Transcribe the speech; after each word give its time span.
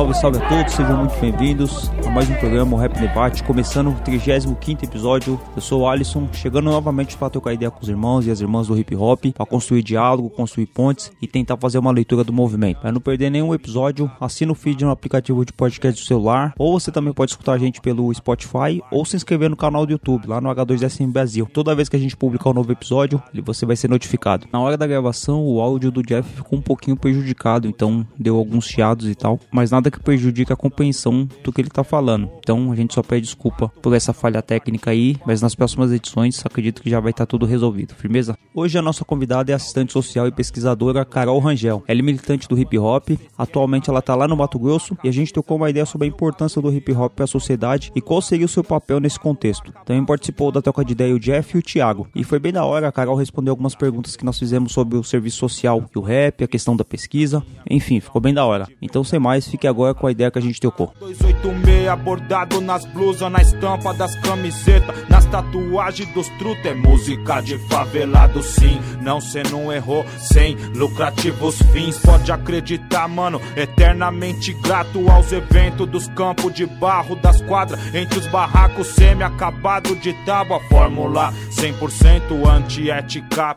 Salve, 0.00 0.14
salve 0.14 0.38
a 0.38 0.48
todos, 0.48 0.72
sejam 0.72 0.96
muito 0.96 1.20
bem-vindos 1.20 1.90
a 2.06 2.10
mais 2.10 2.30
um 2.30 2.34
programa, 2.36 2.74
o 2.74 2.80
Rap 2.80 2.98
Debate, 2.98 3.44
começando 3.44 3.90
o 3.90 3.94
35 4.00 4.58
episódio. 4.82 5.38
Eu 5.54 5.60
sou 5.60 5.82
o 5.82 5.86
Alisson, 5.86 6.26
chegando 6.32 6.70
novamente 6.70 7.18
para 7.18 7.28
trocar 7.28 7.52
ideia 7.52 7.70
com 7.70 7.82
os 7.82 7.88
irmãos 7.90 8.26
e 8.26 8.30
as 8.30 8.40
irmãs 8.40 8.66
do 8.66 8.78
hip 8.78 8.96
hop, 8.96 9.26
para 9.34 9.44
construir 9.44 9.82
diálogo, 9.82 10.30
construir 10.30 10.64
pontes 10.64 11.12
e 11.20 11.26
tentar 11.26 11.58
fazer 11.58 11.76
uma 11.76 11.90
leitura 11.90 12.24
do 12.24 12.32
movimento. 12.32 12.80
Para 12.80 12.90
não 12.90 13.00
perder 13.00 13.28
nenhum 13.28 13.52
episódio, 13.54 14.10
assina 14.18 14.50
o 14.50 14.54
feed 14.54 14.86
no 14.86 14.90
aplicativo 14.90 15.44
de 15.44 15.52
podcast 15.52 16.02
do 16.02 16.06
celular, 16.06 16.54
ou 16.56 16.80
você 16.80 16.90
também 16.90 17.12
pode 17.12 17.32
escutar 17.32 17.52
a 17.52 17.58
gente 17.58 17.78
pelo 17.82 18.12
Spotify 18.14 18.82
ou 18.90 19.04
se 19.04 19.16
inscrever 19.16 19.50
no 19.50 19.56
canal 19.56 19.84
do 19.84 19.92
YouTube, 19.92 20.26
lá 20.26 20.40
no 20.40 20.48
H2SM 20.48 21.12
Brasil. 21.12 21.46
Toda 21.52 21.74
vez 21.74 21.90
que 21.90 21.96
a 21.96 22.00
gente 22.00 22.16
publicar 22.16 22.48
um 22.48 22.54
novo 22.54 22.72
episódio, 22.72 23.22
você 23.44 23.66
vai 23.66 23.76
ser 23.76 23.90
notificado. 23.90 24.48
Na 24.50 24.60
hora 24.60 24.78
da 24.78 24.86
gravação, 24.86 25.44
o 25.44 25.60
áudio 25.60 25.90
do 25.90 26.02
Jeff 26.02 26.26
ficou 26.36 26.58
um 26.58 26.62
pouquinho 26.62 26.96
prejudicado, 26.96 27.68
então 27.68 28.06
deu 28.18 28.38
alguns 28.38 28.64
chiados 28.64 29.06
e 29.06 29.14
tal, 29.14 29.38
mas 29.52 29.70
nada 29.70 29.89
que 29.90 30.00
prejudique 30.00 30.52
a 30.52 30.56
compreensão 30.56 31.28
do 31.42 31.52
que 31.52 31.60
ele 31.60 31.70
tá 31.70 31.84
falando. 31.84 32.30
Então 32.38 32.70
a 32.72 32.76
gente 32.76 32.94
só 32.94 33.02
pede 33.02 33.26
desculpa 33.26 33.68
por 33.80 33.94
essa 33.94 34.12
falha 34.12 34.42
técnica 34.42 34.90
aí, 34.90 35.16
mas 35.26 35.40
nas 35.40 35.54
próximas 35.54 35.92
edições 35.92 36.44
acredito 36.44 36.82
que 36.82 36.90
já 36.90 37.00
vai 37.00 37.10
estar 37.10 37.26
tudo 37.26 37.46
resolvido, 37.46 37.94
firmeza? 37.94 38.36
Hoje 38.54 38.78
a 38.78 38.82
nossa 38.82 39.04
convidada 39.04 39.52
é 39.52 39.54
assistente 39.54 39.92
social 39.92 40.26
e 40.26 40.32
pesquisadora 40.32 41.04
Carol 41.04 41.38
Rangel. 41.38 41.82
Ela 41.86 42.00
é 42.00 42.02
militante 42.02 42.48
do 42.48 42.58
hip 42.58 42.78
hop, 42.78 43.10
atualmente 43.36 43.88
ela 43.88 44.02
tá 44.02 44.14
lá 44.14 44.26
no 44.26 44.36
Mato 44.36 44.58
Grosso 44.58 44.96
e 45.02 45.08
a 45.08 45.12
gente 45.12 45.32
trocou 45.32 45.56
uma 45.56 45.70
ideia 45.70 45.86
sobre 45.86 46.06
a 46.06 46.08
importância 46.08 46.60
do 46.60 46.72
hip 46.72 46.92
hop 46.92 47.12
para 47.14 47.24
a 47.24 47.28
sociedade 47.28 47.92
e 47.94 48.00
qual 48.00 48.20
seria 48.20 48.46
o 48.46 48.48
seu 48.48 48.64
papel 48.64 49.00
nesse 49.00 49.18
contexto. 49.18 49.72
Também 49.84 50.04
participou 50.04 50.52
da 50.52 50.62
troca 50.62 50.84
de 50.84 50.92
ideia 50.92 51.14
o 51.14 51.20
Jeff 51.20 51.56
e 51.56 51.58
o 51.58 51.62
Thiago. 51.62 52.08
E 52.14 52.24
foi 52.24 52.38
bem 52.38 52.52
da 52.52 52.64
hora, 52.64 52.88
a 52.88 52.92
Carol 52.92 53.16
respondeu 53.16 53.52
algumas 53.52 53.74
perguntas 53.74 54.16
que 54.16 54.24
nós 54.24 54.38
fizemos 54.38 54.72
sobre 54.72 54.96
o 54.96 55.04
serviço 55.04 55.38
social 55.38 55.84
e 55.94 55.98
o 55.98 56.02
rap, 56.02 56.44
a 56.44 56.48
questão 56.48 56.76
da 56.76 56.84
pesquisa, 56.84 57.42
enfim, 57.68 58.00
ficou 58.00 58.20
bem 58.20 58.34
da 58.34 58.44
hora. 58.44 58.68
Então 58.80 59.04
sem 59.04 59.18
mais, 59.18 59.48
fique 59.48 59.66
agora 59.66 59.79
com 59.94 60.06
a 60.06 60.10
ideia 60.10 60.30
que 60.30 60.38
a 60.38 60.42
gente 60.42 60.60
trocou. 60.60 60.92
286 61.00 61.50
bordado 61.96 62.60
nas 62.60 62.84
blusas, 62.84 63.30
na 63.30 63.40
estampa 63.40 63.92
das 63.94 64.14
camisetas, 64.16 65.08
nas 65.08 65.24
tatuagens 65.26 66.12
dos 66.12 66.28
truta. 66.38 66.68
É 66.68 66.74
música 66.74 67.40
de 67.40 67.58
favelado, 67.68 68.42
sim. 68.42 68.80
Não 69.02 69.20
cê 69.20 69.42
não 69.50 69.72
errou, 69.72 70.04
sem 70.18 70.56
lucrativos 70.74 71.60
fins. 71.72 71.98
Pode 71.98 72.30
acreditar, 72.30 73.08
mano, 73.08 73.40
eternamente 73.56 74.52
grato 74.54 75.08
aos 75.10 75.32
eventos 75.32 75.88
dos 75.88 76.08
campos 76.08 76.52
de 76.52 76.66
barro, 76.66 77.16
das 77.16 77.40
quadras, 77.42 77.80
entre 77.94 78.18
os 78.18 78.26
barracos 78.26 78.88
semi-acabado 78.88 79.94
de 79.96 80.12
tábua. 80.24 80.60
Fórmula 80.68 81.32
100% 81.50 82.46
antiética, 82.48 83.56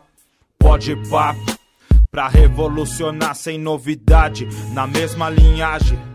pode 0.57 0.95
pá. 1.09 1.35
Pra 2.09 2.27
revolucionar 2.27 3.33
sem 3.33 3.57
novidade, 3.57 4.47
na 4.71 4.85
mesma 4.85 5.31
linhagem. 5.31 6.12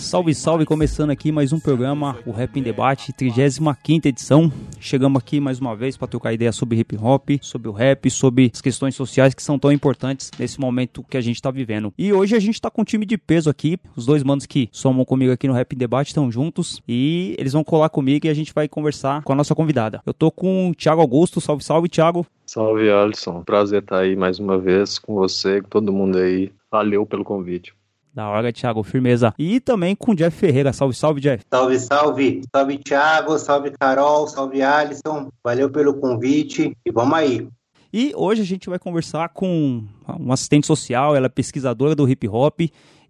Salve, 0.00 0.34
salve, 0.34 0.64
começando 0.64 1.10
aqui 1.10 1.30
mais 1.30 1.52
um 1.52 1.60
programa, 1.60 2.18
o 2.24 2.32
Rap 2.32 2.58
em 2.58 2.62
Debate, 2.62 3.12
35 3.12 4.08
edição. 4.08 4.50
Chegamos 4.80 5.20
aqui 5.20 5.38
mais 5.38 5.60
uma 5.60 5.76
vez 5.76 5.96
para 5.96 6.08
trocar 6.08 6.32
ideia 6.32 6.50
sobre 6.52 6.78
hip 6.78 6.96
hop, 6.96 7.28
sobre 7.42 7.68
o 7.68 7.72
rap, 7.72 8.10
sobre 8.10 8.50
as 8.52 8.62
questões 8.62 8.96
sociais 8.96 9.34
que 9.34 9.42
são 9.42 9.58
tão 9.58 9.70
importantes 9.70 10.30
nesse 10.38 10.58
momento 10.58 11.04
que 11.04 11.18
a 11.18 11.20
gente 11.20 11.40
tá 11.40 11.50
vivendo. 11.50 11.92
E 11.98 12.12
hoje 12.12 12.34
a 12.34 12.40
gente 12.40 12.60
tá 12.60 12.70
com 12.70 12.80
um 12.80 12.84
time 12.84 13.04
de 13.04 13.18
peso 13.18 13.50
aqui, 13.50 13.78
os 13.94 14.06
dois 14.06 14.24
manos 14.24 14.46
que 14.46 14.68
somam 14.72 15.04
comigo 15.04 15.32
aqui 15.32 15.46
no 15.46 15.54
Rap 15.54 15.72
em 15.74 15.78
Debate 15.78 16.08
estão 16.08 16.32
juntos 16.32 16.82
e 16.88 17.36
eles 17.38 17.52
vão 17.52 17.62
colar 17.62 17.90
comigo 17.90 18.26
e 18.26 18.30
a 18.30 18.34
gente 18.34 18.54
vai 18.54 18.66
conversar 18.66 19.22
com 19.22 19.32
a 19.32 19.36
nossa 19.36 19.54
convidada. 19.54 20.02
Eu 20.04 20.14
tô 20.14 20.30
com 20.30 20.70
o 20.70 20.74
Thiago 20.74 21.02
Augusto, 21.02 21.40
salve, 21.40 21.62
salve, 21.62 21.88
Thiago. 21.88 22.26
Salve, 22.46 22.90
Alisson. 22.90 23.42
Prazer 23.44 23.82
estar 23.82 23.98
aí 23.98 24.16
mais 24.16 24.40
uma 24.40 24.58
vez 24.58 24.98
com 24.98 25.14
você, 25.14 25.60
com 25.60 25.68
todo 25.68 25.92
mundo 25.92 26.18
aí. 26.18 26.50
Valeu 26.72 27.04
pelo 27.04 27.22
convite. 27.22 27.74
Da 28.12 28.28
hora, 28.28 28.52
Thiago, 28.52 28.82
firmeza. 28.82 29.32
E 29.38 29.60
também 29.60 29.94
com 29.94 30.12
o 30.12 30.14
Jeff 30.16 30.36
Ferreira, 30.36 30.72
salve, 30.72 30.94
salve, 30.94 31.20
Jeff. 31.20 31.44
Salve, 31.48 31.78
salve. 31.78 32.42
Salve, 32.54 32.78
Thiago. 32.78 33.38
Salve, 33.38 33.70
Carol. 33.78 34.26
Salve, 34.26 34.62
Alisson. 34.62 35.28
Valeu 35.44 35.70
pelo 35.70 35.94
convite. 35.94 36.76
E 36.84 36.90
vamos 36.90 37.14
aí. 37.14 37.48
E 37.92 38.12
hoje 38.16 38.42
a 38.42 38.44
gente 38.44 38.68
vai 38.68 38.78
conversar 38.78 39.30
com 39.30 39.84
uma 40.06 40.34
assistente 40.34 40.66
social, 40.66 41.16
ela 41.16 41.26
é 41.26 41.28
pesquisadora 41.28 41.94
do 41.94 42.08
hip 42.08 42.28
hop 42.28 42.60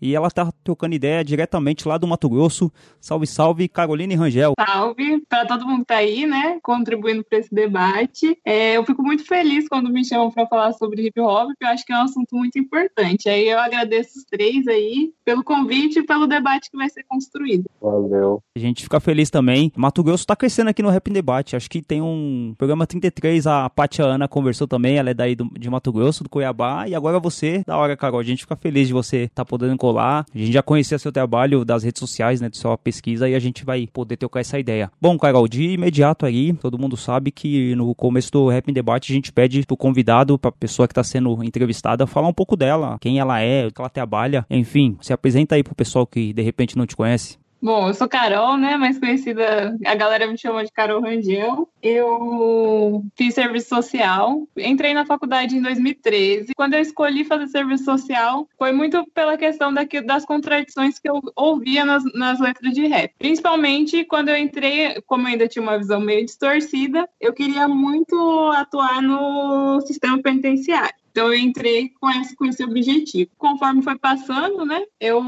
e 0.01 0.15
ela 0.15 0.31
tá 0.31 0.53
trocando 0.65 0.95
ideia 0.95 1.25
diretamente 1.25 1.87
lá 1.87 1.99
do 1.99 2.07
Mato 2.07 2.29
Grosso. 2.29 2.73
Salve, 3.01 3.27
salve, 3.27 3.69
Caroline 3.69 4.15
Rangel. 4.15 4.55
Salve 4.59 5.23
para 5.29 5.47
todo 5.47 5.67
mundo 5.67 5.81
que 5.81 5.87
tá 5.87 5.97
aí, 5.97 6.27
né? 6.27 6.59
Contribuindo 6.63 7.25
para 7.25 7.39
esse 7.39 7.55
debate. 7.55 8.39
É, 8.45 8.77
eu 8.77 8.85
fico 8.85 9.03
muito 9.03 9.25
feliz 9.25 9.69
quando 9.69 9.91
me 9.91 10.05
chamam 10.05 10.31
para 10.31 10.47
falar 10.47 10.73
sobre 10.73 11.07
hip 11.07 11.21
hop, 11.21 11.49
porque 11.49 11.65
eu 11.65 11.69
acho 11.69 11.85
que 11.85 11.93
é 11.93 11.99
um 11.99 12.03
assunto 12.03 12.35
muito 12.35 12.59
importante. 12.59 13.29
Aí 13.29 13.49
eu 13.49 13.59
agradeço 13.59 14.19
os 14.19 14.25
três 14.25 14.67
aí 14.67 15.13
pelo 15.25 15.45
convite 15.45 15.99
e 15.99 16.03
pelo 16.03 16.27
debate 16.27 16.71
que 16.71 16.77
vai 16.77 16.89
ser 16.89 17.05
construído. 17.05 17.65
Valeu. 17.81 18.43
A 18.57 18.59
gente 18.59 18.83
fica 18.83 19.01
feliz 19.01 19.31
também. 19.31 19.73
Mato 19.77 20.03
Grosso 20.03 20.27
tá 20.27 20.37
crescendo 20.37 20.71
aqui 20.71 20.83
no 20.83 20.91
Rap 20.91 21.09
em 21.09 21.13
Debate. 21.13 21.57
Acho 21.57 21.69
que 21.69 21.83
tem 21.83 22.01
um 22.01 22.55
programa 22.57 22.87
33, 22.87 23.47
a 23.47 23.71
Patia 23.71 24.05
Ana 24.05 24.29
conversou 24.29 24.67
também, 24.67 24.97
ela 24.97 25.11
é 25.11 25.15
daí 25.15 25.35
do, 25.35 25.49
de 25.59 25.71
Mato 25.71 25.93
Grosso, 25.93 26.25
do 26.25 26.31
Cuiabá. 26.31 26.89
E 26.89 26.95
agora 26.95 27.19
você, 27.19 27.63
da 27.67 27.77
hora, 27.77 27.97
Carol. 27.97 28.21
A 28.21 28.25
gente 28.25 28.43
fica 28.43 28.57
feliz 28.57 28.89
de 28.89 28.93
você 28.93 29.25
estar 29.25 29.45
tá 29.45 29.45
podendo 29.45 29.73
colar. 29.91 30.25
A 30.35 30.39
gente 30.39 30.53
já 30.53 30.63
conhecia 30.63 30.99
seu 30.99 31.13
trabalho 31.13 31.65
das 31.65 31.83
redes 31.83 32.01
sociais, 32.01 32.41
né, 32.41 32.49
de 32.49 32.57
sua 32.57 32.79
pesquisa, 32.79 33.29
e 33.29 33.35
a 33.35 33.39
gente 33.39 33.65
vai 33.65 33.87
poder 33.87 34.17
trocar 34.17 34.41
essa 34.41 34.59
ideia. 34.59 34.91
Bom, 35.01 35.19
Carol, 35.19 35.49
de 35.49 35.71
imediato 35.71 36.25
aí, 36.25 36.53
todo 36.55 36.79
mundo 36.79 36.97
sabe 36.97 37.31
que 37.31 37.75
no 37.75 37.95
começo 37.95 38.31
do 38.33 38.49
Rap 38.49 38.69
em 38.69 38.73
Debate 38.73 39.13
a 39.13 39.15
gente 39.15 39.33
pede 39.33 39.65
pro 39.67 39.77
convidado, 39.77 40.39
pra 40.39 40.53
pessoa 40.53 40.87
que 40.87 40.95
tá 40.95 41.03
sendo 41.03 41.43
entrevistada, 41.43 42.07
falar 42.07 42.29
um 42.29 42.33
pouco 42.33 42.57
dela, 42.57 42.97
quem 43.01 43.19
ela 43.19 43.41
é, 43.41 43.67
o 43.67 43.73
que 43.73 43.81
ela 43.81 43.91
trabalha, 43.91 44.47
enfim, 44.49 44.97
se 45.01 45.13
apresenta 45.13 45.55
aí 45.55 45.63
pro 45.63 45.75
pessoal 45.75 46.07
que 46.07 46.33
de 46.33 46.43
repente 46.43 46.77
não 46.77 46.87
te 46.87 46.97
conhece. 46.97 47.39
Bom, 47.63 47.89
eu 47.89 47.95
sou 47.95 48.09
Carol, 48.09 48.57
né? 48.57 48.77
Mais 48.77 48.99
conhecida, 48.99 49.77
a 49.85 49.95
galera 49.95 50.27
me 50.27 50.39
chama 50.39 50.65
de 50.65 50.73
Carol 50.73 51.03
Rangel. 51.03 51.69
Eu 51.83 53.05
fiz 53.17 53.35
serviço 53.35 53.69
social, 53.69 54.49
entrei 54.57 54.95
na 54.95 55.05
faculdade 55.05 55.57
em 55.57 55.61
2013. 55.63 56.53
Quando 56.57 56.75
eu 56.75 56.81
escolhi 56.81 57.23
fazer 57.25 57.49
serviço 57.49 57.85
social, 57.85 58.49
foi 58.59 58.73
muito 58.73 59.05
pela 59.13 59.37
questão 59.37 59.73
daqui, 59.75 60.01
das 60.01 60.25
contradições 60.25 60.99
que 60.99 61.09
eu 61.09 61.21
ouvia 61.37 61.85
nas, 61.85 62.03
nas 62.15 62.41
letras 62.41 62.73
de 62.73 62.87
rap. 62.87 63.13
Principalmente 63.19 64.05
quando 64.05 64.31
eu 64.31 64.37
entrei, 64.37 65.01
como 65.07 65.25
eu 65.25 65.33
ainda 65.33 65.47
tinha 65.49 65.63
uma 65.63 65.79
visão 65.79 66.01
meio 66.01 66.25
distorcida, 66.25 67.09
eu 67.21 67.33
queria 67.35 67.69
muito 67.69 68.17
atuar 68.55 69.03
no 69.03 69.81
sistema 69.83 70.21
penitenciário. 70.23 71.00
Então 71.11 71.29
eu 71.29 71.39
entrei 71.39 71.91
com 72.01 72.09
esse, 72.11 72.37
com 72.37 72.45
esse 72.47 72.63
objetivo. 72.63 73.31
Conforme 73.37 73.83
foi 73.83 73.99
passando, 73.99 74.65
né, 74.65 74.83
eu 75.01 75.23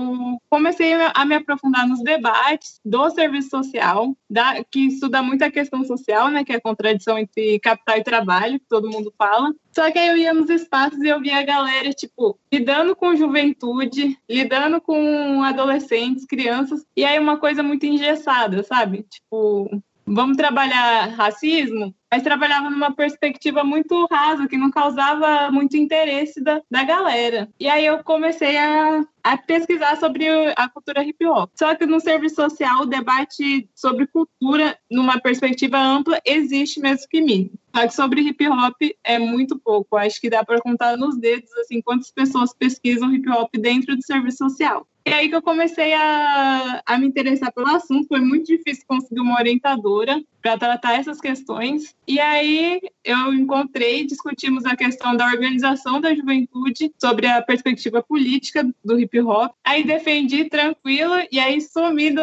comecei 0.48 0.93
a 0.94 1.25
me 1.25 1.34
aprofundar 1.34 1.87
nos 1.87 2.03
debates 2.03 2.81
do 2.84 3.10
serviço 3.10 3.50
social, 3.50 4.16
da, 4.28 4.62
que 4.65 4.87
estuda 4.87 5.22
muito 5.22 5.43
a 5.43 5.50
questão 5.50 5.84
social, 5.84 6.31
né, 6.31 6.44
que 6.44 6.53
é 6.53 6.56
a 6.56 6.60
contradição 6.60 7.19
entre 7.19 7.59
capital 7.60 7.98
e 7.98 8.04
trabalho, 8.04 8.60
que 8.60 8.66
todo 8.69 8.91
mundo 8.91 9.12
fala. 9.16 9.53
Só 9.72 9.91
que 9.91 9.98
aí 9.98 10.09
eu 10.09 10.16
ia 10.16 10.34
nos 10.34 10.50
espaços 10.50 11.00
e 11.00 11.09
eu 11.09 11.20
via 11.20 11.38
a 11.38 11.43
galera, 11.43 11.91
tipo, 11.93 12.38
lidando 12.53 12.94
com 12.94 13.17
juventude, 13.17 14.19
lidando 14.29 14.81
com 14.81 15.43
adolescentes, 15.43 16.26
crianças, 16.26 16.84
e 16.96 17.05
aí 17.05 17.19
uma 17.19 17.38
coisa 17.38 17.62
muito 17.62 17.87
engessada, 17.87 18.62
sabe? 18.62 19.06
Tipo, 19.08 19.82
vamos 20.06 20.37
trabalhar 20.37 21.08
racismo, 21.10 21.94
mas 22.10 22.22
trabalhava 22.22 22.69
numa 22.69 22.94
perspectiva 22.94 23.64
muito 23.64 24.06
rasa, 24.10 24.46
que 24.46 24.58
não 24.58 24.70
causava 24.70 25.50
muito 25.50 25.76
interesse 25.76 26.43
da, 26.43 26.60
da 26.70 26.84
galera. 26.84 27.49
E 27.58 27.69
aí 27.69 27.87
eu 27.87 28.04
comecei 28.04 28.56
a, 28.58 29.04
a 29.22 29.37
pesquisar 29.38 29.96
sobre 29.96 30.28
a 30.56 30.69
cultura 30.69 31.02
hip 31.02 31.25
hop. 31.26 31.50
Só 31.54 31.75
que 31.75 31.87
no 31.87 32.00
serviço 32.00 32.37
social, 32.37 32.82
o 32.82 32.87
debate 32.87 33.69
sobre 33.75 34.06
cultura, 34.06 34.78
numa 34.90 35.19
perspectiva 35.20 35.78
ampla, 35.78 36.20
existe 36.25 36.81
mesmo 36.81 37.08
que 37.08 37.22
mim. 37.22 37.50
Só 37.75 37.87
que 37.87 37.94
sobre 37.94 38.20
hip 38.20 38.46
hop 38.46 38.76
é 39.02 39.19
muito 39.19 39.58
pouco. 39.58 39.96
Acho 39.96 40.20
que 40.20 40.28
dá 40.28 40.44
para 40.44 40.60
contar 40.60 40.98
nos 40.98 41.19
dedos 41.19 41.50
assim 41.58 41.81
quantas 41.81 42.10
pessoas 42.10 42.52
pesquisam 42.52 43.14
hip 43.14 43.28
hop 43.31 43.50
dentro 43.55 43.96
do 43.96 44.05
serviço 44.05 44.38
social. 44.38 44.87
E 45.04 45.12
aí 45.12 45.28
que 45.28 45.34
eu 45.34 45.43
comecei 45.43 45.93
a, 45.94 46.82
a 46.87 46.99
me 46.99 47.06
interessar 47.06 47.52
pelo 47.52 47.69
assunto. 47.69 48.08
Foi 48.08 48.20
muito 48.20 48.46
difícil 48.46 48.84
conseguir 48.87 49.20
uma 49.20 49.38
orientadora. 49.38 50.22
Para 50.43 50.59
tratar 50.59 50.99
essas 50.99 51.21
questões. 51.21 51.94
E 52.06 52.19
aí 52.19 52.81
eu 53.05 53.33
encontrei, 53.33 54.05
discutimos 54.05 54.65
a 54.67 54.77
questão 54.77 55.17
da 55.17 55.27
organização 55.27 56.00
da 56.00 56.15
juventude 56.15 56.93
sobre 57.00 57.27
a 57.27 57.41
perspectiva 57.41 58.03
política 58.03 58.69
do 58.85 58.99
hip 58.99 59.21
hop. 59.21 59.53
Aí 59.65 59.85
defendi 59.85 60.44
tranquilo 60.47 61.15
e 61.31 61.39
aí 61.39 61.61
sumi 61.61 62.11
do, 62.11 62.23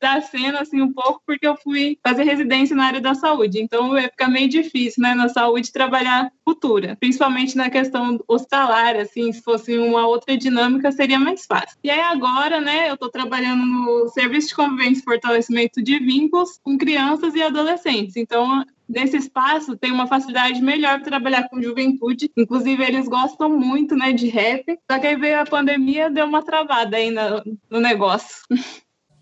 da 0.00 0.20
cena 0.20 0.60
assim 0.60 0.80
um 0.80 0.92
pouco 0.92 1.22
porque 1.26 1.46
eu 1.46 1.56
fui 1.56 1.98
fazer 2.02 2.24
residência 2.24 2.74
na 2.74 2.86
área 2.86 3.00
da 3.00 3.14
saúde. 3.14 3.60
Então 3.60 3.96
ia 3.98 4.08
ficar 4.08 4.28
meio 4.28 4.48
difícil, 4.48 5.02
né, 5.02 5.14
na 5.14 5.28
saúde 5.28 5.72
trabalhar 5.72 6.32
cultura, 6.44 6.96
principalmente 6.98 7.56
na 7.56 7.70
questão 7.70 8.18
hospitalar, 8.26 8.96
assim, 8.96 9.32
se 9.32 9.42
fosse 9.42 9.78
uma 9.78 10.06
outra 10.06 10.36
dinâmica 10.36 10.90
seria 10.90 11.18
mais 11.18 11.44
fácil. 11.44 11.78
E 11.84 11.90
aí 11.90 12.00
agora, 12.00 12.60
né, 12.60 12.88
eu 12.88 12.94
estou 12.94 13.10
trabalhando 13.10 13.64
no 13.64 14.08
serviço 14.08 14.48
de 14.48 14.54
convivência 14.54 15.00
e 15.00 15.04
fortalecimento 15.04 15.82
de 15.82 15.98
vínculos 15.98 16.58
com 16.62 16.78
crianças 16.78 17.34
e 17.34 17.41
adolescentes. 17.42 18.16
Então, 18.16 18.64
nesse 18.88 19.16
espaço 19.16 19.76
tem 19.76 19.90
uma 19.90 20.06
facilidade 20.06 20.60
melhor 20.60 21.00
para 21.00 21.10
trabalhar 21.10 21.48
com 21.48 21.62
juventude. 21.62 22.30
Inclusive, 22.36 22.82
eles 22.82 23.08
gostam 23.08 23.48
muito 23.48 23.96
né, 23.96 24.12
de 24.12 24.28
rap. 24.28 24.78
Só 24.90 24.98
que 24.98 25.06
aí 25.06 25.16
veio 25.16 25.40
a 25.40 25.46
pandemia, 25.46 26.10
deu 26.10 26.26
uma 26.26 26.42
travada 26.42 26.96
aí 26.96 27.10
no, 27.10 27.42
no 27.70 27.80
negócio. 27.80 28.42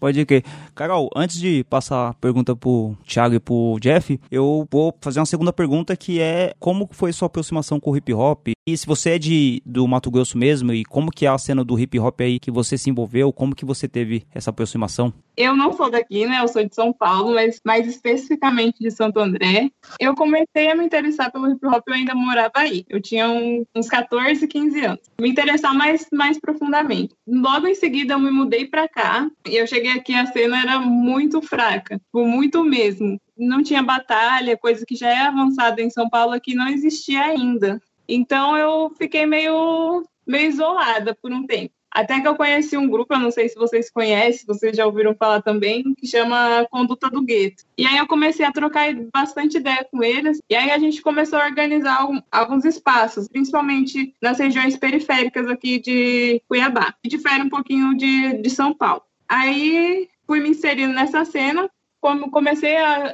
Pode 0.00 0.24
que. 0.24 0.42
Carol, 0.74 1.10
antes 1.14 1.38
de 1.38 1.62
passar 1.64 2.08
a 2.08 2.14
pergunta 2.14 2.56
pro 2.56 2.96
Thiago 3.06 3.34
e 3.34 3.38
pro 3.38 3.76
Jeff, 3.78 4.18
eu 4.30 4.66
vou 4.70 4.96
fazer 4.98 5.20
uma 5.20 5.26
segunda 5.26 5.52
pergunta 5.52 5.94
que 5.94 6.18
é 6.18 6.54
como 6.58 6.88
foi 6.90 7.12
sua 7.12 7.26
aproximação 7.26 7.78
com 7.78 7.90
o 7.90 7.96
hip 7.96 8.14
hop? 8.14 8.48
E 8.66 8.76
se 8.76 8.86
você 8.86 9.10
é 9.10 9.18
de 9.18 9.62
do 9.66 9.86
Mato 9.86 10.10
Grosso 10.10 10.38
mesmo, 10.38 10.72
e 10.72 10.86
como 10.86 11.10
que 11.10 11.26
é 11.26 11.28
a 11.28 11.36
cena 11.36 11.62
do 11.62 11.78
hip 11.78 11.98
hop 11.98 12.18
aí 12.22 12.40
que 12.40 12.50
você 12.50 12.78
se 12.78 12.88
envolveu, 12.88 13.30
como 13.30 13.54
que 13.54 13.66
você 13.66 13.86
teve 13.86 14.24
essa 14.32 14.48
aproximação? 14.48 15.12
Eu 15.40 15.56
não 15.56 15.72
sou 15.72 15.90
daqui, 15.90 16.26
né? 16.26 16.38
Eu 16.42 16.48
sou 16.48 16.62
de 16.62 16.74
São 16.74 16.92
Paulo, 16.92 17.34
mas 17.34 17.62
mais 17.64 17.86
especificamente 17.86 18.78
de 18.78 18.90
Santo 18.90 19.18
André. 19.18 19.70
Eu 19.98 20.14
comecei 20.14 20.70
a 20.70 20.74
me 20.74 20.84
interessar 20.84 21.32
pelo 21.32 21.50
hip 21.50 21.66
hop, 21.66 21.82
eu 21.88 21.94
ainda 21.94 22.14
morava 22.14 22.52
aí. 22.56 22.84
Eu 22.90 23.00
tinha 23.00 23.26
uns 23.74 23.88
14, 23.88 24.46
15 24.46 24.84
anos. 24.84 25.00
Me 25.18 25.30
interessar 25.30 25.74
mais, 25.74 26.06
mais 26.12 26.38
profundamente. 26.38 27.14
Logo 27.26 27.66
em 27.66 27.74
seguida, 27.74 28.12
eu 28.12 28.18
me 28.18 28.30
mudei 28.30 28.66
para 28.66 28.86
cá 28.86 29.30
e 29.48 29.56
eu 29.56 29.66
cheguei 29.66 29.92
aqui, 29.92 30.12
a 30.12 30.26
cena 30.26 30.60
era 30.60 30.78
muito 30.78 31.40
fraca, 31.40 31.96
tipo, 31.98 32.26
muito 32.26 32.62
mesmo. 32.62 33.18
Não 33.34 33.62
tinha 33.62 33.82
batalha, 33.82 34.58
coisa 34.58 34.84
que 34.86 34.94
já 34.94 35.08
é 35.08 35.20
avançada 35.22 35.80
em 35.80 35.88
São 35.88 36.10
Paulo 36.10 36.34
aqui 36.34 36.54
não 36.54 36.68
existia 36.68 37.22
ainda. 37.22 37.80
Então 38.06 38.58
eu 38.58 38.92
fiquei 38.98 39.24
meio, 39.24 40.04
meio 40.26 40.48
isolada 40.48 41.14
por 41.14 41.32
um 41.32 41.46
tempo. 41.46 41.72
Até 41.90 42.20
que 42.20 42.28
eu 42.28 42.36
conheci 42.36 42.76
um 42.76 42.88
grupo, 42.88 43.12
eu 43.12 43.18
não 43.18 43.30
sei 43.30 43.48
se 43.48 43.56
vocês 43.56 43.90
conhecem, 43.90 44.46
vocês 44.46 44.76
já 44.76 44.86
ouviram 44.86 45.14
falar 45.14 45.42
também, 45.42 45.94
que 45.94 46.06
chama 46.06 46.66
Conduta 46.70 47.10
do 47.10 47.22
Gueto. 47.22 47.64
E 47.76 47.86
aí 47.86 47.96
eu 47.96 48.06
comecei 48.06 48.46
a 48.46 48.52
trocar 48.52 48.94
bastante 49.12 49.56
ideia 49.56 49.86
com 49.90 50.02
eles, 50.02 50.40
e 50.48 50.54
aí 50.54 50.70
a 50.70 50.78
gente 50.78 51.02
começou 51.02 51.38
a 51.38 51.46
organizar 51.46 52.06
alguns 52.30 52.64
espaços, 52.64 53.28
principalmente 53.28 54.14
nas 54.22 54.38
regiões 54.38 54.76
periféricas 54.76 55.48
aqui 55.48 55.80
de 55.80 56.42
Cuiabá, 56.48 56.94
que 57.02 57.08
difere 57.08 57.42
um 57.42 57.48
pouquinho 57.48 57.96
de, 57.96 58.34
de 58.34 58.50
São 58.50 58.72
Paulo. 58.72 59.02
Aí 59.28 60.08
fui 60.26 60.40
me 60.40 60.50
inserindo 60.50 60.92
nessa 60.92 61.24
cena, 61.24 61.68
comecei 62.00 62.76
a, 62.76 63.12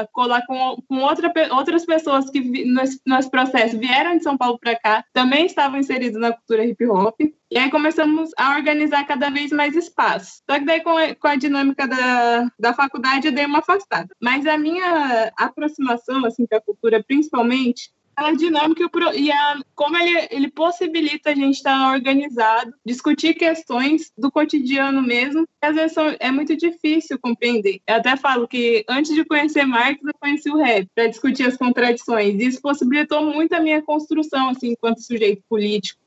a 0.00 0.06
colar 0.12 0.44
com, 0.46 0.82
com 0.88 0.98
outra, 1.00 1.32
outras 1.52 1.84
pessoas 1.84 2.28
que 2.30 2.40
vi, 2.40 2.64
nesse, 2.64 3.00
nesse 3.06 3.30
processo 3.30 3.78
vieram 3.78 4.16
de 4.16 4.22
São 4.22 4.36
Paulo 4.36 4.58
para 4.58 4.78
cá, 4.78 5.04
também 5.12 5.46
estavam 5.46 5.78
inseridos 5.78 6.20
na 6.20 6.32
cultura 6.32 6.64
hip 6.64 6.86
hop. 6.86 7.20
E 7.50 7.56
aí 7.56 7.70
começamos 7.70 8.30
a 8.36 8.56
organizar 8.56 9.06
cada 9.06 9.30
vez 9.30 9.50
mais 9.50 9.74
espaços. 9.74 10.42
Só 10.48 10.58
que 10.58 10.66
daí 10.66 10.82
com 10.82 10.96
a, 10.96 11.14
com 11.14 11.28
a 11.28 11.36
dinâmica 11.36 11.88
da, 11.88 12.50
da 12.58 12.74
faculdade 12.74 13.28
eu 13.28 13.32
dei 13.32 13.46
uma 13.46 13.60
afastada. 13.60 14.08
Mas 14.20 14.46
a 14.46 14.58
minha 14.58 15.32
aproximação 15.36 16.26
assim 16.26 16.46
com 16.46 16.56
a 16.56 16.60
cultura, 16.60 17.02
principalmente, 17.02 17.90
a 18.26 18.32
dinâmica 18.32 18.88
e 19.14 19.30
a, 19.30 19.60
como 19.74 19.96
ele, 19.96 20.28
ele 20.30 20.50
possibilita 20.50 21.30
a 21.30 21.34
gente 21.34 21.56
estar 21.56 21.92
organizado, 21.92 22.72
discutir 22.84 23.34
questões 23.34 24.10
do 24.16 24.30
cotidiano 24.30 25.02
mesmo, 25.02 25.46
que 25.60 25.66
às 25.66 25.74
vezes 25.74 25.92
são, 25.92 26.14
é 26.18 26.30
muito 26.30 26.56
difícil 26.56 27.18
compreender. 27.20 27.80
Eu 27.86 27.96
até 27.96 28.16
falo 28.16 28.48
que 28.48 28.84
antes 28.88 29.14
de 29.14 29.24
conhecer 29.24 29.64
Marx, 29.64 30.00
eu 30.02 30.14
conheci 30.20 30.50
o 30.50 30.56
rap 30.56 30.88
para 30.94 31.06
discutir 31.06 31.44
as 31.44 31.56
contradições. 31.56 32.40
Isso 32.40 32.60
possibilitou 32.60 33.22
muito 33.22 33.52
a 33.54 33.60
minha 33.60 33.82
construção 33.82 34.50
assim, 34.50 34.72
enquanto 34.72 35.02
sujeito 35.02 35.42
político. 35.48 36.00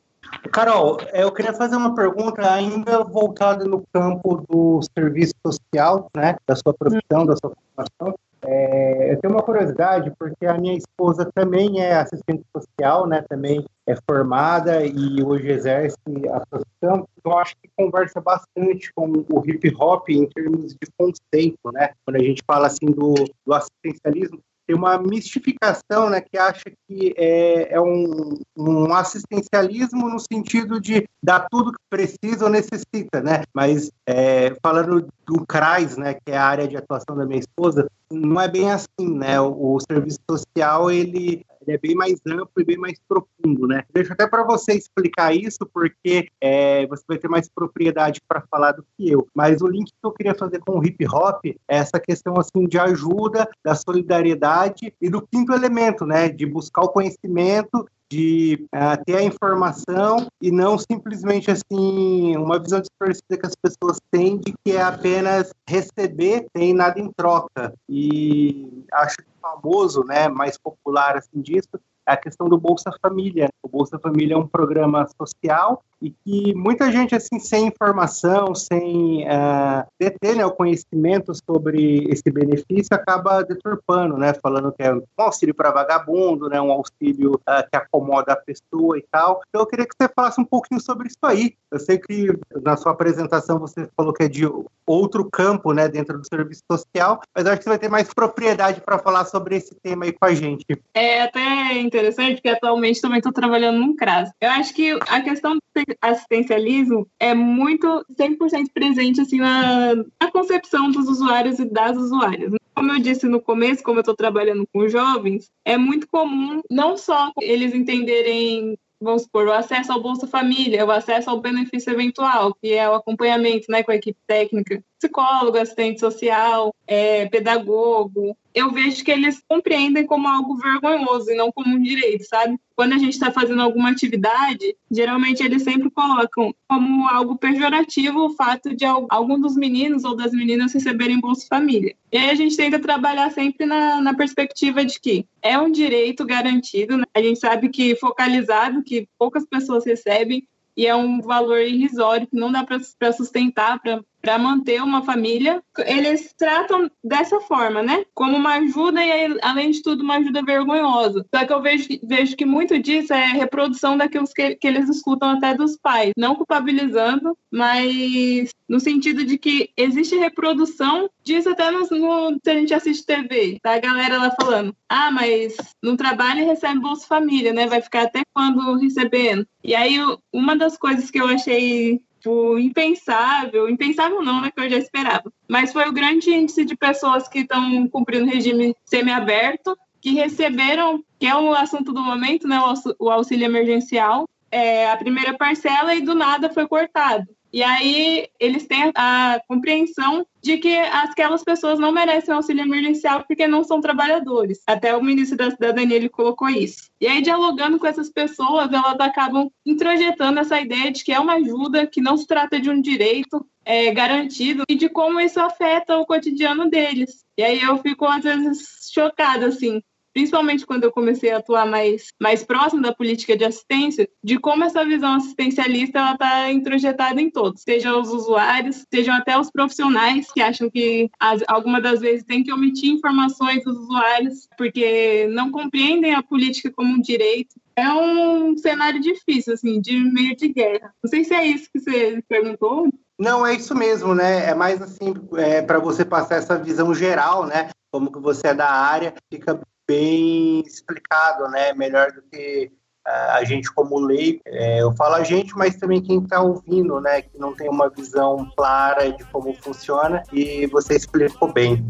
Carol, 0.51 0.97
eu 1.13 1.31
queria 1.31 1.53
fazer 1.53 1.75
uma 1.75 1.95
pergunta 1.95 2.53
ainda 2.53 3.03
voltada 3.03 3.65
no 3.65 3.83
campo 3.91 4.45
do 4.49 4.79
serviço 4.95 5.33
social, 5.45 6.09
né, 6.15 6.35
da 6.47 6.55
sua 6.55 6.73
profissão, 6.73 7.25
da 7.25 7.35
sua 7.35 7.51
formação. 7.75 8.17
É, 8.43 9.13
eu 9.13 9.19
tenho 9.19 9.33
uma 9.33 9.43
curiosidade, 9.43 10.11
porque 10.17 10.45
a 10.45 10.57
minha 10.57 10.75
esposa 10.75 11.29
também 11.33 11.79
é 11.79 11.93
assistente 11.93 12.43
social, 12.55 13.07
né? 13.07 13.23
Também 13.29 13.65
é 13.85 13.95
formada 14.09 14.83
e 14.83 15.23
hoje 15.23 15.49
exerce 15.49 15.97
a 16.31 16.39
profissão. 16.49 17.07
Então, 17.17 17.37
acho 17.37 17.55
que 17.61 17.69
conversa 17.77 18.19
bastante 18.19 18.91
com 18.93 19.11
o 19.11 19.43
hip 19.45 19.71
hop 19.79 20.09
em 20.09 20.25
termos 20.27 20.73
de 20.73 20.87
conceito, 20.97 21.71
né? 21.71 21.91
Quando 22.03 22.15
a 22.15 22.23
gente 22.23 22.41
fala 22.45 22.67
assim 22.67 22.87
do, 22.87 23.13
do 23.45 23.53
assistencialismo, 23.53 24.39
tem 24.65 24.75
uma 24.75 24.97
mistificação, 24.97 26.09
né, 26.09 26.21
que 26.21 26.37
acha 26.37 26.63
que 26.87 27.13
é, 27.17 27.73
é 27.73 27.81
um, 27.81 28.37
um, 28.57 28.93
assistencialismo 28.93 30.09
no 30.09 30.19
sentido 30.19 30.79
de 30.79 31.07
dar 31.21 31.47
tudo 31.49 31.71
que 31.71 31.79
precisa 31.89 32.45
ou 32.45 32.49
necessita, 32.49 33.21
né? 33.21 33.43
Mas 33.53 33.91
é, 34.05 34.55
falando 34.61 35.07
do 35.25 35.45
CRAS, 35.45 35.97
né, 35.97 36.13
que 36.13 36.31
é 36.31 36.37
a 36.37 36.45
área 36.45 36.67
de 36.67 36.77
atuação 36.77 37.15
da 37.15 37.25
minha 37.25 37.39
esposa, 37.39 37.89
não 38.11 38.39
é 38.39 38.47
bem 38.47 38.71
assim, 38.71 39.09
né? 39.13 39.39
O, 39.39 39.75
o 39.75 39.79
serviço 39.79 40.19
social 40.29 40.91
ele, 40.91 41.45
ele, 41.61 41.75
é 41.75 41.77
bem 41.77 41.95
mais 41.95 42.19
amplo 42.27 42.51
e 42.57 42.63
bem 42.63 42.77
mais 42.77 42.99
profundo, 43.07 43.67
né? 43.67 43.83
Deixo 43.93 44.13
até 44.13 44.27
para 44.27 44.43
você 44.43 44.73
explicar 44.73 45.35
isso, 45.35 45.59
porque 45.73 46.27
é, 46.39 46.85
você 46.87 47.03
vai 47.07 47.17
ter 47.17 47.27
mais 47.27 47.49
propriedade 47.49 48.19
para 48.27 48.41
falar 48.49 48.73
do 48.73 48.85
que 48.97 49.09
eu. 49.09 49.27
Mas 49.33 49.61
o 49.61 49.67
link 49.67 49.87
que 49.87 50.05
eu 50.05 50.11
queria 50.11 50.35
fazer 50.35 50.59
com 50.59 50.79
o 50.79 50.85
hip 50.85 51.05
hop 51.07 51.45
é 51.45 51.57
essa 51.67 51.99
questão 51.99 52.37
assim 52.37 52.65
de 52.65 52.77
ajuda, 52.77 53.49
da 53.63 53.75
solidariedade 53.75 54.93
e 55.01 55.09
do 55.09 55.21
quinto 55.21 55.53
elemento, 55.53 56.05
né? 56.05 56.29
De 56.29 56.45
buscar 56.45 56.81
o 56.81 56.89
conhecimento 56.89 57.87
de 58.11 58.67
uh, 58.75 59.01
ter 59.05 59.15
a 59.15 59.23
informação 59.23 60.27
e 60.41 60.51
não 60.51 60.77
simplesmente 60.77 61.49
assim 61.49 62.35
uma 62.35 62.59
visão 62.59 62.81
distorcida 62.81 63.37
que 63.37 63.45
as 63.45 63.55
pessoas 63.55 64.01
têm 64.11 64.37
de 64.37 64.53
que 64.65 64.75
é 64.75 64.81
apenas 64.81 65.53
receber 65.65 66.45
sem 66.55 66.73
nada 66.73 66.99
em 66.99 67.09
troca. 67.15 67.73
E 67.87 68.83
acho 68.91 69.15
famoso, 69.41 70.03
né, 70.03 70.27
mais 70.27 70.57
popular 70.57 71.17
assim 71.17 71.41
disso 71.41 71.69
a 72.05 72.17
questão 72.17 72.47
do 72.47 72.57
Bolsa 72.57 72.91
Família. 73.01 73.49
O 73.61 73.69
Bolsa 73.69 73.99
Família 73.99 74.35
é 74.35 74.37
um 74.37 74.47
programa 74.47 75.07
social 75.17 75.83
e 76.01 76.09
que 76.09 76.53
muita 76.55 76.91
gente, 76.91 77.15
assim, 77.15 77.39
sem 77.39 77.67
informação, 77.67 78.55
sem 78.55 79.23
uh, 79.23 79.85
deter 79.99 80.35
né, 80.35 80.45
o 80.45 80.51
conhecimento 80.51 81.31
sobre 81.47 82.07
esse 82.09 82.29
benefício, 82.31 82.95
acaba 82.95 83.43
deturpando, 83.43 84.17
né? 84.17 84.33
Falando 84.33 84.71
que 84.71 84.81
é 84.81 84.91
um 84.91 85.03
auxílio 85.15 85.53
para 85.53 85.69
vagabundo, 85.69 86.49
né? 86.49 86.59
Um 86.59 86.71
auxílio 86.71 87.35
uh, 87.35 87.69
que 87.69 87.77
acomoda 87.77 88.33
a 88.33 88.35
pessoa 88.35 88.97
e 88.97 89.05
tal. 89.11 89.41
Então, 89.49 89.61
eu 89.61 89.67
queria 89.67 89.85
que 89.85 89.93
você 89.95 90.09
falasse 90.09 90.41
um 90.41 90.45
pouquinho 90.45 90.81
sobre 90.81 91.07
isso 91.07 91.19
aí. 91.23 91.55
Eu 91.69 91.79
sei 91.79 91.99
que 91.99 92.35
na 92.63 92.75
sua 92.75 92.93
apresentação 92.93 93.59
você 93.59 93.87
falou 93.95 94.11
que 94.11 94.23
é 94.23 94.27
de 94.27 94.49
outro 94.85 95.29
campo, 95.29 95.71
né? 95.71 95.87
Dentro 95.87 96.17
do 96.17 96.27
serviço 96.27 96.63
social, 96.69 97.21
mas 97.35 97.45
acho 97.45 97.57
que 97.57 97.63
você 97.63 97.69
vai 97.69 97.79
ter 97.79 97.89
mais 97.89 98.11
propriedade 98.11 98.81
para 98.81 98.97
falar 98.97 99.25
sobre 99.25 99.55
esse 99.55 99.75
tema 99.75 100.05
aí 100.05 100.11
com 100.11 100.25
a 100.25 100.33
gente. 100.33 100.65
É 100.95 101.21
até 101.21 101.79
interessante, 101.91 102.35
porque 102.35 102.49
atualmente 102.49 103.01
também 103.01 103.17
estou 103.17 103.33
trabalhando 103.33 103.79
num 103.79 103.95
CRAS. 103.95 104.29
Eu 104.39 104.49
acho 104.49 104.73
que 104.73 104.91
a 105.07 105.21
questão 105.21 105.55
do 105.55 105.61
assistencialismo 106.01 107.07
é 107.19 107.33
muito 107.33 108.05
100% 108.19 108.67
presente 108.73 109.21
assim 109.21 109.37
na, 109.37 109.95
na 109.95 110.31
concepção 110.31 110.89
dos 110.91 111.07
usuários 111.07 111.59
e 111.59 111.65
das 111.65 111.97
usuárias. 111.97 112.53
Como 112.73 112.91
eu 112.91 112.99
disse 112.99 113.27
no 113.27 113.41
começo, 113.41 113.83
como 113.83 113.97
eu 113.97 114.01
estou 114.01 114.15
trabalhando 114.15 114.65
com 114.73 114.87
jovens, 114.87 115.49
é 115.65 115.77
muito 115.77 116.07
comum 116.07 116.61
não 116.69 116.97
só 116.97 117.31
eles 117.41 117.73
entenderem 117.73 118.77
vamos 119.01 119.23
supor, 119.23 119.47
o 119.47 119.51
acesso 119.51 119.91
ao 119.91 120.01
Bolsa 120.01 120.27
Família, 120.27 120.85
o 120.85 120.91
acesso 120.91 121.29
ao 121.29 121.41
benefício 121.41 121.91
eventual, 121.91 122.53
que 122.53 122.71
é 122.73 122.87
o 122.87 122.93
acompanhamento 122.93 123.65
né, 123.69 123.81
com 123.81 123.91
a 123.91 123.95
equipe 123.95 124.19
técnica, 124.27 124.83
psicólogo, 125.01 125.57
assistente 125.57 125.99
social, 125.99 126.73
é, 126.85 127.25
pedagogo, 127.27 128.37
eu 128.53 128.69
vejo 128.71 129.03
que 129.03 129.09
eles 129.09 129.41
compreendem 129.47 130.05
como 130.05 130.27
algo 130.27 130.57
vergonhoso 130.57 131.31
e 131.31 131.35
não 131.35 131.51
como 131.51 131.75
um 131.75 131.81
direito, 131.81 132.25
sabe? 132.25 132.59
Quando 132.75 132.93
a 132.93 132.97
gente 132.97 133.13
está 133.13 133.31
fazendo 133.31 133.61
alguma 133.61 133.89
atividade, 133.89 134.75
geralmente 134.89 135.41
eles 135.41 135.63
sempre 135.63 135.89
colocam 135.89 136.53
como 136.67 137.07
algo 137.07 137.37
pejorativo 137.37 138.25
o 138.25 138.35
fato 138.35 138.75
de 138.75 138.85
algum 138.85 139.39
dos 139.39 139.55
meninos 139.55 140.03
ou 140.03 140.15
das 140.15 140.31
meninas 140.33 140.73
receberem 140.73 141.19
Bolsa 141.19 141.47
Família. 141.47 141.95
E 142.11 142.17
aí 142.17 142.29
a 142.29 142.35
gente 142.35 142.57
tenta 142.57 142.79
trabalhar 142.79 143.31
sempre 143.31 143.65
na, 143.65 144.01
na 144.01 144.13
perspectiva 144.13 144.83
de 144.83 144.99
que 144.99 145.25
é 145.41 145.57
um 145.57 145.71
direito 145.71 146.25
garantido, 146.25 146.97
né? 146.97 147.05
a 147.13 147.21
gente 147.21 147.39
sabe 147.39 147.69
que 147.69 147.95
focalizado, 147.95 148.83
que 148.83 149.07
poucas 149.17 149.45
pessoas 149.45 149.85
recebem, 149.85 150.45
e 150.75 150.87
é 150.87 150.95
um 150.95 151.21
valor 151.21 151.59
irrisório 151.59 152.27
que 152.27 152.35
não 152.35 152.51
dá 152.51 152.63
para 152.63 153.11
sustentar, 153.13 153.79
para 153.79 154.01
para 154.21 154.37
manter 154.37 154.81
uma 154.81 155.03
família, 155.03 155.61
eles 155.85 156.33
tratam 156.37 156.89
dessa 157.03 157.39
forma, 157.41 157.81
né? 157.81 158.05
Como 158.13 158.37
uma 158.37 158.55
ajuda 158.55 159.03
e, 159.03 159.37
além 159.41 159.71
de 159.71 159.81
tudo, 159.81 160.03
uma 160.03 160.17
ajuda 160.17 160.43
vergonhosa. 160.43 161.25
Só 161.33 161.45
que 161.45 161.53
eu 161.53 161.61
vejo, 161.61 161.87
vejo 162.03 162.35
que 162.35 162.45
muito 162.45 162.77
disso 162.79 163.13
é 163.13 163.25
reprodução 163.25 163.97
daquilo 163.97 164.25
que, 164.33 164.55
que 164.55 164.67
eles 164.67 164.89
escutam 164.89 165.31
até 165.31 165.53
dos 165.53 165.77
pais, 165.77 166.11
não 166.17 166.35
culpabilizando, 166.35 167.35
mas 167.51 168.51
no 168.69 168.79
sentido 168.79 169.25
de 169.25 169.37
que 169.37 169.69
existe 169.75 170.15
reprodução 170.15 171.09
disso 171.23 171.49
até 171.49 171.69
no, 171.71 171.81
no, 171.81 172.39
se 172.43 172.49
a 172.49 172.53
gente 172.53 172.73
assiste 172.73 173.05
TV, 173.05 173.59
tá? 173.61 173.73
A 173.73 173.79
galera 173.79 174.17
lá 174.17 174.31
falando, 174.39 174.75
ah, 174.87 175.11
mas 175.11 175.55
no 175.81 175.97
trabalho 175.97 176.45
recebe 176.45 176.79
Bolsa 176.79 177.07
Família, 177.07 177.53
né? 177.53 177.67
Vai 177.67 177.81
ficar 177.81 178.03
até 178.03 178.21
quando 178.33 178.77
recebendo? 178.77 179.45
E 179.63 179.75
aí, 179.75 179.97
uma 180.31 180.55
das 180.55 180.77
coisas 180.77 181.11
que 181.11 181.19
eu 181.19 181.27
achei 181.27 182.01
tipo, 182.21 182.57
impensável, 182.59 183.67
impensável 183.67 184.21
não, 184.21 184.41
né, 184.41 184.51
que 184.51 184.61
eu 184.61 184.69
já 184.69 184.77
esperava, 184.77 185.31
mas 185.49 185.73
foi 185.73 185.89
o 185.89 185.93
grande 185.93 186.29
índice 186.29 186.63
de 186.63 186.75
pessoas 186.75 187.27
que 187.27 187.39
estão 187.39 187.87
cumprindo 187.89 188.29
regime 188.29 188.75
semiaberto, 188.85 189.75
que 189.99 190.13
receberam, 190.13 191.03
que 191.19 191.25
é 191.25 191.35
o 191.35 191.53
assunto 191.53 191.91
do 191.91 192.01
momento, 192.01 192.47
né, 192.47 192.59
o 192.99 193.09
auxílio 193.09 193.45
emergencial, 193.45 194.27
é, 194.51 194.89
a 194.89 194.97
primeira 194.97 195.35
parcela 195.37 195.95
e 195.95 196.01
do 196.01 196.13
nada 196.13 196.49
foi 196.49 196.67
cortado. 196.67 197.25
E 197.53 197.61
aí 197.63 198.27
eles 198.39 198.65
têm 198.65 198.91
a 198.95 199.41
compreensão 199.47 200.25
de 200.41 200.57
que 200.57 200.75
aquelas 200.75 201.43
pessoas 201.43 201.77
não 201.77 201.91
merecem 201.91 202.33
auxílio 202.33 202.63
emergencial 202.63 203.23
porque 203.27 203.47
não 203.47 203.63
são 203.63 203.81
trabalhadores. 203.81 204.61
Até 204.65 204.95
o 204.95 205.03
ministro 205.03 205.37
da 205.37 205.51
Cidadania 205.51 205.97
ele 205.97 206.09
colocou 206.09 206.49
isso. 206.49 206.89
E 206.99 207.07
aí, 207.07 207.21
dialogando 207.21 207.77
com 207.77 207.87
essas 207.87 208.09
pessoas, 208.09 208.71
elas 208.71 208.99
acabam 208.99 209.49
introjetando 209.65 210.39
essa 210.39 210.59
ideia 210.59 210.91
de 210.91 211.03
que 211.03 211.11
é 211.11 211.19
uma 211.19 211.33
ajuda, 211.33 211.85
que 211.85 212.01
não 212.01 212.17
se 212.17 212.25
trata 212.25 212.59
de 212.59 212.69
um 212.69 212.81
direito 212.81 213.45
é, 213.63 213.91
garantido 213.91 214.63
e 214.67 214.75
de 214.75 214.89
como 214.89 215.19
isso 215.19 215.39
afeta 215.39 215.97
o 215.97 216.05
cotidiano 216.05 216.69
deles. 216.69 217.23
E 217.37 217.43
aí 217.43 217.61
eu 217.61 217.77
fico, 217.77 218.05
às 218.05 218.23
vezes, 218.23 218.89
chocada, 218.91 219.47
assim, 219.47 219.81
principalmente 220.13 220.65
quando 220.65 220.83
eu 220.83 220.91
comecei 220.91 221.31
a 221.31 221.37
atuar 221.37 221.65
mais, 221.65 222.07
mais 222.19 222.43
próximo 222.43 222.81
da 222.81 222.93
política 222.93 223.35
de 223.35 223.45
assistência, 223.45 224.07
de 224.23 224.37
como 224.37 224.63
essa 224.63 224.85
visão 224.85 225.15
assistencialista 225.15 226.11
está 226.13 226.51
introjetada 226.51 227.21
em 227.21 227.29
todos, 227.29 227.61
sejam 227.61 227.99
os 228.01 228.09
usuários, 228.09 228.85
sejam 228.93 229.15
até 229.15 229.37
os 229.37 229.51
profissionais 229.51 230.31
que 230.31 230.41
acham 230.41 230.69
que 230.69 231.09
as, 231.19 231.41
algumas 231.47 231.83
das 231.83 231.99
vezes 231.99 232.25
tem 232.25 232.43
que 232.43 232.51
omitir 232.51 232.91
informações 232.91 233.63
dos 233.63 233.77
usuários 233.77 234.47
porque 234.57 235.27
não 235.31 235.51
compreendem 235.51 236.13
a 236.13 236.23
política 236.23 236.71
como 236.71 236.93
um 236.93 237.01
direito. 237.01 237.55
É 237.75 237.91
um 237.91 238.57
cenário 238.57 238.99
difícil, 238.99 239.53
assim, 239.53 239.79
de 239.79 239.97
meio 239.97 240.35
de 240.35 240.49
guerra. 240.49 240.93
Não 241.01 241.09
sei 241.09 241.23
se 241.23 241.33
é 241.33 241.45
isso 241.45 241.69
que 241.71 241.79
você 241.79 242.23
perguntou. 242.27 242.89
Não, 243.17 243.45
é 243.45 243.53
isso 243.53 243.75
mesmo, 243.75 244.13
né? 244.15 244.49
É 244.49 244.55
mais 244.55 244.81
assim, 244.81 245.13
é, 245.37 245.61
para 245.61 245.79
você 245.79 246.03
passar 246.03 246.35
essa 246.35 246.57
visão 246.57 246.93
geral, 246.93 247.45
né? 247.45 247.69
Como 247.91 248.11
que 248.11 248.19
você 248.19 248.47
é 248.47 248.53
da 248.53 248.69
área, 248.69 249.13
fica 249.29 249.59
bem 249.91 250.61
explicado, 250.61 251.49
né? 251.49 251.73
Melhor 251.73 252.13
do 252.13 252.21
que 252.21 252.71
uh, 253.05 253.31
a 253.31 253.43
gente 253.43 253.69
como 253.73 253.99
lei. 253.99 254.39
É, 254.45 254.81
eu 254.81 254.93
falo 254.95 255.15
a 255.15 255.23
gente, 255.23 255.53
mas 255.55 255.75
também 255.75 256.01
quem 256.01 256.19
está 256.19 256.41
ouvindo, 256.41 257.01
né? 257.01 257.21
Que 257.21 257.37
não 257.37 257.53
tem 257.53 257.69
uma 257.69 257.89
visão 257.89 258.49
clara 258.55 259.11
de 259.11 259.23
como 259.25 259.53
funciona 259.55 260.23
e 260.31 260.65
você 260.67 260.95
explicou 260.95 261.51
bem. 261.51 261.85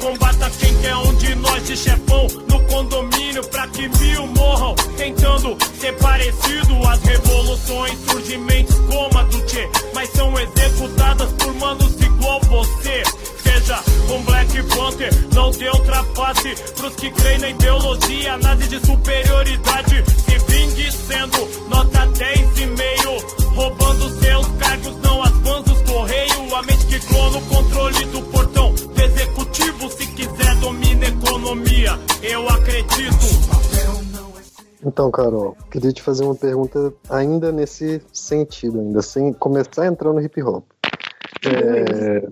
Combata 0.00 0.48
quem 0.60 0.80
quer 0.80 0.94
um 0.94 1.14
de 1.16 1.34
nós 1.34 1.66
de 1.66 1.76
chefão 1.76 2.28
no 2.48 2.64
condomínio 2.68 3.44
pra 3.48 3.66
que 3.66 3.88
mil 3.98 4.28
morram 4.28 4.76
tentando 4.96 5.56
ser 5.74 5.92
parecido 5.98 6.88
às 6.88 7.02
revoluções 7.02 7.98
surgem 8.08 8.38
mentes 8.38 8.78
como 8.78 9.18
a 9.18 9.24
do 9.24 9.48
Che, 9.48 9.68
mas 9.92 10.08
são 10.10 10.32
executadas 10.38 11.32
por 11.32 11.52
manos 11.54 12.00
igual 12.00 12.40
você 12.42 13.02
seja 13.58 13.82
um 14.12 14.22
Black 14.22 14.62
Panther. 14.74 15.10
Não 15.34 15.50
dê 15.50 15.68
ultrapasse 15.68 16.54
pros 16.76 16.94
que 16.96 17.10
creem 17.10 17.38
na 17.38 17.50
ideologia 17.50 18.36
nazi 18.38 18.68
de 18.68 18.86
superioridade. 18.86 20.04
Se 20.06 20.38
vingue 20.38 20.92
sendo 20.92 21.68
nota 21.68 22.06
10 22.06 22.58
e 22.58 22.66
meio, 22.66 23.54
roubando 23.54 24.08
seus 24.20 24.46
cargos, 24.58 24.96
não 25.02 25.22
as 25.22 25.30
fãs 25.30 25.64
dos 25.64 25.82
correios. 25.82 26.52
A 26.52 26.62
mente 26.62 26.86
que 26.86 27.00
clona 27.06 27.38
o 27.38 27.42
controle 27.42 28.04
do 28.06 28.22
portão 28.22 28.74
do 28.74 29.02
executivo. 29.02 29.90
Se 29.90 30.06
quiser, 30.08 30.56
domina 30.56 31.06
a 31.06 31.08
economia. 31.08 31.98
Eu 32.22 32.48
acredito. 32.48 33.48
Então, 34.84 35.10
Carol, 35.10 35.56
queria 35.70 35.92
te 35.92 36.02
fazer 36.02 36.24
uma 36.24 36.36
pergunta 36.36 36.92
ainda 37.10 37.50
nesse 37.50 38.00
sentido, 38.12 38.78
ainda 38.80 39.02
sem 39.02 39.32
começar 39.32 39.82
a 39.82 39.86
entrar 39.86 40.12
no 40.12 40.20
hip 40.20 40.40
hop. 40.42 40.64
É, 41.44 42.28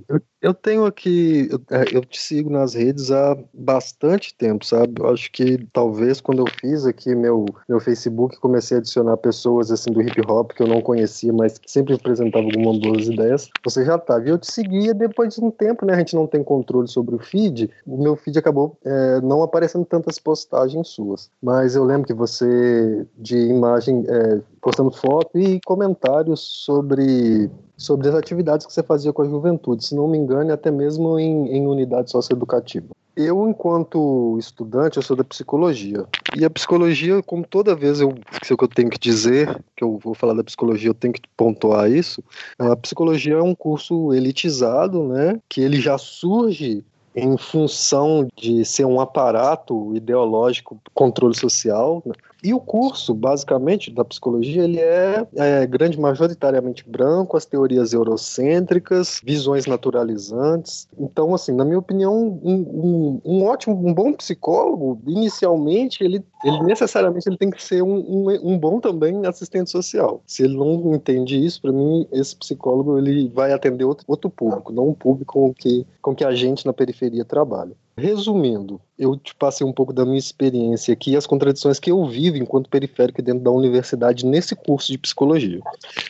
eu, 0.47 0.55
tenho 0.55 0.87
aqui, 0.87 1.49
eu, 1.51 1.61
é, 1.71 1.97
eu, 1.97 2.05
te 2.05 2.21
sigo 2.21 2.49
nas 2.49 2.75
redes 2.75 3.11
há 3.11 3.37
bastante 3.53 4.33
tempo, 4.33 4.65
sabe? 4.65 5.01
Eu 5.01 5.09
acho 5.09 5.31
que 5.33 5.67
talvez 5.73 6.21
quando 6.21 6.39
eu 6.39 6.47
fiz 6.61 6.87
aqui 6.87 7.17
meu, 7.17 7.47
meu 7.69 7.81
Facebook, 7.81 8.39
comecei 8.39 8.77
a 8.77 8.81
adicionar 8.81 9.17
pessoas 9.17 9.73
assim 9.73 9.91
do 9.91 10.01
hip 10.01 10.21
hop 10.29 10.53
que 10.53 10.63
eu 10.63 10.69
não 10.69 10.81
conhecia, 10.81 11.33
mas 11.33 11.59
que 11.59 11.69
sempre 11.69 11.95
apresentavam 11.95 12.49
algumas 12.49 12.79
boas 12.79 13.09
ideias, 13.09 13.49
você 13.65 13.85
já 13.85 13.97
estava. 13.97 14.21
Tá, 14.21 14.27
e 14.27 14.31
eu 14.31 14.39
te 14.39 14.51
seguia 14.51 14.95
depois 14.95 15.35
de 15.35 15.45
um 15.45 15.51
tempo, 15.51 15.85
né? 15.85 15.95
A 15.95 15.99
gente 15.99 16.15
não 16.15 16.29
tem 16.29 16.45
controle 16.45 16.87
sobre 16.87 17.17
o 17.17 17.19
feed, 17.19 17.69
o 17.85 18.01
meu 18.01 18.15
feed 18.15 18.39
acabou 18.39 18.79
é, 18.85 19.21
não 19.23 19.43
aparecendo 19.43 19.85
tantas 19.85 20.17
postagens 20.17 20.87
suas. 20.89 21.29
Mas 21.43 21.75
eu 21.75 21.85
lembro 21.85 22.07
que 22.07 22.15
você, 22.15 23.05
de 23.19 23.37
imagem, 23.37 24.05
é, 24.09 24.41
postando 24.61 24.93
foto 24.93 25.37
e 25.37 25.61
comentários 25.65 26.41
sobre 26.65 27.51
sobre 27.77 28.09
as 28.09 28.15
atividades 28.15 28.67
que 28.67 28.73
você 28.73 28.83
fazia 28.83 29.13
com 29.13 29.23
a 29.23 29.29
juventude, 29.29 29.85
se 29.85 29.95
não 29.95 30.09
me 30.09 30.17
engano, 30.17 30.36
até 30.53 30.71
mesmo 30.71 31.19
em, 31.19 31.49
em 31.49 31.67
unidade 31.67 32.11
socioeducativa. 32.11 32.89
Eu, 33.17 33.49
enquanto 33.49 34.37
estudante, 34.39 34.99
eu 34.99 35.03
sou 35.03 35.17
da 35.17 35.25
psicologia. 35.25 36.05
E 36.37 36.45
a 36.45 36.51
psicologia, 36.51 37.23
como 37.23 37.47
toda 37.47 37.75
vez 37.75 37.99
eu, 37.99 38.15
se 38.43 38.53
eu 38.53 38.59
tenho 38.69 38.91
que 38.91 38.99
dizer, 38.99 39.59
que 39.75 39.83
eu 39.83 39.99
vou 39.99 40.15
falar 40.15 40.35
da 40.35 40.45
psicologia, 40.45 40.91
eu 40.91 40.95
tenho 40.95 41.15
que 41.15 41.23
pontuar 41.35 41.91
isso, 41.91 42.23
a 42.59 42.77
psicologia 42.77 43.37
é 43.37 43.43
um 43.43 43.55
curso 43.55 44.13
elitizado, 44.13 45.03
né, 45.03 45.41
que 45.49 45.63
ele 45.63 45.81
já 45.81 45.97
surge 45.97 46.85
em 47.15 47.39
função 47.39 48.29
de 48.37 48.63
ser 48.67 48.85
um 48.85 49.01
aparato 49.01 49.97
ideológico 49.97 50.79
controle 50.93 51.35
social, 51.35 52.03
né? 52.05 52.13
E 52.47 52.55
o 52.55 52.61
curso, 52.61 53.13
basicamente, 53.13 53.91
da 53.91 54.05
psicologia, 54.05 54.63
ele 54.63 54.79
é, 54.79 55.27
é, 55.35 55.67
grande 55.67 55.99
majoritariamente 55.99 56.89
branco, 56.89 57.37
as 57.37 57.45
teorias 57.45 57.93
eurocêntricas, 57.93 59.21
visões 59.25 59.67
naturalizantes. 59.67 60.87
Então, 60.97 61.35
assim, 61.35 61.51
na 61.51 61.65
minha 61.65 61.81
opinião, 61.81 62.41
um, 62.45 62.55
um, 62.55 63.21
um 63.25 63.45
ótimo, 63.45 63.75
um 63.75 63.93
bom 63.93 64.13
psicólogo, 64.13 65.03
inicialmente, 65.09 66.05
ele, 66.05 66.25
ele 66.45 66.63
necessariamente 66.63 67.29
ele 67.29 67.37
tem 67.37 67.51
que 67.51 67.61
ser 67.61 67.83
um, 67.83 67.97
um, 67.97 68.53
um 68.53 68.57
bom 68.57 68.79
também 68.79 69.27
assistente 69.27 69.69
social. 69.69 70.23
Se 70.25 70.45
ele 70.45 70.57
não 70.57 70.95
entende 70.95 71.45
isso, 71.45 71.61
para 71.61 71.73
mim, 71.73 72.07
esse 72.13 72.37
psicólogo 72.37 72.97
ele 72.97 73.29
vai 73.29 73.53
atender 73.53 73.83
outro, 73.83 74.05
outro 74.07 74.31
público, 74.31 74.73
não 74.73 74.91
um 74.91 74.95
público 74.95 75.33
com 75.33 75.53
que, 75.53 75.85
com 76.01 76.15
que 76.15 76.25
a 76.25 76.33
gente 76.33 76.65
na 76.65 76.73
periferia 76.73 77.25
trabalha. 77.25 77.73
Resumindo, 77.99 78.79
eu 78.99 79.17
te 79.17 79.35
passei 79.35 79.67
um 79.67 79.73
pouco 79.73 79.91
da 79.91 80.05
minha 80.05 80.19
experiência 80.19 80.93
aqui 80.93 81.13
e 81.13 81.17
as 81.17 81.27
contradições 81.27 81.81
que 81.81 81.91
eu 81.91 82.05
vivo 82.07 82.37
enquanto 82.37 82.69
periférico 82.69 83.23
dentro 83.23 83.43
da 83.43 83.51
universidade 83.51 84.27
nesse 84.27 84.55
curso 84.55 84.93
de 84.93 84.99
psicologia. 84.99 85.61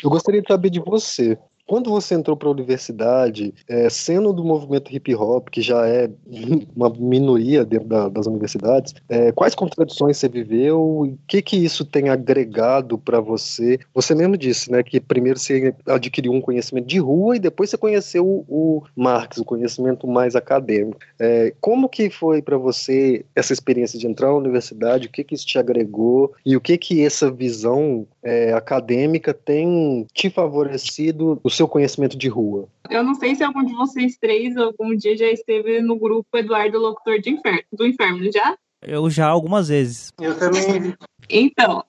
Eu 0.03 0.11
gostaria 0.11 0.43
de 0.43 0.49
saber 0.49 0.71
de 0.71 0.81
você, 0.81 1.39
quando 1.67 1.91
você 1.91 2.15
entrou 2.15 2.37
para 2.37 2.49
a 2.49 2.53
universidade, 2.53 3.53
é, 3.69 3.91
sendo 3.91 4.33
do 4.33 4.45
movimento 4.45 4.95
hip 4.95 5.15
hop, 5.15 5.49
que 5.49 5.61
já 5.61 5.87
é 5.87 6.09
uma 6.75 6.91
minoria 6.91 7.65
dentro 7.65 7.89
da, 7.89 8.09
das 8.09 8.27
universidades, 8.27 8.95
é, 9.09 9.33
quais 9.33 9.55
contradições 9.55 10.17
você 10.17 10.29
viveu 10.29 11.05
e 11.07 11.11
o 11.11 11.19
que, 11.27 11.43
que 11.43 11.57
isso 11.57 11.85
tem 11.85 12.09
agregado 12.09 12.97
para 12.97 13.21
você? 13.21 13.79
Você 13.95 14.15
mesmo 14.15 14.37
disse 14.37 14.71
né, 14.71 14.83
que 14.83 15.01
primeiro 15.01 15.39
você 15.39 15.75
adquiriu 15.87 16.33
um 16.33 16.41
conhecimento 16.41 16.87
de 16.87 16.99
rua 16.99 17.37
e 17.37 17.41
depois 17.41 17.71
você 17.71 17.77
conheceu 17.77 18.27
o, 18.27 18.45
o 18.49 18.83
Marx, 18.95 19.39
o 19.39 19.45
conhecimento 19.45 20.07
mais 20.07 20.37
acadêmico. 20.37 20.99
É, 21.19 21.53
como 21.61 21.89
que 21.89 22.09
foi 22.11 22.41
para 22.41 22.57
você 22.57 23.25
essa 23.35 23.53
experiência 23.53 23.99
de 23.99 24.07
entrar 24.07 24.29
na 24.29 24.35
universidade? 24.35 25.09
O 25.09 25.11
que, 25.11 25.25
que 25.25 25.35
isso 25.35 25.47
te 25.47 25.59
agregou 25.59 26.33
e 26.45 26.57
o 26.57 26.61
que, 26.61 26.79
que 26.79 27.05
essa 27.05 27.31
visão 27.31 28.07
é, 28.27 28.53
acadêmica 28.53 29.33
tem 29.33 30.05
te 30.13 30.29
favorecido 30.29 31.41
seu 31.49 31.69
conhecimento 31.69 32.19
de 32.19 32.29
rua? 32.29 32.69
Eu 32.91 33.05
não 33.05 33.15
sei 33.15 33.37
se 33.37 33.45
algum 33.45 33.65
de 33.65 33.73
vocês 33.73 34.17
três 34.19 34.57
algum 34.57 34.97
dia 34.97 35.17
já 35.17 35.27
esteve 35.27 35.81
no 35.81 35.97
grupo 35.97 36.37
Eduardo 36.37 36.77
Locutor 36.77 37.21
de 37.21 37.31
Inferno, 37.31 37.63
do 37.73 37.87
Inferno, 37.87 38.31
já? 38.33 38.57
Eu 38.83 39.09
já 39.09 39.27
algumas 39.27 39.69
vezes. 39.69 40.13
Eu 40.21 40.37
também. 40.37 40.95
Então, 41.29 41.85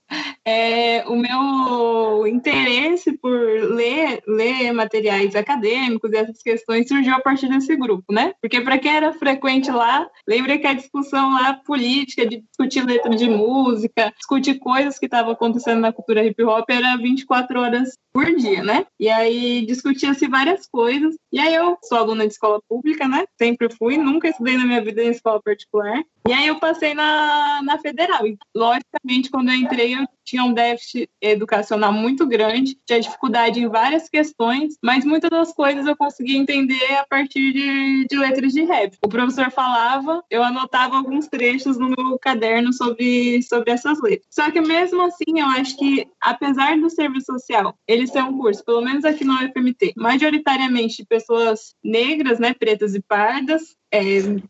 é, 0.46 1.06
o 1.08 1.16
meu 1.16 2.26
interesse 2.28 3.18
por 3.18 3.32
ler, 3.32 4.24
ler 4.28 4.72
materiais 4.72 5.36
acadêmicos 5.36 6.12
e 6.12 6.18
essas 6.18 6.42
questões 6.42 6.88
surgiu 6.88 7.14
a 7.16 7.20
partir 7.20 7.50
desse 7.50 7.76
grupo, 7.76 8.14
né? 8.14 8.34
Porque 8.42 8.62
para 8.62 8.78
quem 8.78 8.96
era 8.96 9.14
frequente 9.14 9.70
lá, 9.70 10.08
lembra 10.28 10.58
que 10.58 10.66
a 10.66 10.74
discussão 10.74 11.34
lá 11.34 11.54
política, 11.54 12.26
de 12.26 12.42
discutir 12.42 12.86
letra 12.86 13.16
de 13.16 13.30
música, 13.30 14.14
discutir 14.18 14.56
coisas 14.60 14.98
que 14.98 15.06
estavam 15.06 15.34
acontecendo 15.34 15.82
na 15.82 15.92
cultura 15.92 16.26
hip 16.26 16.42
hop 16.44 16.70
era 16.70 16.96
24 16.98 17.60
horas 17.60 17.98
por 18.14 18.26
dia, 18.36 18.64
né? 18.64 18.86
E 19.00 19.10
aí 19.10 19.66
discutia-se 19.66 20.28
várias 20.28 20.66
coisas. 20.66 21.16
E 21.32 21.40
aí 21.40 21.54
eu 21.54 21.78
sou 21.84 21.98
aluna 21.98 22.26
de 22.26 22.34
escola 22.34 22.60
pública, 22.68 23.08
né? 23.08 23.26
Sempre 23.38 23.70
fui, 23.70 23.98
nunca 23.98 24.30
estudei 24.30 24.58
na 24.58 24.66
minha 24.66 24.82
vida 24.82 25.04
em 25.04 25.10
escola 25.10 25.42
particular. 25.42 26.02
E 26.28 26.34
aí 26.34 26.48
eu 26.48 26.60
passei 26.60 26.94
na, 26.94 27.62
na 27.64 27.78
federal. 27.78 28.26
E, 28.26 28.38
logicamente, 28.56 29.27
quando 29.30 29.50
eu 29.50 29.56
entrei, 29.56 29.96
eu 29.96 30.08
tinha 30.28 30.44
um 30.44 30.54
déficit 30.54 31.10
educacional 31.22 31.94
muito 31.94 32.28
grande, 32.28 32.78
tinha 32.86 33.00
dificuldade 33.00 33.62
em 33.62 33.70
várias 33.70 34.10
questões, 34.10 34.76
mas 34.84 35.06
muitas 35.06 35.30
das 35.30 35.54
coisas 35.54 35.88
eu 35.88 35.96
conseguia 35.96 36.38
entender 36.38 36.94
a 36.96 37.06
partir 37.06 37.54
de, 37.54 38.08
de 38.10 38.18
letras 38.18 38.52
de 38.52 38.64
rap. 38.64 38.98
O 39.02 39.08
professor 39.08 39.50
falava, 39.50 40.22
eu 40.30 40.44
anotava 40.44 40.98
alguns 40.98 41.28
trechos 41.28 41.78
no 41.78 41.88
meu 41.88 42.20
caderno 42.20 42.74
sobre, 42.74 43.42
sobre 43.44 43.72
essas 43.72 44.02
letras. 44.02 44.28
Só 44.30 44.52
que 44.52 44.60
mesmo 44.60 45.02
assim, 45.04 45.40
eu 45.40 45.48
acho 45.48 45.78
que, 45.78 46.06
apesar 46.20 46.78
do 46.78 46.90
serviço 46.90 47.28
social, 47.28 47.74
ele 47.88 48.06
ser 48.06 48.24
um 48.24 48.38
curso, 48.38 48.66
pelo 48.66 48.82
menos 48.82 49.06
aqui 49.06 49.24
no 49.24 49.34
UFMT, 49.34 49.94
majoritariamente 49.96 50.98
de 50.98 51.06
pessoas 51.06 51.74
negras, 51.82 52.38
né, 52.38 52.54
pretas 52.54 52.94
e 52.96 53.02
pardas, 53.02 53.78
é, 53.92 54.02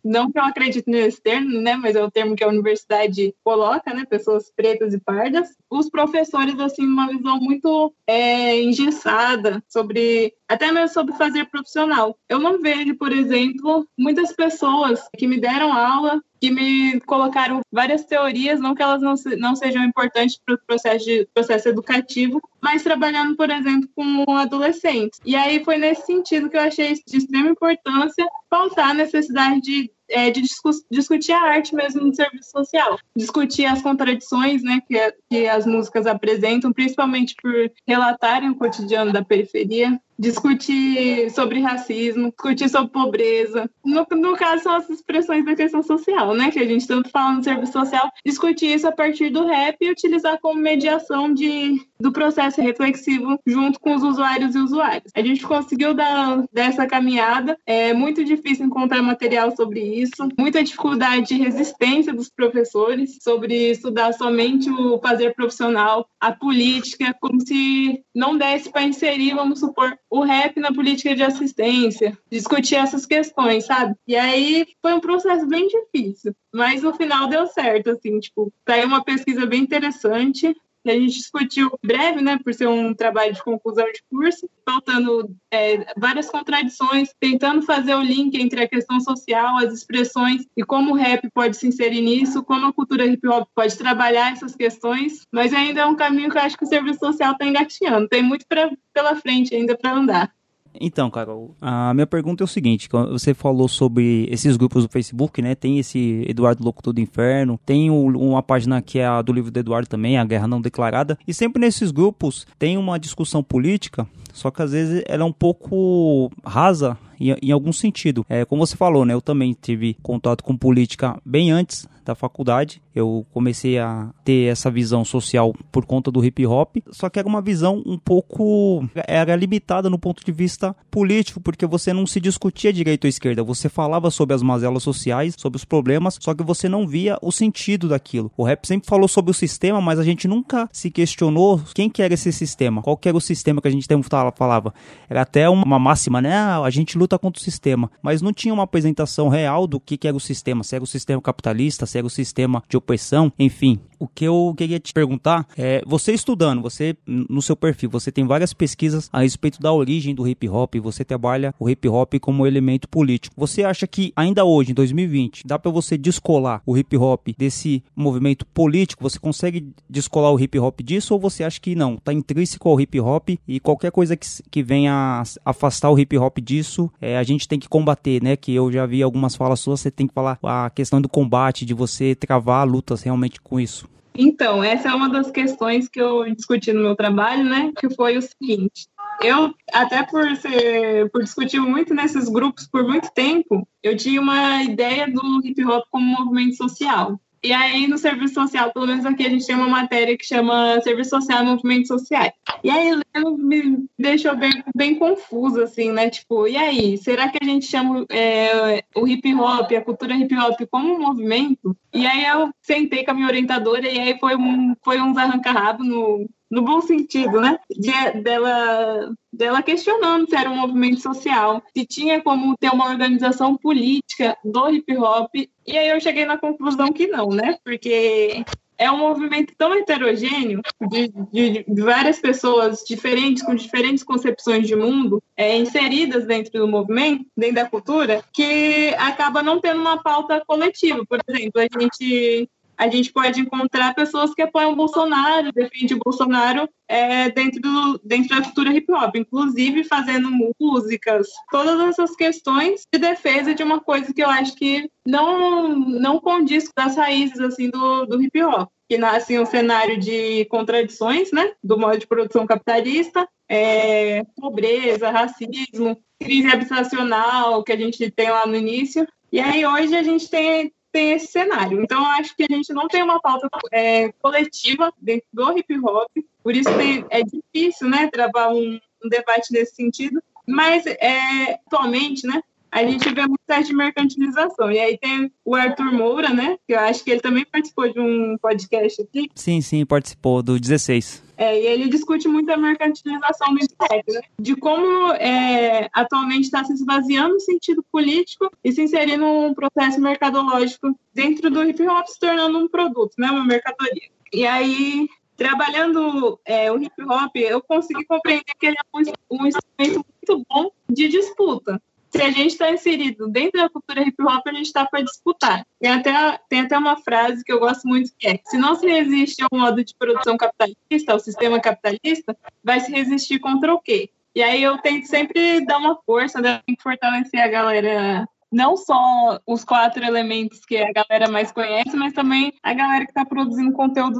não 0.04 0.32
que 0.32 0.40
eu 0.40 0.44
acredite 0.44 0.90
nesse 0.90 1.22
termo, 1.22 1.62
né, 1.62 1.76
mas 1.76 1.96
é 1.96 2.04
o 2.04 2.10
termo 2.10 2.36
que 2.36 2.44
a 2.44 2.48
universidade 2.48 3.36
coloca, 3.44 3.94
né, 3.94 4.04
pessoas 4.06 4.52
pretas 4.56 4.94
e 4.94 5.00
pardas. 5.00 5.50
Os 5.70 5.90
professores, 5.90 6.60
assim, 6.60 6.86
uma 6.86 7.08
visão 7.08 7.40
muito 7.40 7.94
é, 8.06 8.62
engessada 8.62 9.64
sobre, 9.68 10.34
até 10.48 10.72
mesmo 10.72 10.90
sobre 10.90 11.16
fazer 11.16 11.46
profissional. 11.46 12.18
Eu 12.30 12.40
não 12.40 12.62
vejo, 12.62 12.96
por 12.96 13.12
exemplo, 13.12 13.88
muitas 13.98 14.34
pessoas 14.34 15.02
que 15.18 15.28
me 15.28 15.40
deram 15.40 15.74
aula 15.74 16.22
que 16.40 16.52
me 16.52 17.00
colocaram 17.02 17.62
várias 17.72 18.06
teorias, 18.06 18.60
não 18.60 18.76
que 18.76 18.82
elas 18.82 19.02
não, 19.02 19.18
se, 19.18 19.36
não 19.36 19.56
sejam 19.56 19.84
importantes 19.84 20.40
para 20.46 20.56
o 20.56 20.60
processo, 20.66 21.06
de, 21.06 21.28
processo 21.34 21.70
educativo, 21.70 22.42
mas 22.62 22.84
trabalhando, 22.84 23.36
por 23.36 23.50
exemplo, 23.50 23.90
com 23.96 24.38
adolescentes. 24.38 25.20
E 25.26 25.36
aí 25.36 25.64
foi 25.64 25.78
nesse 25.78 26.06
sentido 26.06 26.50
que 26.50 26.58
eu 26.58 26.62
achei 26.62 26.94
de 26.94 27.18
extrema 27.18 27.50
importância 27.50 28.26
pautar 28.50 28.92
a 28.92 28.94
necessidade 28.94 29.62
de 29.62 29.92
é, 30.10 30.30
de 30.32 30.42
discu 30.42 30.70
discutir 30.92 31.32
a 31.34 31.42
arte 31.42 31.76
mesmo 31.76 32.02
no 32.02 32.16
serviço 32.16 32.52
social, 32.52 32.98
discutir 33.16 33.66
as 33.66 33.82
contradições 33.82 34.64
né, 34.64 34.82
que, 34.88 35.16
que 35.30 35.48
as 35.48 35.66
músicas 35.66 36.06
apresentam, 36.06 36.72
principalmente 36.72 37.36
por 37.42 37.54
relatarem 37.88 38.50
o 38.50 38.56
cotidiano 38.56 39.12
da 39.12 39.24
periferia, 39.24 40.00
discutir 40.18 41.30
sobre 41.32 41.60
racismo, 41.60 42.32
discutir 42.32 42.70
sobre 42.70 42.92
pobreza. 42.92 43.70
No, 43.86 44.06
no 44.12 44.36
caso, 44.36 44.64
são 44.64 44.76
as 44.76 44.90
expressões 44.90 45.46
da 45.46 45.56
questão 45.56 45.84
social, 45.84 46.34
né? 46.34 46.52
Que 46.52 46.60
a 46.60 46.66
gente 46.66 46.88
tanto 46.88 47.10
fala 47.10 47.36
no 47.36 47.44
serviço 47.44 47.74
social, 47.74 48.10
discutir 48.26 48.74
isso 48.74 48.88
a 48.88 48.92
partir 48.92 49.30
do 49.30 49.46
rap 49.46 49.78
e 49.82 49.92
utilizar 49.92 50.40
como 50.42 50.60
mediação 50.60 51.34
de, 51.34 51.82
do 52.00 52.12
processo 52.12 52.62
reflexivo 52.62 53.40
junto 53.46 53.80
com 53.80 53.96
os 53.96 54.04
usuários 54.04 54.56
e 54.56 54.60
usuários. 54.60 55.12
A 55.16 55.22
gente 55.22 55.46
conseguiu 55.46 55.94
dar 55.94 56.44
dessa 56.52 56.86
caminhada, 56.86 57.58
é 57.66 57.94
muito 57.94 58.24
difícil 58.24 58.66
encontrar 58.66 59.02
material 59.02 59.56
sobre 59.56 59.82
isso, 59.82 60.28
muita 60.38 60.64
dificuldade 60.64 61.28
de 61.28 61.36
resistência 61.36 62.14
dos 62.14 62.30
professores 62.30 63.18
sobre 63.22 63.72
estudar 63.72 64.14
somente 64.14 64.70
o 64.70 65.00
fazer 65.00 65.34
profissional, 65.34 66.08
a 66.20 66.32
política, 66.32 67.16
como 67.20 67.40
se 67.42 68.04
não 68.14 68.38
desse 68.38 68.72
para 68.72 68.84
inserir, 68.84 69.36
vamos 69.36 69.60
supor, 69.60 69.98
o 70.10 70.22
rap 70.24 70.60
na 70.60 70.74
política 70.74 71.16
de 71.16 71.24
assistência, 71.24 72.18
discutir 72.32 72.76
essas 72.76 73.06
questões, 73.06 73.66
sabe? 73.66 73.96
E 74.08 74.16
aí 74.16 74.66
foi 74.82 74.94
um 74.94 75.00
processo 75.00 75.46
bem 75.48 75.68
difícil, 75.68 76.36
mas 76.54 76.82
no 76.82 76.94
final 76.94 77.28
deu 77.28 77.46
certo, 77.48 77.92
assim, 77.92 78.20
tipo, 78.20 78.52
saiu 78.68 78.88
uma 78.88 79.04
pesquisa 79.04 79.46
bem 79.46 79.62
interessante, 79.62 80.56
a 80.90 80.94
gente 80.94 81.18
discutiu 81.18 81.72
breve, 81.84 82.22
né, 82.22 82.40
por 82.44 82.54
ser 82.54 82.68
um 82.68 82.94
trabalho 82.94 83.34
de 83.34 83.44
conclusão 83.44 83.86
de 83.92 84.02
curso, 84.10 84.50
faltando 84.66 85.36
é, 85.52 85.86
várias 85.98 86.30
contradições, 86.30 87.10
tentando 87.20 87.62
fazer 87.62 87.96
o 87.96 88.02
link 88.02 88.36
entre 88.36 88.64
a 88.64 88.68
questão 88.68 89.00
social, 89.00 89.58
as 89.58 89.74
expressões 89.74 90.46
e 90.56 90.64
como 90.64 90.92
o 90.92 90.96
rap 90.96 91.30
pode 91.34 91.58
se 91.58 91.68
inserir 91.68 92.02
nisso, 92.02 92.44
como 92.44 92.68
a 92.68 92.74
cultura 92.74 93.06
hip 93.06 93.28
hop 93.28 93.48
pode 93.56 93.78
trabalhar 93.78 94.32
essas 94.32 94.56
questões, 94.56 95.26
mas 95.32 95.54
ainda 95.54 95.82
é 95.82 95.86
um 95.86 95.96
caminho 95.96 96.30
que 96.30 96.38
eu 96.38 96.42
acho 96.42 96.58
que 96.58 96.66
o 96.66 96.68
serviço 96.68 97.00
social 97.00 97.34
está 97.34 97.46
engatinhando, 97.46 98.08
tem 98.08 98.22
muito 98.22 98.46
pra, 98.48 98.70
pela 98.94 99.16
frente 99.16 99.56
ainda 99.56 99.78
para 99.78 99.94
andar. 99.94 100.37
Então, 100.80 101.10
Carol, 101.10 101.56
a 101.62 101.94
minha 101.94 102.08
pergunta 102.08 102.44
é 102.44 102.46
o 102.46 102.48
seguinte: 102.48 102.88
você 103.12 103.34
falou 103.34 103.68
sobre 103.68 104.28
esses 104.32 104.58
grupos 104.58 104.84
do 104.84 104.90
Facebook, 104.90 105.42
né? 105.42 105.56
Tem 105.56 105.80
esse 105.80 106.26
Eduardo 106.28 106.64
Locutor 106.64 106.94
do 106.94 107.02
Inferno, 107.02 107.60
tem 107.66 107.90
uma 107.90 108.44
página 108.44 108.82
que 108.82 109.00
é 109.00 109.06
a 109.06 109.22
do 109.22 109.34
livro 109.34 109.52
do 109.52 109.60
Eduardo 109.60 109.88
também, 109.88 110.18
A 110.18 110.26
Guerra 110.26 110.48
Não 110.48 110.62
Declarada, 110.62 111.18
e 111.28 111.34
sempre 111.34 111.60
nesses 111.60 111.92
grupos 111.92 112.46
tem 112.58 112.78
uma 112.78 113.00
discussão 113.00 113.44
política, 113.44 114.08
só 114.34 114.52
que 114.52 114.62
às 114.62 114.72
vezes 114.72 115.04
ela 115.08 115.24
é 115.24 115.26
um 115.26 115.32
pouco 115.32 116.32
rasa 116.46 116.98
em, 117.20 117.36
em 117.42 117.52
algum 117.52 117.74
sentido. 117.74 118.26
É, 118.30 118.46
como 118.46 118.66
você 118.66 118.76
falou, 118.76 119.06
né? 119.06 119.14
Eu 119.14 119.22
também 119.22 119.56
tive 119.60 119.96
contato 120.02 120.44
com 120.44 120.56
política 120.56 121.20
bem 121.26 121.52
antes 121.52 121.88
da 122.08 122.16
faculdade. 122.16 122.82
Eu 122.96 123.26
comecei 123.32 123.78
a 123.78 124.10
ter 124.24 124.52
essa 124.52 124.72
visão 124.72 125.06
social 125.06 125.54
por 125.72 125.86
conta 125.86 126.10
do 126.10 126.24
hip 126.24 126.46
hop, 126.46 126.78
só 126.92 127.10
que 127.10 127.20
era 127.20 127.28
uma 127.28 127.42
visão 127.42 127.84
um 127.86 127.98
pouco 127.98 128.88
era 129.08 129.36
limitada 129.36 129.90
no 129.90 130.00
ponto 130.00 130.24
de 130.26 130.32
vista 130.32 130.76
político, 130.90 131.40
porque 131.40 131.66
você 131.66 131.94
não 131.94 132.08
se 132.08 132.20
discutia 132.20 132.74
direita 132.74 133.08
ou 133.08 133.10
esquerda, 133.10 133.44
você 133.44 133.70
falava 133.70 134.10
sobre 134.10 134.36
as 134.36 134.42
mazelas 134.42 134.84
sociais, 134.84 135.36
sobre 135.38 135.58
os 135.58 135.66
problemas, 135.66 136.18
só 136.20 136.34
que 136.34 136.44
você 136.44 136.68
não 136.68 136.88
via 136.88 137.18
o 137.22 137.32
sentido 137.32 137.90
daquilo. 137.90 138.32
O 138.36 138.44
rap 138.44 138.66
sempre 138.66 138.88
falou 138.88 139.08
sobre 139.08 139.32
o 139.32 139.34
sistema, 139.34 139.82
mas 139.82 140.00
a 140.00 140.04
gente 140.04 140.28
nunca 140.28 140.68
se 140.72 140.90
questionou 140.90 141.62
quem 141.74 141.90
que 141.90 142.02
era 142.02 142.14
esse 142.14 142.32
sistema, 142.32 142.82
qual 142.82 142.98
que 142.98 143.08
era 143.08 143.18
o 143.18 143.22
sistema 143.22 143.62
que 143.62 143.68
a 143.68 143.72
gente 143.72 143.88
falava. 144.36 144.74
Era 145.10 145.22
até 145.22 145.50
uma 145.50 145.80
máxima, 145.80 146.22
né? 146.22 146.36
Ah, 146.36 146.62
a 146.64 146.70
gente 146.70 146.98
luta 146.98 147.18
contra 147.18 147.40
o 147.40 147.44
sistema, 147.44 147.92
mas 148.02 148.22
não 148.22 148.34
tinha 148.34 148.54
uma 148.54 148.64
apresentação 148.64 149.28
real 149.28 149.68
do 149.68 149.80
que, 149.80 149.98
que 149.98 150.08
era 150.08 150.16
o 150.16 150.20
sistema, 150.20 150.64
se 150.64 150.76
era 150.76 150.84
o 150.84 150.88
sistema 150.88 151.22
capitalista, 151.22 151.86
se 151.86 151.97
era 151.98 152.08
o 152.08 152.10
sistema 152.10 152.64
de 152.68 152.78
opressão, 152.78 153.32
enfim. 153.38 153.80
O 154.00 154.08
que 154.08 154.26
eu 154.26 154.54
queria 154.58 154.80
te 154.80 154.94
perguntar 154.94 155.48
é, 155.58 155.82
você 155.86 156.12
estudando, 156.12 156.62
você 156.62 156.96
no 157.06 157.42
seu 157.42 157.56
perfil, 157.56 157.90
você 157.90 158.12
tem 158.12 158.26
várias 158.26 158.54
pesquisas 158.54 159.10
a 159.12 159.22
respeito 159.22 159.60
da 159.60 159.72
origem 159.72 160.14
do 160.14 160.28
hip 160.28 160.48
hop, 160.48 160.76
você 160.76 161.04
trabalha 161.04 161.54
o 161.60 161.70
hip 161.70 161.88
hop 161.88 162.14
como 162.20 162.46
elemento 162.46 162.88
político. 162.88 163.34
Você 163.38 163.64
acha 163.64 163.88
que 163.88 164.12
ainda 164.16 164.46
hoje, 164.46 164.72
em 164.72 164.74
2020, 164.74 165.46
dá 165.46 165.58
para 165.58 165.72
você 165.72 165.98
descolar 165.98 166.62
o 166.66 166.78
hip 166.78 166.96
hop 166.98 167.28
desse 167.38 167.84
movimento 167.96 168.46
político? 168.46 169.04
Você 169.04 169.20
consegue 169.20 169.70
descolar 169.90 170.32
o 170.32 170.40
hip 170.40 170.58
hop 170.60 170.80
disso 170.82 171.14
ou 171.14 171.20
você 171.20 171.44
acha 171.44 171.60
que 171.60 171.76
não? 171.76 171.98
Tá 171.98 172.14
intrínseco 172.14 172.70
ao 172.70 172.80
hip 172.80 173.00
hop 173.00 173.30
e 173.48 173.60
qualquer 173.60 173.92
coisa 173.92 174.16
que, 174.16 174.28
que 174.50 174.64
venha 174.64 175.24
afastar 175.44 175.90
o 175.90 175.98
hip 175.98 176.18
hop 176.18 176.38
disso, 176.40 176.92
é, 177.02 177.18
a 177.18 177.24
gente 177.24 177.48
tem 177.48 177.60
que 177.60 177.68
combater, 177.68 178.22
né? 178.22 178.36
Que 178.36 178.54
eu 178.54 178.72
já 178.72 178.86
vi 178.86 179.02
algumas 179.02 179.36
falas 179.36 179.60
suas, 179.60 179.82
você 179.82 179.92
tem 179.92 180.08
que 180.08 180.14
falar 180.14 180.38
a 180.44 180.70
questão 180.70 181.02
do 181.02 181.10
combate, 181.10 181.66
de 181.66 181.74
você 181.74 182.16
travar 182.16 182.68
lutas 182.68 183.02
realmente 183.02 183.42
com 183.42 183.60
isso. 183.60 183.87
Então, 184.18 184.64
essa 184.64 184.90
é 184.90 184.94
uma 184.94 185.10
das 185.10 185.30
questões 185.30 185.88
que 185.88 186.02
eu 186.02 186.34
discuti 186.34 186.74
no 186.74 186.82
meu 186.82 186.96
trabalho, 186.96 187.44
né? 187.44 187.72
Que 187.80 187.94
foi 187.94 188.18
o 188.18 188.22
seguinte: 188.22 188.88
eu, 189.22 189.54
até 189.72 190.04
por, 190.04 190.36
ser, 190.36 191.10
por 191.12 191.24
discutir 191.24 191.60
muito 191.60 191.94
nesses 191.94 192.28
grupos 192.28 192.68
por 192.68 192.84
muito 192.84 193.12
tempo, 193.14 193.68
eu 193.84 193.96
tinha 193.96 194.20
uma 194.20 194.64
ideia 194.64 195.08
do 195.08 195.46
hip 195.46 195.64
hop 195.64 195.86
como 195.92 196.18
movimento 196.20 196.56
social. 196.56 197.20
E 197.44 197.54
aí, 197.54 197.88
no 197.88 197.98
serviço 197.98 198.34
social, 198.34 198.72
pelo 198.72 198.88
menos 198.88 199.06
aqui, 199.06 199.26
a 199.26 199.30
gente 199.30 199.46
tem 199.46 199.56
uma 199.56 199.68
matéria 199.68 200.18
que 200.18 200.26
chama 200.26 200.82
Serviço 200.82 201.12
Social 201.12 201.44
e 201.44 201.46
Movimentos 201.46 201.88
Sociais. 201.88 202.34
E 202.64 202.70
aí, 202.70 202.92
me 203.38 203.88
deixou 203.98 204.36
bem, 204.36 204.64
bem 204.76 204.96
confuso, 204.96 205.62
assim, 205.62 205.92
né? 205.92 206.10
Tipo, 206.10 206.48
e 206.48 206.58
aí, 206.58 206.98
será 206.98 207.30
que 207.30 207.38
a 207.42 207.46
gente 207.46 207.66
chama 207.66 208.06
é, 208.10 208.84
o 208.96 209.08
hip 209.08 209.34
hop, 209.36 209.72
a 209.72 209.82
cultura 209.82 210.16
hip 210.16 210.36
hop, 210.36 210.60
como 210.72 210.96
um 210.96 211.00
movimento? 211.00 211.78
E 211.94 212.06
aí, 212.06 212.26
eu 212.26 212.50
sentei 212.62 213.06
com 213.06 213.12
a 213.12 213.14
minha 213.14 213.28
orientadora 213.28 213.88
e 213.88 214.00
aí 214.00 214.20
foi 214.20 214.36
um, 214.36 214.76
foi 214.84 215.00
uns 215.00 215.18
arranca-rabo 215.18 215.84
no, 215.84 216.28
no 216.50 216.62
bom 216.62 216.82
sentido, 216.82 217.40
né? 217.42 217.60
De, 217.70 218.22
dela, 218.22 219.14
dela 219.32 219.62
questionando 219.62 220.30
se 220.30 220.36
era 220.36 220.50
um 220.50 220.58
movimento 220.58 221.02
social, 221.02 221.62
se 221.76 221.86
tinha 221.86 222.22
como 222.22 222.56
ter 222.58 222.70
uma 222.70 222.90
organização 222.90 223.56
política 223.56 224.38
do 224.44 224.70
hip 224.70 224.96
hop. 224.98 225.30
E 225.36 225.78
aí 225.78 225.90
eu 225.90 226.00
cheguei 226.00 226.26
na 226.26 226.38
conclusão 226.38 226.92
que 226.92 227.08
não, 227.08 227.30
né? 227.30 227.58
Porque 227.64 228.46
é 228.78 228.92
um 228.92 228.98
movimento 228.98 229.54
tão 229.58 229.74
heterogêneo 229.74 230.62
de, 230.90 231.12
de, 231.32 231.66
de, 231.68 231.82
várias 231.82 232.20
pessoas 232.20 232.84
diferentes, 232.88 233.44
com 233.44 233.56
diferentes 233.56 234.04
concepções 234.04 234.68
de 234.68 234.76
mundo, 234.76 235.22
é, 235.36 235.58
inseridas 235.58 236.26
dentro 236.26 236.60
do 236.60 236.68
movimento, 236.68 237.26
dentro 237.36 237.56
da 237.56 237.70
cultura, 237.70 238.24
que 238.32 238.94
acaba 239.00 239.42
não 239.42 239.60
tendo 239.60 239.82
uma 239.82 240.02
pauta 240.02 240.44
coletiva. 240.46 241.04
Por 241.06 241.20
exemplo, 241.28 241.62
a 241.62 241.82
gente 241.82 242.48
a 242.78 242.88
gente 242.88 243.12
pode 243.12 243.42
encontrar 243.42 243.96
pessoas 243.96 244.34
que 244.34 244.42
apoiam 244.42 244.74
o 244.74 244.76
Bolsonaro, 244.76 245.52
defendem 245.52 245.98
o 245.98 246.02
Bolsonaro 246.04 246.70
é, 246.88 247.30
dentro, 247.32 247.60
do, 247.60 248.00
dentro 248.04 248.30
da 248.30 248.44
cultura 248.44 248.74
hip 248.74 248.92
hop, 248.92 249.16
inclusive 249.16 249.84
fazendo 249.84 250.30
músicas, 250.60 251.28
todas 251.52 251.80
essas 251.90 252.16
questões 252.16 252.84
de 252.94 253.00
defesa 253.00 253.54
de 253.54 253.64
uma 253.64 253.80
coisa 253.80 254.14
que 254.14 254.24
eu 254.24 254.30
acho 254.30 254.56
que 254.56 254.90
não, 255.06 255.70
não 255.78 256.20
condiz 256.20 256.70
com 256.70 256.82
as 256.82 256.96
raízes 256.96 257.40
assim 257.40 257.70
do, 257.70 258.06
do 258.06 258.22
hip 258.22 258.42
hop. 258.44 258.70
Que 258.90 258.98
nasce 258.98 259.34
em 259.34 259.40
um 259.40 259.46
cenário 259.46 260.00
de 260.00 260.46
contradições, 260.46 261.30
né, 261.34 261.52
do 261.62 261.78
modo 261.78 261.98
de 261.98 262.08
produção 262.08 262.48
capitalista, 262.48 263.28
é, 263.50 264.24
pobreza, 264.38 265.10
racismo, 265.10 265.98
crise 266.20 266.48
habitacional 266.48 267.64
que 267.64 267.74
a 267.74 267.78
gente 267.78 268.10
tem 268.12 268.30
lá 268.30 268.46
no 268.46 268.56
início. 268.56 269.06
E 269.32 269.42
aí 269.42 269.66
hoje 269.66 269.96
a 269.96 270.04
gente 270.04 270.30
tem, 270.30 270.72
tem 270.92 271.12
esse 271.12 271.28
cenário. 271.28 271.82
Então 271.82 272.06
acho 272.06 272.36
que 272.36 272.44
a 272.44 272.54
gente 272.54 272.74
não 272.74 272.88
tem 272.88 273.04
uma 273.04 273.20
pauta 273.20 273.48
é, 273.72 274.12
coletiva 274.22 274.92
dentro 275.02 275.28
do 275.34 275.58
hip 275.58 275.80
hop, 275.80 276.12
por 276.44 276.56
isso 276.56 276.74
tem, 276.78 277.06
é 277.10 277.22
difícil, 277.24 277.90
né, 277.90 278.10
travar 278.12 278.54
um, 278.54 278.80
um 279.04 279.10
debate 279.10 279.52
nesse 279.52 279.76
sentido. 279.76 280.22
Mas 280.48 280.86
é, 280.86 281.60
atualmente, 281.66 282.26
né, 282.26 282.42
a 282.72 282.84
gente 282.84 283.14
vê 283.14 283.22
muito 283.28 283.66
de 283.66 283.74
mercantilização. 283.74 284.72
E 284.72 284.80
aí 284.80 284.98
tem 284.98 285.32
o 285.44 285.56
Arthur 285.56 285.92
Moura, 285.92 286.30
né? 286.30 286.58
Que 286.68 286.74
eu 286.74 286.80
acho 286.80 287.04
que 287.04 287.12
ele 287.12 287.22
também 287.22 287.46
participou 287.46 287.92
de 287.92 288.00
um 288.00 288.38
podcast 288.38 289.02
aqui. 289.02 289.30
Sim, 289.34 289.62
sim, 289.62 289.86
participou 289.86 290.44
do 290.44 290.60
16. 290.60 291.27
É, 291.38 291.62
e 291.62 291.68
ele 291.68 291.88
discute 291.88 292.28
muito 292.28 292.52
a 292.52 292.58
mercantilização 292.58 293.54
do 293.54 293.64
internet, 293.64 294.12
né? 294.12 294.22
De 294.40 294.56
como 294.56 295.14
é, 295.14 295.88
atualmente 295.94 296.46
está 296.46 296.64
se 296.64 296.74
esvaziando 296.74 297.36
o 297.36 297.40
sentido 297.40 297.86
político 297.92 298.50
e 298.64 298.72
se 298.72 298.82
inserindo 298.82 299.24
num 299.24 299.54
processo 299.54 300.02
mercadológico 300.02 300.98
dentro 301.14 301.52
do 301.52 301.64
hip 301.64 301.88
hop, 301.88 302.08
se 302.08 302.20
tornando 302.20 302.58
um 302.58 302.68
produto, 302.68 303.14
né? 303.20 303.30
Uma 303.30 303.46
mercadoria. 303.46 304.10
E 304.34 304.48
aí, 304.48 305.08
trabalhando 305.38 306.40
é, 306.44 306.72
o 306.72 306.82
hip 306.82 307.04
hop, 307.04 307.36
eu 307.36 307.62
consegui 307.62 308.04
compreender 308.06 308.54
que 308.60 308.66
ele 308.66 308.76
é 308.76 308.98
um, 308.98 309.44
um 309.44 309.46
instrumento 309.46 310.06
muito 310.28 310.46
bom 310.50 310.72
de 310.90 311.08
disputa 311.08 311.80
se 312.10 312.22
a 312.22 312.32
gente 312.32 312.52
está 312.52 312.72
inserido 312.72 313.28
dentro 313.28 313.62
da 313.62 313.70
cultura 313.70 314.02
hip 314.02 314.22
hop, 314.22 314.48
a 314.48 314.54
gente 314.54 314.68
está 314.68 314.86
para 314.86 315.02
disputar. 315.02 315.66
Tem 315.80 315.92
até, 315.92 316.40
tem 316.50 316.62
até 316.62 316.78
uma 316.78 316.98
frase 317.02 317.44
que 317.44 317.52
eu 317.52 317.60
gosto 317.60 317.88
muito 317.88 318.12
que 318.18 318.28
é: 318.28 318.40
se 318.46 318.58
não 318.58 318.76
se 318.76 318.88
resiste 318.88 319.44
ao 319.44 319.60
modo 319.60 319.84
de 319.84 319.94
produção 319.96 320.38
capitalista, 320.38 321.12
ao 321.12 321.20
sistema 321.20 321.60
capitalista, 321.60 322.36
vai 322.64 322.80
se 322.80 322.92
resistir 322.92 323.40
contra 323.40 323.74
o 323.74 323.80
quê? 323.80 324.10
E 324.36 324.44
aí 324.44 324.62
eu 324.62 324.78
tento 324.78 325.06
sempre 325.06 325.66
dar 325.66 325.80
uma 325.80 325.98
força, 326.06 326.40
né, 326.40 326.62
fortalecer 326.80 327.42
a 327.42 327.48
galera 327.48 328.28
não 328.58 328.76
só 328.76 329.40
os 329.46 329.64
quatro 329.64 330.04
elementos 330.04 330.66
que 330.66 330.78
a 330.78 330.92
galera 330.92 331.30
mais 331.32 331.52
conhece, 331.52 331.96
mas 331.96 332.12
também 332.12 332.52
a 332.64 332.74
galera 332.74 333.06
que 333.06 333.12
está 333.12 333.24
produzindo 333.24 333.72
conteúdo 333.72 334.20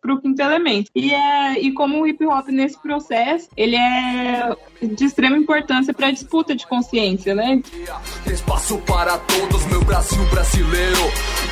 para 0.00 0.14
o 0.14 0.18
quinto 0.18 0.40
elemento. 0.40 0.90
E, 0.94 1.12
é, 1.12 1.60
e 1.60 1.72
como 1.72 2.00
o 2.00 2.06
hip 2.06 2.24
hop 2.24 2.48
nesse 2.48 2.80
processo, 2.80 3.50
ele 3.54 3.76
é 3.76 4.56
de 4.82 5.04
extrema 5.04 5.36
importância 5.36 5.92
para 5.92 6.06
a 6.06 6.10
disputa 6.10 6.56
de 6.56 6.66
consciência, 6.66 7.34
né? 7.34 7.60
Espaço 8.26 8.78
para 8.78 9.18
todos, 9.18 9.66
meu 9.66 9.84
Brasil 9.84 10.24
brasileiro. 10.30 11.00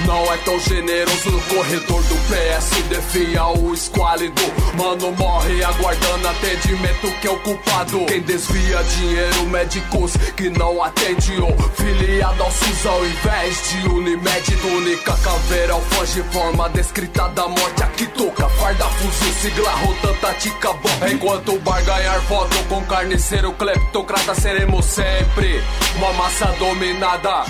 Não 0.06 0.32
é 0.32 0.36
tão 0.38 0.58
generoso 0.60 1.30
no 1.30 1.40
corredor 1.42 2.02
do 2.04 2.14
PS, 2.28 2.82
defia 2.88 3.46
o 3.48 3.74
esquálido. 3.74 4.42
Mano 4.78 5.12
morre 5.12 5.62
aguardando 5.62 6.28
atendimento 6.28 7.20
que 7.20 7.28
é 7.28 7.30
o 7.30 7.38
culpado. 7.40 8.06
Quem 8.06 8.22
desvia 8.22 8.82
dinheiro, 8.82 9.46
médicos 9.46 10.16
que 10.36 10.48
não 10.50 10.82
atende 10.82 11.32
o 11.40 11.70
filho 11.70 12.13
Filiado 12.14 12.44
ao 12.44 12.50
SUS 12.52 12.86
ao 12.86 13.04
invés 13.04 13.70
de 13.70 13.88
Unimed 13.88 14.56
Túnica 14.58 15.16
caveira, 15.16 15.74
foge 15.74 16.22
forma 16.30 16.68
descrita 16.68 17.26
da 17.30 17.48
morte 17.48 17.82
Aqui 17.82 18.06
toca, 18.06 18.48
farda, 18.50 18.84
fuzil, 18.84 19.32
sigla, 19.32 19.70
rotan, 19.70 20.14
tática, 20.20 20.72
bom 20.74 21.08
Enquanto 21.12 21.54
o 21.54 21.58
bar 21.58 21.84
ganhar 21.84 22.20
voto 22.20 22.56
com 22.68 22.84
carniceiro 22.84 23.52
Cleptocrata 23.54 24.32
seremos 24.32 24.84
sempre 24.84 25.60
Uma 25.96 26.12
massa 26.12 26.46
dominada. 26.56 27.46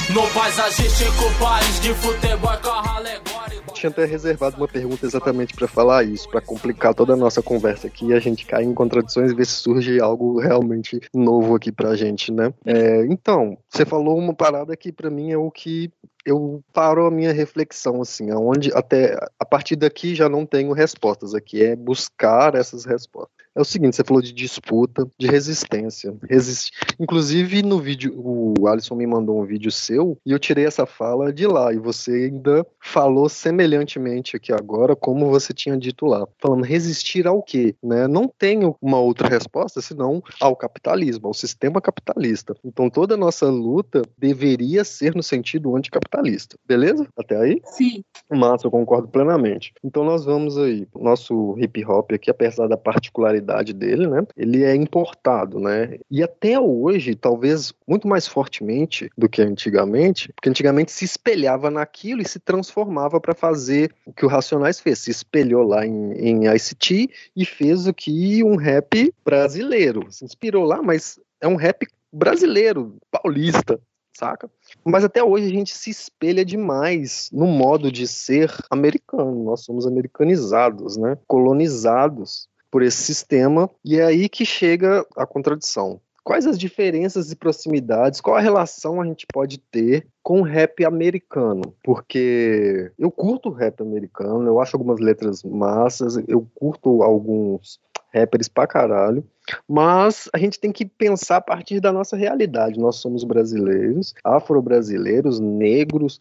Gente 0.71 1.13
com 1.13 1.33
país 1.35 1.81
de 1.81 1.93
futebol 1.93 2.51
é 2.51 2.57
carro 2.57 2.97
alegórico 2.97 3.64
tinha 3.85 3.91
até 3.91 4.05
reservado 4.07 4.57
uma 4.57 4.67
pergunta 4.67 5.05
exatamente 5.05 5.55
para 5.55 5.69
falar 5.69 6.05
isso, 6.05 6.29
para 6.31 6.41
complicar 6.41 6.95
toda 6.95 7.13
a 7.13 7.17
nossa 7.17 7.43
conversa 7.43 7.87
aqui 7.87 8.07
e 8.07 8.15
a 8.15 8.19
gente 8.19 8.47
cair 8.47 8.65
em 8.65 8.73
contradições 8.73 9.31
e 9.31 9.35
ver 9.35 9.45
se 9.45 9.53
surge 9.53 10.01
algo 10.01 10.41
realmente 10.41 11.01
novo 11.13 11.55
aqui 11.55 11.71
pra 11.71 11.95
gente, 11.95 12.33
né? 12.33 12.53
É, 12.65 13.05
então, 13.07 13.59
você 13.69 13.85
falou 13.85 14.17
uma 14.17 14.35
parada 14.35 14.75
que 14.77 14.91
para 14.91 15.11
mim 15.11 15.33
é 15.33 15.37
o 15.37 15.51
que 15.51 15.93
eu 16.25 16.63
paro 16.73 17.07
a 17.07 17.11
minha 17.11 17.33
reflexão 17.33 18.01
assim, 18.01 18.31
aonde 18.31 18.73
até 18.73 19.19
a 19.39 19.45
partir 19.45 19.77
daqui 19.77 20.15
já 20.15 20.29
não 20.29 20.47
tenho 20.47 20.73
respostas 20.73 21.35
aqui, 21.35 21.63
é 21.63 21.77
buscar 21.77 22.55
essas 22.55 22.87
respostas. 22.87 23.34
É 23.55 23.61
o 23.61 23.65
seguinte, 23.65 23.97
você 23.97 24.05
falou 24.05 24.23
de 24.23 24.33
disputa, 24.33 25.07
de 25.19 25.27
resistência. 25.27 26.15
Resist... 26.29 26.73
Inclusive 26.99 27.63
no 27.63 27.79
vídeo, 27.79 28.15
o 28.17 28.67
Alisson 28.67 28.95
me 28.95 29.07
mandou 29.07 29.41
um 29.41 29.45
vídeo 29.45 29.71
seu 29.71 30.19
e 30.25 30.33
eu 30.33 30.39
tirei 30.39 30.67
essa 30.67 30.87
fala 30.87 31.33
de 31.33 31.47
lá 31.47 31.73
e 31.73 31.79
você 31.79 32.31
ainda 32.33 32.67
falou 32.81 33.29
semelhantemente 33.29 34.37
aqui 34.37 34.53
agora 34.53 34.97
como 34.97 35.31
você 35.31 35.53
tinha 35.53 35.77
dito 35.77 36.07
lá, 36.07 36.27
falando 36.41 36.65
resistir 36.65 37.27
ao 37.27 37.43
quê, 37.43 37.75
né? 37.83 38.07
Não 38.07 38.29
tenho 38.29 38.77
uma 38.81 38.99
outra 38.99 39.29
resposta 39.29 39.81
senão 39.81 40.23
ao 40.41 40.57
capitalismo, 40.57 41.27
ao 41.27 41.35
sistema 41.35 41.81
capitalista. 41.81 42.55
Então 42.65 42.89
toda 42.89 43.15
a 43.15 43.19
nossa 43.19 43.47
luta 43.47 44.03
deveria 44.19 44.85
ser 44.85 45.15
no 45.15 45.23
sentido 45.23 45.75
anticapitalista 45.77 46.05
capitalista. 46.05 46.57
Beleza? 46.67 47.07
Até 47.17 47.37
aí? 47.37 47.61
Sim. 47.65 48.03
Massa, 48.31 48.67
eu 48.67 48.71
concordo 48.71 49.09
plenamente. 49.09 49.73
Então 49.83 50.05
nós 50.05 50.25
vamos 50.25 50.59
aí. 50.59 50.87
Nosso 50.95 51.57
hip 51.59 51.85
hop 51.85 52.13
aqui, 52.13 52.31
apesar 52.31 52.69
da 52.69 52.77
particularidade 52.77 53.44
dele, 53.73 54.07
né? 54.07 54.23
Ele 54.37 54.65
é 54.65 54.75
importado, 54.75 55.59
né? 55.61 55.99
E 56.11 56.23
até 56.23 56.59
hoje, 56.59 57.15
talvez 57.15 57.73
muito 57.87 58.09
mais 58.09 58.27
fortemente 58.27 59.11
do 59.17 59.29
que 59.29 59.43
antigamente, 59.43 60.33
porque 60.35 60.49
antigamente 60.49 60.93
se 60.93 61.05
espelhava 61.05 61.71
naquilo 61.71 62.23
e 62.23 62.29
se 62.29 62.39
transformava 62.39 63.21
para 63.21 63.35
fazer 63.35 63.95
o 64.07 64.13
que 64.13 64.25
o 64.25 64.29
Racionais 64.29 64.81
fez. 64.81 65.01
Se 65.01 65.11
espelhou 65.11 65.63
lá 65.63 65.87
em, 65.87 66.13
em 66.13 66.55
ICT 66.55 67.11
e 67.37 67.45
fez 67.45 67.87
o 67.87 67.95
que 67.95 68.43
um 68.43 68.57
rap 68.57 69.13
brasileiro. 69.25 70.07
Se 70.11 70.25
inspirou 70.25 70.65
lá, 70.65 70.83
mas 70.83 71.19
é 71.41 71.49
um 71.49 71.57
rap 71.57 71.87
brasileiro, 72.13 72.97
paulista, 73.11 73.81
saca? 74.17 74.49
Mas 74.85 75.05
até 75.05 75.23
hoje 75.23 75.47
a 75.47 75.51
gente 75.51 75.77
se 75.77 75.91
espelha 75.91 76.45
demais 76.45 77.29
no 77.33 77.47
modo 77.47 77.91
de 77.91 78.07
ser 78.07 78.53
americano. 78.71 79.45
Nós 79.45 79.65
somos 79.65 79.87
americanizados, 79.87 80.97
né? 80.97 81.19
Colonizados 81.27 82.49
por 82.75 82.83
esse 82.83 83.05
sistema 83.05 83.71
e 83.85 84.01
é 84.01 84.05
aí 84.05 84.29
que 84.29 84.45
chega 84.45 85.07
a 85.17 85.25
contradição. 85.25 86.01
Quais 86.25 86.45
as 86.45 86.59
diferenças 86.59 87.31
e 87.31 87.37
proximidades? 87.37 88.21
Qual 88.21 88.35
a 88.35 88.41
relação 88.41 89.01
a 89.01 89.07
gente 89.07 89.25
pode 89.33 89.59
ter 89.59 90.09
com 90.25 90.41
o 90.41 90.43
rap 90.43 90.85
americano? 90.85 91.63
Porque 91.85 92.91
eu 92.99 93.13
curto 93.13 93.49
o 93.49 93.53
rap 93.53 93.81
americano, 93.81 94.49
eu 94.49 94.61
acho 94.61 94.75
algumas 94.75 94.99
letras 94.99 95.45
massas, 95.45 96.17
eu 96.27 96.51
curto 96.53 97.05
alguns 97.05 97.79
rappers 98.13 98.49
pra 98.49 98.67
caralho. 98.67 99.25
Mas 99.69 100.29
a 100.35 100.39
gente 100.39 100.59
tem 100.59 100.73
que 100.73 100.85
pensar 100.85 101.37
a 101.37 101.41
partir 101.41 101.79
da 101.79 101.93
nossa 101.93 102.17
realidade. 102.17 102.81
Nós 102.81 102.97
somos 102.97 103.23
brasileiros, 103.23 104.17
afro-brasileiros, 104.25 105.39
negros 105.39 106.19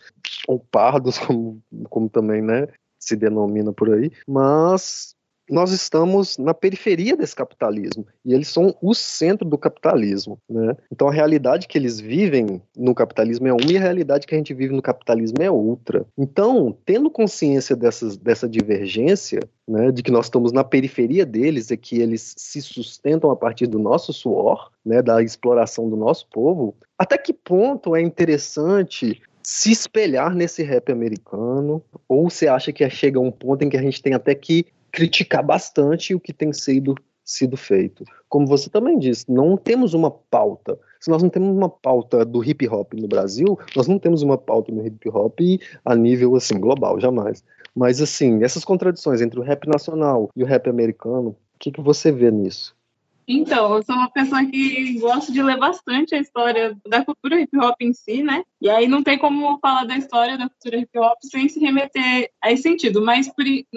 ou 0.48 0.60
pardos, 0.60 1.18
como, 1.26 1.60
como 1.90 2.08
também 2.10 2.44
né, 2.44 2.68
se 3.00 3.16
denomina 3.16 3.74
por 3.74 3.92
aí. 3.92 4.12
Mas 4.28 5.13
nós 5.50 5.72
estamos 5.72 6.38
na 6.38 6.54
periferia 6.54 7.18
desse 7.18 7.36
capitalismo 7.36 8.06
e 8.26 8.34
eles 8.34 8.48
são 8.48 8.76
o 8.82 8.94
centro 8.94 9.48
do 9.48 9.58
capitalismo, 9.58 10.38
né? 10.50 10.76
Então 10.92 11.08
a 11.08 11.12
realidade 11.12 11.68
que 11.68 11.78
eles 11.78 12.00
vivem 12.00 12.62
no 12.76 12.96
capitalismo 12.96 13.48
é 13.48 13.54
uma 13.54 13.72
e 13.72 13.78
a 13.78 13.82
realidade 13.82 14.26
que 14.26 14.34
a 14.34 14.38
gente 14.38 14.54
vive 14.54 14.74
no 14.74 14.82
capitalismo 14.82 15.38
é 15.42 15.52
outra. 15.52 16.06
Então, 16.18 16.76
tendo 16.86 17.10
consciência 17.10 17.76
dessas, 17.76 18.18
dessa 18.18 18.48
divergência, 18.48 19.42
né, 19.68 19.92
de 19.92 20.04
que 20.04 20.12
nós 20.12 20.26
estamos 20.26 20.52
na 20.52 20.64
periferia 20.64 21.26
deles 21.26 21.72
e 21.72 21.78
que 21.78 22.00
eles 22.00 22.34
se 22.38 22.62
sustentam 22.62 23.32
a 23.32 23.36
partir 23.36 23.68
do 23.68 23.80
nosso 23.80 24.12
suor, 24.14 24.72
né, 24.86 25.02
da 25.02 25.22
exploração 25.22 25.90
do 25.90 25.96
nosso 25.96 26.28
povo, 26.30 26.76
até 26.98 27.18
que 27.18 27.34
ponto 27.34 27.96
é 27.96 28.02
interessante 28.02 29.22
se 29.42 29.72
espelhar 29.72 30.34
nesse 30.34 30.64
rap 30.64 30.92
americano? 30.92 31.84
Ou 32.08 32.30
você 32.30 32.48
acha 32.48 32.72
que 32.72 32.90
chega 32.90 33.20
um 33.20 33.32
ponto 33.32 33.64
em 33.64 33.70
que 33.70 33.78
a 33.78 33.82
gente 33.82 34.02
tem 34.02 34.14
até 34.14 34.34
que 34.34 34.66
criticar 34.94 35.44
bastante 35.44 36.14
o 36.14 36.20
que 36.20 36.32
tem 36.32 36.54
sido, 36.54 36.96
sido 37.26 37.58
feito. 37.58 38.06
Como 38.30 38.46
você 38.46 38.70
também 38.70 39.00
disse, 39.00 39.30
não 39.30 39.58
temos 39.58 39.96
uma 39.96 40.12
pauta. 40.12 40.80
Se 41.00 41.10
nós 41.10 41.24
não 41.24 41.30
temos 41.30 41.50
uma 41.50 41.68
pauta 41.68 42.24
do 42.24 42.44
hip 42.44 42.66
hop 42.70 42.94
no 42.94 43.08
Brasil, 43.08 43.58
nós 43.76 43.88
não 43.88 43.98
temos 43.98 44.22
uma 44.22 44.38
pauta 44.38 44.72
no 44.72 44.86
hip 44.86 45.10
hop 45.10 45.40
a 45.84 45.96
nível 45.96 46.36
assim 46.36 46.60
global, 46.60 47.00
jamais. 47.00 47.44
Mas 47.76 48.00
assim, 48.00 48.44
essas 48.44 48.64
contradições 48.64 49.20
entre 49.20 49.40
o 49.40 49.44
rap 49.44 49.68
nacional 49.68 50.30
e 50.36 50.44
o 50.44 50.46
rap 50.46 50.70
americano, 50.70 51.30
o 51.30 51.60
que, 51.60 51.72
que 51.72 51.82
você 51.82 52.12
vê 52.12 52.30
nisso? 52.30 52.76
Então, 53.28 53.76
eu 53.76 53.84
sou 53.84 53.96
uma 53.96 54.10
pessoa 54.10 54.46
que 54.46 55.00
gosta 55.00 55.32
de 55.32 55.42
ler 55.42 55.58
bastante 55.58 56.14
a 56.14 56.20
história 56.20 56.78
da 56.88 57.04
cultura 57.04 57.40
hip 57.40 57.58
hop 57.58 57.76
em 57.82 57.94
si, 57.94 58.22
né? 58.22 58.44
E 58.62 58.70
aí 58.70 58.88
não 58.88 59.04
tem 59.04 59.18
como 59.18 59.58
falar 59.60 59.86
da 59.86 59.98
história 59.98 60.38
da 60.38 60.50
cultura 60.50 60.78
hip 60.78 60.98
hop 60.98 61.18
sem 61.22 61.48
se 61.48 61.60
remeter 61.60 62.30
a 62.42 62.52
esse 62.52 62.64
sentido, 62.64 63.04
mas 63.04 63.32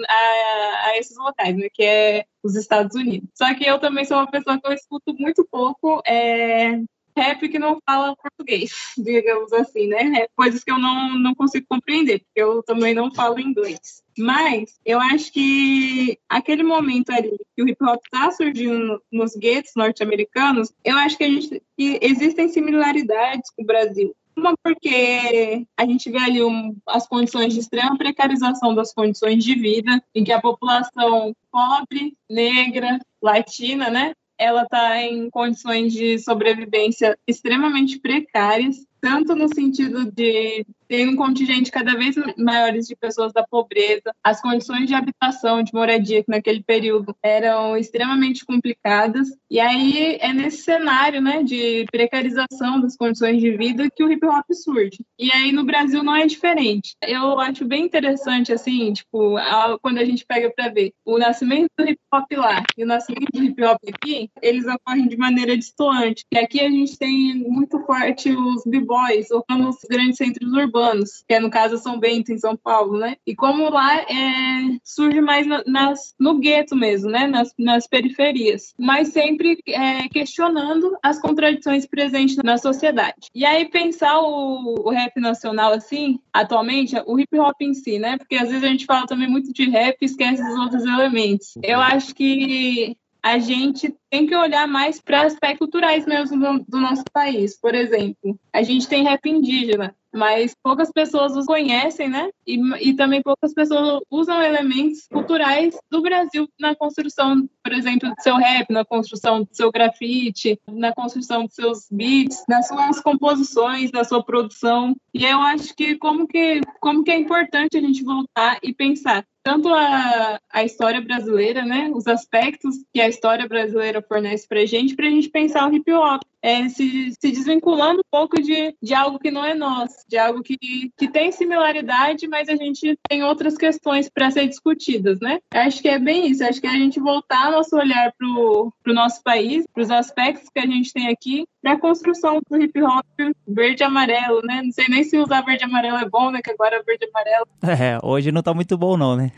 a, 0.07 0.87
a, 0.87 0.97
esses 0.97 1.17
locais, 1.17 1.55
né? 1.55 1.67
Que 1.73 1.83
é 1.83 2.25
os 2.43 2.55
Estados 2.55 2.95
Unidos. 2.95 3.29
Só 3.33 3.53
que 3.55 3.65
eu 3.65 3.79
também 3.79 4.05
sou 4.05 4.17
uma 4.17 4.29
pessoa 4.29 4.59
que 4.59 4.67
eu 4.67 4.73
escuto 4.73 5.13
muito 5.17 5.47
pouco 5.49 6.01
é, 6.05 6.81
rap 7.17 7.49
que 7.49 7.59
não 7.59 7.79
fala 7.85 8.15
português, 8.15 8.71
digamos 8.97 9.51
assim, 9.53 9.87
né? 9.87 10.27
Coisas 10.35 10.63
que 10.63 10.71
eu 10.71 10.77
não, 10.77 11.17
não 11.17 11.35
consigo 11.35 11.65
compreender, 11.67 12.19
porque 12.19 12.41
eu 12.41 12.63
também 12.63 12.93
não 12.93 13.11
falo 13.11 13.39
inglês. 13.39 14.03
Mas 14.17 14.79
eu 14.85 14.99
acho 14.99 15.31
que 15.31 16.17
aquele 16.27 16.63
momento 16.63 17.11
ali 17.11 17.37
que 17.55 17.63
o 17.63 17.67
hip 17.67 17.83
hop 17.83 17.99
está 18.03 18.31
surgindo 18.31 19.01
nos 19.11 19.35
guetos 19.35 19.73
norte-americanos, 19.75 20.73
eu 20.83 20.97
acho 20.97 21.17
que 21.17 21.23
a 21.23 21.29
gente 21.29 21.61
que 21.77 21.99
existem 22.01 22.47
similaridades 22.47 23.51
com 23.51 23.61
o 23.63 23.65
Brasil. 23.65 24.15
Uma 24.35 24.55
porque 24.63 25.65
a 25.75 25.85
gente 25.85 26.11
vê 26.11 26.19
ali 26.19 26.43
um, 26.43 26.75
as 26.85 27.07
condições 27.07 27.53
de 27.53 27.59
extrema 27.59 27.97
precarização 27.97 28.75
das 28.75 28.93
condições 28.93 29.43
de 29.43 29.55
vida, 29.55 30.01
em 30.13 30.23
que 30.23 30.31
a 30.31 30.39
população 30.39 31.35
pobre, 31.51 32.15
negra, 32.29 32.99
latina, 33.19 33.89
né, 33.89 34.13
ela 34.37 34.63
está 34.63 35.01
em 35.01 35.29
condições 35.29 35.93
de 35.93 36.19
sobrevivência 36.19 37.17
extremamente 37.25 37.99
precárias, 37.99 38.85
tanto 39.01 39.35
no 39.35 39.53
sentido 39.53 40.11
de 40.11 40.65
ter 40.87 41.07
um 41.07 41.15
contingente 41.15 41.71
cada 41.71 41.95
vez 41.95 42.15
maiores 42.37 42.87
de 42.87 42.95
pessoas 42.95 43.33
da 43.33 43.45
pobreza, 43.45 44.13
as 44.23 44.41
condições 44.41 44.87
de 44.87 44.93
habitação, 44.93 45.63
de 45.63 45.73
moradia, 45.73 46.23
que 46.23 46.31
naquele 46.31 46.63
período 46.63 47.15
eram 47.21 47.77
extremamente 47.77 48.45
complicadas, 48.45 49.27
e 49.49 49.59
aí 49.59 50.17
é 50.21 50.33
nesse 50.33 50.63
cenário, 50.63 51.21
né, 51.21 51.43
de 51.43 51.85
precarização 51.91 52.79
das 52.81 52.95
condições 52.95 53.39
de 53.39 53.51
vida 53.55 53.89
que 53.93 54.03
o 54.03 54.11
hip 54.11 54.25
hop 54.25 54.45
surge. 54.51 54.99
E 55.19 55.31
aí 55.31 55.51
no 55.51 55.63
Brasil 55.63 56.03
não 56.03 56.15
é 56.15 56.25
diferente. 56.25 56.95
Eu 57.01 57.39
acho 57.39 57.65
bem 57.65 57.85
interessante, 57.85 58.51
assim, 58.53 58.93
tipo, 58.93 59.35
quando 59.81 59.97
a 59.97 60.05
gente 60.05 60.25
pega 60.25 60.51
para 60.55 60.69
ver 60.69 60.93
o 61.05 61.17
nascimento 61.17 61.69
do 61.77 61.87
hip 61.87 61.99
hop 62.13 62.31
lá 62.33 62.63
e 62.77 62.83
o 62.83 62.87
nascimento 62.87 63.31
do 63.33 63.43
hip 63.43 63.63
hop 63.63 63.77
aqui, 63.87 64.29
eles 64.41 64.65
ocorrem 64.65 65.07
de 65.07 65.17
maneira 65.17 65.57
distoante. 65.57 66.23
E 66.31 66.37
aqui 66.37 66.59
a 66.59 66.69
gente 66.69 66.97
tem 66.97 67.35
muito 67.35 67.79
forte 67.85 68.29
os 68.31 68.63
b-boys, 68.65 69.31
ou 69.31 69.43
grandes 69.89 70.17
centros 70.17 70.51
urbanos, 70.51 70.76
urbanos, 70.77 71.23
que 71.27 71.33
é 71.33 71.39
no 71.39 71.49
caso 71.49 71.77
São 71.77 71.99
Bento, 71.99 72.31
em 72.31 72.37
São 72.37 72.55
Paulo, 72.55 72.97
né? 72.97 73.15
E 73.25 73.35
como 73.35 73.69
lá 73.69 74.01
é, 74.01 74.77
surge 74.83 75.19
mais 75.21 75.47
na, 75.47 75.63
nas, 75.65 76.13
no 76.19 76.39
gueto 76.39 76.75
mesmo, 76.75 77.09
né? 77.09 77.27
Nas, 77.27 77.53
nas 77.57 77.87
periferias, 77.87 78.73
mas 78.77 79.09
sempre 79.09 79.57
é, 79.67 80.07
questionando 80.09 80.97
as 81.01 81.19
contradições 81.19 81.85
presentes 81.85 82.37
na 82.37 82.57
sociedade. 82.57 83.27
E 83.33 83.45
aí 83.45 83.65
pensar 83.65 84.19
o, 84.19 84.75
o 84.85 84.89
rap 84.89 85.19
nacional 85.19 85.73
assim, 85.73 86.19
atualmente, 86.31 86.95
o 87.05 87.19
hip 87.19 87.37
hop 87.39 87.55
em 87.61 87.73
si, 87.73 87.99
né? 87.99 88.17
Porque 88.17 88.35
às 88.35 88.49
vezes 88.49 88.63
a 88.63 88.67
gente 88.67 88.85
fala 88.85 89.07
também 89.07 89.27
muito 89.27 89.51
de 89.51 89.69
rap 89.69 89.97
e 90.01 90.05
esquece 90.05 90.43
dos 90.43 90.57
outros 90.57 90.83
elementos. 90.83 91.53
Eu 91.63 91.79
acho 91.79 92.13
que 92.13 92.95
a 93.21 93.39
gente 93.39 93.93
tem 94.09 94.25
que 94.25 94.35
olhar 94.35 94.67
mais 94.67 95.01
para 95.01 95.23
aspectos 95.23 95.59
culturais 95.59 96.05
mesmo 96.05 96.39
do, 96.39 96.65
do, 96.67 96.79
nosso 96.79 97.03
país. 97.11 97.59
Por 97.59 97.75
exemplo, 97.75 98.39
a 98.53 98.63
gente 98.63 98.87
tem 98.87 99.03
rap 99.03 99.27
indígena 99.29 99.95
mas 100.17 100.55
poucas 100.63 100.91
pessoas 100.91 101.35
os 101.35 101.45
conhecem, 101.45 102.09
né? 102.09 102.29
E, 102.45 102.59
e 102.89 102.93
também 102.95 103.21
poucas 103.21 103.53
pessoas 103.53 104.01
usam 104.09 104.41
elementos 104.41 105.07
culturais 105.07 105.77
do 105.89 106.01
Brasil 106.01 106.49
na 106.59 106.75
construção, 106.75 107.47
por 107.63 107.73
exemplo, 107.73 108.09
do 108.09 108.21
seu 108.21 108.35
rap, 108.35 108.71
na 108.71 108.83
construção 108.83 109.43
do 109.43 109.49
seu 109.51 109.71
grafite, 109.71 110.59
na 110.67 110.93
construção 110.93 111.45
dos 111.45 111.53
seus 111.53 111.87
beats, 111.91 112.43
nas 112.49 112.67
suas 112.67 112.99
composições, 112.99 113.91
na 113.91 114.03
sua 114.03 114.23
produção. 114.23 114.95
E 115.13 115.23
eu 115.23 115.39
acho 115.39 115.75
que 115.75 115.95
como 115.95 116.27
que, 116.27 116.61
como 116.79 117.03
que 117.03 117.11
é 117.11 117.17
importante 117.17 117.77
a 117.77 117.81
gente 117.81 118.03
voltar 118.03 118.57
e 118.63 118.73
pensar 118.73 119.23
tanto 119.47 119.69
a, 119.69 120.41
a 120.51 120.63
história 120.65 120.99
brasileira, 120.99 121.63
né, 121.63 121.89
os 121.95 122.05
aspectos 122.05 122.75
que 122.93 122.99
a 122.99 123.07
história 123.07 123.47
brasileira 123.47 123.96
fornece 124.01 124.47
para 124.47 124.65
gente, 124.65 124.95
para 124.95 125.07
a 125.07 125.11
gente 125.11 125.29
pensar 125.29 125.69
o 125.69 125.73
hip 125.73 125.91
hop 125.91 126.21
é, 126.41 126.69
se, 126.69 127.11
se 127.19 127.31
desvinculando 127.31 127.99
um 127.99 128.09
pouco 128.09 128.41
de, 128.41 128.75
de 128.81 128.93
algo 128.93 129.19
que 129.19 129.31
não 129.31 129.43
é 129.43 129.53
nosso, 129.53 129.97
de 130.07 130.17
algo 130.17 130.41
que, 130.41 130.57
que 130.95 131.07
tem 131.07 131.31
similaridade, 131.31 132.27
mas 132.27 132.47
a 132.47 132.55
gente 132.55 132.97
tem 133.09 133.23
outras 133.23 133.57
questões 133.57 134.09
para 134.09 134.31
ser 134.31 134.47
discutidas, 134.47 135.19
né? 135.19 135.39
Acho 135.51 135.81
que 135.81 135.89
é 135.89 135.99
bem 135.99 136.27
isso, 136.27 136.43
acho 136.43 136.61
que 136.61 136.67
é 136.67 136.69
a 136.69 136.77
gente 136.77 136.99
voltar 136.99 137.51
nosso 137.51 137.75
olhar 137.75 138.13
para 138.17 138.27
o 138.27 138.71
nosso 138.87 139.21
país, 139.23 139.65
para 139.73 139.83
os 139.83 139.91
aspectos 139.91 140.49
que 140.49 140.59
a 140.59 140.65
gente 140.65 140.93
tem 140.93 141.09
aqui, 141.09 141.45
para 141.61 141.73
a 141.73 141.79
construção 141.79 142.39
do 142.49 142.61
hip 142.61 142.81
hop 142.81 143.05
verde 143.47 143.83
e 143.83 143.85
amarelo, 143.85 144.41
né? 144.43 144.61
Não 144.63 144.71
sei 144.71 144.85
nem 144.87 145.03
se 145.03 145.17
usar 145.17 145.41
verde 145.41 145.63
e 145.63 145.65
amarelo 145.65 145.97
é 145.97 146.07
bom, 146.07 146.31
né? 146.31 146.39
Que 146.41 146.51
agora 146.51 146.77
é 146.77 146.83
verde 146.83 147.05
e 147.05 147.09
amarelo. 147.09 147.47
É, 147.77 147.99
hoje 148.01 148.31
não 148.31 148.41
tá 148.41 148.53
muito 148.53 148.77
bom, 148.77 148.97
não, 148.97 149.15
né? 149.15 149.31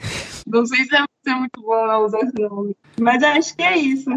Não 0.47 0.65
sei 0.65 0.85
se 0.85 0.95
é, 0.95 1.03
se 1.23 1.29
é 1.29 1.35
muito 1.35 1.61
bom 1.61 2.05
usar 2.05 2.19
esse 2.19 2.39
nome, 2.39 2.75
mas 2.99 3.21
acho 3.21 3.55
que 3.55 3.63
é 3.63 3.77
isso. 3.77 4.09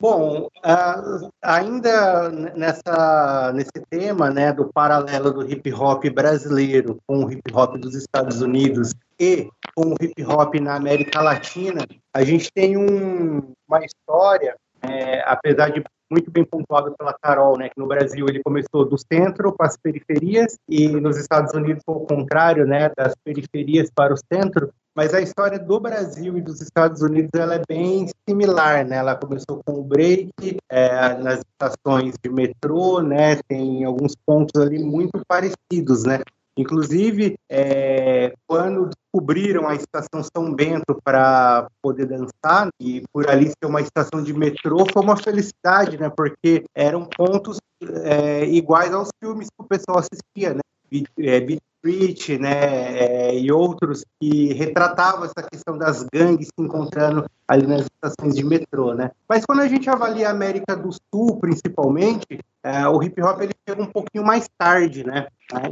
Bom, 0.00 0.48
uh, 0.58 1.28
ainda 1.42 2.30
nessa, 2.30 3.52
nesse 3.52 3.84
tema 3.90 4.30
né, 4.30 4.52
do 4.52 4.72
paralelo 4.72 5.32
do 5.32 5.50
hip 5.50 5.72
hop 5.72 6.04
brasileiro 6.10 6.98
com 7.04 7.24
o 7.24 7.32
hip 7.32 7.42
hop 7.52 7.76
dos 7.76 7.96
Estados 7.96 8.40
Unidos 8.40 8.94
e 9.18 9.48
com 9.74 9.88
o 9.88 9.96
hip 10.00 10.24
hop 10.24 10.54
na 10.60 10.76
América 10.76 11.20
Latina, 11.20 11.84
a 12.14 12.22
gente 12.22 12.48
tem 12.52 12.76
um, 12.76 13.52
uma 13.68 13.84
história, 13.84 14.54
é, 14.82 15.20
apesar 15.26 15.70
de 15.70 15.82
muito 16.08 16.30
bem 16.30 16.44
pontuado 16.44 16.94
pela 16.96 17.12
Carol, 17.20 17.58
né, 17.58 17.68
que 17.68 17.78
no 17.78 17.86
Brasil 17.86 18.26
ele 18.28 18.40
começou 18.42 18.84
do 18.88 18.96
centro 18.96 19.52
para 19.52 19.66
as 19.66 19.76
periferias 19.76 20.56
e 20.68 20.88
nos 20.88 21.18
Estados 21.18 21.52
Unidos 21.52 21.82
foi 21.84 21.96
o 21.96 22.06
contrário, 22.06 22.66
né, 22.66 22.90
das 22.96 23.14
periferias 23.24 23.90
para 23.94 24.14
o 24.14 24.16
centro. 24.32 24.72
Mas 24.98 25.14
a 25.14 25.20
história 25.20 25.60
do 25.60 25.78
Brasil 25.78 26.36
e 26.36 26.40
dos 26.40 26.60
Estados 26.60 27.02
Unidos 27.02 27.30
ela 27.32 27.54
é 27.54 27.62
bem 27.68 28.08
similar, 28.28 28.84
né? 28.84 28.96
Ela 28.96 29.14
começou 29.14 29.62
com 29.64 29.74
o 29.74 29.84
break 29.84 30.32
é, 30.68 31.14
nas 31.18 31.38
estações 31.38 32.16
de 32.20 32.28
metrô, 32.28 33.00
né? 33.00 33.36
Tem 33.46 33.84
alguns 33.84 34.16
pontos 34.26 34.60
ali 34.60 34.82
muito 34.82 35.20
parecidos, 35.28 36.02
né? 36.02 36.18
Inclusive, 36.56 37.38
é, 37.48 38.34
quando 38.44 38.90
descobriram 38.90 39.68
a 39.68 39.76
estação 39.76 40.20
São 40.36 40.52
Bento 40.52 41.00
para 41.04 41.68
poder 41.80 42.06
dançar, 42.06 42.68
e 42.80 43.04
por 43.12 43.30
ali 43.30 43.50
ser 43.50 43.66
uma 43.66 43.80
estação 43.80 44.20
de 44.20 44.34
metrô, 44.34 44.84
foi 44.92 45.00
uma 45.00 45.16
felicidade, 45.16 45.96
né? 45.96 46.10
Porque 46.10 46.64
eram 46.74 47.04
pontos 47.04 47.58
é, 48.02 48.44
iguais 48.46 48.92
aos 48.92 49.10
filmes 49.22 49.46
que 49.46 49.62
o 49.64 49.68
pessoal 49.68 50.00
assistia, 50.00 50.54
né? 50.54 50.60
Beat 50.90 51.62
Street, 51.78 52.40
né, 52.40 52.98
é, 52.98 53.38
e 53.38 53.52
outros 53.52 54.04
que 54.20 54.52
retratavam 54.52 55.24
essa 55.24 55.42
questão 55.48 55.78
das 55.78 56.04
gangues 56.12 56.48
se 56.48 56.62
encontrando 56.62 57.24
ali 57.46 57.66
nas 57.66 57.86
estações 57.86 58.34
de 58.34 58.44
metrô, 58.44 58.94
né. 58.94 59.10
Mas 59.28 59.44
quando 59.44 59.60
a 59.60 59.68
gente 59.68 59.88
avalia 59.88 60.28
a 60.28 60.32
América 60.32 60.76
do 60.76 60.90
Sul, 60.92 61.38
principalmente, 61.38 62.40
é, 62.62 62.86
o 62.88 63.02
hip 63.02 63.20
hop 63.22 63.40
ele 63.40 63.54
chega 63.68 63.82
um 63.82 63.90
pouquinho 63.90 64.24
mais 64.24 64.48
tarde, 64.58 65.04
né. 65.04 65.28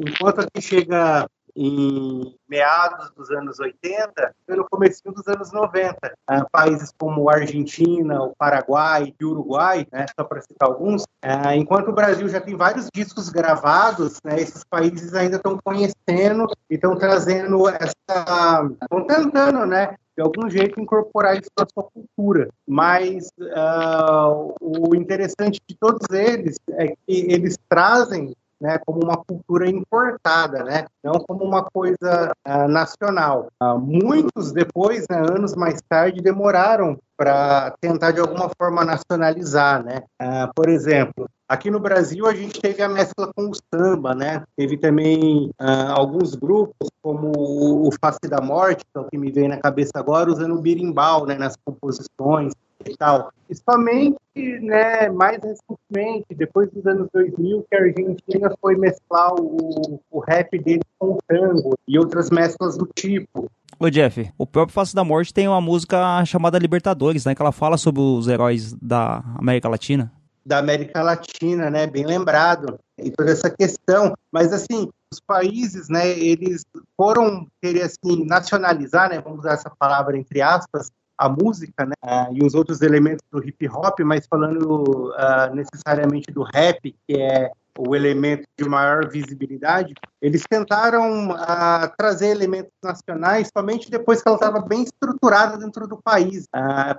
Enquanto 0.06 0.40
aqui 0.40 0.60
chega 0.62 1.28
em 1.56 2.36
meados 2.48 3.10
dos 3.16 3.30
anos 3.30 3.58
80 3.58 4.34
pelo 4.46 4.66
começo 4.70 5.02
dos 5.06 5.26
anos 5.26 5.52
90. 5.52 5.96
Ah, 6.26 6.44
países 6.50 6.92
como 6.98 7.30
Argentina, 7.30 8.22
o 8.22 8.34
Paraguai 8.36 9.14
e 9.18 9.24
Uruguai, 9.24 9.86
né, 9.90 10.06
só 10.18 10.24
para 10.24 10.42
citar 10.42 10.68
alguns, 10.68 11.04
ah, 11.22 11.56
enquanto 11.56 11.88
o 11.88 11.94
Brasil 11.94 12.28
já 12.28 12.40
tem 12.40 12.54
vários 12.54 12.88
discos 12.94 13.30
gravados, 13.30 14.18
né, 14.22 14.40
esses 14.40 14.62
países 14.64 15.14
ainda 15.14 15.36
estão 15.36 15.58
conhecendo 15.64 16.46
e 16.70 16.74
estão 16.74 16.96
trazendo 16.96 17.68
essa... 17.68 18.70
estão 18.82 19.06
tentando, 19.06 19.64
né, 19.66 19.96
de 20.16 20.22
algum 20.22 20.48
jeito 20.48 20.80
incorporar 20.80 21.34
isso 21.34 21.50
na 21.58 21.66
sua 21.72 21.84
cultura. 21.84 22.48
Mas 22.66 23.28
uh, 23.38 24.54
o 24.60 24.94
interessante 24.94 25.60
de 25.68 25.76
todos 25.78 26.08
eles 26.10 26.56
é 26.72 26.88
que 26.88 26.96
eles 27.06 27.58
trazem 27.68 28.34
né, 28.60 28.78
como 28.84 29.02
uma 29.02 29.16
cultura 29.16 29.68
importada, 29.68 30.64
né, 30.64 30.86
não 31.02 31.14
como 31.14 31.44
uma 31.44 31.62
coisa 31.62 32.32
uh, 32.46 32.68
nacional. 32.68 33.48
Uh, 33.62 33.78
muitos 33.78 34.52
depois, 34.52 35.06
né, 35.10 35.18
anos 35.18 35.54
mais 35.54 35.80
tarde, 35.88 36.20
demoraram 36.20 36.98
para 37.16 37.74
tentar 37.80 38.10
de 38.10 38.20
alguma 38.20 38.50
forma 38.58 38.84
nacionalizar, 38.84 39.82
né? 39.82 40.02
Uh, 40.20 40.52
por 40.54 40.68
exemplo, 40.68 41.26
aqui 41.48 41.70
no 41.70 41.80
Brasil 41.80 42.26
a 42.26 42.34
gente 42.34 42.60
teve 42.60 42.82
a 42.82 42.88
mescla 42.88 43.32
com 43.34 43.50
o 43.50 43.54
samba, 43.74 44.14
né? 44.14 44.42
Teve 44.54 44.76
também 44.76 45.50
alguns 45.94 46.34
grupos 46.34 46.90
como 47.00 47.32
o 47.34 47.90
Face 48.00 48.28
da 48.28 48.42
Morte, 48.42 48.84
que 48.84 48.98
é 48.98 49.00
o 49.00 49.04
que 49.04 49.16
me 49.16 49.30
vem 49.30 49.48
na 49.48 49.56
cabeça 49.56 49.92
agora, 49.94 50.30
usando 50.30 50.56
o 50.56 50.60
birimbau, 50.60 51.24
né, 51.24 51.36
nas 51.36 51.56
composições. 51.64 52.52
E 52.84 52.96
tal. 52.96 53.32
E 53.48 53.54
somente, 53.54 54.18
né, 54.34 55.08
mais 55.08 55.38
recentemente, 55.42 56.34
depois 56.34 56.70
dos 56.70 56.84
anos 56.86 57.08
2000, 57.12 57.64
que 57.70 57.76
a 57.76 57.80
Argentina 57.80 58.52
foi 58.60 58.76
mesclar 58.76 59.34
o, 59.34 60.00
o 60.10 60.18
rap 60.18 60.58
dele 60.58 60.82
com 60.98 61.12
o 61.12 61.18
tango 61.26 61.74
e 61.86 61.98
outras 61.98 62.30
mesclas 62.30 62.76
do 62.76 62.88
tipo. 62.94 63.50
Ô 63.78 63.90
Jeff, 63.90 64.32
o 64.38 64.46
próprio 64.46 64.74
Face 64.74 64.94
da 64.94 65.04
Morte 65.04 65.32
tem 65.32 65.46
uma 65.46 65.60
música 65.60 66.24
chamada 66.24 66.58
Libertadores, 66.58 67.24
né? 67.24 67.34
Que 67.34 67.42
ela 67.42 67.52
fala 67.52 67.76
sobre 67.76 68.00
os 68.00 68.26
heróis 68.26 68.72
da 68.74 69.22
América 69.38 69.68
Latina. 69.68 70.10
Da 70.44 70.58
América 70.58 71.02
Latina, 71.02 71.70
né? 71.70 71.86
Bem 71.86 72.06
lembrado. 72.06 72.78
E 72.98 73.10
toda 73.10 73.30
essa 73.30 73.50
questão. 73.50 74.14
Mas 74.32 74.52
assim, 74.52 74.88
os 75.12 75.20
países, 75.20 75.88
né? 75.88 76.08
Eles 76.08 76.64
foram 76.96 77.46
querer 77.60 77.82
assim 77.82 78.24
nacionalizar, 78.24 79.10
né? 79.10 79.20
Vamos 79.20 79.40
usar 79.40 79.52
essa 79.52 79.70
palavra 79.70 80.16
entre 80.16 80.40
aspas, 80.40 80.90
a 81.18 81.28
música, 81.28 81.86
né? 81.86 81.94
Uh, 82.04 82.34
e 82.34 82.44
os 82.44 82.54
outros 82.54 82.82
elementos 82.82 83.24
do 83.30 83.42
hip 83.42 83.68
hop, 83.68 84.00
mas 84.00 84.26
falando 84.26 85.10
uh, 85.10 85.54
necessariamente 85.54 86.30
do 86.30 86.42
rap, 86.42 86.94
que 87.06 87.20
é 87.20 87.50
o 87.78 87.94
elemento 87.94 88.44
de 88.58 88.66
maior 88.66 89.06
visibilidade, 89.08 89.92
eles 90.20 90.42
tentaram 90.48 91.30
uh, 91.30 91.92
trazer 91.96 92.28
elementos 92.28 92.72
nacionais 92.82 93.50
somente 93.54 93.90
depois 93.90 94.22
que 94.22 94.28
ela 94.28 94.36
estava 94.36 94.60
bem 94.60 94.82
estruturada 94.82 95.58
dentro 95.58 95.86
do 95.86 96.00
país. 96.02 96.46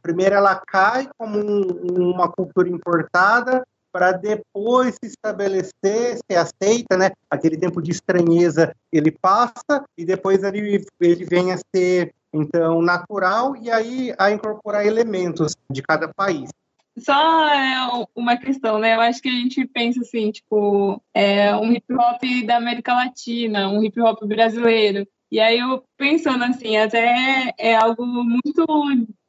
Primeiro 0.04 0.36
ela 0.36 0.62
cai 0.68 1.10
como 1.18 1.40
um, 1.40 2.12
uma 2.12 2.32
cultura 2.32 2.70
importada, 2.70 3.64
para 3.92 4.12
depois 4.12 4.94
se 4.94 5.08
estabelecer, 5.08 6.20
ser 6.30 6.38
aceita, 6.38 6.96
né? 6.96 7.10
Aquele 7.32 7.58
tempo 7.58 7.82
de 7.82 7.90
estranheza 7.90 8.72
ele 8.92 9.10
passa 9.10 9.84
e 9.98 10.06
depois 10.06 10.44
ele, 10.44 10.86
ele 11.00 11.26
vem 11.26 11.52
a 11.52 11.58
ser 11.76 12.14
então 12.34 12.82
natural 12.82 13.56
e 13.56 13.70
aí 13.70 14.14
a 14.18 14.32
incorporar 14.32 14.86
elementos 14.86 15.56
de 15.70 15.82
cada 15.82 16.08
país. 16.08 16.50
Só 16.98 17.48
é 17.50 18.06
uma 18.16 18.38
questão, 18.38 18.80
né? 18.80 18.96
Eu 18.96 19.02
acho 19.02 19.22
que 19.22 19.30
a 19.30 19.32
gente 19.32 19.66
pensa 19.68 20.02
assim, 20.02 20.32
tipo, 20.32 21.02
é 21.14 21.56
um 21.56 21.72
hip 21.72 21.94
hop 21.94 22.22
da 22.46 22.58
América 22.58 22.94
Latina, 22.94 23.70
um 23.70 23.84
hip 23.84 24.00
hop 24.02 24.24
brasileiro. 24.26 25.08
E 25.32 25.40
aí 25.40 25.60
eu 25.60 25.84
pensando 25.96 26.44
assim, 26.44 26.78
até 26.78 27.54
é 27.58 27.76
algo 27.76 28.04
muito 28.06 28.66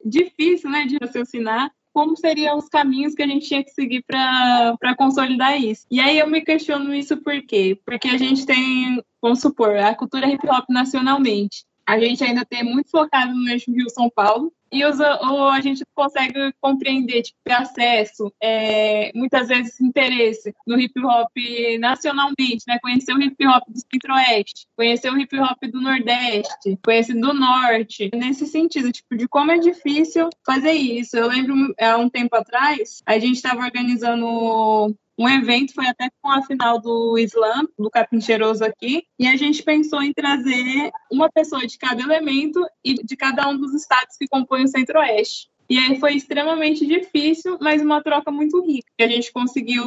difícil, 0.03 0.69
né, 0.69 0.85
de 0.85 0.97
raciocinar 0.99 1.69
como 1.91 2.15
seriam 2.15 2.57
os 2.57 2.69
caminhos 2.69 3.13
que 3.13 3.23
a 3.23 3.27
gente 3.27 3.47
tinha 3.47 3.63
que 3.63 3.71
seguir 3.71 4.03
para 4.03 4.95
consolidar 4.97 5.59
isso. 5.59 5.85
E 5.91 5.99
aí 5.99 6.17
eu 6.17 6.27
me 6.27 6.41
questiono 6.41 6.93
isso 6.93 7.17
por 7.17 7.41
quê? 7.41 7.77
Porque 7.85 8.07
a 8.07 8.17
gente 8.17 8.45
tem, 8.45 9.03
vamos 9.21 9.41
supor, 9.41 9.75
a 9.75 9.93
cultura 9.93 10.27
hip 10.27 10.47
hop 10.47 10.65
nacionalmente 10.69 11.65
a 11.89 11.99
gente 11.99 12.23
ainda 12.23 12.45
tem 12.45 12.63
muito 12.63 12.91
focado 12.91 13.33
no 13.33 13.49
eixo 13.49 13.71
Rio-São 13.71 14.11
Paulo, 14.11 14.53
e 14.71 14.85
ou 14.85 15.49
a 15.49 15.59
gente 15.59 15.83
consegue 15.95 16.53
compreender 16.61 17.23
tipo, 17.23 17.39
acesso, 17.49 18.31
é, 18.39 19.11
muitas 19.15 19.47
vezes 19.47 19.81
interesse 19.81 20.53
no 20.67 20.79
hip 20.79 20.93
hop 21.03 21.31
nacionalmente, 21.79 22.63
né? 22.67 22.77
Conhecer 22.79 23.13
o 23.13 23.19
hip 23.19 23.47
hop 23.47 23.63
do 23.67 23.79
Centro-Oeste, 23.79 24.67
conhecer 24.77 25.11
o 25.11 25.17
hip 25.17 25.35
hop 25.39 25.57
do 25.63 25.81
Nordeste, 25.81 26.77
conhecer 26.85 27.15
do 27.15 27.33
Norte, 27.33 28.11
nesse 28.13 28.45
sentido, 28.45 28.91
tipo, 28.91 29.17
de 29.17 29.27
como 29.27 29.51
é 29.51 29.57
difícil 29.57 30.29
fazer 30.45 30.73
isso. 30.73 31.17
Eu 31.17 31.27
lembro 31.27 31.73
há 31.81 31.97
um 31.97 32.07
tempo 32.07 32.35
atrás, 32.35 33.01
a 33.07 33.17
gente 33.17 33.37
estava 33.37 33.63
organizando 33.63 34.95
um 35.19 35.27
evento, 35.27 35.73
foi 35.73 35.85
até 35.85 36.09
com 36.21 36.31
a 36.31 36.41
final 36.43 36.79
do 36.79 37.17
Slam, 37.19 37.67
do 37.77 37.89
Capim 37.89 38.21
Cheiroso 38.21 38.63
aqui, 38.63 39.03
e 39.19 39.27
a 39.27 39.35
gente 39.35 39.61
pensou 39.61 40.01
em 40.01 40.13
trazer 40.13 40.91
uma 41.11 41.29
pessoa 41.29 41.67
de 41.67 41.77
cada 41.77 42.01
elemento 42.01 42.65
e 42.85 42.93
de 42.93 43.17
cada 43.17 43.45
um 43.49 43.57
dos 43.57 43.73
estados 43.73 44.15
que 44.17 44.29
compõem 44.29 44.63
o 44.63 44.67
Centro-Oeste. 44.69 45.49
E 45.69 45.77
aí 45.77 45.99
foi 45.99 46.15
extremamente 46.15 46.85
difícil, 46.85 47.57
mas 47.61 47.81
uma 47.81 48.01
troca 48.01 48.31
muito 48.31 48.59
rica. 48.65 48.89
A 48.99 49.07
gente 49.07 49.31
conseguiu 49.31 49.85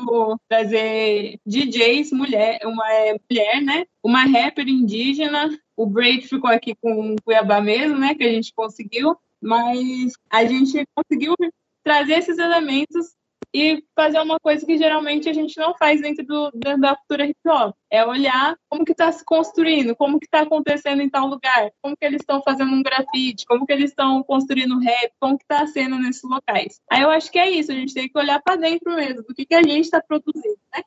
trazer 0.48 1.40
DJs, 1.46 2.12
mulher, 2.12 2.60
uma 2.64 2.92
é, 2.92 3.16
mulher, 3.28 3.60
né? 3.60 3.84
Uma 4.00 4.24
rapper 4.24 4.68
indígena. 4.68 5.50
O 5.76 5.84
Braid 5.84 6.28
ficou 6.28 6.48
aqui 6.48 6.76
com 6.76 7.14
o 7.14 7.16
Cuiabá 7.24 7.60
mesmo, 7.60 7.98
né? 7.98 8.14
Que 8.14 8.22
a 8.22 8.30
gente 8.30 8.52
conseguiu. 8.54 9.16
Mas 9.40 10.12
a 10.30 10.44
gente 10.44 10.86
conseguiu 10.94 11.34
trazer 11.82 12.18
esses 12.18 12.38
elementos 12.38 13.12
e 13.54 13.84
fazer 13.94 14.20
uma 14.20 14.38
coisa 14.40 14.64
que 14.64 14.78
geralmente 14.78 15.28
a 15.28 15.32
gente 15.32 15.58
não 15.58 15.74
faz 15.76 16.00
dentro, 16.00 16.24
do, 16.24 16.50
da 16.78 16.96
cultura 16.96 17.26
hip 17.26 17.38
hop. 17.46 17.74
É 17.90 18.04
olhar 18.04 18.56
como 18.68 18.84
que 18.84 18.92
está 18.92 19.12
se 19.12 19.24
construindo, 19.24 19.94
como 19.94 20.18
que 20.18 20.26
está 20.26 20.40
acontecendo 20.40 21.02
em 21.02 21.10
tal 21.10 21.26
lugar, 21.26 21.70
como 21.82 21.96
que 21.96 22.04
eles 22.04 22.22
estão 22.22 22.42
fazendo 22.42 22.72
um 22.72 22.82
grafite, 22.82 23.44
como 23.46 23.66
que 23.66 23.72
eles 23.72 23.90
estão 23.90 24.22
construindo 24.22 24.78
rap, 24.78 25.12
como 25.20 25.36
que 25.36 25.44
está 25.44 25.66
cena 25.66 25.98
nesses 25.98 26.22
locais. 26.22 26.80
Aí 26.90 27.02
eu 27.02 27.10
acho 27.10 27.30
que 27.30 27.38
é 27.38 27.50
isso, 27.50 27.70
a 27.70 27.74
gente 27.74 27.92
tem 27.92 28.08
que 28.08 28.18
olhar 28.18 28.40
para 28.40 28.56
dentro 28.56 28.94
mesmo, 28.94 29.22
do 29.22 29.34
que, 29.34 29.44
que 29.44 29.54
a 29.54 29.62
gente 29.62 29.84
está 29.84 30.00
produzindo, 30.00 30.58
né? 30.74 30.82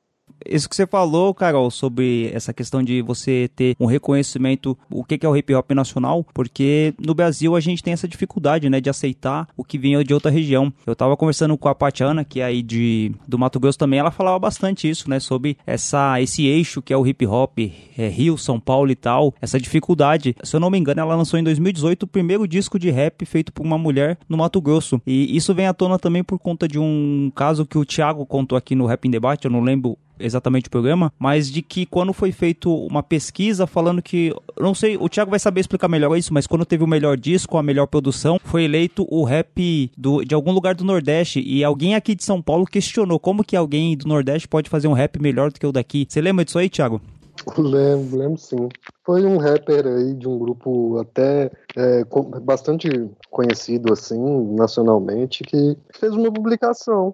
Isso 0.48 0.70
que 0.70 0.76
você 0.76 0.86
falou, 0.86 1.34
Carol, 1.34 1.70
sobre 1.72 2.32
essa 2.34 2.54
questão 2.54 2.84
de 2.84 3.02
você 3.02 3.50
ter 3.56 3.76
um 3.80 3.86
reconhecimento, 3.86 4.78
o 4.90 5.04
que 5.04 5.26
é 5.26 5.30
o 5.30 5.36
hip 5.36 5.54
hop 5.54 5.72
nacional, 5.72 6.26
porque 6.34 6.94
no 7.00 7.14
Brasil 7.14 7.56
a 7.56 7.60
gente 7.60 7.84
tem 7.84 7.94
essa 7.94 8.08
dificuldade, 8.08 8.70
né, 8.70 8.80
de 8.80 8.90
aceitar 8.90 9.48
o 9.58 9.64
que 9.64 9.78
vinha 9.78 10.04
de 10.04 10.14
outra 10.14 10.32
região. 10.32 10.72
Eu 10.86 10.96
tava 10.96 11.18
conversando 11.18 11.58
com 11.58 11.68
a 11.68 11.76
Patiana, 11.76 12.24
que 12.24 12.40
é 12.40 12.46
aí 12.46 12.62
de, 12.62 13.12
do 13.28 13.38
Mato 13.40 13.60
Grosso 13.60 13.78
também, 13.78 14.00
ela 14.00 14.12
falava 14.12 14.38
bastante 14.40 14.90
isso, 14.90 15.10
né, 15.10 15.20
sobre 15.20 15.58
essa, 15.66 16.22
esse 16.22 16.46
eixo 16.46 16.82
que 16.82 16.94
é 16.94 16.98
o 16.98 17.06
hip 17.06 17.26
hop, 17.26 17.60
é, 17.98 18.08
Rio, 18.08 18.38
São 18.38 18.60
Paulo 18.60 18.92
e 18.92 18.96
tal, 18.96 19.34
essa 19.42 19.60
dificuldade. 19.60 20.36
Se 20.44 20.56
eu 20.56 20.60
não 20.60 20.70
me 20.70 20.78
engano, 20.78 21.02
ela 21.02 21.16
lançou 21.16 21.40
em 21.40 21.44
2018 21.44 22.04
o 22.04 22.08
primeiro 22.08 22.48
disco 22.48 22.78
de 22.78 22.90
rap 22.90 23.26
feito 23.26 23.52
por 23.52 23.66
uma 23.66 23.78
mulher 23.78 24.18
no 24.30 24.38
Mato 24.38 24.62
Grosso. 24.62 25.02
E 25.06 25.36
isso 25.36 25.54
vem 25.54 25.68
à 25.68 25.74
tona 25.74 25.98
também 25.98 26.24
por 26.24 26.40
conta 26.40 26.68
de 26.68 26.80
um 26.80 27.32
caso 27.36 27.66
que 27.66 27.78
o 27.78 27.86
Thiago 27.86 28.26
contou 28.26 28.58
aqui 28.58 28.76
no 28.76 28.86
Rap 28.86 29.06
em 29.06 29.12
Debate, 29.12 29.46
eu 29.46 29.52
não 29.52 29.62
lembro 29.62 29.98
exatamente 30.20 30.68
o 30.68 30.72
programa, 30.72 31.12
mas 31.20 31.52
de 31.52 31.62
que 31.62 31.86
quando 31.86 32.14
foi 32.14 32.32
feito 32.32 32.74
uma 32.74 33.04
pesquisa 33.04 33.68
falando 33.68 34.02
que, 34.02 34.34
não 34.60 34.74
sei, 34.74 34.98
o 34.98 35.10
Thiago 35.10 35.30
vai 35.30 35.40
saber 35.40 35.62
explicar 35.62 35.88
melhor 35.88 36.16
isso, 36.18 36.34
mas 36.34 36.48
quando 36.48 36.66
teve 36.66 36.84
o 36.84 36.88
melhor 36.88 37.18
disco, 37.18 37.58
a 37.58 37.64
melhor 37.64 37.88
produção, 37.88 38.40
foi 38.44 38.64
eleito 38.64 39.06
o 39.10 39.24
rap 39.24 39.92
do, 39.98 40.24
de 40.24 40.34
algum 40.34 40.52
lugar 40.52 40.76
do 40.76 40.84
Nordeste 40.84 41.42
e 41.42 41.64
alguém 41.64 41.96
aqui 41.96 42.16
de 42.16 42.24
São 42.24 42.42
Paulo 42.42 42.66
questionou 42.66 43.20
como 43.20 43.44
que 43.44 43.56
alguém 43.56 43.96
do 43.98 44.08
Nordeste 44.08 44.48
pode 44.48 44.70
fazer 44.70 44.88
um 44.88 44.94
rap 44.94 45.22
melhor 45.22 45.52
do 45.52 45.60
que 45.60 45.66
o 45.66 45.72
daqui. 45.72 46.06
Você 46.08 46.22
lembra 46.22 46.46
disso 46.46 46.60
aí, 46.60 46.70
Thiago? 46.70 47.02
Lembro, 47.58 48.18
lembro 48.18 48.38
sim. 48.38 48.70
Foi 49.04 49.24
um 49.26 49.38
rapper 49.38 49.86
aí 49.86 50.14
de 50.14 50.28
um 50.28 50.38
grupo 50.38 50.98
até 51.00 51.52
é, 51.76 52.04
bastante 52.42 52.88
conhecido 53.30 53.94
assim, 53.94 54.56
nacionalmente, 54.56 55.44
que 55.44 55.78
fez 55.94 56.14
uma 56.14 56.32
publicação. 56.32 57.14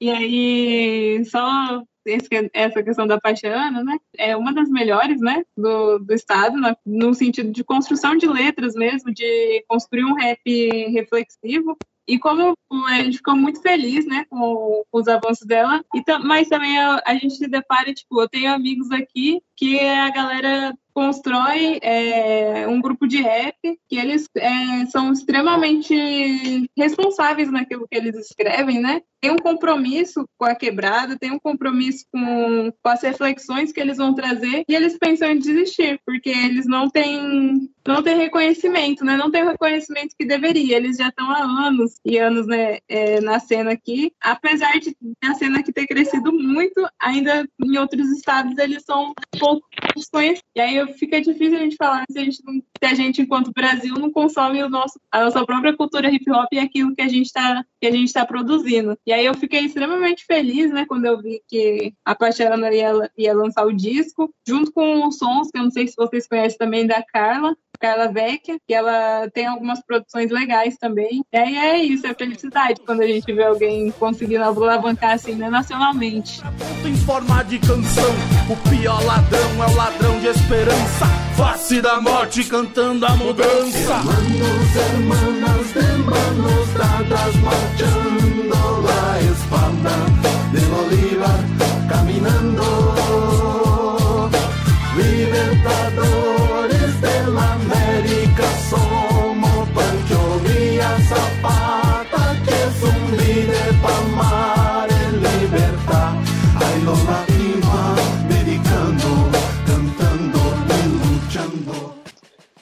E 0.00 0.10
aí, 0.10 1.24
só 1.24 1.82
essa 2.52 2.82
questão 2.82 3.06
da 3.06 3.20
Paixana, 3.20 3.82
né? 3.82 3.98
É 4.16 4.36
uma 4.36 4.52
das 4.52 4.68
melhores, 4.68 5.20
né? 5.20 5.44
Do, 5.56 5.98
do 5.98 6.14
estado, 6.14 6.56
né, 6.58 6.74
no 6.84 7.14
sentido 7.14 7.50
de 7.50 7.64
construção 7.64 8.16
de 8.16 8.26
letras 8.26 8.74
mesmo, 8.74 9.12
de 9.12 9.64
construir 9.68 10.04
um 10.04 10.14
rap 10.14 10.40
reflexivo. 10.90 11.76
E 12.06 12.18
como 12.18 12.56
a 12.88 12.94
gente 12.96 13.18
ficou 13.18 13.36
muito 13.36 13.62
feliz, 13.62 14.04
né, 14.04 14.26
com, 14.28 14.82
com 14.90 14.98
os 14.98 15.06
avanços 15.06 15.46
dela, 15.46 15.84
e 15.94 16.02
mas 16.24 16.48
também 16.48 16.76
a, 16.76 17.00
a, 17.06 17.14
gente 17.14 17.36
se 17.36 17.46
depara, 17.46 17.94
tipo, 17.94 18.20
eu 18.20 18.28
tenho 18.28 18.52
amigos 18.52 18.90
aqui 18.90 19.40
que 19.56 19.78
a 19.78 20.10
galera 20.10 20.76
constrói 20.92 21.78
é, 21.80 22.66
um 22.66 22.80
grupo 22.80 23.06
de 23.06 23.22
rap 23.22 23.56
que 23.88 23.96
eles 23.96 24.28
é, 24.36 24.86
são 24.86 25.12
extremamente 25.12 26.68
responsáveis 26.76 27.50
naquilo 27.50 27.86
que 27.88 27.96
eles 27.96 28.16
escrevem, 28.16 28.80
né? 28.80 29.00
Tem 29.22 29.30
um 29.30 29.36
compromisso 29.36 30.28
com 30.36 30.44
a 30.44 30.54
quebrada, 30.54 31.16
tem 31.16 31.30
um 31.30 31.38
compromisso 31.38 32.04
com, 32.12 32.72
com 32.82 32.88
as 32.88 33.02
reflexões 33.02 33.70
que 33.72 33.80
eles 33.80 33.96
vão 33.96 34.12
trazer 34.14 34.64
e 34.68 34.74
eles 34.74 34.98
pensam 34.98 35.30
em 35.30 35.38
desistir, 35.38 36.00
porque 36.04 36.30
eles 36.30 36.66
não 36.66 36.90
têm 36.90 37.70
não 37.86 38.02
têm 38.02 38.16
reconhecimento, 38.16 39.04
né? 39.04 39.16
Não 39.16 39.30
tem 39.30 39.42
o 39.42 39.48
reconhecimento 39.48 40.14
que 40.16 40.24
deveria. 40.24 40.76
Eles 40.76 40.96
já 40.96 41.08
estão 41.08 41.28
há 41.30 41.42
anos 41.42 41.96
e 42.04 42.16
anos 42.16 42.46
né, 42.46 42.78
é, 42.88 43.20
na 43.20 43.40
cena 43.40 43.72
aqui. 43.72 44.12
Apesar 44.20 44.78
de 44.78 44.96
a 45.24 45.34
cena 45.34 45.58
aqui 45.58 45.72
ter 45.72 45.86
crescido 45.86 46.32
muito, 46.32 46.86
ainda 47.00 47.46
em 47.60 47.78
outros 47.78 48.08
estados 48.10 48.56
eles 48.58 48.84
são 48.84 49.12
pouco 49.38 49.66
conhecidos. 50.12 50.42
E 50.54 50.60
aí 50.60 50.92
fica 50.94 51.20
difícil 51.20 51.58
a 51.58 51.62
gente 51.62 51.76
falar 51.76 52.04
se 52.10 52.18
a 52.18 52.24
gente, 52.24 52.38
não, 52.44 52.54
se 52.54 52.84
a 52.84 52.94
gente 52.94 53.22
enquanto 53.22 53.52
Brasil, 53.52 53.94
não 53.94 54.12
consome 54.12 54.62
o 54.62 54.68
nosso, 54.68 55.00
a 55.10 55.24
nossa 55.24 55.44
própria 55.44 55.76
cultura 55.76 56.10
hip 56.10 56.30
hop 56.30 56.48
e 56.52 56.58
aquilo 56.58 56.94
que 56.94 57.02
a 57.02 57.08
gente 57.08 57.26
está 57.26 57.64
está 57.80 58.24
produzindo. 58.24 58.96
E 59.06 59.11
aí 59.12 59.26
eu 59.26 59.34
fiquei 59.34 59.60
extremamente 59.60 60.24
feliz, 60.24 60.70
né, 60.70 60.84
quando 60.86 61.06
eu 61.06 61.20
vi 61.20 61.42
que 61.48 61.94
a 62.04 62.14
Paixana 62.14 62.72
ia, 62.72 63.10
ia 63.16 63.34
lançar 63.34 63.66
o 63.66 63.72
disco, 63.72 64.32
junto 64.46 64.72
com 64.72 65.06
os 65.06 65.18
sons, 65.18 65.50
que 65.50 65.58
eu 65.58 65.64
não 65.64 65.70
sei 65.70 65.88
se 65.88 65.96
vocês 65.96 66.26
conhecem 66.26 66.58
também, 66.58 66.86
da 66.86 67.02
Carla, 67.02 67.56
Carla 67.82 68.12
Vecchia, 68.12 68.60
que 68.64 68.72
ela 68.72 69.28
tem 69.34 69.44
algumas 69.44 69.84
produções 69.84 70.30
legais 70.30 70.76
também. 70.76 71.24
E 71.32 71.36
aí 71.36 71.56
é 71.56 71.78
isso, 71.78 72.06
é 72.06 72.14
felicidade 72.14 72.80
quando 72.86 73.02
a 73.02 73.06
gente 73.08 73.32
vê 73.32 73.42
alguém 73.42 73.90
conseguindo 73.98 74.44
alavancar 74.44 75.14
assim, 75.14 75.34
né, 75.34 75.50
nacionalmente. 75.50 76.40
Em 76.84 76.94
forma 76.98 77.42
de 77.42 77.58
canção, 77.58 78.10
o 78.48 78.70
pior 78.70 79.04
ladrão 79.04 79.64
é 79.64 79.66
o 79.66 79.74
ladrão 79.74 80.20
de 80.20 80.28
esperança. 80.28 81.06
Face 81.36 81.80
da 81.80 82.00
morte 82.00 82.44
cantando 82.44 83.04
a 83.04 83.16
mudança. 83.16 83.94
Hermanos, 83.94 84.76
hermanas, 84.76 85.76
hermanos, 85.76 86.68
dadas 86.78 87.34
marchando 87.36 88.82
la 88.84 89.20
espalda 89.22 89.90
de 90.52 90.60
Bolívar, 90.66 91.88
caminando. 91.88 93.11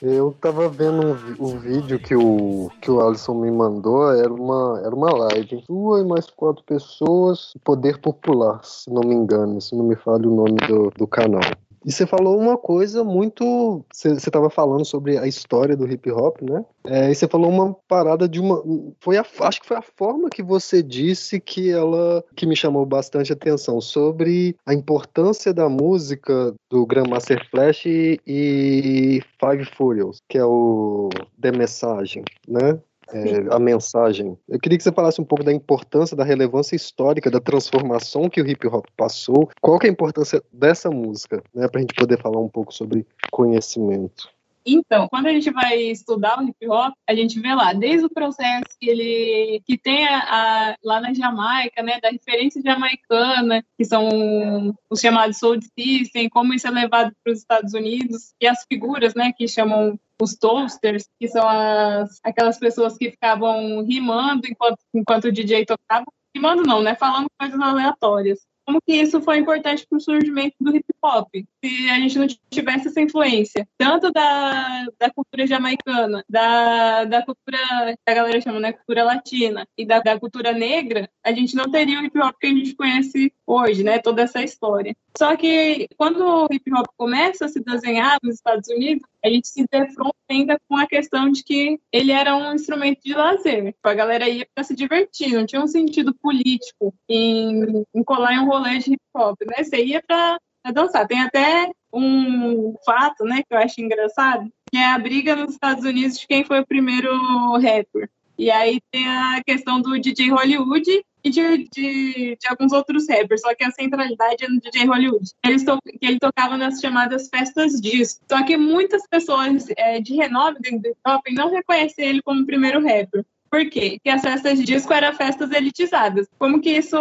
Eu 0.02 0.34
tava 0.40 0.66
vendo 0.66 1.06
um, 1.06 1.46
um 1.46 1.58
vídeo 1.58 1.98
que 1.98 2.16
o, 2.16 2.70
que 2.80 2.90
o 2.90 3.06
Alisson 3.06 3.34
me 3.34 3.50
mandou, 3.50 4.10
era 4.12 4.32
uma, 4.32 4.80
era 4.82 4.94
uma 4.94 5.12
live. 5.12 5.62
Duas 5.68 6.06
mais 6.06 6.30
quatro 6.30 6.64
pessoas, 6.64 7.52
Poder 7.62 8.00
Popular, 8.00 8.64
se 8.64 8.90
não 8.90 9.02
me 9.02 9.14
engano, 9.14 9.60
se 9.60 9.76
não 9.76 9.84
me 9.84 9.96
falha 9.96 10.26
o 10.26 10.34
nome 10.34 10.56
do, 10.66 10.90
do 10.96 11.06
canal. 11.06 11.42
E 11.84 11.90
você 11.90 12.06
falou 12.06 12.38
uma 12.38 12.58
coisa 12.58 13.02
muito. 13.02 13.84
Você 13.92 14.10
estava 14.12 14.50
falando 14.50 14.84
sobre 14.84 15.16
a 15.16 15.26
história 15.26 15.76
do 15.76 15.90
hip 15.90 16.10
hop, 16.10 16.42
né? 16.42 16.64
É, 16.84 17.10
e 17.10 17.14
você 17.14 17.26
falou 17.26 17.50
uma 17.50 17.74
parada 17.88 18.28
de 18.28 18.38
uma. 18.38 18.62
Foi 19.00 19.16
a, 19.16 19.24
acho 19.40 19.60
que 19.60 19.66
foi 19.66 19.76
a 19.76 19.82
forma 19.82 20.28
que 20.28 20.42
você 20.42 20.82
disse 20.82 21.40
que 21.40 21.70
ela 21.70 22.22
que 22.36 22.46
me 22.46 22.54
chamou 22.54 22.84
bastante 22.84 23.32
atenção 23.32 23.80
sobre 23.80 24.56
a 24.66 24.74
importância 24.74 25.54
da 25.54 25.68
música 25.68 26.54
do 26.68 26.86
Grandmaster 26.86 27.48
Flash 27.50 27.86
e, 27.86 29.22
Five 29.38 29.64
Furious, 29.76 30.18
que 30.28 30.36
é 30.36 30.44
o 30.44 31.08
The 31.40 31.52
Messagem, 31.52 32.24
né? 32.46 32.78
É, 33.12 33.54
a 33.54 33.58
mensagem. 33.58 34.36
Eu 34.48 34.58
queria 34.58 34.78
que 34.78 34.84
você 34.84 34.92
falasse 34.92 35.20
um 35.20 35.24
pouco 35.24 35.44
da 35.44 35.52
importância, 35.52 36.16
da 36.16 36.24
relevância 36.24 36.76
histórica, 36.76 37.30
da 37.30 37.40
transformação 37.40 38.28
que 38.28 38.40
o 38.40 38.48
hip 38.48 38.66
hop 38.66 38.86
passou. 38.96 39.48
Qual 39.60 39.78
que 39.78 39.86
é 39.86 39.90
a 39.90 39.92
importância 39.92 40.42
dessa 40.52 40.90
música, 40.90 41.42
né, 41.54 41.68
para 41.68 41.78
a 41.78 41.82
gente 41.82 41.94
poder 41.94 42.20
falar 42.20 42.40
um 42.40 42.48
pouco 42.48 42.72
sobre 42.72 43.06
conhecimento? 43.30 44.28
Então, 44.64 45.08
quando 45.08 45.26
a 45.26 45.32
gente 45.32 45.50
vai 45.50 45.76
estudar 45.78 46.38
o 46.38 46.46
hip 46.48 46.68
hop, 46.68 46.92
a 47.08 47.14
gente 47.14 47.40
vê 47.40 47.54
lá, 47.54 47.72
desde 47.72 48.06
o 48.06 48.10
processo 48.10 48.64
que 48.78 48.88
ele 48.88 49.62
que 49.66 49.78
tem 49.78 50.06
a, 50.06 50.18
a- 50.18 50.76
lá 50.84 51.00
na 51.00 51.12
Jamaica, 51.14 51.82
né, 51.82 51.98
da 52.00 52.10
referência 52.10 52.60
jamaicana, 52.62 53.64
que 53.78 53.84
são 53.84 54.74
os 54.88 55.00
chamados 55.00 55.38
soul 55.38 55.58
system, 55.78 56.28
como 56.28 56.52
isso 56.54 56.66
é 56.66 56.70
levado 56.70 57.12
para 57.24 57.32
os 57.32 57.38
Estados 57.38 57.72
Unidos, 57.74 58.32
e 58.40 58.46
as 58.46 58.64
figuras, 58.68 59.14
né, 59.14 59.32
que 59.32 59.48
chamam 59.48 59.98
os 60.20 60.34
toasters, 60.36 61.08
que 61.18 61.26
são 61.28 61.48
as, 61.48 62.20
aquelas 62.22 62.58
pessoas 62.58 62.96
que 62.98 63.10
ficavam 63.10 63.82
rimando 63.84 64.46
enquanto, 64.46 64.78
enquanto 64.94 65.24
o 65.24 65.32
DJ 65.32 65.64
tocava. 65.64 66.04
Rimando 66.34 66.62
não, 66.62 66.80
né, 66.82 66.94
falando 66.94 67.26
coisas 67.38 67.58
aleatórias 67.60 68.38
como 68.66 68.80
que 68.80 68.94
isso 68.94 69.20
foi 69.20 69.38
importante 69.38 69.86
para 69.86 69.96
o 69.96 70.00
surgimento 70.00 70.54
do 70.60 70.74
hip 70.74 70.84
hop. 71.02 71.28
Se 71.64 71.90
a 71.90 71.94
gente 71.96 72.18
não 72.18 72.26
tivesse 72.50 72.88
essa 72.88 73.00
influência, 73.00 73.66
tanto 73.76 74.10
da, 74.10 74.86
da 74.98 75.10
cultura 75.10 75.46
jamaicana, 75.46 76.24
da, 76.28 77.04
da 77.04 77.24
cultura 77.24 77.58
que 78.04 78.12
a 78.12 78.14
galera 78.14 78.40
chama, 78.40 78.60
né, 78.60 78.72
cultura 78.72 79.04
latina, 79.04 79.66
e 79.76 79.86
da, 79.86 80.00
da 80.00 80.18
cultura 80.18 80.52
negra, 80.52 81.08
a 81.24 81.32
gente 81.32 81.54
não 81.54 81.70
teria 81.70 82.00
o 82.00 82.04
hip 82.04 82.18
hop 82.18 82.36
que 82.40 82.46
a 82.46 82.50
gente 82.50 82.74
conhece 82.74 83.32
hoje, 83.46 83.82
né, 83.82 83.98
toda 83.98 84.22
essa 84.22 84.42
história. 84.42 84.94
Só 85.16 85.36
que 85.36 85.88
quando 85.96 86.24
o 86.24 86.48
hip 86.50 86.72
hop 86.72 86.86
começa 86.96 87.46
a 87.46 87.48
se 87.48 87.60
desenhar 87.60 88.18
nos 88.22 88.36
Estados 88.36 88.68
Unidos, 88.68 89.02
a 89.24 89.28
gente 89.28 89.48
se 89.48 89.64
defronta 89.70 90.14
ainda 90.30 90.58
com 90.68 90.76
a 90.76 90.86
questão 90.86 91.30
de 91.30 91.42
que 91.42 91.78
ele 91.92 92.12
era 92.12 92.36
um 92.36 92.54
instrumento 92.54 93.00
de 93.04 93.14
lazer. 93.14 93.74
A 93.82 93.94
galera 93.94 94.28
ia 94.28 94.46
para 94.54 94.64
se 94.64 94.74
divertir, 94.74 95.32
não 95.32 95.46
tinha 95.46 95.62
um 95.62 95.66
sentido 95.66 96.14
político 96.14 96.94
em, 97.08 97.84
em 97.94 98.04
colar 98.04 98.34
em 98.34 98.40
um 98.40 98.46
rolê 98.46 98.78
de 98.78 98.92
hip 98.92 99.02
hop, 99.14 99.38
né? 99.46 99.62
Você 99.62 99.84
ia 99.84 100.02
para 100.02 100.38
dançar. 100.72 101.06
Tem 101.06 101.20
até 101.20 101.70
um 101.92 102.74
fato, 102.84 103.24
né, 103.24 103.42
que 103.42 103.54
eu 103.54 103.58
acho 103.58 103.80
engraçado, 103.80 104.48
que 104.70 104.78
é 104.78 104.86
a 104.86 104.98
briga 104.98 105.34
nos 105.34 105.52
Estados 105.52 105.84
Unidos 105.84 106.18
de 106.18 106.26
quem 106.26 106.44
foi 106.44 106.60
o 106.60 106.66
primeiro 106.66 107.10
rapper. 107.58 108.08
E 108.38 108.50
aí 108.50 108.80
tem 108.90 109.06
a 109.06 109.42
questão 109.44 109.82
do 109.82 109.98
DJ 109.98 110.30
Hollywood 110.30 111.04
e 111.22 111.30
de, 111.30 111.68
de, 111.72 112.36
de 112.40 112.48
alguns 112.48 112.72
outros 112.72 113.08
rappers, 113.08 113.40
só 113.40 113.54
que 113.54 113.64
a 113.64 113.70
centralidade 113.70 114.44
é 114.44 114.48
no 114.48 114.60
DJ 114.60 114.86
Hollywood. 114.86 115.30
To, 115.64 115.78
que 115.82 116.06
ele 116.06 116.18
tocava 116.18 116.56
nas 116.56 116.80
chamadas 116.80 117.28
festas 117.28 117.80
disco. 117.80 118.24
Só 118.30 118.44
que 118.44 118.56
muitas 118.56 119.06
pessoas 119.08 119.66
é, 119.76 120.00
de 120.00 120.14
renome 120.14 120.58
dentro 120.60 120.80
do 120.80 120.88
hip 120.88 120.98
hop 121.06 121.22
não 121.32 121.50
reconhecem 121.50 122.06
ele 122.06 122.22
como 122.22 122.42
o 122.42 122.46
primeiro 122.46 122.80
rapper. 122.82 123.24
Por 123.50 123.68
quê? 123.68 123.98
Porque 123.98 124.10
as 124.10 124.22
festas 124.22 124.58
de 124.58 124.64
disco 124.64 124.92
eram 124.92 125.12
festas 125.12 125.50
elitizadas. 125.50 126.28
Como 126.38 126.60
que 126.60 126.70
isso 126.70 126.96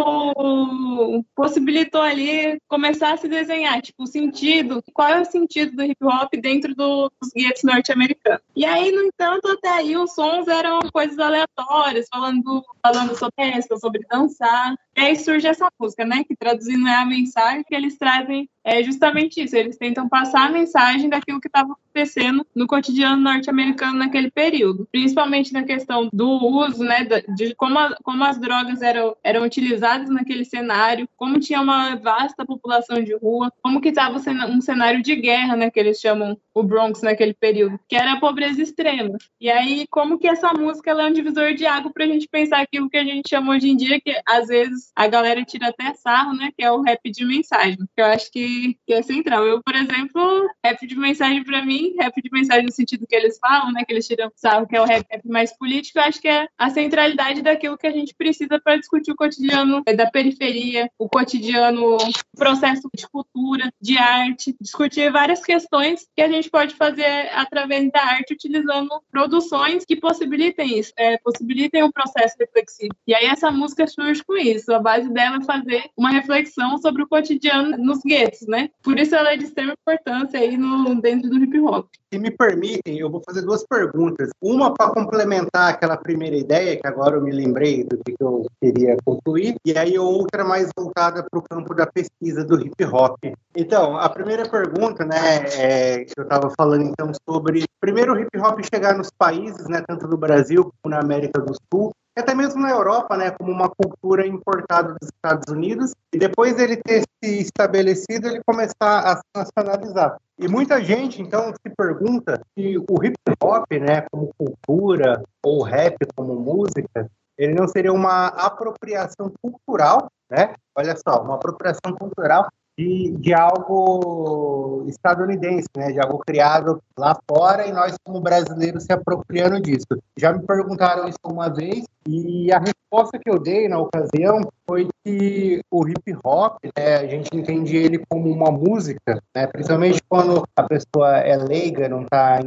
possibilitou 1.35 2.01
ali 2.01 2.59
começar 2.67 3.13
a 3.13 3.17
se 3.17 3.27
desenhar, 3.27 3.81
tipo, 3.81 4.03
o 4.03 4.07
sentido, 4.07 4.83
qual 4.93 5.09
é 5.09 5.21
o 5.21 5.25
sentido 5.25 5.75
do 5.75 5.83
hip 5.83 6.03
hop 6.03 6.33
dentro 6.41 6.73
do, 6.73 7.11
dos 7.21 7.31
guetos 7.35 7.63
norte-americanos. 7.63 8.41
E 8.55 8.65
aí, 8.65 8.91
no 8.91 9.03
entanto, 9.03 9.47
até 9.47 9.69
aí 9.69 9.95
os 9.95 10.13
sons 10.13 10.47
eram 10.47 10.79
coisas 10.91 11.19
aleatórias, 11.19 12.07
falando, 12.11 12.63
falando 12.81 13.15
sobre 13.15 13.35
festa, 13.35 13.77
sobre 13.77 14.05
dançar. 14.09 14.75
E 14.97 15.01
aí 15.01 15.15
surge 15.15 15.47
essa 15.47 15.69
música, 15.79 16.03
né? 16.03 16.23
Que 16.23 16.35
traduzindo 16.35 16.87
é 16.87 16.95
a 16.95 17.05
mensagem 17.05 17.63
que 17.63 17.75
eles 17.75 17.97
trazem 17.97 18.49
é 18.63 18.83
justamente 18.83 19.43
isso. 19.43 19.55
Eles 19.55 19.77
tentam 19.77 20.07
passar 20.07 20.47
a 20.47 20.51
mensagem 20.51 21.09
daquilo 21.09 21.39
que 21.39 21.47
estava 21.47 21.73
acontecendo 21.73 22.45
no 22.55 22.67
cotidiano 22.67 23.21
norte-americano 23.21 23.97
naquele 23.97 24.29
período, 24.31 24.87
principalmente 24.91 25.53
na 25.53 25.63
questão 25.63 26.09
do 26.13 26.29
uso, 26.29 26.83
né, 26.83 27.07
de 27.35 27.55
como, 27.55 27.77
a, 27.77 27.95
como 28.03 28.23
as 28.23 28.39
drogas 28.39 28.81
eram, 28.81 29.15
eram 29.23 29.43
utilizadas 29.43 30.09
naquele 30.09 30.45
cenário, 30.45 31.07
como 31.17 31.39
tinha 31.39 31.61
uma 31.61 31.95
vasta 31.95 32.45
população 32.45 33.03
de 33.03 33.15
rua, 33.15 33.51
como 33.61 33.81
que 33.81 33.89
estava 33.89 34.17
um 34.17 34.61
cenário 34.61 35.01
de 35.01 35.15
guerra, 35.15 35.55
né, 35.55 35.69
que 35.69 35.79
eles 35.79 35.99
chamam 35.99 36.37
o 36.53 36.63
Bronx 36.63 37.01
naquele 37.01 37.33
período, 37.33 37.79
que 37.87 37.95
era 37.95 38.13
a 38.13 38.19
pobreza 38.19 38.61
extrema. 38.61 39.17
E 39.39 39.49
aí, 39.49 39.85
como 39.89 40.17
que 40.17 40.27
essa 40.27 40.53
música 40.53 40.91
é 40.91 41.05
um 41.05 41.13
divisor 41.13 41.53
de 41.53 41.65
água 41.65 41.91
para 41.91 42.03
a 42.03 42.07
gente 42.07 42.27
pensar 42.27 42.61
aquilo 42.61 42.89
que 42.89 42.97
a 42.97 43.03
gente 43.03 43.29
chama 43.29 43.53
hoje 43.53 43.69
em 43.69 43.75
dia, 43.75 43.99
que 43.99 44.13
às 44.27 44.47
vezes 44.47 44.91
a 44.95 45.07
galera 45.07 45.43
tira 45.43 45.69
até 45.69 45.93
sarro, 45.93 46.33
né, 46.33 46.51
que 46.55 46.63
é 46.63 46.71
o 46.71 46.81
rap 46.81 46.99
de 47.09 47.25
mensagem, 47.25 47.77
que 47.77 48.01
eu 48.01 48.05
acho 48.05 48.31
que, 48.31 48.48
que 48.85 48.93
é 48.93 49.01
central. 49.01 49.45
Eu, 49.45 49.61
por 49.63 49.75
exemplo, 49.75 50.49
rap 50.63 50.85
de 50.85 50.95
mensagem 50.95 51.43
para 51.43 51.65
mim, 51.65 51.95
rap 51.99 52.13
de 52.21 52.29
mensagem 52.31 52.65
no 52.65 52.71
sentido 52.71 53.07
que 53.07 53.15
eles 53.15 53.37
falam, 53.39 53.71
né, 53.71 53.83
que 53.85 53.93
eles 53.93 54.07
tiram 54.07 54.31
sarro, 54.35 54.67
que 54.67 54.75
é 54.75 54.81
o 54.81 54.85
rap, 54.85 55.05
rap 55.09 55.27
mais 55.27 55.55
político, 55.57 55.99
eu 55.99 56.03
acho 56.03 56.21
que 56.21 56.27
é 56.27 56.47
a 56.57 56.69
centralidade 56.69 57.41
daquilo 57.41 57.77
que 57.77 57.87
a 57.87 57.91
gente 57.91 58.13
precisa 58.15 58.59
para 58.59 58.77
discutir 58.77 59.11
o 59.11 59.15
cotidiano 59.15 59.83
da 59.95 60.09
periferia, 60.09 60.89
o 60.97 61.07
cotidiano, 61.07 61.95
o 61.95 62.37
processo 62.37 62.89
de 62.95 63.07
cultura, 63.07 63.71
de 63.81 63.97
arte, 63.97 64.55
discutir 64.59 65.11
várias 65.11 65.43
questões 65.43 66.07
que 66.15 66.21
a 66.21 66.27
gente 66.27 66.49
pode 66.49 66.75
fazer 66.75 67.29
através 67.33 67.91
da 67.91 68.01
arte 68.01 68.33
utilizando 68.33 68.89
produções 69.11 69.85
que 69.85 69.95
possibilitem 69.95 70.79
isso, 70.79 70.93
é, 70.97 71.17
possibilitem 71.17 71.83
o 71.83 71.91
processo 71.91 72.35
reflexivo. 72.39 72.93
E 73.07 73.13
aí 73.13 73.25
essa 73.25 73.51
música 73.51 73.87
surge 73.87 74.23
com 74.23 74.37
isso. 74.37 74.73
A 74.73 74.79
base 74.79 75.09
dela 75.09 75.37
é 75.37 75.43
fazer 75.43 75.89
uma 75.97 76.11
reflexão 76.11 76.77
sobre 76.77 77.03
o 77.03 77.07
cotidiano 77.07 77.77
nos 77.77 77.99
guetos, 78.01 78.38
né? 78.47 78.69
Por 78.83 78.97
isso 78.97 79.15
ela 79.15 79.33
é 79.33 79.37
de 79.37 79.45
extrema 79.45 79.73
importância 79.73 80.39
aí 80.39 80.57
no, 80.57 80.99
dentro 81.01 81.29
do 81.29 81.37
hip 81.37 81.59
hop. 81.59 81.87
Se 82.11 82.19
me 82.19 82.31
permitem, 82.31 82.97
eu 82.97 83.09
vou 83.09 83.21
fazer 83.23 83.41
duas 83.41 83.65
perguntas. 83.65 84.29
Uma 84.41 84.73
para 84.73 84.91
complementar 84.91 85.69
aquela 85.69 85.95
primeira 85.95 86.35
ideia, 86.35 86.79
que 86.79 86.87
agora 86.87 87.17
eu 87.17 87.21
me 87.21 87.31
lembrei 87.31 87.83
do 87.83 87.97
que 87.97 88.15
eu 88.19 88.45
queria 88.61 88.97
concluir, 89.05 89.55
e 89.65 89.77
aí 89.77 89.97
outra 89.97 90.43
mais 90.43 90.69
voltada 90.75 91.23
para 91.29 91.39
o 91.39 91.43
campo 91.43 91.73
da 91.75 91.85
pesquisa 91.85 92.43
do 92.43 92.59
hip 92.59 92.83
hop. 92.85 93.17
Então, 93.55 93.97
a 93.97 94.09
primeira 94.09 94.49
pergunta, 94.49 95.05
né, 95.05 95.45
é, 95.55 96.05
eu 96.17 96.23
estava 96.23 96.49
falando 96.57 96.83
então 96.83 97.11
sobre 97.29 97.63
primeiro 97.79 98.13
o 98.13 98.19
hip 98.19 98.37
hop 98.39 98.59
chegar 98.73 98.97
nos 98.97 99.11
países, 99.11 99.67
né, 99.67 99.83
tanto 99.87 100.07
no 100.07 100.17
Brasil 100.17 100.71
como 100.81 100.95
na 100.95 101.01
América 101.01 101.39
do 101.39 101.53
Sul, 101.71 101.91
até 102.19 102.33
mesmo 102.35 102.61
na 102.61 102.69
Europa, 102.69 103.17
né, 103.17 103.31
como 103.31 103.51
uma 103.51 103.69
cultura 103.69 104.25
importada 104.25 104.93
dos 104.99 105.09
Estados 105.09 105.51
Unidos, 105.51 105.93
e 106.13 106.17
depois 106.17 106.59
ele 106.59 106.77
ter 106.77 107.03
se 107.23 107.41
estabelecido, 107.41 108.27
ele 108.27 108.41
começar 108.45 108.99
a 108.99 109.17
se 109.17 109.23
nacionalizar. 109.35 110.17
E 110.37 110.47
muita 110.47 110.81
gente, 110.81 111.21
então, 111.21 111.51
se 111.53 111.73
pergunta 111.75 112.41
se 112.57 112.77
o 112.77 113.03
hip 113.03 113.15
hop, 113.41 113.65
né, 113.71 114.05
como 114.11 114.31
cultura, 114.37 115.21
ou 115.43 115.63
rap 115.63 115.97
como 116.15 116.35
música, 116.35 117.09
ele 117.37 117.53
não 117.53 117.67
seria 117.67 117.93
uma 117.93 118.27
apropriação 118.27 119.31
cultural, 119.41 120.11
né? 120.29 120.53
Olha 120.75 120.95
só, 120.97 121.21
uma 121.23 121.35
apropriação 121.35 121.95
cultural 121.97 122.47
de, 122.79 123.11
de 123.17 123.33
algo 123.33 124.85
estadunidense, 124.87 125.67
né? 125.75 125.91
De 125.91 125.99
algo 125.99 126.19
criado 126.19 126.81
lá 126.97 127.19
fora 127.29 127.67
e 127.67 127.73
nós, 127.73 127.95
como 128.05 128.21
brasileiros, 128.21 128.83
se 128.83 128.93
apropriando 128.93 129.59
disso. 129.59 129.87
Já 130.17 130.31
me 130.31 130.45
perguntaram 130.45 131.05
isso 131.07 131.19
uma 131.25 131.49
vez 131.49 131.83
e 132.07 132.51
a 132.53 132.59
resposta 132.59 133.19
que 133.19 133.29
eu 133.29 133.37
dei 133.37 133.67
na 133.67 133.79
ocasião 133.79 134.49
foi 134.69 134.87
que 135.03 135.61
o 135.71 135.87
hip 135.87 136.15
hop, 136.23 136.59
né, 136.77 136.97
a 136.97 137.07
gente 137.07 137.35
entende 137.35 137.75
ele 137.75 138.03
como 138.07 138.31
uma 138.31 138.51
música, 138.51 139.19
né, 139.35 139.47
principalmente 139.47 139.99
quando 140.07 140.43
a 140.55 140.61
pessoa 140.61 141.17
é 141.17 141.35
leiga, 141.35 141.89
não 141.89 142.03
está 142.03 142.39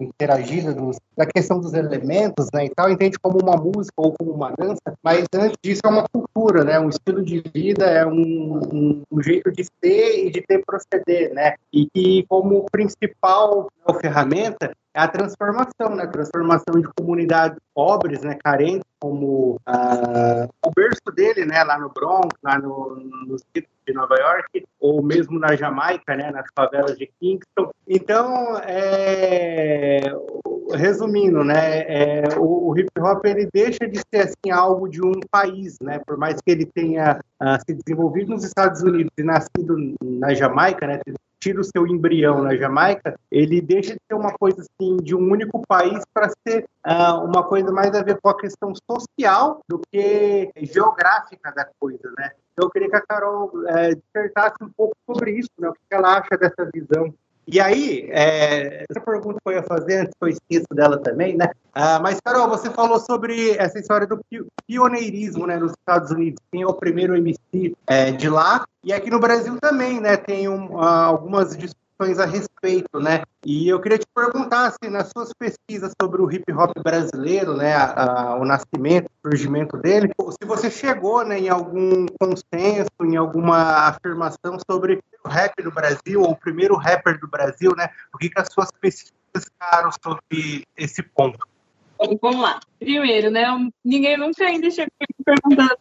interagida 0.00 0.74
da 1.16 1.24
questão 1.24 1.60
dos 1.60 1.74
elementos, 1.74 2.48
né, 2.52 2.64
e 2.64 2.70
tal, 2.70 2.90
entende 2.90 3.16
como 3.20 3.38
uma 3.40 3.56
música 3.56 3.94
ou 3.96 4.12
como 4.18 4.32
uma 4.32 4.50
dança, 4.50 4.92
mas 5.04 5.24
antes 5.32 5.56
disso 5.62 5.82
é 5.84 5.88
uma 5.88 6.04
cultura, 6.08 6.64
né, 6.64 6.80
um 6.80 6.88
estilo 6.88 7.22
de 7.22 7.44
vida, 7.54 7.84
é 7.84 8.04
um, 8.04 8.58
um, 8.72 9.02
um 9.12 9.22
jeito 9.22 9.52
de 9.52 9.62
ser 9.64 10.26
e 10.26 10.30
de 10.30 10.42
ter 10.42 10.64
proceder, 10.66 11.32
né, 11.32 11.54
e 11.72 11.86
que 11.94 12.26
como 12.28 12.66
principal 12.72 13.68
ferramenta 14.00 14.72
é 14.94 15.00
a 15.00 15.08
transformação, 15.08 15.94
né? 15.94 16.06
Transformação 16.06 16.80
de 16.80 16.88
comunidades 16.96 17.58
pobres, 17.74 18.22
né? 18.22 18.36
Carentes, 18.42 18.84
como 19.00 19.56
uh, 19.68 20.48
o 20.64 20.70
berço 20.74 21.14
dele, 21.14 21.44
né? 21.44 21.62
Lá 21.64 21.78
no 21.78 21.88
Bronx, 21.90 22.28
lá 22.42 22.58
no, 22.58 22.96
nos 23.26 23.42
de 23.54 23.94
Nova 23.94 24.14
York, 24.16 24.64
ou 24.80 25.02
mesmo 25.02 25.38
na 25.38 25.56
Jamaica, 25.56 26.14
né? 26.14 26.30
Nas 26.30 26.46
favelas 26.54 26.96
de 26.98 27.10
Kingston. 27.18 27.70
Então, 27.86 28.58
é, 28.58 30.12
resumindo, 30.74 31.42
né? 31.42 31.80
É, 31.80 32.22
o, 32.38 32.68
o, 32.68 32.78
hip 32.78 32.90
hop 33.00 33.24
ele 33.24 33.48
deixa 33.52 33.88
de 33.88 33.98
ser 34.12 34.28
assim 34.28 34.50
algo 34.52 34.88
de 34.88 35.02
um 35.02 35.20
país, 35.30 35.78
né? 35.80 36.00
Por 36.06 36.16
mais 36.18 36.36
que 36.40 36.50
ele 36.50 36.66
tenha 36.66 37.18
uh, 37.40 37.58
se 37.66 37.74
desenvolvido 37.74 38.30
nos 38.30 38.44
Estados 38.44 38.82
Unidos 38.82 39.12
e 39.18 39.22
nascido 39.22 39.76
na 40.02 40.34
Jamaica, 40.34 40.86
né? 40.86 41.00
Tira 41.40 41.60
o 41.60 41.64
seu 41.64 41.86
embrião 41.86 42.42
na 42.42 42.56
Jamaica, 42.56 43.18
ele 43.30 43.60
deixa 43.60 43.94
de 43.94 44.00
ser 44.06 44.14
uma 44.14 44.32
coisa 44.32 44.60
assim 44.60 44.96
de 44.98 45.14
um 45.14 45.30
único 45.30 45.62
país 45.66 46.02
para 46.12 46.30
ser 46.46 46.64
uh, 46.86 47.24
uma 47.24 47.42
coisa 47.44 47.70
mais 47.72 47.94
a 47.94 48.02
ver 48.02 48.18
com 48.20 48.28
a 48.28 48.36
questão 48.36 48.72
social 48.90 49.60
do 49.68 49.80
que 49.90 50.50
geográfica 50.62 51.52
da 51.52 51.66
coisa, 51.78 52.12
né? 52.18 52.32
Então, 52.52 52.66
eu 52.66 52.70
queria 52.70 52.90
que 52.90 52.96
a 52.96 53.02
Carol 53.06 53.52
é, 53.68 53.94
dissertasse 53.94 54.56
um 54.62 54.70
pouco 54.76 54.96
sobre 55.06 55.32
isso, 55.32 55.50
né? 55.58 55.68
O 55.68 55.72
que 55.72 55.78
ela 55.92 56.18
acha 56.18 56.36
dessa 56.36 56.68
visão 56.72 57.14
e 57.50 57.58
aí, 57.60 58.06
é, 58.10 58.84
essa 58.90 59.00
pergunta 59.00 59.38
que 59.42 59.48
eu 59.48 59.54
ia 59.54 59.62
fazer 59.62 60.02
antes, 60.02 60.12
foi 60.18 60.32
esqueço 60.32 60.66
dela 60.70 60.98
também, 60.98 61.34
né? 61.34 61.50
Ah, 61.72 61.98
mas, 61.98 62.20
Carol, 62.20 62.46
você 62.46 62.68
falou 62.68 63.00
sobre 63.00 63.52
essa 63.52 63.78
história 63.78 64.06
do 64.06 64.20
pioneirismo 64.66 65.46
né, 65.46 65.56
nos 65.56 65.72
Estados 65.72 66.10
Unidos. 66.10 66.42
Quem 66.52 66.60
é 66.60 66.66
o 66.66 66.74
primeiro 66.74 67.16
MC 67.16 67.74
é, 67.86 68.10
de 68.10 68.28
lá? 68.28 68.66
E 68.88 68.92
aqui 68.94 69.10
no 69.10 69.20
Brasil 69.20 69.54
também, 69.60 70.00
né? 70.00 70.16
Tem 70.16 70.48
um, 70.48 70.80
algumas 70.80 71.54
discussões 71.54 72.18
a 72.18 72.24
respeito, 72.24 72.98
né? 72.98 73.22
E 73.44 73.68
eu 73.68 73.78
queria 73.82 73.98
te 73.98 74.06
perguntar 74.14 74.72
se 74.82 74.88
nas 74.88 75.10
suas 75.14 75.30
pesquisas 75.34 75.92
sobre 76.00 76.22
o 76.22 76.32
hip 76.32 76.50
hop 76.54 76.72
brasileiro, 76.82 77.54
né, 77.54 77.74
a, 77.74 78.30
a, 78.30 78.34
o 78.36 78.46
nascimento, 78.46 79.10
o 79.22 79.28
surgimento 79.28 79.76
dele, 79.76 80.10
se 80.30 80.48
você 80.48 80.70
chegou, 80.70 81.22
né, 81.22 81.38
em 81.38 81.50
algum 81.50 82.06
consenso, 82.18 82.88
em 83.02 83.14
alguma 83.14 83.88
afirmação 83.88 84.56
sobre 84.70 85.00
o 85.22 85.28
rap 85.28 85.62
do 85.62 85.70
Brasil 85.70 86.22
ou 86.22 86.30
o 86.30 86.36
primeiro 86.36 86.74
rapper 86.74 87.20
do 87.20 87.28
Brasil, 87.28 87.74
né? 87.76 87.90
O 88.14 88.16
que, 88.16 88.30
que 88.30 88.40
as 88.40 88.48
suas 88.50 88.70
pesquisas 88.70 89.12
ficaram 89.36 89.90
sobre 90.02 90.64
esse 90.74 91.02
ponto? 91.02 91.46
Vamos 92.22 92.40
lá. 92.40 92.58
Primeiro, 92.78 93.30
né? 93.30 93.44
Ninguém 93.84 94.16
nunca 94.16 94.46
ainda 94.46 94.70
chegou 94.70 94.88
me 94.98 95.24
perguntando 95.26 95.78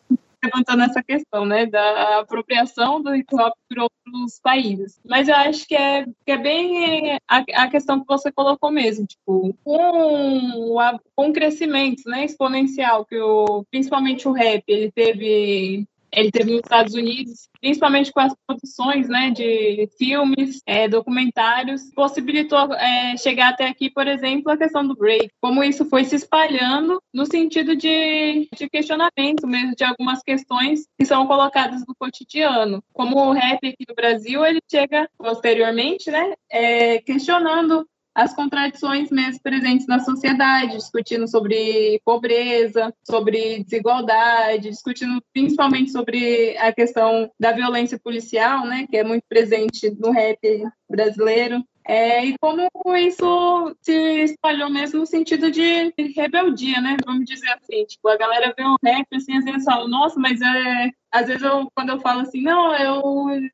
levantando 0.48 0.84
essa 0.84 1.04
questão, 1.04 1.46
né, 1.46 1.66
da 1.66 2.20
apropriação 2.20 3.02
do 3.02 3.16
hip 3.16 3.34
hop 3.36 3.54
por 3.70 3.80
outros 3.80 4.40
países. 4.42 5.00
Mas 5.06 5.28
eu 5.28 5.36
acho 5.36 5.68
que 5.68 5.76
é, 5.76 6.06
que 6.26 6.32
é 6.32 6.38
bem 6.38 7.18
a, 7.28 7.38
a 7.38 7.68
questão 7.70 8.00
que 8.00 8.08
você 8.08 8.32
colocou 8.32 8.72
mesmo, 8.72 9.06
tipo, 9.06 9.56
com, 9.64 10.80
a, 10.80 11.00
com 11.16 11.30
o 11.30 11.34
crescimento, 11.34 12.10
né, 12.10 12.26
exponencial 12.26 13.06
que 13.06 13.20
o, 13.20 13.66
principalmente 13.70 14.28
o 14.28 14.32
rap, 14.32 14.64
ele 14.68 14.92
teve 14.92 15.88
ele 16.12 16.32
teve 16.32 16.52
nos 16.52 16.60
Estados 16.60 16.94
Unidos, 16.94 17.50
principalmente 17.60 18.12
com 18.12 18.20
as 18.20 18.34
produções 18.46 19.08
né, 19.10 19.32
de 19.32 19.90
filmes, 19.98 20.62
é, 20.66 20.88
documentários, 20.88 21.92
possibilitou 21.94 22.74
é, 22.74 23.18
chegar 23.18 23.50
até 23.50 23.68
aqui, 23.68 23.90
por 23.90 24.08
exemplo, 24.08 24.52
a 24.52 24.58
questão 24.58 24.88
do 24.88 24.96
break, 24.96 25.30
como 25.42 25.64
isso 25.64 25.86
foi 25.86 26.04
se 26.04 26.16
espalhando 26.16 27.02
no 27.14 27.26
sentido 27.26 27.76
de, 27.76 28.48
de 28.56 28.70
questionamento 28.70 29.46
mesmo 29.46 29.76
de 29.76 29.84
algumas 29.84 30.22
questões 30.22 30.88
que 30.98 31.06
são 31.06 31.28
colocadas 31.28 31.84
no 31.88 31.96
cotidiano. 31.96 32.84
Como 32.94 33.18
o 33.18 33.34
rap 33.34 33.68
aqui 33.68 33.86
no 33.88 33.96
Brasil, 33.96 34.46
ele 34.46 34.60
chega 34.70 35.10
posteriormente 35.18 36.10
né, 36.10 36.34
é, 36.50 37.00
questionando 37.00 37.88
as 38.18 38.34
contradições 38.34 39.12
mesmo 39.12 39.40
presentes 39.44 39.86
na 39.86 40.00
sociedade, 40.00 40.76
discutindo 40.76 41.28
sobre 41.28 42.02
pobreza, 42.04 42.92
sobre 43.04 43.64
desigualdade, 43.64 44.72
discutindo 44.72 45.22
principalmente 45.32 45.92
sobre 45.92 46.58
a 46.58 46.74
questão 46.74 47.30
da 47.40 47.52
violência 47.52 48.00
policial, 48.04 48.66
né, 48.66 48.88
que 48.90 48.98
é 48.98 49.04
muito 49.04 49.24
presente 49.30 49.96
no 50.00 50.10
rap 50.10 50.40
brasileiro. 50.90 51.64
É, 51.88 52.26
e 52.26 52.36
como 52.40 52.68
isso 52.98 53.76
se 53.82 53.94
espalhou 54.24 54.70
mesmo 54.70 55.00
no 55.00 55.06
sentido 55.06 55.50
de 55.50 55.94
rebeldia, 56.18 56.82
né? 56.82 56.98
Vamos 57.06 57.24
dizer 57.24 57.50
assim. 57.52 57.86
Tipo, 57.86 58.10
a 58.10 58.18
galera 58.18 58.54
vê 58.58 58.64
o 58.66 58.76
rap 58.84 59.08
assim, 59.16 59.38
às 59.38 59.46
vezes 59.46 59.64
fala, 59.64 59.88
nossa, 59.88 60.20
mas 60.20 60.42
é. 60.42 60.92
Às 61.18 61.26
vezes 61.26 61.42
eu, 61.42 61.68
quando 61.74 61.90
eu 61.90 62.00
falo 62.00 62.22
assim, 62.22 62.42
não, 62.42 62.76
eu. 62.76 63.02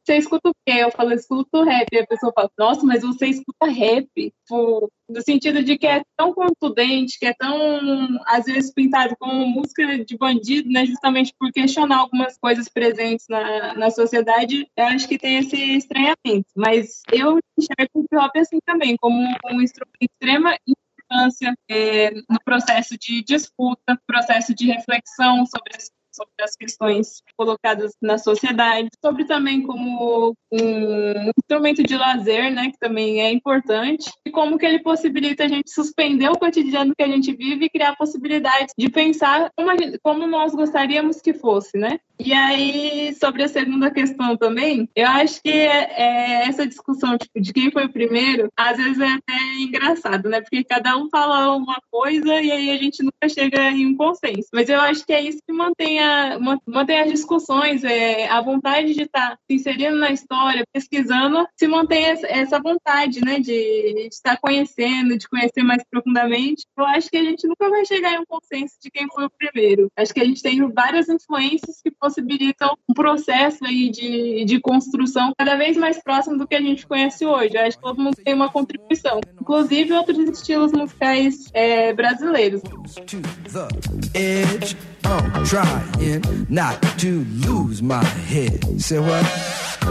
Você 0.04 0.18
escuta 0.18 0.50
o 0.50 0.56
quê? 0.66 0.80
Eu 0.80 0.92
falo, 0.92 1.14
escuto 1.14 1.64
rap. 1.64 1.88
E 1.94 2.00
a 2.00 2.06
pessoa 2.06 2.34
fala, 2.36 2.50
nossa, 2.58 2.86
mas 2.86 3.04
você 3.04 3.28
escuta 3.28 3.68
rap. 3.68 4.10
Tipo, 4.16 4.92
no 5.08 5.22
sentido 5.22 5.64
de 5.64 5.78
que 5.78 5.88
é 5.88 6.04
tão 6.18 6.34
contundente, 6.34 7.18
que 7.18 7.26
é 7.26 7.34
tão, 7.34 8.20
às 8.28 8.46
vezes, 8.46 8.74
pintado 8.74 9.16
como 9.18 9.48
música 9.48 10.04
de 10.04 10.18
bandido, 10.18 10.70
né? 10.70 10.86
Justamente 10.86 11.34
por 11.40 11.54
questionar 11.54 12.00
algumas 12.00 12.38
coisas 12.38 12.68
presentes 12.68 13.28
na, 13.30 13.74
na 13.76 13.90
sociedade, 13.90 14.68
eu 14.76 14.86
acho 14.86 15.08
que 15.08 15.18
tem 15.18 15.38
esse 15.38 15.56
estranhamento. 15.78 16.46
Mas 16.54 17.02
eu 17.14 17.40
enxergo 17.58 17.92
o 17.94 18.02
hip 18.02 18.18
hop 18.18 18.36
assim 18.36 18.60
também, 18.66 18.98
como 18.98 19.18
um 19.18 19.62
instrumento 19.62 19.98
de 20.02 20.08
extrema 20.12 20.58
importância 20.68 21.54
é, 21.70 22.12
no 22.12 22.40
processo 22.44 22.98
de 22.98 23.24
disputa, 23.24 23.98
processo 24.06 24.54
de 24.54 24.68
reflexão 24.68 25.46
sobre 25.46 25.78
as 25.78 25.90
sobre 26.14 26.34
as 26.42 26.56
questões 26.56 27.22
colocadas 27.36 27.94
na 28.02 28.18
sociedade, 28.18 28.90
sobre 29.04 29.26
também 29.26 29.62
como 29.64 30.36
um 30.52 31.32
instrumento 31.38 31.84
de 31.84 31.98
lazer, 31.98 32.52
né, 32.52 32.72
que 32.72 32.78
também 32.78 33.22
é 33.22 33.32
importante, 33.32 34.12
e 34.26 34.32
como 34.32 34.58
que 34.58 34.66
ele 34.66 34.80
possibilita 34.80 35.44
a 35.44 35.48
gente 35.48 35.72
suspender 35.72 36.30
o 36.30 36.38
cotidiano 36.38 36.94
que 36.96 37.04
a 37.04 37.08
gente 37.08 37.36
vive 37.36 37.66
e 37.66 37.70
criar 37.70 37.96
possibilidades 37.96 38.74
de 38.78 38.90
pensar 38.90 39.50
como, 39.56 39.72
gente, 39.78 40.00
como 40.04 40.28
nós 40.28 40.54
gostaríamos 40.54 41.22
que 41.22 41.34
fosse, 41.34 41.78
né? 41.78 42.00
E 42.20 42.32
aí, 42.32 43.14
sobre 43.16 43.44
a 43.44 43.48
segunda 43.48 43.92
questão 43.92 44.38
também, 44.38 44.88
eu 44.96 45.08
acho 45.08 45.42
que 45.42 45.50
é, 45.50 45.92
é 45.92 46.48
essa 46.48 46.66
discussão 46.66 47.18
tipo, 47.18 47.42
de 47.42 47.52
quem 47.52 47.72
foi 47.72 47.86
o 47.86 47.92
primeiro, 47.92 48.50
às 48.56 48.78
vezes 48.78 49.00
é 49.00 49.08
até 49.08 49.34
engraçado, 49.60 50.30
né? 50.30 50.40
Porque 50.40 50.64
cada 50.64 50.96
um 50.96 51.10
fala 51.10 51.56
uma 51.56 51.82
coisa 51.92 52.40
e 52.42 52.52
aí 52.52 52.70
a 52.70 52.78
gente 52.78 53.04
nunca 53.04 53.28
chega 53.28 53.72
em 53.72 53.88
um 53.88 53.98
consenso. 53.98 54.48
Mas 54.54 54.70
eu 54.70 54.80
acho 54.80 55.06
que 55.06 55.12
é 55.12 55.22
isso 55.22 55.40
que 55.46 55.54
mantém, 55.54 56.00
a, 56.04 56.38
mantém 56.68 57.00
as 57.00 57.12
discussões, 57.12 57.84
é, 57.84 58.28
a 58.28 58.42
vontade 58.42 58.94
de 58.94 59.04
estar 59.04 59.32
tá 59.32 59.38
se 59.50 59.56
inserindo 59.56 59.98
na 59.98 60.12
história, 60.12 60.64
pesquisando, 60.72 61.48
se 61.58 61.68
mantém 61.68 62.06
essa 62.06 62.60
vontade, 62.60 63.22
né? 63.22 63.40
De, 63.40 64.08
estar 64.12 64.38
conhecendo, 64.38 65.18
de 65.18 65.28
conhecer 65.28 65.64
mais 65.64 65.84
profundamente. 65.90 66.66
Eu 66.78 66.86
acho 66.86 67.10
que 67.10 67.18
a 67.18 67.24
gente 67.24 67.48
nunca 67.48 67.70
vai 67.70 67.86
chegar 67.86 68.14
em 68.14 68.20
um 68.20 68.26
consenso 68.26 68.76
de 68.82 68.92
quem 68.92 69.08
foi 69.08 69.26
o 69.26 69.30
primeiro. 69.30 69.88
Acho 69.98 70.14
que 70.14 70.20
a 70.20 70.26
gente 70.26 70.42
tem 70.42 70.60
várias 70.72 71.10
influências 71.10 71.82
que 71.82 71.92
possibilitam 71.92 72.76
um 72.90 72.94
processo 72.94 73.66
aí 73.66 73.90
de, 73.90 74.46
de 74.46 74.60
construção 74.60 75.34
cada 75.38 75.56
vez 75.56 75.78
mais 75.78 76.02
próximo 76.02 76.38
do 76.38 76.48
que 76.48 76.56
a 76.56 76.62
gente 76.62 76.86
conhece 76.86 77.26
hoje. 77.26 77.56
Eu 77.56 77.62
acho 77.62 77.78
que 77.78 77.84
todo 77.84 78.02
mundo 78.02 78.16
tem 78.24 78.34
uma 78.34 78.52
contribuição, 78.52 79.20
inclusive 79.40 79.94
outros 79.94 80.18
estilos 80.30 80.72
musicais 80.72 81.50
é, 81.54 81.94
brasileiros. 81.94 82.62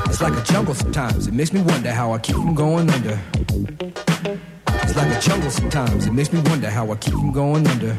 It's 0.07 0.21
like 0.21 0.37
a 0.37 0.43
jungle 0.43 0.75
sometimes. 0.75 1.27
It 1.27 1.35
makes 1.35 1.53
me 1.53 1.61
wonder 1.63 1.93
how 1.93 2.13
I 2.13 2.19
keep 2.19 2.37
from 2.37 2.55
going 2.55 2.91
under. 2.91 4.12
It's 4.95 5.01
like 5.01 5.17
a 5.17 5.21
jungle 5.23 5.51
sometimes. 5.51 6.07
It 6.07 6.13
makes 6.13 6.35
me 6.35 6.41
wonder 6.51 6.69
how 6.69 6.93
I 6.93 6.97
keep 6.97 7.15
from 7.15 7.33
going 7.33 7.67
under. 7.67 7.97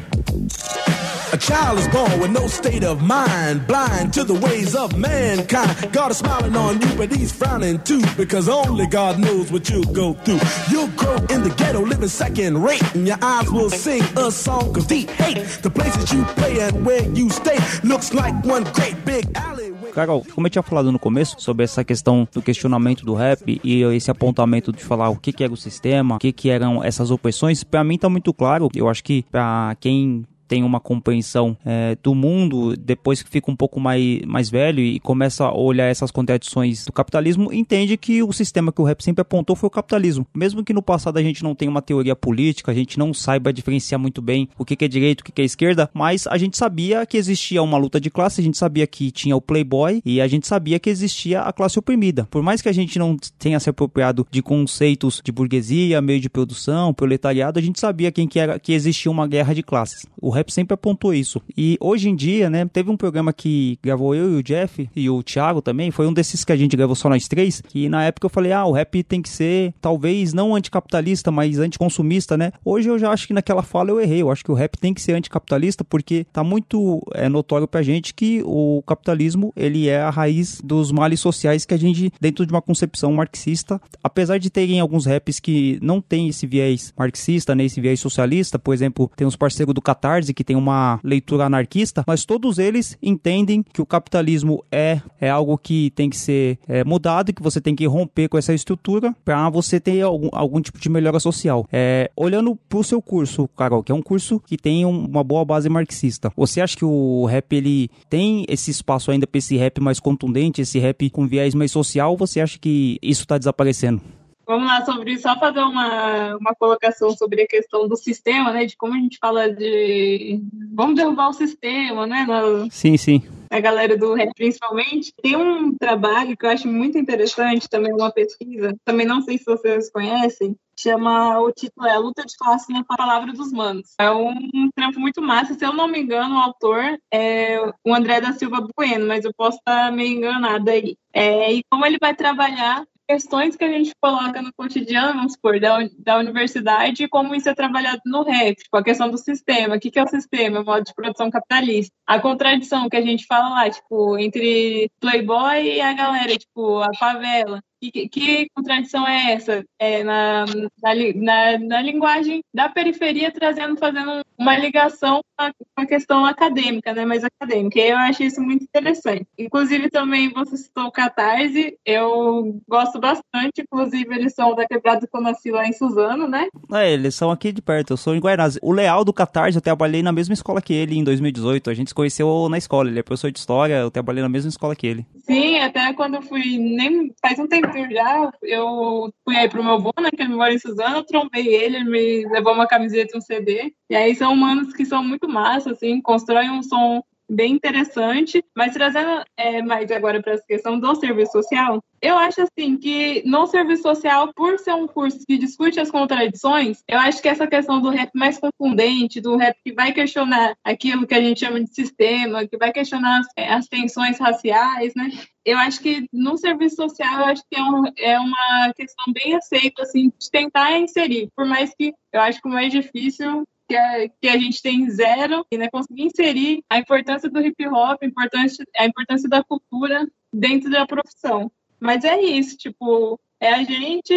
A 1.32 1.36
child 1.36 1.80
is 1.80 1.88
born 1.88 2.20
with 2.20 2.30
no 2.30 2.46
state 2.46 2.84
of 2.84 3.02
mind, 3.02 3.66
blind 3.66 4.12
to 4.12 4.22
the 4.22 4.34
ways 4.34 4.76
of 4.76 4.96
mankind. 4.96 5.92
God 5.92 6.12
is 6.12 6.18
smiling 6.18 6.54
on 6.54 6.80
you, 6.80 6.86
but 6.96 7.10
he's 7.10 7.32
frowning 7.32 7.80
too, 7.80 8.00
because 8.16 8.48
only 8.48 8.86
God 8.86 9.18
knows 9.18 9.50
what 9.50 9.68
you'll 9.68 9.92
go 9.92 10.12
through. 10.12 10.38
You'll 10.70 10.86
grow 10.90 11.16
in 11.16 11.42
the 11.42 11.52
ghetto, 11.56 11.84
living 11.84 12.06
second 12.06 12.62
rate, 12.62 12.94
and 12.94 13.08
your 13.08 13.18
eyes 13.20 13.50
will 13.50 13.70
sing 13.70 14.04
a 14.16 14.30
song 14.30 14.78
of 14.78 14.86
deep 14.86 15.10
hate. 15.10 15.44
The 15.62 15.70
places 15.70 16.12
you 16.12 16.22
play 16.36 16.60
and 16.60 16.86
where 16.86 17.02
you 17.08 17.28
stay 17.30 17.58
looks 17.82 18.14
like 18.14 18.44
one 18.44 18.62
great 18.72 19.04
big 19.04 19.36
alleyway. 19.36 19.73
Carol, 19.92 20.24
como 20.34 20.46
eu 20.46 20.50
tinha 20.50 20.62
falado 20.62 20.90
no 20.90 20.98
começo 20.98 21.36
sobre 21.38 21.64
essa 21.64 21.84
questão 21.84 22.26
do 22.32 22.42
questionamento 22.42 23.04
do 23.04 23.14
rap 23.14 23.60
e 23.62 23.82
esse 23.82 24.10
apontamento 24.10 24.72
de 24.72 24.82
falar 24.82 25.10
o 25.10 25.16
que, 25.16 25.32
que 25.32 25.44
era 25.44 25.52
o 25.52 25.56
sistema, 25.56 26.16
o 26.16 26.18
que, 26.18 26.32
que 26.32 26.50
eram 26.50 26.82
essas 26.82 27.10
opressões, 27.10 27.64
para 27.64 27.84
mim 27.84 27.98
tá 27.98 28.08
muito 28.08 28.32
claro. 28.32 28.68
Eu 28.74 28.88
acho 28.88 29.02
que 29.02 29.24
para 29.30 29.76
quem 29.80 30.24
tem 30.46 30.62
uma 30.62 30.80
compreensão 30.80 31.56
é, 31.64 31.96
do 32.02 32.14
mundo, 32.14 32.76
depois 32.76 33.22
que 33.22 33.30
fica 33.30 33.50
um 33.50 33.56
pouco 33.56 33.80
mais, 33.80 34.22
mais 34.22 34.50
velho 34.50 34.80
e 34.80 35.00
começa 35.00 35.44
a 35.44 35.54
olhar 35.54 35.86
essas 35.86 36.10
contradições 36.10 36.84
do 36.84 36.92
capitalismo, 36.92 37.52
entende 37.52 37.96
que 37.96 38.22
o 38.22 38.32
sistema 38.32 38.72
que 38.72 38.80
o 38.80 38.84
rap 38.84 39.02
sempre 39.02 39.22
apontou 39.22 39.56
foi 39.56 39.66
o 39.66 39.70
capitalismo. 39.70 40.26
Mesmo 40.34 40.64
que 40.64 40.72
no 40.72 40.82
passado 40.82 41.18
a 41.18 41.22
gente 41.22 41.42
não 41.42 41.54
tenha 41.54 41.70
uma 41.70 41.82
teoria 41.82 42.16
política, 42.16 42.70
a 42.70 42.74
gente 42.74 42.98
não 42.98 43.12
saiba 43.12 43.52
diferenciar 43.52 44.00
muito 44.00 44.20
bem 44.20 44.48
o 44.58 44.64
que 44.64 44.84
é 44.84 44.88
direito, 44.88 45.20
o 45.20 45.24
que 45.24 45.42
é 45.42 45.44
esquerda, 45.44 45.90
mas 45.92 46.26
a 46.26 46.36
gente 46.36 46.56
sabia 46.56 47.04
que 47.06 47.16
existia 47.16 47.62
uma 47.62 47.78
luta 47.78 48.00
de 48.00 48.10
classe, 48.10 48.40
a 48.40 48.44
gente 48.44 48.58
sabia 48.58 48.86
que 48.86 49.10
tinha 49.10 49.36
o 49.36 49.40
playboy 49.40 50.02
e 50.04 50.20
a 50.20 50.26
gente 50.26 50.46
sabia 50.46 50.78
que 50.78 50.90
existia 50.90 51.42
a 51.42 51.52
classe 51.52 51.78
oprimida. 51.78 52.26
Por 52.30 52.42
mais 52.42 52.60
que 52.60 52.68
a 52.68 52.72
gente 52.72 52.98
não 52.98 53.16
tenha 53.38 53.60
se 53.60 53.70
apropriado 53.70 54.26
de 54.30 54.42
conceitos 54.42 55.20
de 55.24 55.32
burguesia, 55.32 56.00
meio 56.00 56.20
de 56.20 56.28
produção, 56.28 56.92
proletariado, 56.92 57.58
a 57.58 57.62
gente 57.62 57.80
sabia 57.80 58.12
quem 58.12 58.26
que 58.26 58.38
era 58.38 58.58
que 58.58 58.72
existia 58.72 59.10
uma 59.10 59.26
guerra 59.26 59.54
de 59.54 59.62
classes. 59.62 60.06
O 60.20 60.30
rap 60.34 60.52
sempre 60.52 60.74
apontou 60.74 61.14
isso. 61.14 61.40
E 61.56 61.76
hoje 61.80 62.08
em 62.08 62.16
dia, 62.16 62.50
né, 62.50 62.64
teve 62.66 62.90
um 62.90 62.96
programa 62.96 63.32
que 63.32 63.78
gravou 63.82 64.14
eu 64.14 64.32
e 64.32 64.36
o 64.36 64.42
Jeff 64.42 64.88
e 64.94 65.08
o 65.08 65.22
Thiago 65.22 65.62
também, 65.62 65.90
foi 65.90 66.06
um 66.06 66.12
desses 66.12 66.44
que 66.44 66.52
a 66.52 66.56
gente 66.56 66.76
gravou 66.76 66.94
só 66.94 67.08
nós 67.08 67.28
três, 67.28 67.60
que 67.60 67.88
na 67.88 68.04
época 68.04 68.26
eu 68.26 68.30
falei, 68.30 68.52
ah, 68.52 68.64
o 68.64 68.72
rap 68.72 69.02
tem 69.02 69.22
que 69.22 69.28
ser 69.28 69.72
talvez 69.80 70.32
não 70.32 70.54
anticapitalista, 70.54 71.30
mas 71.30 71.58
anticonsumista, 71.58 72.36
né? 72.36 72.52
Hoje 72.64 72.88
eu 72.88 72.98
já 72.98 73.10
acho 73.10 73.26
que 73.26 73.32
naquela 73.32 73.62
fala 73.62 73.90
eu 73.90 74.00
errei, 74.00 74.22
eu 74.22 74.30
acho 74.30 74.44
que 74.44 74.50
o 74.50 74.54
rap 74.54 74.76
tem 74.78 74.92
que 74.92 75.00
ser 75.00 75.12
anticapitalista 75.12 75.84
porque 75.84 76.26
tá 76.32 76.42
muito 76.42 77.02
é, 77.14 77.28
notório 77.28 77.66
pra 77.66 77.82
gente 77.82 78.12
que 78.12 78.42
o 78.44 78.82
capitalismo, 78.86 79.52
ele 79.56 79.88
é 79.88 80.00
a 80.00 80.10
raiz 80.10 80.60
dos 80.62 80.90
males 80.90 81.20
sociais 81.20 81.64
que 81.64 81.74
a 81.74 81.76
gente, 81.76 82.12
dentro 82.20 82.44
de 82.44 82.52
uma 82.52 82.62
concepção 82.62 83.12
marxista, 83.12 83.80
apesar 84.02 84.38
de 84.38 84.50
terem 84.50 84.80
alguns 84.80 85.06
raps 85.06 85.40
que 85.40 85.78
não 85.80 86.00
tem 86.00 86.28
esse 86.28 86.46
viés 86.46 86.92
marxista, 86.96 87.54
né, 87.54 87.64
esse 87.64 87.80
viés 87.80 88.00
socialista, 88.00 88.58
por 88.58 88.74
exemplo, 88.74 89.10
tem 89.16 89.26
os 89.26 89.36
parceiros 89.36 89.74
do 89.74 89.82
Catarse 90.24 90.34
que 90.34 90.44
tem 90.44 90.56
uma 90.56 90.98
leitura 91.02 91.44
anarquista, 91.44 92.04
mas 92.06 92.24
todos 92.24 92.58
eles 92.58 92.96
entendem 93.02 93.62
que 93.62 93.82
o 93.82 93.86
capitalismo 93.86 94.64
é, 94.72 95.00
é 95.20 95.28
algo 95.28 95.58
que 95.58 95.90
tem 95.90 96.08
que 96.08 96.16
ser 96.16 96.58
é, 96.66 96.84
mudado, 96.84 97.32
que 97.32 97.42
você 97.42 97.60
tem 97.60 97.74
que 97.74 97.86
romper 97.86 98.28
com 98.28 98.38
essa 98.38 98.54
estrutura 98.54 99.14
para 99.24 99.48
você 99.50 99.78
ter 99.78 100.00
algum, 100.02 100.28
algum 100.32 100.60
tipo 100.60 100.78
de 100.78 100.88
melhora 100.88 101.20
social. 101.20 101.66
É, 101.72 102.10
olhando 102.16 102.56
para 102.68 102.78
o 102.78 102.84
seu 102.84 103.02
curso, 103.02 103.48
Carol, 103.56 103.82
que 103.82 103.92
é 103.92 103.94
um 103.94 104.02
curso 104.02 104.40
que 104.40 104.56
tem 104.56 104.86
um, 104.86 105.04
uma 105.04 105.24
boa 105.24 105.44
base 105.44 105.68
marxista, 105.68 106.32
você 106.36 106.60
acha 106.60 106.76
que 106.76 106.84
o 106.84 107.26
rap 107.26 107.52
ele 107.54 107.90
tem 108.08 108.44
esse 108.48 108.70
espaço 108.70 109.10
ainda 109.10 109.26
para 109.26 109.38
esse 109.38 109.56
rap 109.56 109.80
mais 109.80 110.00
contundente, 110.00 110.62
esse 110.62 110.78
rap 110.78 111.10
com 111.10 111.26
viés 111.26 111.54
mais 111.54 111.70
social, 111.70 112.12
ou 112.12 112.16
você 112.16 112.40
acha 112.40 112.58
que 112.58 112.98
isso 113.02 113.22
está 113.22 113.36
desaparecendo? 113.36 114.00
Vamos 114.46 114.66
lá 114.66 114.84
sobre 114.84 115.18
só 115.18 115.38
fazer 115.38 115.60
uma, 115.60 116.36
uma 116.36 116.54
colocação 116.54 117.10
sobre 117.16 117.42
a 117.42 117.46
questão 117.46 117.88
do 117.88 117.96
sistema, 117.96 118.52
né? 118.52 118.66
De 118.66 118.76
como 118.76 118.94
a 118.94 118.98
gente 118.98 119.18
fala 119.18 119.50
de 119.50 120.40
vamos 120.72 120.96
derrubar 120.96 121.28
o 121.28 121.32
sistema, 121.32 122.06
né? 122.06 122.26
Na, 122.26 122.68
sim, 122.70 122.96
sim. 122.96 123.22
A 123.50 123.60
galera 123.60 123.96
do 123.96 124.14
rap, 124.14 124.32
principalmente. 124.34 125.12
Tem 125.22 125.36
um 125.36 125.76
trabalho 125.76 126.36
que 126.36 126.44
eu 126.44 126.50
acho 126.50 126.68
muito 126.68 126.98
interessante, 126.98 127.68
também 127.68 127.92
uma 127.92 128.10
pesquisa, 128.10 128.74
também 128.84 129.06
não 129.06 129.22
sei 129.22 129.38
se 129.38 129.44
vocês 129.44 129.90
conhecem, 129.90 130.56
chama 130.78 131.40
o 131.40 131.52
título 131.52 131.86
é 131.86 131.92
A 131.92 131.98
Luta 131.98 132.24
de 132.24 132.36
Classe 132.36 132.72
na 132.72 132.84
Palavra 132.84 133.32
dos 133.32 133.52
Manos. 133.52 133.94
É 133.98 134.10
um 134.10 134.68
trampo 134.74 134.98
muito 134.98 135.22
massa, 135.22 135.54
se 135.54 135.64
eu 135.64 135.72
não 135.72 135.86
me 135.86 136.00
engano, 136.00 136.34
o 136.34 136.40
autor 136.40 136.98
é 137.12 137.60
o 137.84 137.94
André 137.94 138.20
da 138.20 138.32
Silva 138.32 138.66
Bueno, 138.76 139.06
mas 139.06 139.24
eu 139.24 139.32
posso 139.32 139.58
estar 139.58 139.92
meio 139.92 140.18
enganada 140.18 140.72
aí. 140.72 140.96
É, 141.12 141.52
e 141.52 141.62
como 141.70 141.86
ele 141.86 141.98
vai 142.00 142.14
trabalhar 142.14 142.84
questões 143.08 143.56
que 143.56 143.64
a 143.64 143.68
gente 143.68 143.92
coloca 144.00 144.40
no 144.40 144.52
cotidiano, 144.54 145.14
vamos 145.14 145.32
supor, 145.34 145.60
da, 145.60 145.78
da 145.98 146.18
universidade 146.18 147.08
como 147.08 147.34
isso 147.34 147.48
é 147.48 147.54
trabalhado 147.54 148.00
no 148.06 148.22
rap, 148.22 148.56
tipo, 148.56 148.76
a 148.76 148.84
questão 148.84 149.10
do 149.10 149.18
sistema, 149.18 149.76
o 149.76 149.80
que, 149.80 149.90
que 149.90 149.98
é 149.98 150.02
o 150.02 150.08
sistema, 150.08 150.60
o 150.60 150.64
modo 150.64 150.84
de 150.84 150.94
produção 150.94 151.30
capitalista, 151.30 151.92
a 152.06 152.18
contradição 152.18 152.88
que 152.88 152.96
a 152.96 153.02
gente 153.02 153.26
fala 153.26 153.50
lá, 153.50 153.70
tipo, 153.70 154.18
entre 154.18 154.90
Playboy 155.00 155.62
e 155.62 155.80
a 155.80 155.92
galera, 155.92 156.36
tipo, 156.36 156.78
a 156.78 156.94
favela, 156.98 157.60
que, 157.90 158.08
que, 158.08 158.48
contradição 158.54 159.06
é 159.06 159.32
essa? 159.32 159.64
É 159.78 160.04
na, 160.04 160.44
na, 160.46 160.94
na, 161.14 161.58
na, 161.58 161.82
linguagem 161.82 162.42
da 162.52 162.68
periferia, 162.68 163.30
trazendo, 163.30 163.76
fazendo 163.76 164.22
uma 164.38 164.56
ligação 164.56 165.20
com 165.38 165.82
a 165.82 165.86
questão 165.86 166.24
acadêmica, 166.24 166.92
né? 166.92 167.04
Mais 167.04 167.24
acadêmica. 167.24 167.78
E 167.78 167.90
eu 167.90 167.96
acho 167.96 168.22
isso 168.22 168.40
muito 168.40 168.64
interessante. 168.64 169.26
Inclusive, 169.38 169.90
também 169.90 170.32
você 170.32 170.56
citou 170.56 170.84
o 170.84 170.92
Catarse, 170.92 171.76
eu 171.84 172.60
gosto 172.68 172.98
bastante. 172.98 173.62
Inclusive, 173.62 174.14
eles 174.14 174.34
são 174.34 174.54
da 174.54 174.66
quebrada 174.66 175.06
que 175.06 175.16
eu 175.16 175.20
nasci 175.20 175.50
lá 175.50 175.66
em 175.66 175.72
Suzano, 175.72 176.28
né? 176.28 176.48
É, 176.72 176.92
eles 176.92 177.14
são 177.14 177.30
aqui 177.30 177.52
de 177.52 177.62
perto. 177.62 177.92
Eu 177.92 177.96
sou 177.96 178.14
em 178.14 178.20
Guaianazes. 178.20 178.58
O 178.62 178.72
Leal 178.72 179.04
do 179.04 179.12
Catarse, 179.12 179.56
eu 179.56 179.62
trabalhei 179.62 180.02
na 180.02 180.12
mesma 180.12 180.34
escola 180.34 180.62
que 180.62 180.72
ele 180.72 180.96
em 180.96 181.04
2018. 181.04 181.70
A 181.70 181.74
gente 181.74 181.88
se 181.88 181.94
conheceu 181.94 182.48
na 182.48 182.58
escola. 182.58 182.88
Ele 182.88 183.00
é 183.00 183.02
professor 183.02 183.30
de 183.30 183.38
história, 183.38 183.74
eu 183.74 183.90
trabalhei 183.90 184.22
na 184.22 184.28
mesma 184.28 184.48
escola 184.48 184.76
que 184.76 184.86
ele. 184.86 185.06
Sim, 185.24 185.58
até 185.58 185.92
quando 185.94 186.14
eu 186.14 186.22
fui, 186.22 186.58
nem 186.58 187.12
faz 187.20 187.38
um 187.38 187.46
tempo 187.46 187.73
já, 187.90 188.30
eu 188.42 189.12
fui 189.24 189.36
aí 189.36 189.48
pro 189.48 189.62
meu 189.62 189.74
avô, 189.74 189.92
né, 190.00 190.10
que 190.10 190.22
ele 190.22 190.34
mora 190.34 190.52
em 190.52 190.58
Suzano, 190.58 191.04
trombei 191.04 191.46
ele, 191.46 191.76
ele 191.76 191.84
me 191.84 192.26
levou 192.28 192.52
uma 192.52 192.66
camiseta 192.66 193.14
e 193.14 193.18
um 193.18 193.20
CD. 193.20 193.74
E 193.90 193.96
aí 193.96 194.14
são 194.14 194.32
humanos 194.32 194.72
que 194.72 194.84
são 194.84 195.02
muito 195.02 195.28
massa, 195.28 195.72
assim, 195.72 196.00
constroem 196.00 196.50
um 196.50 196.62
som 196.62 197.02
bem 197.28 197.52
interessante, 197.52 198.44
mas 198.54 198.72
trazendo 198.72 199.24
é, 199.36 199.62
mais 199.62 199.90
agora 199.90 200.22
para 200.22 200.34
essa 200.34 200.44
questão 200.46 200.78
do 200.78 200.94
serviço 200.96 201.32
social, 201.32 201.82
eu 202.00 202.18
acho 202.18 202.42
assim 202.42 202.76
que 202.76 203.22
no 203.24 203.46
serviço 203.46 203.82
social, 203.82 204.30
por 204.34 204.58
ser 204.58 204.74
um 204.74 204.86
curso 204.86 205.20
que 205.26 205.38
discute 205.38 205.80
as 205.80 205.90
contradições, 205.90 206.82
eu 206.86 206.98
acho 206.98 207.22
que 207.22 207.28
essa 207.28 207.46
questão 207.46 207.80
do 207.80 207.88
rap 207.88 208.10
mais 208.14 208.38
confundente, 208.38 209.20
do 209.20 209.36
rap 209.36 209.56
que 209.64 209.72
vai 209.72 209.92
questionar 209.92 210.54
aquilo 210.62 211.06
que 211.06 211.14
a 211.14 211.22
gente 211.22 211.40
chama 211.40 211.64
de 211.64 211.74
sistema, 211.74 212.46
que 212.46 212.58
vai 212.58 212.72
questionar 212.72 213.20
as, 213.20 213.26
é, 213.36 213.52
as 213.52 213.66
tensões 213.66 214.18
raciais, 214.18 214.92
né? 214.94 215.10
Eu 215.44 215.58
acho 215.58 215.80
que 215.80 216.06
no 216.12 216.36
serviço 216.36 216.76
social, 216.76 217.20
eu 217.20 217.24
acho 217.26 217.42
que 217.50 217.58
é, 217.58 217.62
um, 217.62 217.84
é 217.98 218.18
uma 218.18 218.72
questão 218.74 219.12
bem 219.12 219.34
aceita, 219.34 219.82
assim, 219.82 220.12
de 220.18 220.30
tentar 220.30 220.78
inserir, 220.78 221.30
por 221.34 221.46
mais 221.46 221.74
que 221.74 221.92
eu 222.12 222.20
acho 222.20 222.40
que 222.40 222.48
o 222.48 222.52
mais 222.52 222.72
difícil 222.72 223.44
que 223.68 223.76
a, 223.76 224.08
que 224.08 224.28
a 224.28 224.38
gente 224.38 224.62
tem 224.62 224.88
zero, 224.90 225.46
e 225.50 225.58
né, 225.58 225.68
conseguir 225.70 226.04
inserir 226.04 226.62
a 226.68 226.78
importância 226.78 227.28
do 227.30 227.40
hip 227.40 227.66
hop, 227.66 227.98
a 228.02 228.06
importância, 228.06 228.64
a 228.76 228.86
importância 228.86 229.28
da 229.28 229.42
cultura 229.42 230.06
dentro 230.32 230.70
da 230.70 230.86
profissão. 230.86 231.50
Mas 231.80 232.04
é 232.04 232.20
isso, 232.20 232.56
tipo, 232.56 233.20
é 233.40 233.52
a 233.52 233.62
gente, 233.62 234.14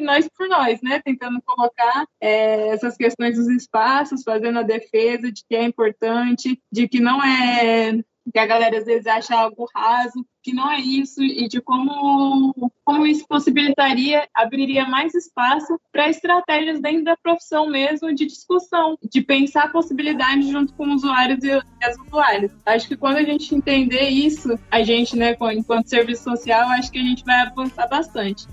nós 0.00 0.28
por 0.28 0.48
nós, 0.48 0.80
né? 0.82 1.00
Tentando 1.04 1.42
colocar 1.42 2.06
é, 2.20 2.68
essas 2.68 2.96
questões 2.96 3.36
dos 3.36 3.48
espaços, 3.48 4.22
fazendo 4.22 4.60
a 4.60 4.62
defesa 4.62 5.32
de 5.32 5.42
que 5.48 5.56
é 5.56 5.64
importante, 5.64 6.60
de 6.70 6.86
que 6.86 7.00
não 7.00 7.22
é 7.22 7.98
que 8.32 8.38
a 8.38 8.46
galera 8.46 8.78
às 8.78 8.84
vezes 8.84 9.06
acha 9.06 9.34
algo 9.34 9.68
raso, 9.74 10.24
que 10.42 10.52
não 10.52 10.70
é 10.70 10.80
isso, 10.80 11.22
e 11.22 11.48
de 11.48 11.60
como, 11.60 12.72
como 12.84 13.06
isso 13.06 13.26
possibilitaria, 13.28 14.26
abriria 14.34 14.86
mais 14.86 15.14
espaço 15.14 15.78
para 15.92 16.08
estratégias 16.08 16.80
dentro 16.80 17.04
da 17.04 17.16
profissão 17.16 17.68
mesmo 17.68 18.14
de 18.14 18.26
discussão, 18.26 18.96
de 19.02 19.20
pensar 19.20 19.70
possibilidades 19.72 20.48
junto 20.48 20.72
com 20.74 20.86
os 20.94 21.02
usuários 21.02 21.42
e 21.44 21.50
as 21.52 21.96
usuárias. 22.06 22.50
Acho 22.64 22.88
que 22.88 22.96
quando 22.96 23.16
a 23.16 23.22
gente 23.22 23.54
entender 23.54 24.08
isso, 24.08 24.58
a 24.70 24.82
gente, 24.82 25.16
né, 25.16 25.36
enquanto 25.52 25.88
serviço 25.88 26.24
social, 26.24 26.68
acho 26.70 26.90
que 26.90 26.98
a 26.98 27.02
gente 27.02 27.24
vai 27.24 27.40
avançar 27.40 27.86
bastante. 27.88 28.46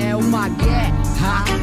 É 0.00 0.16
uma 0.16 0.48
guerra 0.48 0.83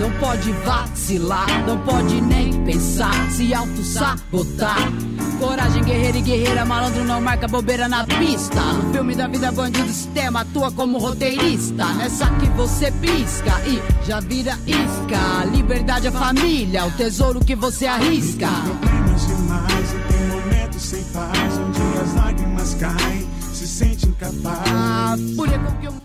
não 0.02 0.12
pode 0.14 0.52
vacilar, 0.52 1.64
não 1.68 1.78
pode 1.84 2.20
nem 2.22 2.52
pensar, 2.64 3.14
se 3.30 3.54
auto-sabotar. 3.54 4.92
Coragem, 5.40 5.84
guerreira 5.84 6.18
e 6.18 6.22
guerreira, 6.22 6.66
malandro 6.66 7.04
não 7.04 7.22
marca 7.22 7.48
bobeira 7.48 7.88
na 7.88 8.04
pista. 8.06 8.60
No 8.60 8.92
filme 8.92 9.16
da 9.16 9.28
vida, 9.28 9.52
bandido, 9.52 9.88
sistema 9.90 10.42
atua 10.42 10.72
como 10.72 10.98
roteirista. 10.98 11.86
Nessa 11.94 12.28
que 12.32 12.48
você 12.50 12.92
pisca 12.94 13.62
e 13.68 14.08
já 14.08 14.20
vira 14.20 14.58
isca. 14.66 15.46
Liberdade 15.52 16.08
é 16.08 16.12
família, 16.12 16.86
o 16.86 16.92
tesouro 16.92 17.40
que 17.40 17.56
você 17.56 17.86
arrisca. 17.86 18.48
Tem 18.48 18.76
problemas 18.76 19.28
demais 19.28 19.94
e 19.94 20.14
tem 20.14 20.28
momentos 20.30 20.82
sem 20.82 21.04
paz, 21.06 21.58
onde 21.60 22.00
as 22.00 22.16
lágrimas 22.16 22.74
caem 22.76 23.41
se 23.62 23.68
sente 23.68 24.08
incapaz. 24.08 25.22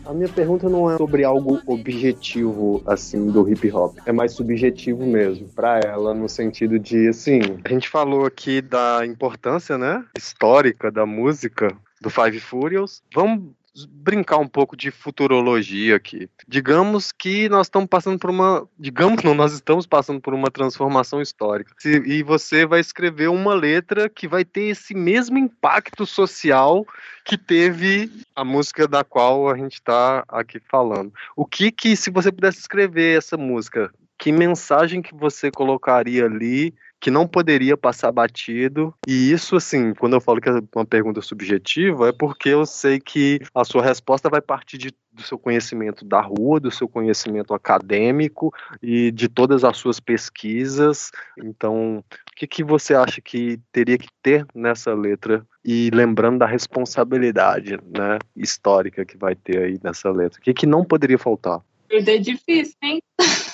A 0.04 0.12
minha 0.12 0.28
pergunta 0.28 0.68
não 0.68 0.90
é 0.90 0.96
sobre 0.98 1.24
algo 1.24 1.60
objetivo, 1.66 2.82
assim, 2.86 3.30
do 3.30 3.48
hip 3.50 3.72
hop. 3.72 3.96
É 4.04 4.12
mais 4.12 4.32
subjetivo 4.32 5.06
mesmo, 5.06 5.48
para 5.48 5.80
ela, 5.80 6.12
no 6.12 6.28
sentido 6.28 6.78
de, 6.78 7.08
assim, 7.08 7.40
a 7.64 7.68
gente 7.70 7.88
falou 7.88 8.26
aqui 8.26 8.60
da 8.60 9.06
importância, 9.06 9.78
né, 9.78 10.04
histórica 10.16 10.90
da 10.90 11.06
música 11.06 11.74
do 12.00 12.10
Five 12.10 12.40
Furious. 12.40 13.02
Vamos 13.14 13.52
brincar 13.84 14.38
um 14.38 14.48
pouco 14.48 14.76
de 14.76 14.90
futurologia 14.90 15.96
aqui. 15.96 16.28
Digamos 16.46 17.12
que 17.12 17.48
nós 17.48 17.66
estamos 17.66 17.88
passando 17.88 18.18
por 18.18 18.30
uma. 18.30 18.66
Digamos 18.78 19.22
não, 19.22 19.34
nós 19.34 19.52
estamos 19.52 19.86
passando 19.86 20.20
por 20.20 20.32
uma 20.32 20.50
transformação 20.50 21.20
histórica. 21.20 21.74
e 21.84 22.22
você 22.22 22.64
vai 22.64 22.80
escrever 22.80 23.28
uma 23.28 23.54
letra 23.54 24.08
que 24.08 24.28
vai 24.28 24.44
ter 24.44 24.68
esse 24.68 24.94
mesmo 24.94 25.36
impacto 25.36 26.06
social 26.06 26.86
que 27.24 27.36
teve 27.36 28.10
a 28.34 28.44
música 28.44 28.86
da 28.86 29.02
qual 29.02 29.50
a 29.50 29.56
gente 29.56 29.74
está 29.74 30.24
aqui 30.28 30.60
falando. 30.70 31.12
O 31.34 31.44
que 31.44 31.72
que, 31.72 31.96
se 31.96 32.10
você 32.10 32.30
pudesse 32.30 32.60
escrever 32.60 33.18
essa 33.18 33.36
música, 33.36 33.92
que 34.18 34.32
mensagem 34.32 35.02
que 35.02 35.14
você 35.14 35.50
colocaria 35.50 36.24
ali 36.24 36.72
que 37.06 37.10
não 37.12 37.24
poderia 37.24 37.76
passar 37.76 38.10
batido. 38.10 38.92
E 39.06 39.30
isso, 39.30 39.54
assim, 39.54 39.94
quando 39.94 40.14
eu 40.14 40.20
falo 40.20 40.40
que 40.40 40.48
é 40.48 40.60
uma 40.74 40.84
pergunta 40.84 41.20
subjetiva, 41.22 42.08
é 42.08 42.12
porque 42.12 42.48
eu 42.48 42.66
sei 42.66 42.98
que 42.98 43.38
a 43.54 43.62
sua 43.62 43.80
resposta 43.80 44.28
vai 44.28 44.40
partir 44.40 44.76
de, 44.76 44.92
do 45.12 45.22
seu 45.22 45.38
conhecimento 45.38 46.04
da 46.04 46.20
rua, 46.20 46.58
do 46.58 46.68
seu 46.68 46.88
conhecimento 46.88 47.54
acadêmico 47.54 48.52
e 48.82 49.12
de 49.12 49.28
todas 49.28 49.62
as 49.62 49.76
suas 49.76 50.00
pesquisas. 50.00 51.12
Então, 51.38 51.98
o 51.98 52.34
que, 52.34 52.44
que 52.44 52.64
você 52.64 52.92
acha 52.92 53.20
que 53.20 53.60
teria 53.70 53.98
que 53.98 54.08
ter 54.20 54.44
nessa 54.52 54.92
letra? 54.92 55.46
E 55.64 55.90
lembrando 55.94 56.40
da 56.40 56.46
responsabilidade 56.46 57.78
né, 57.84 58.18
histórica 58.34 59.04
que 59.04 59.16
vai 59.16 59.36
ter 59.36 59.58
aí 59.62 59.78
nessa 59.80 60.10
letra. 60.10 60.40
O 60.40 60.42
que, 60.42 60.52
que 60.52 60.66
não 60.66 60.84
poderia 60.84 61.18
faltar? 61.18 61.60
É 61.88 62.18
difícil, 62.18 62.74
hein? 62.82 63.00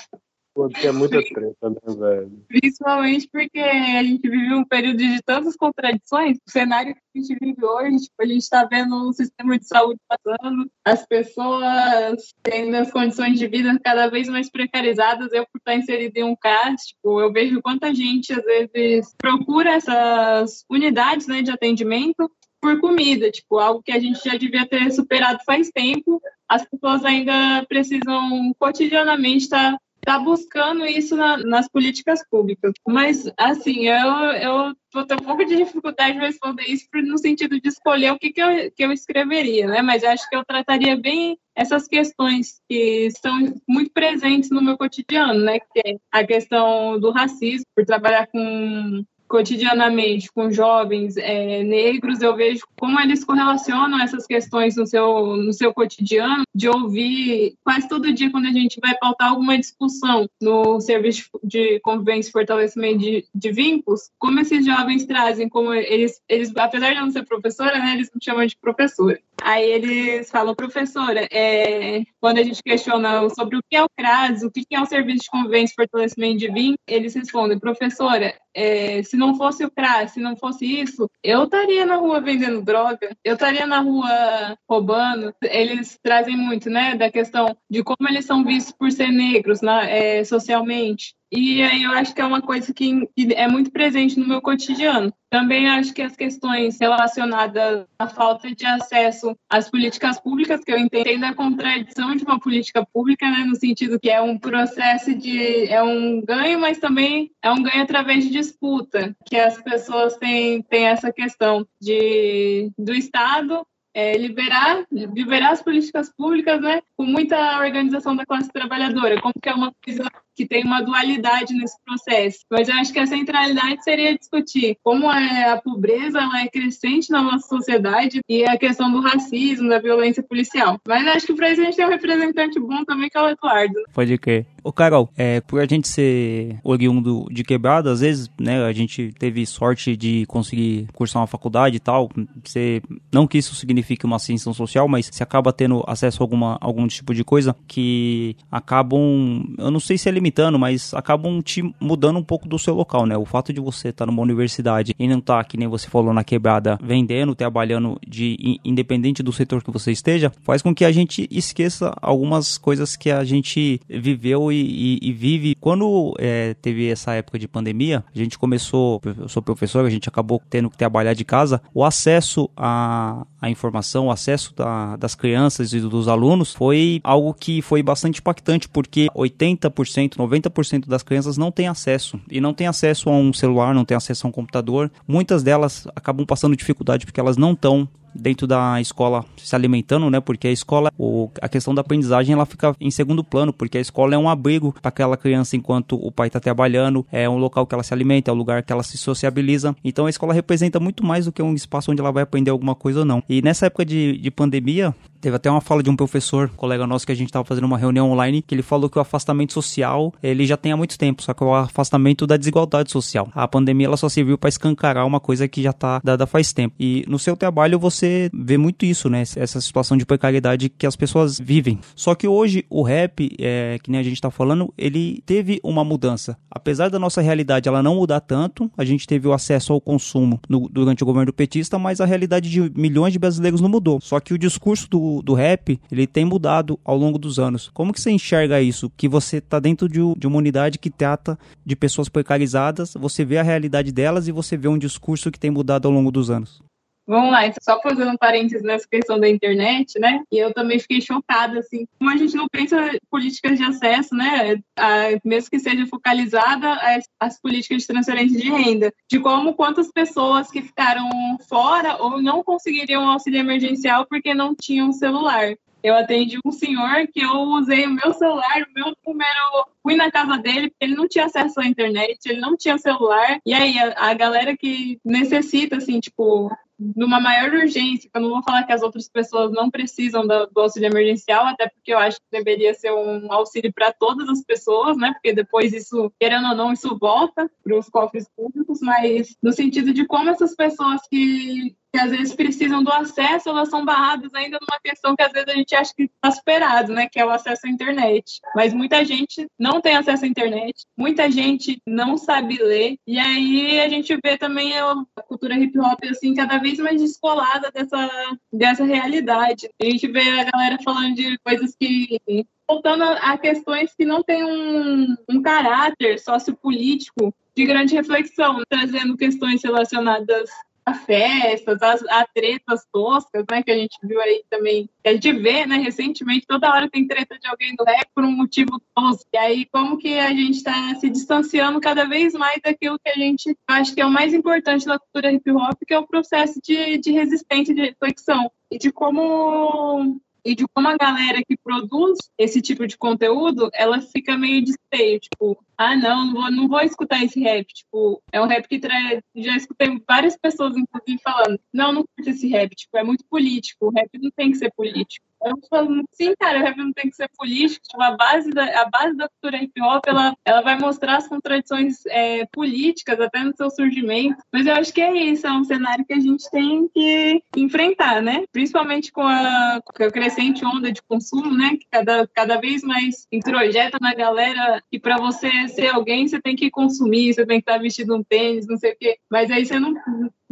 Porque 0.55 0.86
é 0.86 0.92
muita 0.92 1.18
treta, 1.22 1.70
né, 1.70 1.76
velho? 1.86 2.44
Principalmente 2.48 3.28
porque 3.32 3.59
a 3.59 4.03
gente 4.03 4.28
vive 4.28 4.55
um 4.55 4.64
período 4.64 4.98
de 4.98 5.22
tantas 5.22 5.57
contradições. 5.57 6.36
O 6.46 6.50
cenário 6.50 6.94
que 6.94 7.00
a 7.00 7.18
gente 7.18 7.38
vive 7.40 7.64
hoje, 7.64 8.05
tipo, 8.05 8.14
a 8.20 8.26
gente 8.26 8.42
está 8.42 8.64
vendo 8.64 8.94
o 9.09 9.12
sistema 9.12 9.59
de 9.59 9.66
saúde 9.66 10.00
passando, 10.09 10.70
as 10.84 11.07
pessoas 11.07 12.34
tendo 12.42 12.76
as 12.76 12.90
condições 12.90 13.38
de 13.38 13.46
vida 13.46 13.78
cada 13.82 14.09
vez 14.09 14.28
mais 14.28 14.50
precarizadas. 14.50 15.32
Eu, 15.32 15.46
por 15.46 15.59
estar 15.59 15.74
inserido 15.74 16.16
em 16.16 16.24
um 16.24 16.36
CAS, 16.36 16.82
tipo, 16.88 17.20
eu 17.20 17.32
vejo 17.32 17.62
quanta 17.62 17.94
gente, 17.94 18.32
às 18.32 18.44
vezes, 18.44 19.14
procura 19.18 19.70
essas 19.70 20.64
unidades 20.68 21.26
né, 21.26 21.42
de 21.42 21.50
atendimento 21.50 22.30
por 22.61 22.78
comida, 22.80 23.28
tipo, 23.28 23.59
algo 23.59 23.82
que 23.82 23.90
a 23.90 23.98
gente 23.98 24.20
já 24.24 24.36
devia 24.36 24.64
ter 24.64 24.92
superado 24.92 25.40
faz 25.44 25.70
tempo. 25.70 26.22
As 26.48 26.64
pessoas 26.64 27.05
ainda 27.05 27.64
precisam 27.68 28.55
cotidianamente 28.59 29.44
estar 29.44 29.72
tá 29.72 29.78
está 30.03 30.18
buscando 30.18 30.84
isso 30.84 31.16
na, 31.16 31.36
nas 31.38 31.68
políticas 31.68 32.20
públicas. 32.28 32.72
Mas, 32.86 33.30
assim, 33.38 33.86
eu, 33.86 33.96
eu 33.96 34.74
vou 34.92 35.07
ter 35.07 35.14
um 35.14 35.24
pouco 35.24 35.44
de 35.44 35.57
dificuldade 35.57 36.14
de 36.14 36.26
responder 36.26 36.64
isso 36.64 36.86
no 36.94 37.16
sentido 37.16 37.61
de 37.61 37.68
escolher 37.68 38.12
o 38.12 38.18
que, 38.18 38.32
que, 38.32 38.42
eu, 38.42 38.70
que 38.72 38.84
eu 38.84 38.92
escreveria, 38.92 39.68
né? 39.68 39.80
Mas 39.80 40.03
acho 40.03 40.28
que 40.28 40.36
eu 40.36 40.44
trataria 40.44 40.96
bem 40.96 41.38
essas 41.55 41.86
questões 41.86 42.61
que 42.68 43.07
estão 43.07 43.55
muito 43.68 43.92
presentes 43.92 44.50
no 44.50 44.61
meu 44.61 44.76
cotidiano, 44.76 45.40
né? 45.40 45.61
Que 45.61 45.80
é 45.86 45.96
a 46.11 46.26
questão 46.26 46.98
do 46.98 47.11
racismo, 47.11 47.66
por 47.74 47.86
trabalhar 47.86 48.26
com 48.26 49.05
cotidianamente 49.33 50.30
com 50.30 50.53
jovens 50.53 51.16
é, 51.16 51.62
negros, 51.64 52.20
eu 52.20 52.37
vejo 52.37 52.66
como 52.78 53.01
eles 53.01 53.24
correlacionam 53.24 53.99
essas 53.99 54.26
questões 54.26 54.76
no 54.76 54.87
seu, 54.87 55.39
no 55.39 55.55
seu 55.55 55.72
cotidiano, 55.72 56.45
de 56.55 56.68
ouvir 56.68 57.55
quase 57.64 57.89
todo 57.89 58.12
dia 58.12 58.30
quando 58.30 58.47
a 58.49 58.53
gente 58.53 58.78
vai 58.78 58.95
pautar 58.99 59.30
alguma 59.30 59.57
discussão 59.57 60.28
no 60.39 60.78
serviço 60.83 61.30
de 61.43 61.80
convivência 61.80 62.28
e 62.28 62.33
fortalecimento 62.33 62.99
de, 62.99 63.24
de 63.35 63.53
vínculos, 63.53 64.11
como 64.18 64.39
esses 64.39 64.66
jovens 64.66 65.07
trazem, 65.07 65.49
como 65.49 65.72
eles, 65.72 66.20
eles, 66.28 66.55
apesar 66.55 66.93
de 66.93 67.01
não 67.01 67.11
ser 67.11 67.24
professora, 67.24 67.78
né, 67.78 67.95
eles 67.95 68.11
me 68.14 68.22
chamam 68.22 68.45
de 68.45 68.55
professora. 68.59 69.18
Aí 69.45 69.70
eles 69.70 70.30
falam, 70.30 70.55
professora, 70.55 71.26
é, 71.32 72.03
quando 72.20 72.38
a 72.38 72.43
gente 72.43 72.62
questiona 72.62 73.28
sobre 73.30 73.57
o 73.57 73.62
que 73.68 73.76
é 73.76 73.82
o 73.82 73.88
CRAS, 73.97 74.43
o 74.43 74.51
que 74.51 74.64
é 74.70 74.80
o 74.80 74.86
Serviço 74.86 75.24
de 75.24 75.30
Convivência 75.30 75.72
e 75.72 75.76
Fortalecimento 75.76 76.38
de 76.38 76.49
Vínculos, 76.49 76.78
eles 76.86 77.14
respondem, 77.14 77.59
professora, 77.59 78.34
é, 78.55 79.03
se 79.03 79.16
não 79.16 79.36
fosse 79.36 79.64
o 79.64 79.70
CRAS, 79.70 80.12
se 80.12 80.20
não 80.20 80.36
fosse 80.36 80.64
isso, 80.64 81.09
eu 81.22 81.45
estaria 81.45 81.84
na 81.84 81.97
rua 81.97 82.20
vendendo 82.20 82.62
droga, 82.62 83.16
eu 83.24 83.34
estaria 83.34 83.66
na 83.66 83.80
rua 83.80 84.57
roubando. 84.68 85.34
Eles 85.43 85.99
trazem 86.03 86.36
muito, 86.36 86.70
né, 86.70 86.95
da 86.95 87.11
questão 87.11 87.57
de 87.70 87.82
como 87.82 88.09
eles 88.09 88.24
são 88.24 88.45
vistos 88.45 88.72
por 88.72 88.90
ser 88.93 89.09
negros 89.09 89.61
né, 89.61 90.18
é, 90.18 90.24
socialmente. 90.24 91.14
E 91.35 91.62
aí 91.62 91.83
eu 91.85 91.93
acho 91.93 92.14
que 92.14 92.20
é 92.20 92.26
uma 92.26 92.43
coisa 92.43 92.74
que, 92.74 93.09
é 93.35 93.49
muito 93.49 93.70
presente 93.72 94.20
no 94.20 94.28
meu 94.28 94.43
cotidiano. 94.43 95.11
Também 95.30 95.66
acho 95.66 95.95
que 95.95 96.03
as 96.03 96.14
questões 96.14 96.76
relacionadas 96.78 97.87
à 97.99 98.07
falta 98.07 98.55
de 98.55 98.66
acesso 98.66 99.35
às 99.49 99.70
políticas 99.70 100.20
públicas, 100.20 100.62
que 100.62 100.70
eu 100.70 100.78
entendo 100.78 101.24
a 101.24 101.35
contradição 101.35 102.14
de 102.14 102.22
uma 102.22 102.39
política 102.39 102.87
pública, 102.93 103.30
né, 103.30 103.45
no 103.47 103.57
sentido 103.57 103.99
que 103.99 104.11
é 104.11 104.20
um 104.20 104.39
processo 104.39 105.14
de 105.14 105.68
é 105.68 105.83
um 105.83 106.20
ganho, 106.20 106.61
mas 106.61 106.78
também 106.78 107.30
é 107.43 107.51
um 107.51 107.62
ganho 107.62 107.83
através 107.83 108.24
de 108.24 108.30
disputa, 108.30 109.16
que 109.24 109.37
as 109.37 109.61
pessoas 109.62 110.14
têm, 110.18 110.61
têm 110.61 110.85
essa 110.85 111.11
questão 111.11 111.66
de 111.80 112.70
do 112.76 112.93
Estado 112.93 113.66
é, 113.95 114.16
liberar, 114.16 114.85
liberar 114.91 115.53
as 115.53 115.62
políticas 115.62 116.11
públicas, 116.14 116.61
né, 116.61 116.80
com 116.97 117.05
muita 117.05 117.59
organização 117.59 118.16
da 118.16 118.26
classe 118.26 118.51
trabalhadora, 118.51 119.20
como 119.20 119.35
que 119.41 119.49
é 119.49 119.55
uma 119.55 119.72
coisa 119.85 120.11
que 120.35 120.47
tem 120.47 120.64
uma 120.64 120.80
dualidade 120.80 121.55
nesse 121.55 121.76
processo. 121.85 122.39
Mas 122.51 122.68
eu 122.68 122.74
acho 122.74 122.93
que 122.93 122.99
a 122.99 123.07
centralidade 123.07 123.83
seria 123.83 124.16
discutir 124.16 124.76
como 124.83 125.11
é 125.11 125.51
a 125.51 125.61
pobreza 125.61 126.18
ela 126.18 126.43
é 126.43 126.49
crescente 126.49 127.11
na 127.11 127.22
nossa 127.22 127.47
sociedade 127.47 128.20
e 128.28 128.45
a 128.45 128.57
questão 128.57 128.91
do 128.91 129.01
racismo, 129.01 129.68
da 129.68 129.78
violência 129.78 130.22
policial. 130.22 130.78
Mas 130.87 131.07
acho 131.07 131.26
que 131.26 131.35
para 131.35 131.51
isso 131.51 131.61
a 131.61 131.64
gente 131.64 131.76
tem 131.76 131.87
um 131.87 131.91
representante 131.91 132.59
bom 132.59 132.85
também, 132.85 133.09
que 133.09 133.18
é 133.18 133.22
o 133.22 133.28
Eduardo. 133.28 133.74
Pode 133.93 134.18
crer. 134.18 134.47
Ô, 134.64 134.72
Carol, 134.72 135.11
é, 135.16 135.41
por 135.41 135.61
a 135.61 135.66
gente 135.66 135.89
ser 135.89 136.57
oriundo 136.62 137.26
de 137.30 137.43
quebrada, 137.43 137.91
às 137.91 138.01
vezes, 138.01 138.30
né, 138.41 138.64
a 138.64 138.72
gente 138.72 139.12
teve 139.18 139.45
sorte 139.45 139.97
de 139.97 140.24
conseguir 140.26 140.87
cursar 140.95 141.20
uma 141.20 141.26
faculdade 141.26 141.76
e 141.76 141.80
tal. 141.80 142.09
Você, 142.45 142.80
não 143.12 143.26
que 143.26 143.39
isso 143.39 143.55
signifique 143.57 144.07
uma 144.07 144.16
ascensão 144.16 144.55
social, 144.55 144.87
mas 144.87 145.11
você 145.11 145.22
acaba 145.22 145.53
tendo 145.53 145.83
acesso 145.87 146.22
a 146.22 146.24
alguma, 146.24 146.59
algum 146.61 146.87
tipo 146.87 147.12
de 147.12 147.24
coisa 147.24 147.57
que 147.66 148.37
acabam, 148.51 149.45
eu 149.59 149.70
não 149.70 149.80
sei 149.80 149.99
se 149.99 150.09
é 150.09 150.12
limitando, 150.23 150.57
mas 150.59 150.95
acabam 150.95 151.43
te 151.43 151.62
mudando 151.81 152.18
um 152.18 152.23
pouco 152.23 152.49
do 152.49 152.59
seu 152.59 152.75
local, 152.75 153.05
né? 153.05 153.16
O 153.16 153.25
fato 153.25 153.53
de 153.53 153.61
você 153.61 153.89
estar 153.89 154.07
numa 154.07 154.23
universidade 154.23 154.95
e 154.97 155.09
não 155.09 155.18
estar, 155.18 155.39
tá, 155.39 155.45
que 155.45 155.57
nem 155.57 155.66
você 155.66 155.89
falou, 155.89 156.14
na 156.14 156.23
quebrada, 156.23 156.79
vendendo, 156.81 157.35
trabalhando 157.35 157.99
de 158.07 158.61
independente 158.64 159.23
do 159.23 159.33
setor 159.33 159.62
que 159.62 159.70
você 159.70 159.91
esteja, 159.91 160.33
faz 160.43 160.62
com 160.62 160.73
que 160.73 160.85
a 160.85 160.93
gente 160.93 161.29
esqueça 161.31 161.93
algumas 162.01 162.57
coisas 162.57 162.95
que 162.97 163.11
a 163.11 163.25
gente 163.25 163.81
viveu 163.89 164.53
e, 164.53 164.99
e, 165.03 165.09
e 165.09 165.12
vive. 165.12 165.57
Quando 165.61 166.14
é, 166.18 166.55
teve 166.55 166.89
essa 166.89 167.14
época 167.14 167.39
de 167.39 167.49
pandemia, 167.49 168.05
a 168.14 168.18
gente 168.18 168.39
começou, 168.39 169.01
eu 169.05 169.29
sou 169.29 169.43
professor, 169.43 169.85
a 169.85 169.91
gente 169.91 170.09
acabou 170.09 170.41
tendo 170.49 170.70
que 170.70 170.79
trabalhar 170.79 171.14
de 171.14 171.25
casa, 171.25 171.61
o 171.75 171.85
acesso 171.85 172.49
à, 172.57 173.27
à 173.41 173.51
informação, 173.51 174.07
o 174.07 174.11
acesso 174.11 174.55
da, 174.55 174.97
das 174.97 175.14
crianças 175.14 175.73
e 175.73 175.81
dos 175.81 176.07
alunos 176.07 176.55
foi 176.55 177.01
algo 177.03 177.35
que 177.35 177.61
foi 177.61 177.83
bastante 177.83 178.20
impactante, 178.20 178.68
porque 178.68 179.09
80%, 179.16 180.11
90% 180.16 180.86
das 180.86 181.02
crianças 181.02 181.36
não 181.36 181.50
têm 181.50 181.68
acesso, 181.68 182.20
e 182.30 182.40
não 182.40 182.54
tem 182.54 182.66
acesso 182.66 183.08
a 183.08 183.12
um 183.12 183.32
celular, 183.32 183.74
não 183.74 183.84
tem 183.84 183.96
acesso 183.96 184.26
a 184.26 184.28
um 184.28 184.32
computador. 184.32 184.90
Muitas 185.06 185.42
delas 185.42 185.86
acabam 185.94 186.26
passando 186.26 186.56
dificuldade 186.56 187.06
porque 187.06 187.20
elas 187.20 187.36
não 187.36 187.52
estão 187.52 187.88
dentro 188.14 188.46
da 188.46 188.80
escola 188.80 189.24
se 189.36 189.54
alimentando, 189.54 190.08
né? 190.10 190.20
Porque 190.20 190.48
a 190.48 190.52
escola, 190.52 190.92
o, 190.98 191.30
a 191.40 191.48
questão 191.48 191.74
da 191.74 191.80
aprendizagem, 191.80 192.32
ela 192.32 192.46
fica 192.46 192.74
em 192.80 192.90
segundo 192.90 193.22
plano, 193.24 193.52
porque 193.52 193.78
a 193.78 193.80
escola 193.80 194.14
é 194.14 194.18
um 194.18 194.28
abrigo 194.28 194.74
para 194.80 194.88
aquela 194.88 195.16
criança 195.16 195.56
enquanto 195.56 195.96
o 195.96 196.10
pai 196.10 196.28
está 196.28 196.40
trabalhando, 196.40 197.06
é 197.10 197.28
um 197.28 197.36
local 197.36 197.66
que 197.66 197.74
ela 197.74 197.82
se 197.82 197.92
alimenta, 197.92 198.30
é 198.30 198.34
um 198.34 198.36
lugar 198.36 198.62
que 198.62 198.72
ela 198.72 198.82
se 198.82 198.96
sociabiliza. 198.96 199.74
Então 199.84 200.06
a 200.06 200.10
escola 200.10 200.32
representa 200.32 200.78
muito 200.80 201.04
mais 201.04 201.24
do 201.24 201.32
que 201.32 201.42
um 201.42 201.54
espaço 201.54 201.90
onde 201.90 202.00
ela 202.00 202.12
vai 202.12 202.22
aprender 202.22 202.50
alguma 202.50 202.74
coisa 202.74 203.00
ou 203.00 203.04
não. 203.04 203.22
E 203.28 203.42
nessa 203.42 203.66
época 203.66 203.84
de, 203.84 204.18
de 204.18 204.30
pandemia, 204.30 204.94
Teve 205.22 205.36
até 205.36 205.48
uma 205.48 205.60
fala 205.60 205.84
de 205.84 205.88
um 205.88 205.94
professor, 205.94 206.50
colega 206.56 206.84
nosso, 206.84 207.06
que 207.06 207.12
a 207.12 207.14
gente 207.14 207.28
estava 207.28 207.44
fazendo 207.44 207.62
uma 207.62 207.78
reunião 207.78 208.10
online, 208.10 208.42
que 208.42 208.52
ele 208.52 208.62
falou 208.62 208.90
que 208.90 208.98
o 208.98 209.00
afastamento 209.00 209.52
social 209.52 210.12
ele 210.20 210.44
já 210.44 210.56
tem 210.56 210.72
há 210.72 210.76
muito 210.76 210.98
tempo, 210.98 211.22
só 211.22 211.32
que 211.32 211.44
é 211.44 211.46
o 211.46 211.54
afastamento 211.54 212.26
da 212.26 212.36
desigualdade 212.36 212.90
social. 212.90 213.28
A 213.32 213.46
pandemia 213.46 213.86
ela 213.86 213.96
só 213.96 214.08
serviu 214.08 214.36
para 214.36 214.48
escancarar 214.48 215.06
uma 215.06 215.20
coisa 215.20 215.46
que 215.46 215.62
já 215.62 215.70
está 215.70 216.00
dada 216.02 216.26
faz 216.26 216.52
tempo. 216.52 216.74
E 216.76 217.04
no 217.06 217.20
seu 217.20 217.36
trabalho 217.36 217.78
você 217.78 218.01
vê 218.32 218.57
muito 218.57 218.84
isso, 218.84 219.09
né? 219.09 219.22
Essa 219.22 219.61
situação 219.61 219.96
de 219.96 220.07
precariedade 220.07 220.68
que 220.68 220.86
as 220.86 220.96
pessoas 220.96 221.38
vivem. 221.38 221.78
Só 221.94 222.14
que 222.14 222.26
hoje 222.26 222.64
o 222.70 222.82
rap, 222.82 223.30
é, 223.38 223.78
que 223.82 223.90
nem 223.90 224.00
a 224.00 224.03
gente 224.03 224.14
está 224.14 224.30
falando, 224.30 224.72
ele 224.76 225.22
teve 225.26 225.61
uma 225.62 225.84
mudança. 225.84 226.36
Apesar 226.50 226.88
da 226.88 226.98
nossa 226.98 227.20
realidade 227.20 227.68
ela 227.68 227.82
não 227.82 227.96
mudar 227.96 228.20
tanto, 228.20 228.70
a 228.76 228.84
gente 228.84 229.07
teve 229.07 229.28
o 229.28 229.32
acesso 229.32 229.72
ao 229.72 229.80
consumo 229.80 230.40
no, 230.48 230.68
durante 230.68 231.03
o 231.03 231.07
governo 231.07 231.32
petista, 231.32 231.78
mas 231.78 232.00
a 232.00 232.05
realidade 232.05 232.50
de 232.50 232.61
milhões 232.74 233.12
de 233.12 233.18
brasileiros 233.18 233.61
não 233.61 233.68
mudou. 233.68 234.00
Só 234.00 234.18
que 234.20 234.34
o 234.34 234.38
discurso 234.38 234.88
do 234.88 235.03
do, 235.22 235.34
rap, 235.34 235.80
ele 235.90 236.07
tem 236.07 236.24
mudado 236.24 236.78
ao 236.84 236.96
longo 236.96 237.18
dos 237.18 237.38
anos. 237.38 237.70
Como 237.74 237.92
que 237.92 238.00
você 238.00 238.11
enxerga 238.11 238.61
isso? 238.61 238.90
Que 238.96 239.09
você 239.09 239.38
está 239.38 239.59
dentro 239.59 239.88
de, 239.88 240.00
de 240.16 240.26
uma 240.26 240.38
unidade 240.38 240.78
que 240.78 240.90
trata 240.90 241.38
de 241.64 241.74
pessoas 241.74 242.09
precarizadas, 242.09 242.94
você 242.94 243.24
vê 243.24 243.38
a 243.38 243.42
realidade 243.42 243.92
delas 243.92 244.28
e 244.28 244.32
você 244.32 244.57
vê 244.57 244.68
um 244.68 244.78
discurso 244.78 245.30
que 245.30 245.40
tem 245.40 245.50
mudado 245.50 245.86
ao 245.86 245.92
longo 245.92 246.11
dos 246.11 246.30
anos. 246.30 246.62
Vamos 247.07 247.32
lá, 247.32 247.40
só 247.61 247.80
fazendo 247.80 248.12
um 248.12 248.16
parênteses 248.16 248.62
nessa 248.62 248.86
questão 248.88 249.18
da 249.18 249.28
internet, 249.28 249.98
né? 249.98 250.22
E 250.30 250.38
eu 250.38 250.53
também 250.55 250.78
fiquei 250.78 251.00
chocada, 251.00 251.59
assim, 251.59 251.86
como 251.98 252.11
a 252.11 252.16
gente 252.16 252.36
não 252.36 252.46
pensa 252.48 252.76
políticas 253.11 253.59
de 253.59 253.64
acesso, 253.64 254.14
né? 254.14 254.57
A, 254.76 255.18
mesmo 255.24 255.50
que 255.50 255.59
seja 255.59 255.86
focalizada 255.86 256.72
as, 256.74 257.05
as 257.18 257.40
políticas 257.40 257.82
de 257.82 257.88
transferência 257.88 258.40
de 258.40 258.48
renda, 258.48 258.92
de 259.11 259.18
como 259.18 259.55
quantas 259.55 259.90
pessoas 259.90 260.50
que 260.50 260.62
ficaram 260.62 261.09
fora 261.48 261.96
ou 262.00 262.22
não 262.22 262.42
conseguiriam 262.44 263.09
auxílio 263.09 263.40
emergencial 263.40 264.07
porque 264.07 264.32
não 264.32 264.55
tinham 264.55 264.92
celular. 264.92 265.55
Eu 265.82 265.96
atendi 265.96 266.38
um 266.44 266.53
senhor 266.53 267.09
que 267.12 267.20
eu 267.20 267.32
usei 267.32 267.86
o 267.86 267.90
meu 267.90 268.12
celular, 268.14 268.62
o 268.62 268.72
meu 268.72 268.94
número, 269.05 269.66
fui 269.82 269.96
na 269.96 270.12
casa 270.12 270.38
dele, 270.38 270.70
porque 270.70 270.84
ele 270.84 270.94
não 270.94 271.09
tinha 271.09 271.24
acesso 271.24 271.61
à 271.61 271.66
internet, 271.66 272.18
ele 272.24 272.40
não 272.40 272.57
tinha 272.57 272.78
celular. 272.78 273.40
E 273.44 273.53
aí, 273.53 273.76
a, 273.78 274.11
a 274.11 274.14
galera 274.14 274.57
que 274.57 275.00
necessita, 275.05 275.78
assim, 275.78 275.98
tipo, 275.98 276.48
numa 276.97 277.20
maior 277.20 277.53
urgência, 277.53 278.11
eu 278.14 278.20
não 278.20 278.30
vou 278.30 278.43
falar 278.43 278.64
que 278.64 278.72
as 278.72 278.83
outras 278.83 279.09
pessoas 279.09 279.53
não 279.53 279.70
precisam 279.70 280.26
do, 280.26 280.47
do, 280.47 280.61
auxílio 280.61 280.89
emergencial, 280.89 281.47
até 281.47 281.68
porque 281.68 281.93
eu 281.93 281.99
acho 281.99 282.18
que 282.18 282.39
deveria 282.39 282.74
ser 282.74 282.93
um 282.93 283.33
auxílio 283.33 283.72
para 283.72 283.93
todas 283.93 284.28
as 284.28 284.43
pessoas, 284.45 284.97
né? 284.97 285.12
Porque 285.12 285.33
depois 285.33 285.72
isso, 285.72 286.12
querendo 286.18 286.49
ou 286.49 286.57
não, 286.57 286.72
isso 286.72 286.97
volta 286.99 287.51
para 287.62 287.78
os 287.78 287.89
cofres 287.89 288.28
públicos, 288.37 288.80
mas 288.80 289.37
no 289.43 289.53
sentido 289.53 289.93
de 289.93 290.07
como 290.07 290.30
essas 290.30 290.55
pessoas 290.55 291.01
que 291.11 291.76
que 291.93 291.99
às 291.99 292.11
vezes 292.11 292.34
precisam 292.34 292.82
do 292.82 292.90
acesso, 292.90 293.51
elas 293.51 293.68
são 293.68 293.84
barradas 293.84 294.32
ainda 294.34 294.59
numa 294.61 294.80
questão 294.80 295.14
que 295.14 295.22
às 295.22 295.30
vezes 295.30 295.49
a 295.49 295.53
gente 295.53 295.74
acha 295.74 295.93
que 295.95 296.05
está 296.05 296.30
superado, 296.30 296.93
né? 296.93 297.07
Que 297.07 297.20
é 297.20 297.26
o 297.26 297.30
acesso 297.30 297.66
à 297.66 297.70
internet. 297.70 298.40
Mas 298.57 298.72
muita 298.72 299.05
gente 299.05 299.47
não 299.59 299.80
tem 299.80 299.97
acesso 299.97 300.24
à 300.24 300.28
internet, 300.28 300.86
muita 300.97 301.30
gente 301.30 301.80
não 301.86 302.16
sabe 302.16 302.57
ler, 302.57 302.97
e 303.07 303.18
aí 303.18 303.80
a 303.80 303.88
gente 303.88 304.16
vê 304.24 304.38
também 304.38 304.72
a 304.78 304.95
cultura 305.28 305.55
hip 305.55 305.78
hop 305.78 306.01
assim 306.11 306.34
cada 306.34 306.59
vez 306.59 306.78
mais 306.78 307.01
descolada 307.01 307.70
dessa, 307.70 308.11
dessa 308.51 308.84
realidade. 308.84 309.68
A 309.80 309.84
gente 309.84 310.09
vê 310.09 310.22
a 310.40 310.45
galera 310.45 310.78
falando 310.82 311.14
de 311.14 311.36
coisas 311.45 311.76
que 311.78 312.18
voltando 312.66 313.03
a 313.03 313.36
questões 313.36 313.95
que 313.95 314.07
não 314.07 314.22
têm 314.22 314.45
um, 314.45 315.14
um 315.28 315.43
caráter 315.43 316.18
sociopolítico 316.18 317.34
de 317.55 317.66
grande 317.66 317.95
reflexão, 317.95 318.62
trazendo 318.66 319.14
questões 319.14 319.62
relacionadas 319.62 320.49
a 320.85 320.95
festas, 320.95 321.80
as, 321.80 322.03
a 322.09 322.26
tretas 322.26 322.87
toscas, 322.93 323.45
né, 323.51 323.62
que 323.62 323.70
a 323.70 323.76
gente 323.76 323.97
viu 324.03 324.20
aí 324.20 324.45
também, 324.51 324.89
que 325.03 325.09
a 325.09 325.12
gente 325.12 325.33
vê, 325.33 325.64
né, 325.66 325.76
recentemente, 325.76 326.47
toda 326.47 326.70
hora 326.70 326.91
tem 326.91 327.07
treta 327.07 327.39
de 327.39 327.47
alguém 327.47 327.74
do 327.76 327.85
rap 327.85 328.09
por 328.14 328.24
um 328.24 328.33
motivo 328.33 328.80
tosco. 328.95 329.28
E 329.33 329.39
aí, 329.39 329.66
como 329.66 329.99
que 329.99 330.18
a 330.18 330.30
gente 330.30 330.57
está 330.57 330.95
se 330.97 331.09
distanciando 331.09 331.80
cada 331.80 332.05
vez 332.05 332.33
mais 332.35 332.61
daquilo 332.62 332.99
que 332.99 333.11
a 333.11 333.14
gente 333.14 333.57
acha 333.68 333.95
que 333.95 334.01
é 334.01 334.07
o 334.07 334.11
mais 334.11 334.35
importante 334.35 334.87
da 334.87 334.99
cultura 334.99 335.33
hip 335.33 335.51
hop, 335.51 335.78
que 335.87 335.95
é 335.95 335.99
o 335.99 336.07
processo 336.07 336.61
de, 336.62 336.99
de 336.99 337.12
resistência, 337.12 337.74
de 337.74 337.83
reflexão. 337.83 338.51
E 338.70 338.78
de 338.78 338.91
como 338.91 340.18
e 340.45 340.55
de 340.55 340.64
como 340.74 340.88
a 340.88 340.97
galera 340.97 341.43
que 341.47 341.57
produz 341.57 342.18
esse 342.36 342.61
tipo 342.61 342.86
de 342.86 342.97
conteúdo, 342.97 343.70
ela 343.74 344.01
fica 344.01 344.36
meio 344.36 344.64
despeio, 344.64 345.20
tipo, 345.20 345.62
ah, 345.76 345.97
não, 345.97 346.26
não 346.26 346.32
vou, 346.34 346.51
não 346.51 346.68
vou 346.68 346.80
escutar 346.80 347.22
esse 347.22 347.40
rap, 347.40 347.66
tipo, 347.66 348.22
é 348.32 348.40
um 348.40 348.47
rap 348.47 348.66
que 348.66 348.78
traz, 348.78 349.20
já 349.36 349.57
escutei 349.57 350.01
várias 350.09 350.36
pessoas, 350.36 350.76
inclusive, 350.76 351.20
falando, 351.22 351.61
não, 351.72 351.93
não 351.93 352.05
curto 352.05 352.30
esse 352.30 352.49
rap, 352.49 352.74
tipo, 352.74 352.97
é 352.97 353.05
muito 353.05 353.24
político, 353.26 353.86
o 353.86 353.90
rap 353.90 354.09
não 354.20 354.30
tem 354.30 354.51
que 354.51 354.59
ser 354.59 354.72
político. 354.74 355.26
Eu 355.45 355.59
falo, 355.68 356.05
sim, 356.12 356.34
cara, 356.38 356.59
o 356.59 356.62
rap 356.62 356.76
não 356.76 356.93
tem 356.93 357.11
que 357.11 357.16
ser 357.16 357.28
político. 357.36 357.82
Tipo, 357.88 358.03
a 358.03 358.16
base 358.16 358.51
da, 358.51 358.64
a 358.82 358.88
base 358.88 359.16
da 359.16 359.28
cultura 359.28 359.62
hip 359.62 359.80
hop, 359.80 360.05
ela, 360.07 360.34
ela 360.45 360.62
vai 360.62 360.78
mostrar 360.78 361.16
as 361.16 361.28
contradições 361.28 362.05
é, 362.07 362.47
políticas 362.47 363.20
até 363.20 363.43
no 363.43 363.57
seu 363.57 363.70
surgimento. 363.70 364.43
Mas 364.53 364.66
eu 364.66 364.74
acho 364.74 364.93
que 364.93 365.01
é 365.01 365.12
isso, 365.14 365.47
é 365.47 365.53
um 365.53 365.64
cenário 365.64 366.05
que 366.05 366.12
a 366.12 366.20
gente 366.20 366.49
tem 366.51 366.88
que 366.88 367.43
enfrentar, 367.57 368.22
né? 368.22 368.45
Principalmente 368.53 369.11
com 369.11 369.22
a, 369.22 369.80
com 369.84 370.05
a 370.05 370.11
crescente 370.11 370.64
onda 370.64 370.93
de 370.93 371.03
consumo, 371.03 371.57
né? 371.57 371.76
Que 371.76 371.86
cada, 371.90 372.26
cada 372.28 372.61
vez 372.61 372.82
mais 372.82 373.26
introjeta 373.32 373.99
na 374.01 374.14
galera 374.14 374.82
que 374.90 374.99
para 374.99 375.16
você 375.16 375.68
ser 375.68 375.88
alguém, 375.88 376.26
você 376.28 376.40
tem 376.40 376.55
que 376.55 376.70
consumir, 376.70 377.32
você 377.32 377.45
tem 377.45 377.61
que 377.61 377.70
estar 377.70 377.78
vestido 377.78 378.16
um 378.16 378.22
tênis, 378.22 378.66
não 378.66 378.76
sei 378.76 378.93
o 378.93 378.97
quê. 378.99 379.18
Mas 379.30 379.51
aí 379.51 379.64
você 379.66 379.78
não, 379.78 379.95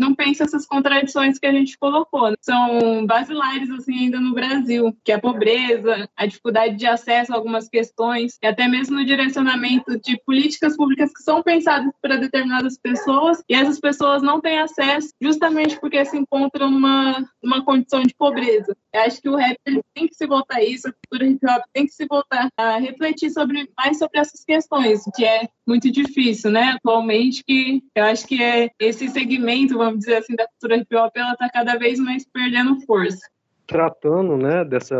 não 0.01 0.15
pensa 0.15 0.45
essas 0.45 0.67
contradições 0.67 1.39
que 1.39 1.47
a 1.47 1.53
gente 1.53 1.77
colocou. 1.79 2.31
Né? 2.31 2.37
São 2.41 3.05
basilares, 3.07 3.71
assim, 3.71 4.05
ainda 4.05 4.19
no 4.19 4.33
Brasil, 4.33 4.97
que 5.05 5.13
é 5.13 5.17
a 5.17 5.21
pobreza, 5.21 6.09
a 6.17 6.25
dificuldade 6.25 6.77
de 6.77 6.87
acesso 6.87 7.33
a 7.33 7.37
algumas 7.37 7.69
questões, 7.69 8.39
e 8.43 8.47
até 8.47 8.67
mesmo 8.67 8.97
no 8.97 9.05
direcionamento 9.05 10.01
de 10.01 10.19
políticas 10.25 10.75
públicas 10.75 11.13
que 11.13 11.23
são 11.23 11.43
pensadas 11.43 11.93
para 12.01 12.17
determinadas 12.17 12.79
pessoas, 12.79 13.43
e 13.47 13.55
essas 13.55 13.79
pessoas 13.79 14.23
não 14.23 14.41
têm 14.41 14.59
acesso 14.59 15.11
justamente 15.21 15.79
porque 15.79 16.03
se 16.07 16.17
encontram 16.17 16.71
numa, 16.71 17.23
numa 17.43 17.63
condição 17.63 18.03
de 18.03 18.15
pobreza. 18.15 18.75
Eu 18.93 19.03
acho 19.03 19.21
que 19.21 19.29
o 19.29 19.37
rap 19.37 19.59
tem 19.95 20.09
que 20.09 20.15
se 20.15 20.27
voltar 20.27 20.57
a 20.57 20.65
isso, 20.65 20.89
a 20.89 20.93
cultura 20.93 21.31
hip 21.31 21.47
hop 21.47 21.63
tem 21.75 21.87
que 21.87 21.93
se 21.93 22.07
voltar 22.07 22.49
a 22.57 22.79
refletir 22.79 23.31
sobre, 23.31 23.71
mais 23.77 23.99
sobre 23.99 24.19
essas 24.19 24.43
questões, 24.45 25.03
que 25.15 25.25
é 25.25 25.47
muito 25.71 25.91
difícil, 25.91 26.51
né, 26.51 26.73
atualmente, 26.77 27.45
que 27.45 27.81
eu 27.95 28.05
acho 28.05 28.27
que 28.27 28.43
é 28.43 28.71
esse 28.81 29.09
segmento, 29.09 29.79
vamos 29.79 30.01
dizer 30.01 30.17
assim, 30.17 30.35
da 30.35 30.49
cultura 30.49 30.77
hip 30.77 30.97
hop, 30.97 31.17
ela 31.17 31.33
está 31.33 31.49
cada 31.49 31.77
vez 31.77 32.01
mais 32.01 32.27
perdendo 32.27 32.81
força. 32.85 33.21
Tratando 33.69 34.37
né, 34.37 34.65
dessa 34.65 34.97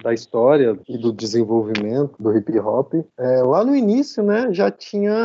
da 0.00 0.14
história 0.14 0.78
e 0.88 0.96
do 0.96 1.12
desenvolvimento 1.12 2.14
do 2.20 2.36
hip 2.36 2.56
hop, 2.60 2.94
é, 3.18 3.42
lá 3.42 3.64
no 3.64 3.74
início, 3.74 4.22
né, 4.22 4.52
já 4.52 4.70
tinha 4.70 5.16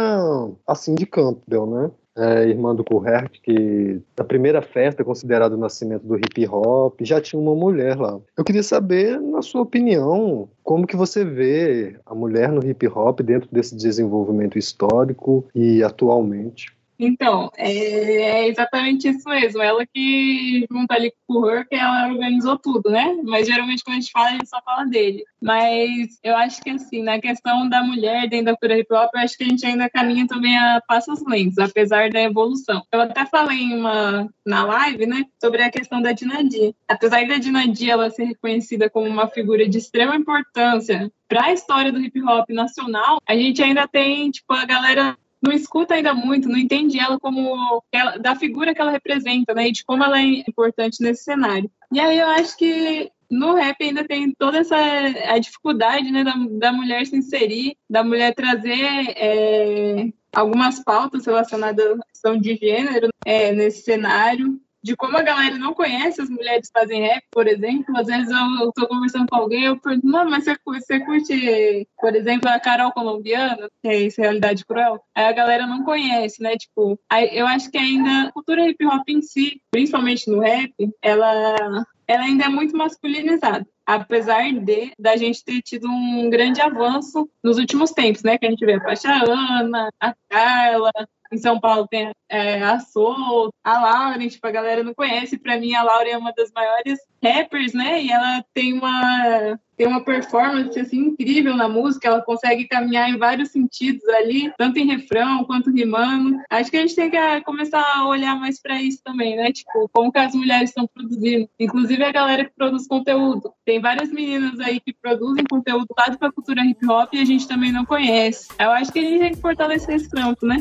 a 0.66 0.74
Cindy 0.74 1.06
Campbell, 1.06 1.68
né, 1.68 1.92
é, 2.18 2.48
irmã 2.48 2.76
do 2.76 2.84
Kuhert, 2.84 3.40
que 3.42 4.02
a 4.18 4.24
primeira 4.24 4.62
festa 4.62 5.04
considerada 5.04 5.56
o 5.56 5.60
nascimento 5.60 6.06
do 6.06 6.18
hip 6.18 6.48
hop, 6.48 7.00
já 7.02 7.22
tinha 7.22 7.42
uma 7.42 7.56
mulher 7.56 7.98
lá. 7.98 8.20
Eu 8.38 8.44
queria 8.44 8.64
saber, 8.64 9.20
na 9.20 9.42
sua 9.42 9.62
opinião, 9.62 10.50
como 10.64 10.88
que 10.88 10.96
você 10.96 11.24
vê 11.24 12.00
a 12.06 12.14
mulher 12.14 12.52
no 12.52 12.66
hip 12.66 12.88
hop 12.88 13.22
dentro 13.22 13.50
desse 13.52 13.76
desenvolvimento 13.76 14.58
histórico 14.58 15.46
e 15.54 15.84
atualmente? 15.84 16.79
Então, 17.00 17.50
é, 17.56 17.72
é, 17.72 18.48
exatamente 18.50 19.08
isso 19.08 19.28
mesmo. 19.30 19.62
Ela 19.62 19.86
que 19.86 20.68
junto 20.70 20.92
ali 20.92 21.14
com 21.26 21.36
o 21.36 21.50
Her, 21.50 21.66
que 21.68 21.76
ela 21.76 22.10
organizou 22.10 22.58
tudo, 22.58 22.90
né? 22.90 23.18
Mas 23.24 23.48
geralmente 23.48 23.84
quando 23.84 23.98
a 23.98 24.00
gente 24.02 24.12
fala, 24.12 24.28
a 24.28 24.32
gente 24.32 24.50
só 24.50 24.62
fala 24.64 24.86
dele. 24.86 25.24
Mas 25.42 26.20
eu 26.22 26.36
acho 26.36 26.62
que 26.62 26.72
assim, 26.72 27.02
na 27.02 27.20
questão 27.20 27.70
da 27.70 27.82
mulher 27.82 28.28
dentro 28.28 28.48
da 28.48 28.52
cultura 28.52 28.78
hip 28.78 28.94
hop, 28.94 29.10
eu 29.14 29.22
acho 29.22 29.38
que 29.38 29.46
a 29.46 29.48
gente 29.48 29.66
ainda 29.66 29.90
caminha 29.90 30.28
também 30.28 30.58
a 30.58 30.82
passos 30.86 31.26
lentos, 31.26 31.58
apesar 31.58 32.10
da 32.10 32.22
evolução. 32.22 32.84
Eu 32.92 33.02
até 33.02 33.26
falei 33.26 33.74
uma, 33.74 34.30
na 34.46 34.66
live, 34.66 35.06
né, 35.06 35.24
sobre 35.40 35.64
a 35.64 35.72
questão 35.72 36.02
da 36.02 36.12
Dinadia. 36.12 36.74
Apesar 36.88 37.26
da 37.26 37.38
Dinadia 37.38 37.94
ela 37.94 38.10
ser 38.10 38.26
reconhecida 38.26 38.90
como 38.90 39.08
uma 39.08 39.28
figura 39.28 39.68
de 39.70 39.78
extrema 39.78 40.16
importância 40.16 41.10
para 41.30 41.46
a 41.46 41.54
história 41.54 41.92
do 41.92 42.02
hip 42.02 42.22
hop 42.24 42.50
nacional, 42.50 43.20
a 43.26 43.36
gente 43.36 43.62
ainda 43.64 43.88
tem, 43.88 44.32
tipo, 44.32 44.52
a 44.52 44.66
galera 44.66 45.16
não 45.42 45.54
escuta 45.54 45.94
ainda 45.94 46.14
muito, 46.14 46.50
não 46.50 46.58
entende 46.58 47.00
ela 47.00 47.20
como 47.20 47.82
ela, 47.92 48.18
da 48.18 48.36
figura 48.36 48.74
que 48.74 48.82
ela 48.82 48.92
representa, 48.92 49.54
né, 49.54 49.68
e 49.68 49.72
de 49.72 49.84
como 49.84 50.04
ela 50.04 50.20
é 50.20 50.24
importante 50.24 51.02
nesse 51.02 51.24
cenário. 51.24 51.72
E 51.92 52.00
aí 52.00 52.20
eu 52.20 52.28
acho 52.28 52.58
que 52.58 53.12
no 53.30 53.54
rap 53.56 53.76
ainda 53.82 54.04
tem 54.04 54.34
toda 54.34 54.60
essa 54.60 54.76
a 54.76 55.38
dificuldade, 55.38 56.12
né, 56.12 56.24
da, 56.24 56.34
da 56.52 56.74
mulher 56.74 57.06
se 57.06 57.16
inserir, 57.16 57.78
da 57.90 58.04
mulher 58.04 58.34
trazer 58.34 59.14
é, 59.16 60.10
algumas 60.34 60.84
pautas 60.84 61.26
relacionadas 61.26 62.00
à 62.00 62.06
questão 62.12 62.38
de 62.38 62.56
gênero 62.56 63.08
é, 63.26 63.52
nesse 63.52 63.84
cenário 63.84 64.60
de 64.84 64.96
como 64.96 65.18
a 65.18 65.22
galera 65.22 65.58
não 65.58 65.74
conhece 65.74 66.22
as 66.22 66.30
mulheres 66.30 66.70
fazem 66.74 67.02
rap, 67.02 67.24
por 67.32 67.48
exemplo. 67.48 67.98
Às 67.98 68.08
vezes 68.08 68.30
eu 68.30 68.72
tô 68.72 68.88
conversando 68.88 69.28
com 69.30 69.36
alguém, 69.36 69.66
eu 69.66 69.80
pergunto, 69.80 70.08
não, 70.08 70.30
mas 70.30 70.44
você, 70.44 70.56
você 70.66 71.00
curte, 71.00 71.88
por 72.00 72.16
exemplo, 72.16 72.50
a 72.50 72.60
Carol 72.60 72.92
Colombiana, 72.92 73.70
que 73.82 73.88
é 73.88 73.98
isso, 74.02 74.22
Realidade 74.22 74.66
Cruel? 74.66 75.02
Aí 75.16 75.26
a 75.26 75.34
galera 75.34 75.68
não 75.68 75.84
conhece, 75.84 76.42
né? 76.42 76.56
Tipo, 76.56 77.00
eu 77.32 77.48
acho 77.48 77.70
que 77.70 77.78
ainda 77.78 78.28
a 78.28 78.32
cultura 78.32 78.68
hip 78.68 78.86
hop 78.86 79.08
em 79.10 79.22
si, 79.22 79.62
principalmente 79.72 80.30
no 80.30 80.40
rap, 80.40 80.74
ela, 81.02 81.86
ela 82.08 82.24
ainda 82.24 82.46
é 82.46 82.50
muito 82.50 82.76
masculinizada 82.76 83.66
apesar 83.90 84.52
de 84.54 84.92
da 85.00 85.18
gente 85.18 85.44
ter 85.44 85.64
tido 85.64 85.88
um 85.90 86.30
grande 86.30 86.62
avanço 86.62 87.28
nos 87.44 87.58
últimos 87.58 87.90
tempos, 87.90 88.22
né? 88.22 88.38
Que 88.38 88.46
a 88.46 88.50
gente 88.52 88.64
vê 88.64 88.74
a 88.76 88.80
Pacha 88.80 89.12
Ana, 89.12 89.90
a 90.00 90.14
Carla, 90.30 90.92
em 91.32 91.38
São 91.38 91.60
Paulo 91.60 91.88
tem 91.88 92.12
é, 92.30 92.62
a 92.62 92.80
Soul, 92.80 93.50
a 93.64 93.80
Lauren, 93.80 94.28
tipo, 94.28 94.46
a 94.46 94.52
galera 94.52 94.84
não 94.84 94.94
conhece. 94.94 95.38
Para 95.38 95.60
mim, 95.60 95.74
a 95.74 95.84
Lauren 95.84 96.12
é 96.12 96.18
uma 96.18 96.34
das 96.34 96.52
maiores 96.52 97.00
rappers, 97.24 97.74
né? 97.74 98.04
E 98.04 98.12
ela 98.12 98.44
tem 98.54 98.74
uma 98.74 99.60
tem 99.80 99.88
uma 99.88 100.04
performance 100.04 100.78
assim 100.78 100.98
incrível 100.98 101.56
na 101.56 101.70
música, 101.70 102.10
ela 102.10 102.22
consegue 102.22 102.68
caminhar 102.68 103.10
em 103.10 103.18
vários 103.18 103.50
sentidos 103.52 104.04
ali, 104.10 104.52
tanto 104.58 104.78
em 104.78 104.86
refrão 104.86 105.46
quanto 105.46 105.72
rimando. 105.72 106.38
Acho 106.50 106.70
que 106.70 106.76
a 106.76 106.82
gente 106.82 106.96
tem 106.96 107.10
que 107.10 107.16
ah, 107.16 107.42
começar 107.42 107.82
a 107.96 108.06
olhar 108.06 108.38
mais 108.38 108.62
para 108.62 108.82
isso 108.82 109.00
também, 109.02 109.38
né? 109.38 109.54
Tipo, 109.54 109.90
como 109.94 110.12
que 110.12 110.20
as 110.20 110.36
mulheres 110.36 110.72
estão 110.72 110.86
produzindo, 110.86 111.50
inclusive 111.58 112.04
a 112.04 112.12
galera 112.12 112.44
que 112.44 112.52
produz 112.52 112.88
conteúdo. 112.88 113.54
Tem 113.64 113.80
várias 113.80 114.12
meninas 114.12 114.60
aí 114.60 114.82
que 114.82 114.94
produzem 114.94 115.46
conteúdo 115.50 115.88
lado 115.98 116.18
para 116.18 116.30
cultura 116.30 116.66
hip 116.66 116.86
hop 116.86 117.14
e 117.14 117.22
a 117.22 117.26
gente 117.26 117.48
também 117.48 117.72
não 117.72 117.86
conhece. 117.86 118.50
Eu 118.60 118.72
acho 118.72 118.92
que 118.92 119.00
a 119.00 119.02
gente 119.02 119.20
tem 119.20 119.32
que 119.32 119.40
fortalecer 119.40 119.96
esse 119.96 120.10
campo, 120.10 120.46
né? 120.46 120.58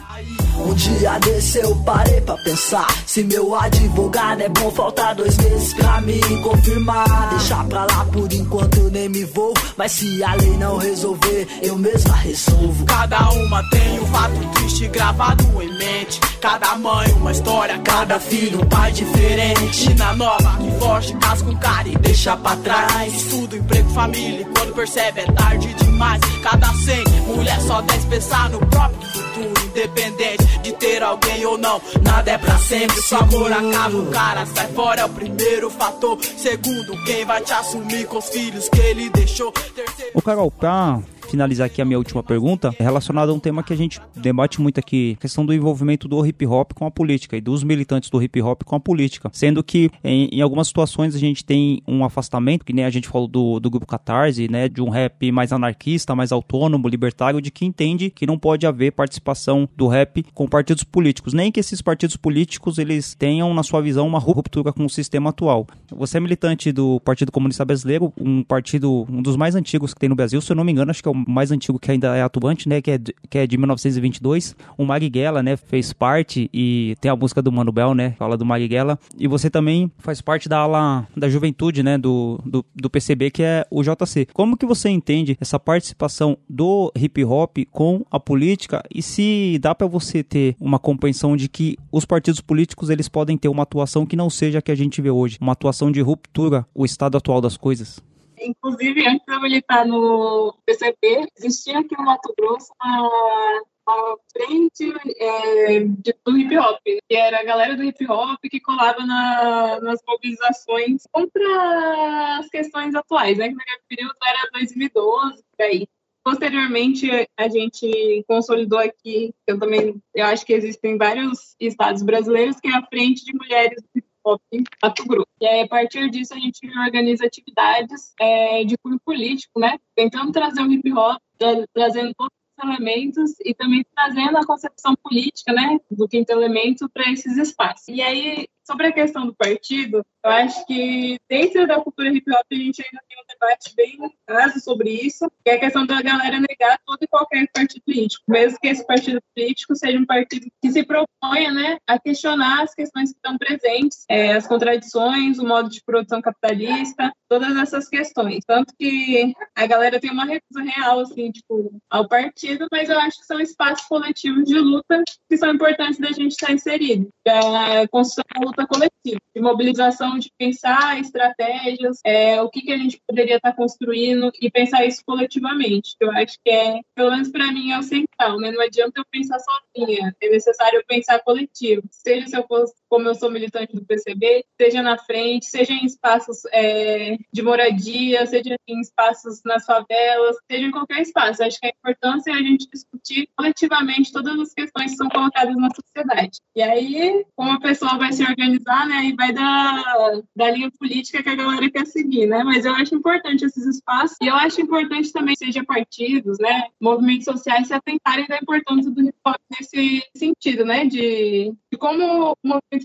Um 0.61 0.75
dia 0.75 1.19
desse 1.19 1.59
eu 1.59 1.75
parei 1.77 2.21
pra 2.21 2.37
pensar. 2.39 2.87
Se 3.07 3.23
meu 3.25 3.55
advogado 3.55 4.43
é 4.43 4.49
bom, 4.49 4.71
falta 4.71 5.15
dois 5.15 5.37
meses 5.39 5.73
pra 5.75 6.01
me 6.01 6.21
confirmar. 6.43 7.31
Deixar 7.31 7.65
pra 7.67 7.85
lá 7.85 8.05
por 8.13 8.33
enquanto 8.33 8.79
eu 8.79 8.91
nem 8.91 9.09
me 9.09 9.25
vou. 9.25 9.55
Mas 9.77 9.93
se 9.93 10.23
a 10.23 10.35
lei 10.35 10.57
não 10.57 10.77
resolver, 10.77 11.47
eu 11.63 11.77
mesma 11.77 12.15
resolvo. 12.17 12.85
Cada 12.85 13.31
uma 13.31 13.63
tem 13.71 14.01
um 14.01 14.07
fato 14.07 14.49
triste 14.55 14.89
gravado 14.89 15.45
em 15.63 15.79
mente. 15.79 16.21
Cada 16.41 16.77
mãe 16.77 17.11
uma 17.13 17.33
história, 17.33 17.79
cada 17.79 18.21
filho 18.21 18.61
um 18.63 18.67
pai 18.67 18.93
diferente. 18.93 19.95
Na 19.95 20.15
nova 20.15 20.57
que 20.59 20.79
foge, 20.79 21.15
casa 21.15 21.45
com 21.45 21.57
cara 21.57 21.89
e 21.89 21.97
deixa 21.97 22.37
pra 22.37 22.57
trás. 22.57 23.15
Estudo, 23.15 23.57
emprego, 23.57 23.91
família. 23.91 24.47
Quando 24.57 24.75
percebe 24.75 25.21
é 25.21 25.33
tarde 25.33 25.75
demais. 25.75 26.21
Cada 26.43 26.73
100 26.73 27.05
mulher 27.27 27.61
só 27.61 27.81
10 27.83 28.05
pensar 28.07 28.51
no 28.51 28.59
próprio 28.67 29.01
futuro. 29.09 29.28
Independente 29.41 30.59
de 30.63 30.73
ter 30.73 31.03
alguém 31.03 31.45
ou 31.47 31.57
não, 31.57 31.81
nada 32.03 32.33
é 32.33 32.39
pra 32.39 32.59
sempre. 32.59 33.01
Se 33.01 33.15
o 33.15 33.19
amor 33.19 33.53
acaba, 33.53 33.97
o 33.97 34.07
cara 34.07 34.47
sai 34.47 34.69
fora. 34.69 35.01
É 35.03 35.05
o 35.05 35.09
primeiro 35.09 35.71
fator. 35.71 36.19
Segundo, 36.37 37.05
quem 37.05 37.25
vai 37.25 37.41
te 37.41 37.53
assumir 37.53 38.07
com 38.07 38.19
os 38.19 38.29
filhos 38.29 38.69
que 38.69 38.81
ele 38.81 39.09
deixou. 39.11 39.53
Terceiro, 39.53 40.13
Ô 40.15 40.23
Carol, 40.23 40.51
pra 40.51 41.01
finalizar 41.29 41.67
aqui 41.67 41.81
a 41.83 41.85
minha 41.85 41.99
última 41.99 42.23
pergunta, 42.23 42.75
é 42.79 42.83
relacionada 42.83 43.31
a 43.31 43.35
um 43.35 43.39
tema 43.39 43.63
que 43.63 43.73
a 43.73 43.77
gente 43.77 44.01
debate 44.17 44.61
muito 44.61 44.79
aqui, 44.81 45.15
a 45.19 45.21
questão 45.21 45.45
do 45.45 45.53
envolvimento 45.53 46.09
do 46.09 46.25
hip 46.25 46.47
hop 46.47 46.73
com 46.73 46.87
a 46.87 46.91
política 46.91 47.37
e 47.37 47.41
dos 47.41 47.63
militantes 47.63 48.11
do 48.11 48.23
hip 48.23 48.41
hop 48.41 48.63
com 48.65 48.77
a 48.77 48.81
política. 48.81 49.31
Sendo 49.33 49.63
que 49.63 49.91
em, 50.03 50.29
em 50.33 50.41
algumas 50.41 50.69
situações 50.69 51.15
a 51.15 51.19
gente 51.19 51.45
tem 51.45 51.83
um 51.87 52.05
afastamento, 52.05 52.65
que 52.65 52.73
nem 52.73 52.85
a 52.85 52.91
gente 52.91 53.09
falou 53.09 53.29
do, 53.29 53.61
do 53.61 53.71
grupo 53.71 53.87
Catarse, 53.87 54.49
né? 54.51 54.69
De 54.69 54.83
um 54.83 54.89
rap 54.89 55.31
mais 55.31 55.53
anarquista, 55.53 56.15
mais 56.15 56.33
autônomo, 56.33 56.89
libertário, 56.89 57.41
de 57.41 57.51
que 57.51 57.65
entende 57.65 58.11
que 58.11 58.27
não 58.27 58.39
pode 58.39 58.67
haver 58.67 58.93
participação 58.93 59.69
do 59.77 59.87
rap 59.87 60.25
com 60.35 60.47
partidos 60.47 60.85
políticos, 60.85 61.33
nem 61.33 61.53
que 61.53 61.61
esses 61.61 61.83
partidos 61.83 62.17
políticos 62.17 62.79
eles 62.79 63.15
tenham, 63.15 63.53
na 63.55 63.63
sua 63.63 63.81
visão, 63.81 64.07
uma 64.07 64.19
ruptura 64.19 64.73
com 64.73 64.85
o 64.85 64.91
sistema 64.91 65.31
atual. 65.31 65.67
Você 65.91 66.17
é 66.17 66.21
militante 66.21 66.73
do 66.73 67.01
Partido 67.01 67.33
Comunista 67.33 67.65
Brasileiro, 67.65 68.13
um 68.19 68.43
partido, 68.43 69.07
um 69.11 69.23
dos 69.23 69.37
mais 69.37 69.55
antigos 69.55 69.95
que 69.95 70.01
tem 70.01 70.09
no 70.09 70.17
Brasil, 70.17 70.41
se 70.41 70.51
eu 70.51 70.57
não 70.57 70.65
me 70.65 70.73
engano, 70.73 70.91
acho 70.91 71.03
que 71.03 71.09
é 71.09 71.13
o 71.13 71.18
mais 71.27 71.51
antigo 71.51 71.79
que 71.79 71.91
ainda 71.91 72.17
é 72.17 72.23
atuante, 72.23 72.69
né, 72.69 72.81
que 72.83 72.91
é, 72.91 72.99
de- 72.99 73.15
que 73.29 73.39
é 73.39 73.47
de 73.47 73.57
1922. 73.57 74.55
O 74.77 74.85
Marighella, 74.85 75.43
né, 75.43 75.57
fez 75.57 75.93
parte 75.93 76.49
e 76.53 76.95
tem 77.01 77.11
a 77.11 77.17
música 77.17 77.41
do 77.43 77.51
Mano 77.51 77.73
Bel, 77.73 77.95
né, 77.95 78.15
fala 78.19 78.37
do 78.37 78.45
Marighella. 78.45 78.99
E 79.19 79.27
você 79.27 79.49
também 79.51 79.91
faz 79.99 80.21
parte 80.21 80.49
da 80.49 80.59
ala 80.59 81.07
da 81.17 81.29
juventude, 81.29 81.83
né, 81.83 81.97
do, 81.99 82.41
do, 82.45 82.65
do 82.75 82.91
PCB, 82.91 83.31
que 83.31 83.43
é 83.43 83.67
o 83.71 83.83
JC. 83.83 84.27
Como 84.33 84.57
que 84.57 84.67
você 84.67 84.89
entende 84.89 85.37
essa 85.41 85.59
participação 85.59 86.37
do 86.49 86.93
hip 86.97 87.25
hop 87.25 87.57
com 87.71 88.05
a 88.11 88.21
política 88.21 88.83
e 88.95 89.03
se 89.03 89.59
dá 89.61 89.75
pra 89.75 89.87
você 89.87 90.23
ter 90.23 90.57
uma 90.61 90.79
compreensão 90.79 91.37
de 91.37 91.49
que 91.49 91.77
os 91.91 92.05
partidos 92.05 92.41
políticos 92.41 92.91
eles 92.91 93.09
podem 93.09 93.37
ter 93.37 93.49
uma 93.49 93.63
atuação 93.63 94.07
que 94.07 94.17
não 94.17 94.29
seja 94.31 94.59
a 94.59 94.63
que 94.63 94.71
a 94.73 94.75
gente 94.75 95.01
vê 95.01 95.11
hoje, 95.11 95.39
uma 95.41 95.53
atuação 95.53 95.91
de 95.91 96.01
ruptura 96.01 96.67
o 96.75 96.85
estado 96.85 97.17
atual 97.17 97.41
das 97.41 97.57
coisas? 97.57 98.01
Inclusive, 98.43 99.07
antes 99.07 99.27
de 99.27 99.33
eu 99.35 99.41
militar 99.41 99.87
no 99.87 100.55
PCB, 100.67 101.29
existia 101.37 101.79
aqui 101.79 101.97
no 101.97 102.05
Mato 102.05 102.33
Grosso 102.39 102.73
uma, 102.83 103.63
uma 103.89 104.19
frente 104.33 104.93
é, 105.19 105.81
de- 105.81 106.15
do 106.25 106.37
hip 106.39 106.57
hop, 106.59 106.79
que 106.85 107.17
era 107.17 107.41
a 107.41 107.45
galera 107.45 107.77
do 107.77 107.85
hip 107.85 108.07
hop 108.11 108.39
que 108.51 108.61
colava 108.61 109.05
na- 109.05 109.81
nas 109.81 110.01
mobilizações 110.07 111.03
contra 111.13 112.39
as 112.39 112.49
questões 112.49 112.95
atuais, 112.95 113.39
né? 113.39 113.49
Que 113.49 113.55
naquele 113.55 113.81
período 113.89 114.17
era 114.25 114.51
2012, 114.53 115.43
por 115.57 115.65
aí. 115.65 115.87
Posteriormente, 116.25 117.09
a 117.39 117.49
gente 117.49 118.23
consolidou 118.29 118.79
aqui, 118.79 119.33
eu 119.47 119.59
também, 119.59 120.01
eu 120.15 120.27
acho 120.27 120.45
que 120.45 120.53
existem 120.53 120.99
vários 120.99 121.55
estados 121.59 122.03
brasileiros, 122.03 122.61
que 122.61 122.69
é 122.69 122.77
a 122.77 122.85
Frente 122.87 123.25
de 123.25 123.33
Mulheres 123.35 123.81
do 123.83 123.89
Hip 123.99 124.08
Em 124.53 124.63
Mato 124.83 125.05
Grosso. 125.07 125.27
E 125.41 125.47
aí, 125.47 125.61
a 125.61 125.69
partir 125.69 126.11
disso, 126.11 126.35
a 126.35 126.39
gente 126.39 126.61
organiza 126.79 127.25
atividades 127.27 128.13
é, 128.21 128.65
de 128.65 128.77
cunho 128.79 128.99
político, 129.05 129.59
né? 129.61 129.79
Tentando 129.95 130.33
trazer 130.33 130.61
o 130.63 130.71
hip 130.71 130.93
hop, 130.93 131.21
tra- 131.39 131.67
trazendo 131.73 132.13
todos 132.15 132.33
os 132.59 132.65
elementos 132.65 133.35
e 133.45 133.55
também 133.55 133.85
trazendo 133.95 134.37
a 134.37 134.47
concepção 134.47 134.95
política, 134.97 135.53
né, 135.53 135.79
do 135.91 136.09
quinto 136.09 136.31
elemento 136.33 136.89
para 136.89 137.11
esses 137.13 137.37
espaços. 137.37 137.87
E 137.89 138.03
aí, 138.03 138.49
sobre 138.69 138.89
a 138.89 138.93
questão 138.93 139.27
do 139.27 139.35
partido, 139.35 140.05
eu 140.23 140.31
acho 140.31 140.67
que 140.67 141.17
dentro 141.27 141.67
da 141.67 141.81
cultura 141.81 142.11
hip 142.11 142.31
hop 142.31 142.47
a 142.53 142.55
gente 142.55 142.83
ainda 142.83 143.03
tem 143.09 143.19
um 143.19 143.27
debate 143.27 143.75
bem 143.75 143.99
raso 144.29 144.61
sobre 144.61 144.91
isso, 144.91 145.27
que 145.43 145.51
é 145.51 145.55
a 145.55 145.61
questão 145.61 145.87
da 145.87 146.03
galera 146.03 146.39
negar 146.39 146.79
todo 146.85 146.99
e 147.01 147.07
qualquer 147.07 147.49
partido 147.51 147.83
político, 147.83 148.25
mesmo 148.29 148.59
que 148.61 148.69
esse 148.69 148.87
partido 148.87 149.21
político 149.35 149.75
seja 149.75 149.99
um 149.99 150.05
partido 150.05 150.47
que 150.61 150.71
se 150.71 150.85
proponha, 150.85 151.51
né, 151.51 151.79
a 151.87 151.99
questionar 151.99 152.63
as 152.63 152.75
questões 152.75 153.11
que 153.11 153.17
estão 153.17 153.39
presentes, 153.39 154.05
é, 154.07 154.35
as 154.35 154.47
contradições, 154.47 155.39
o 155.39 155.47
modo 155.47 155.71
de 155.71 155.83
produção 155.83 156.21
capitalista, 156.21 157.11
todas 157.27 157.57
essas 157.57 157.89
questões. 157.89 158.45
Tanto 158.47 158.75
que 158.79 159.33
a 159.57 159.67
galera 159.67 159.99
tem 159.99 160.11
uma 160.11 160.27
recusa 160.27 160.63
real, 160.63 161.01
assim, 161.01 161.31
tipo, 161.31 161.73
ao 161.89 162.07
partido, 162.07 162.67
mas 162.71 162.91
eu 162.91 162.99
acho 162.99 163.21
que 163.21 163.27
são 163.27 163.41
espaços 163.41 163.87
coletivos 163.87 164.45
de 164.45 164.59
luta 164.59 165.03
que 165.29 165.37
são 165.39 165.51
importantes 165.51 165.99
da 165.99 166.13
gente 166.13 166.33
estar 166.33 166.53
inserido. 166.53 167.09
A 167.27 167.89
construção 167.89 168.25
luta 168.59 168.67
coletiva, 168.67 169.21
de 169.35 169.41
mobilização, 169.41 170.19
de 170.19 170.33
pensar 170.37 170.99
estratégias, 170.99 172.01
é, 172.05 172.43
o 172.43 172.51
que, 172.51 172.63
que 172.63 172.73
a 172.73 172.77
gente 172.77 173.01
poderia 173.07 173.37
estar 173.37 173.55
construindo 173.55 174.33
e 174.41 174.51
pensar 174.51 174.85
isso 174.85 175.03
coletivamente. 175.07 175.95
Eu 176.01 176.11
acho 176.11 176.37
que 176.45 176.51
é, 176.51 176.81
pelo 176.95 177.11
menos 177.11 177.31
para 177.31 177.53
mim, 177.53 177.71
é 177.71 177.79
o 177.79 177.83
central, 177.83 178.39
né? 178.39 178.51
Não 178.51 178.61
adianta 178.61 179.01
eu 179.01 179.05
pensar 179.11 179.39
sozinha, 179.39 180.15
é 180.21 180.29
necessário 180.29 180.83
pensar 180.89 181.21
coletivo. 181.21 181.83
Seja 181.91 182.27
se 182.27 182.37
eu 182.37 182.45
fosse, 182.47 182.75
como 182.89 183.09
eu 183.09 183.15
sou 183.15 183.31
militante 183.31 183.75
do 183.75 183.85
PCB, 183.85 184.45
seja 184.61 184.83
na 184.83 184.99
frente, 184.99 185.47
seja 185.47 185.73
em 185.73 185.85
espaços 185.85 186.43
é, 186.53 187.17
de 187.33 187.43
moradia, 187.43 188.27
seja 188.27 188.57
em 188.67 188.81
espaços 188.81 189.41
nas 189.45 189.65
favelas, 189.65 190.37
seja 190.51 190.67
em 190.67 190.71
qualquer 190.71 191.03
espaço. 191.03 191.43
Acho 191.43 191.59
que 191.61 191.67
a 191.67 191.71
importância 191.71 192.31
é 192.31 192.35
a 192.35 192.43
gente 192.43 192.69
discutir 192.71 193.29
coletivamente 193.37 194.13
todas 194.13 194.39
as 194.39 194.53
questões 194.55 194.93
que 194.93 194.97
são 194.97 195.09
colocadas 195.09 195.57
na 195.57 195.69
sociedade. 195.75 196.39
E 196.55 196.63
aí, 196.63 197.25
como 197.37 197.53
a 197.53 197.61
pessoa 197.61 197.99
vai 197.99 198.13
se 198.13 198.23
organizar, 198.23 198.87
né, 198.87 199.07
e 199.07 199.15
vai 199.15 199.33
da, 199.33 200.23
da 200.35 200.51
linha 200.51 200.71
política 200.79 201.23
que 201.23 201.29
a 201.29 201.35
galera 201.35 201.71
quer 201.71 201.87
seguir, 201.87 202.27
né? 202.27 202.43
Mas 202.43 202.65
eu 202.65 202.75
acho 202.75 202.95
importante 202.95 203.45
esses 203.45 203.67
espaços 203.67 204.17
e 204.23 204.27
eu 204.27 204.35
acho 204.35 204.61
importante 204.61 205.13
também, 205.13 205.35
seja 205.37 205.65
partidos, 205.65 206.39
né, 206.39 206.65
movimentos 206.81 207.25
sociais 207.25 207.69
se 207.69 207.75
atentarem 207.75 208.27
da 208.27 208.37
importância 208.37 208.91
do 208.91 209.03
hip 209.03 209.15
hop 209.27 209.37
nesse 209.51 210.03
sentido, 210.17 210.65
né, 210.65 210.85
de, 210.85 211.53
de 211.71 211.79
como 211.79 212.33
o 212.33 212.37
movimento 212.43 212.78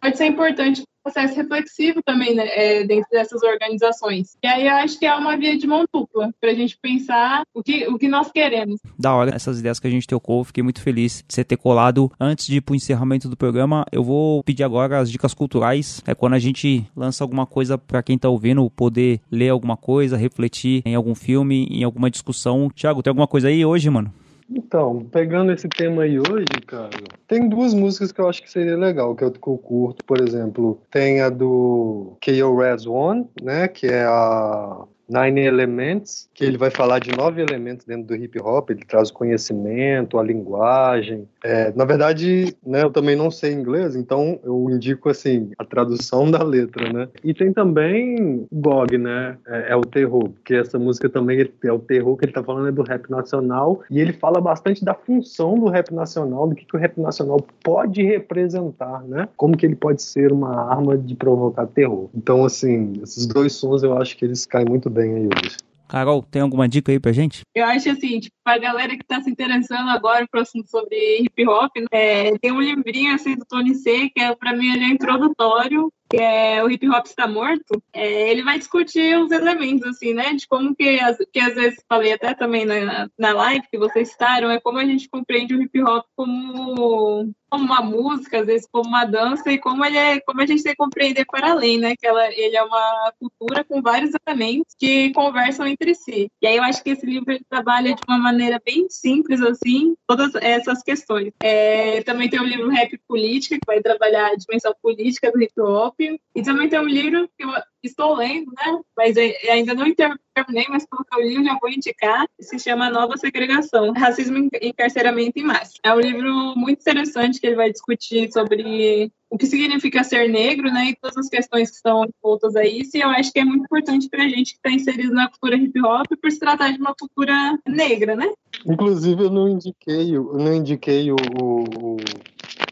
pode 0.00 0.16
ser 0.16 0.26
importante 0.26 0.82
para 0.82 1.10
o 1.10 1.12
processo 1.12 1.36
reflexivo 1.36 2.00
também 2.04 2.34
né, 2.34 2.46
é, 2.48 2.84
dentro 2.84 3.08
dessas 3.10 3.42
organizações. 3.42 4.36
E 4.42 4.46
aí 4.46 4.66
eu 4.66 4.74
acho 4.74 4.98
que 4.98 5.06
é 5.06 5.14
uma 5.14 5.36
via 5.36 5.56
de 5.56 5.66
mão 5.66 5.84
dupla 5.92 6.32
para 6.40 6.50
a 6.50 6.54
gente 6.54 6.78
pensar 6.80 7.42
o 7.54 7.62
que, 7.62 7.86
o 7.88 7.98
que 7.98 8.08
nós 8.08 8.30
queremos. 8.30 8.80
Da 8.98 9.14
hora 9.14 9.34
essas 9.34 9.58
ideias 9.58 9.80
que 9.80 9.86
a 9.86 9.90
gente 9.90 10.06
tocou, 10.06 10.44
fiquei 10.44 10.62
muito 10.62 10.80
feliz 10.80 11.24
de 11.26 11.34
você 11.34 11.44
ter 11.44 11.56
colado. 11.56 12.10
Antes 12.20 12.46
de 12.46 12.56
ir 12.56 12.60
pro 12.60 12.74
encerramento 12.74 13.28
do 13.28 13.36
programa, 13.36 13.84
eu 13.90 14.04
vou 14.04 14.42
pedir 14.44 14.64
agora 14.64 14.98
as 14.98 15.10
dicas 15.10 15.34
culturais. 15.34 16.02
É 16.06 16.14
quando 16.14 16.34
a 16.34 16.38
gente 16.38 16.88
lança 16.94 17.24
alguma 17.24 17.46
coisa 17.46 17.76
para 17.76 18.02
quem 18.02 18.18
tá 18.18 18.28
ouvindo 18.28 18.68
poder 18.70 19.20
ler 19.30 19.48
alguma 19.48 19.76
coisa, 19.76 20.16
refletir 20.16 20.82
em 20.84 20.94
algum 20.94 21.14
filme, 21.14 21.66
em 21.70 21.84
alguma 21.84 22.10
discussão. 22.10 22.70
Thiago, 22.70 23.02
tem 23.02 23.10
alguma 23.10 23.26
coisa 23.26 23.48
aí 23.48 23.64
hoje, 23.64 23.90
mano? 23.90 24.12
Então, 24.48 25.04
pegando 25.10 25.52
esse 25.52 25.68
tema 25.68 26.02
aí 26.02 26.18
hoje, 26.18 26.46
cara, 26.66 26.90
tem 27.26 27.48
duas 27.48 27.74
músicas 27.74 28.12
que 28.12 28.20
eu 28.20 28.28
acho 28.28 28.42
que 28.42 28.50
seria 28.50 28.76
legal, 28.76 29.14
que 29.14 29.24
eu, 29.24 29.30
curto, 29.32 30.04
por 30.04 30.20
exemplo, 30.20 30.80
tem 30.90 31.20
a 31.20 31.28
do 31.28 32.16
K.O. 32.20 32.56
Res 32.56 32.86
One, 32.86 33.28
né, 33.42 33.66
que 33.66 33.86
é 33.86 34.04
a 34.04 34.84
Nine 35.08 35.40
Elements, 35.40 36.28
que 36.34 36.44
ele 36.44 36.58
vai 36.58 36.70
falar 36.70 36.98
de 36.98 37.16
nove 37.16 37.40
elementos 37.40 37.86
dentro 37.86 38.08
do 38.08 38.14
hip 38.14 38.38
hop, 38.40 38.70
ele 38.70 38.84
traz 38.84 39.10
o 39.10 39.14
conhecimento, 39.14 40.18
a 40.18 40.22
linguagem. 40.22 41.28
É, 41.44 41.72
na 41.74 41.84
verdade, 41.84 42.56
né, 42.64 42.82
eu 42.82 42.90
também 42.90 43.16
não 43.16 43.30
sei 43.30 43.52
inglês, 43.52 43.94
então 43.94 44.38
eu 44.42 44.68
indico 44.70 45.08
assim 45.08 45.50
a 45.58 45.64
tradução 45.64 46.30
da 46.30 46.42
letra, 46.42 46.92
né? 46.92 47.08
E 47.22 47.32
tem 47.32 47.52
também 47.52 48.46
GOG, 48.52 48.98
né? 48.98 49.38
É, 49.46 49.72
é 49.72 49.76
o 49.76 49.82
terror, 49.82 50.30
porque 50.30 50.54
essa 50.54 50.78
música 50.78 51.08
também 51.08 51.48
é 51.64 51.72
o 51.72 51.78
terror 51.78 52.16
que 52.16 52.24
ele 52.24 52.32
tá 52.32 52.42
falando 52.42 52.68
é 52.68 52.72
do 52.72 52.82
rap 52.82 53.08
nacional 53.08 53.82
e 53.90 54.00
ele 54.00 54.12
fala 54.12 54.40
bastante 54.40 54.84
da 54.84 54.94
função 54.94 55.58
do 55.58 55.68
rap 55.68 55.92
nacional, 55.92 56.48
do 56.48 56.54
que, 56.54 56.64
que 56.64 56.76
o 56.76 56.78
rap 56.78 57.00
nacional 57.00 57.38
pode 57.62 58.02
representar, 58.02 59.02
né? 59.04 59.28
Como 59.36 59.56
que 59.56 59.64
ele 59.64 59.76
pode 59.76 60.02
ser 60.02 60.32
uma 60.32 60.70
arma 60.70 60.96
de 60.98 61.14
provocar 61.14 61.66
terror. 61.66 62.08
Então, 62.14 62.44
assim, 62.44 62.94
esses 63.02 63.26
dois 63.26 63.52
sons 63.52 63.82
eu 63.82 63.96
acho 63.96 64.16
que 64.16 64.24
eles 64.24 64.46
caem 64.46 64.66
muito 64.66 64.90
bem 64.96 65.14
aí 65.14 65.26
hoje. 65.26 65.56
Carol, 65.88 66.22
tem 66.22 66.42
alguma 66.42 66.68
dica 66.68 66.90
aí 66.90 66.98
pra 66.98 67.12
gente? 67.12 67.42
Eu 67.54 67.64
acho 67.64 67.88
assim, 67.90 68.18
tipo, 68.18 68.34
pra 68.42 68.58
galera 68.58 68.96
que 68.96 69.04
tá 69.04 69.20
se 69.22 69.30
interessando 69.30 69.88
agora 69.88 70.26
pro 70.28 70.40
assunto 70.40 70.68
sobre 70.68 71.20
hip 71.20 71.46
hop, 71.46 71.70
né, 71.76 71.86
é, 71.92 72.38
tem 72.38 72.50
um 72.50 72.60
livrinho 72.60 73.14
assim 73.14 73.36
do 73.36 73.44
Tony 73.44 73.74
C, 73.74 74.10
que 74.10 74.20
é, 74.20 74.34
pra 74.34 74.52
mim 74.52 74.72
ele 74.72 74.84
é 74.84 74.88
introdutório, 74.88 75.92
que 76.08 76.16
é 76.16 76.62
o 76.62 76.70
hip 76.70 76.88
hop 76.88 77.06
está 77.06 77.26
morto, 77.26 77.82
é, 77.92 78.30
ele 78.30 78.42
vai 78.42 78.58
discutir 78.58 79.18
os 79.18 79.30
elementos, 79.30 79.86
assim, 79.86 80.14
né? 80.14 80.34
De 80.34 80.46
como 80.46 80.74
que, 80.74 81.00
as, 81.00 81.16
que 81.32 81.40
às 81.40 81.54
vezes 81.54 81.84
falei 81.88 82.12
até 82.12 82.34
também 82.34 82.64
na, 82.64 83.08
na 83.18 83.32
live 83.32 83.66
que 83.70 83.78
vocês 83.78 84.10
citaram, 84.10 84.50
é 84.50 84.60
como 84.60 84.78
a 84.78 84.84
gente 84.84 85.08
compreende 85.08 85.54
o 85.54 85.62
hip 85.62 85.82
hop 85.82 86.04
como 86.16 87.32
como 87.48 87.64
uma 87.64 87.82
música, 87.82 88.40
às 88.40 88.46
vezes 88.46 88.68
como 88.70 88.88
uma 88.88 89.04
dança, 89.04 89.50
e 89.50 89.58
como 89.58 89.84
ele 89.84 89.96
é, 89.96 90.20
como 90.20 90.40
a 90.40 90.46
gente 90.46 90.62
tem 90.62 90.72
que 90.72 90.78
compreender 90.78 91.24
para 91.24 91.52
além, 91.52 91.78
né? 91.78 91.94
Que 91.96 92.06
ela, 92.06 92.26
ele 92.32 92.56
é 92.56 92.62
uma 92.62 93.12
cultura 93.18 93.64
com 93.64 93.80
vários 93.80 94.10
elementos 94.26 94.74
que 94.78 95.12
conversam 95.12 95.66
entre 95.66 95.94
si. 95.94 96.28
E 96.42 96.46
aí 96.46 96.56
eu 96.56 96.62
acho 96.64 96.82
que 96.82 96.90
esse 96.90 97.06
livro 97.06 97.38
trabalha 97.48 97.94
de 97.94 98.02
uma 98.06 98.18
maneira 98.18 98.60
bem 98.64 98.86
simples, 98.88 99.40
assim, 99.40 99.94
todas 100.06 100.34
essas 100.36 100.82
questões. 100.82 101.32
É, 101.42 102.02
também 102.02 102.28
tem 102.28 102.40
o 102.40 102.44
livro 102.44 102.68
Rap 102.68 102.98
Política, 103.06 103.56
que 103.56 103.66
vai 103.66 103.80
trabalhar 103.80 104.28
a 104.28 104.36
dimensão 104.36 104.74
política 104.82 105.30
do 105.30 105.40
hip 105.40 105.60
hop, 105.60 105.94
e 105.98 106.42
também 106.42 106.68
tem 106.68 106.78
um 106.78 106.88
livro 106.88 107.28
que 107.36 107.44
eu 107.44 107.50
estou 107.82 108.14
lendo, 108.14 108.46
né? 108.52 108.80
Mas 108.96 109.16
ainda 109.16 109.74
não 109.74 109.86
terminei, 109.94 110.66
mas 110.68 110.86
pelo 110.86 111.04
que 111.04 111.16
eu 111.16 111.22
li, 111.22 111.34
eu 111.36 111.44
já 111.44 111.58
vou 111.60 111.70
indicar. 111.70 112.26
Se 112.40 112.58
chama 112.58 112.90
Nova 112.90 113.16
Segregação: 113.16 113.92
Racismo 113.92 114.48
e 114.60 114.68
Encarceramento 114.68 115.38
em 115.38 115.44
Massa. 115.44 115.74
É 115.82 115.94
um 115.94 116.00
livro 116.00 116.54
muito 116.56 116.80
interessante 116.80 117.40
que 117.40 117.46
ele 117.46 117.56
vai 117.56 117.70
discutir 117.70 118.30
sobre 118.32 119.10
o 119.30 119.38
que 119.38 119.46
significa 119.46 120.04
ser 120.04 120.28
negro, 120.28 120.70
né, 120.70 120.90
e 120.90 120.96
todas 120.96 121.16
as 121.16 121.28
questões 121.28 121.70
que 121.70 121.76
estão 121.76 122.08
voltas 122.22 122.54
a 122.54 122.64
isso, 122.64 122.96
e 122.96 123.00
eu 123.00 123.08
acho 123.08 123.32
que 123.32 123.40
é 123.40 123.44
muito 123.44 123.64
importante 123.64 124.08
para 124.08 124.22
a 124.22 124.28
gente 124.28 124.52
que 124.52 124.58
está 124.58 124.70
inserido 124.70 125.12
na 125.12 125.28
cultura 125.28 125.56
hip 125.56 125.80
hop 125.80 126.06
por 126.20 126.30
se 126.30 126.38
tratar 126.38 126.72
de 126.72 126.78
uma 126.78 126.94
cultura 126.94 127.58
negra, 127.66 128.14
né? 128.14 128.30
Inclusive, 128.64 129.24
eu 129.24 129.30
não 129.30 129.48
indiquei, 129.48 130.16
eu 130.16 130.32
não 130.34 130.54
indiquei 130.54 131.10
o, 131.10 131.16
o 131.16 131.96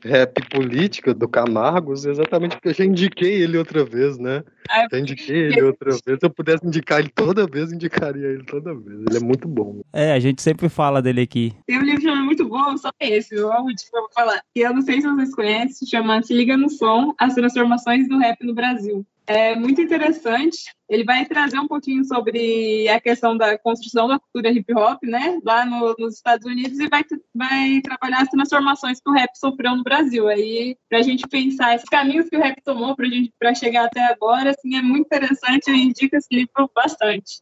rap 0.04 0.48
política 0.50 1.14
do 1.14 1.26
Camargos, 1.26 2.04
exatamente 2.04 2.56
porque 2.56 2.68
eu 2.68 2.74
já 2.74 2.84
indiquei 2.84 3.42
ele 3.42 3.56
outra 3.56 3.84
vez, 3.84 4.18
né? 4.18 4.44
Ah, 4.68 4.86
já 4.90 4.98
indiquei 4.98 5.36
ele 5.36 5.62
outra 5.62 5.90
vez. 5.90 6.02
Se 6.02 6.18
eu 6.26 6.30
pudesse 6.30 6.66
indicar 6.66 7.00
ele 7.00 7.10
toda 7.14 7.46
vez, 7.46 7.72
indicaria 7.72 8.26
ele 8.28 8.44
toda 8.44 8.74
vez. 8.74 9.00
Ele 9.08 9.16
é 9.16 9.20
muito 9.20 9.48
bom. 9.48 9.80
É, 9.92 10.12
a 10.12 10.20
gente 10.20 10.42
sempre 10.42 10.68
fala 10.68 11.00
dele 11.00 11.22
aqui. 11.22 11.52
Tem 11.66 11.78
um 11.78 11.82
livro 11.82 12.00
que 12.00 12.08
é 12.08 12.14
muito 12.14 12.46
bom, 12.46 12.76
só 12.76 12.90
esse, 13.00 13.34
o 13.36 13.48
último 13.48 13.90
que 13.90 13.96
eu 13.96 14.02
vou 14.02 14.10
falar. 14.14 14.40
E 14.54 14.60
eu 14.60 14.74
não 14.74 14.82
sei 14.82 15.00
se 15.00 15.08
vocês 15.08 15.34
conhecem, 15.34 15.72
se 15.72 15.86
chama 15.86 16.22
Se 16.22 16.34
Liga 16.34 16.56
no 16.56 16.68
Som, 16.68 17.14
As 17.18 17.34
Transformações 17.34 18.08
do 18.08 18.18
Rap 18.18 18.44
no 18.44 18.54
Brasil 18.54 19.06
é 19.26 19.56
muito 19.56 19.80
interessante. 19.80 20.58
Ele 20.88 21.04
vai 21.04 21.24
trazer 21.24 21.58
um 21.58 21.66
pouquinho 21.66 22.04
sobre 22.04 22.88
a 22.88 23.00
questão 23.00 23.36
da 23.36 23.56
construção 23.56 24.06
da 24.06 24.18
cultura 24.18 24.52
hip 24.52 24.72
hop, 24.74 25.02
né, 25.02 25.38
lá 25.42 25.64
no, 25.64 25.94
nos 25.98 26.16
Estados 26.16 26.46
Unidos 26.46 26.78
e 26.78 26.88
vai, 26.88 27.02
vai 27.34 27.80
trabalhar 27.80 28.22
as 28.22 28.28
transformações 28.28 29.00
que 29.00 29.08
o 29.08 29.12
rap 29.12 29.30
sofreu 29.34 29.76
no 29.76 29.82
Brasil. 29.82 30.28
Aí, 30.28 30.76
para 30.88 30.98
a 30.98 31.02
gente 31.02 31.26
pensar 31.26 31.74
esses 31.74 31.88
caminhos 31.88 32.28
que 32.28 32.36
o 32.36 32.40
rap 32.40 32.60
tomou 32.62 32.94
para 32.94 33.08
gente 33.08 33.32
para 33.38 33.54
chegar 33.54 33.86
até 33.86 34.04
agora, 34.04 34.50
assim, 34.50 34.76
é 34.76 34.82
muito 34.82 35.06
interessante. 35.06 35.68
Eu 35.68 35.74
indico 35.74 36.16
esse 36.16 36.28
livro 36.30 36.70
bastante. 36.74 37.40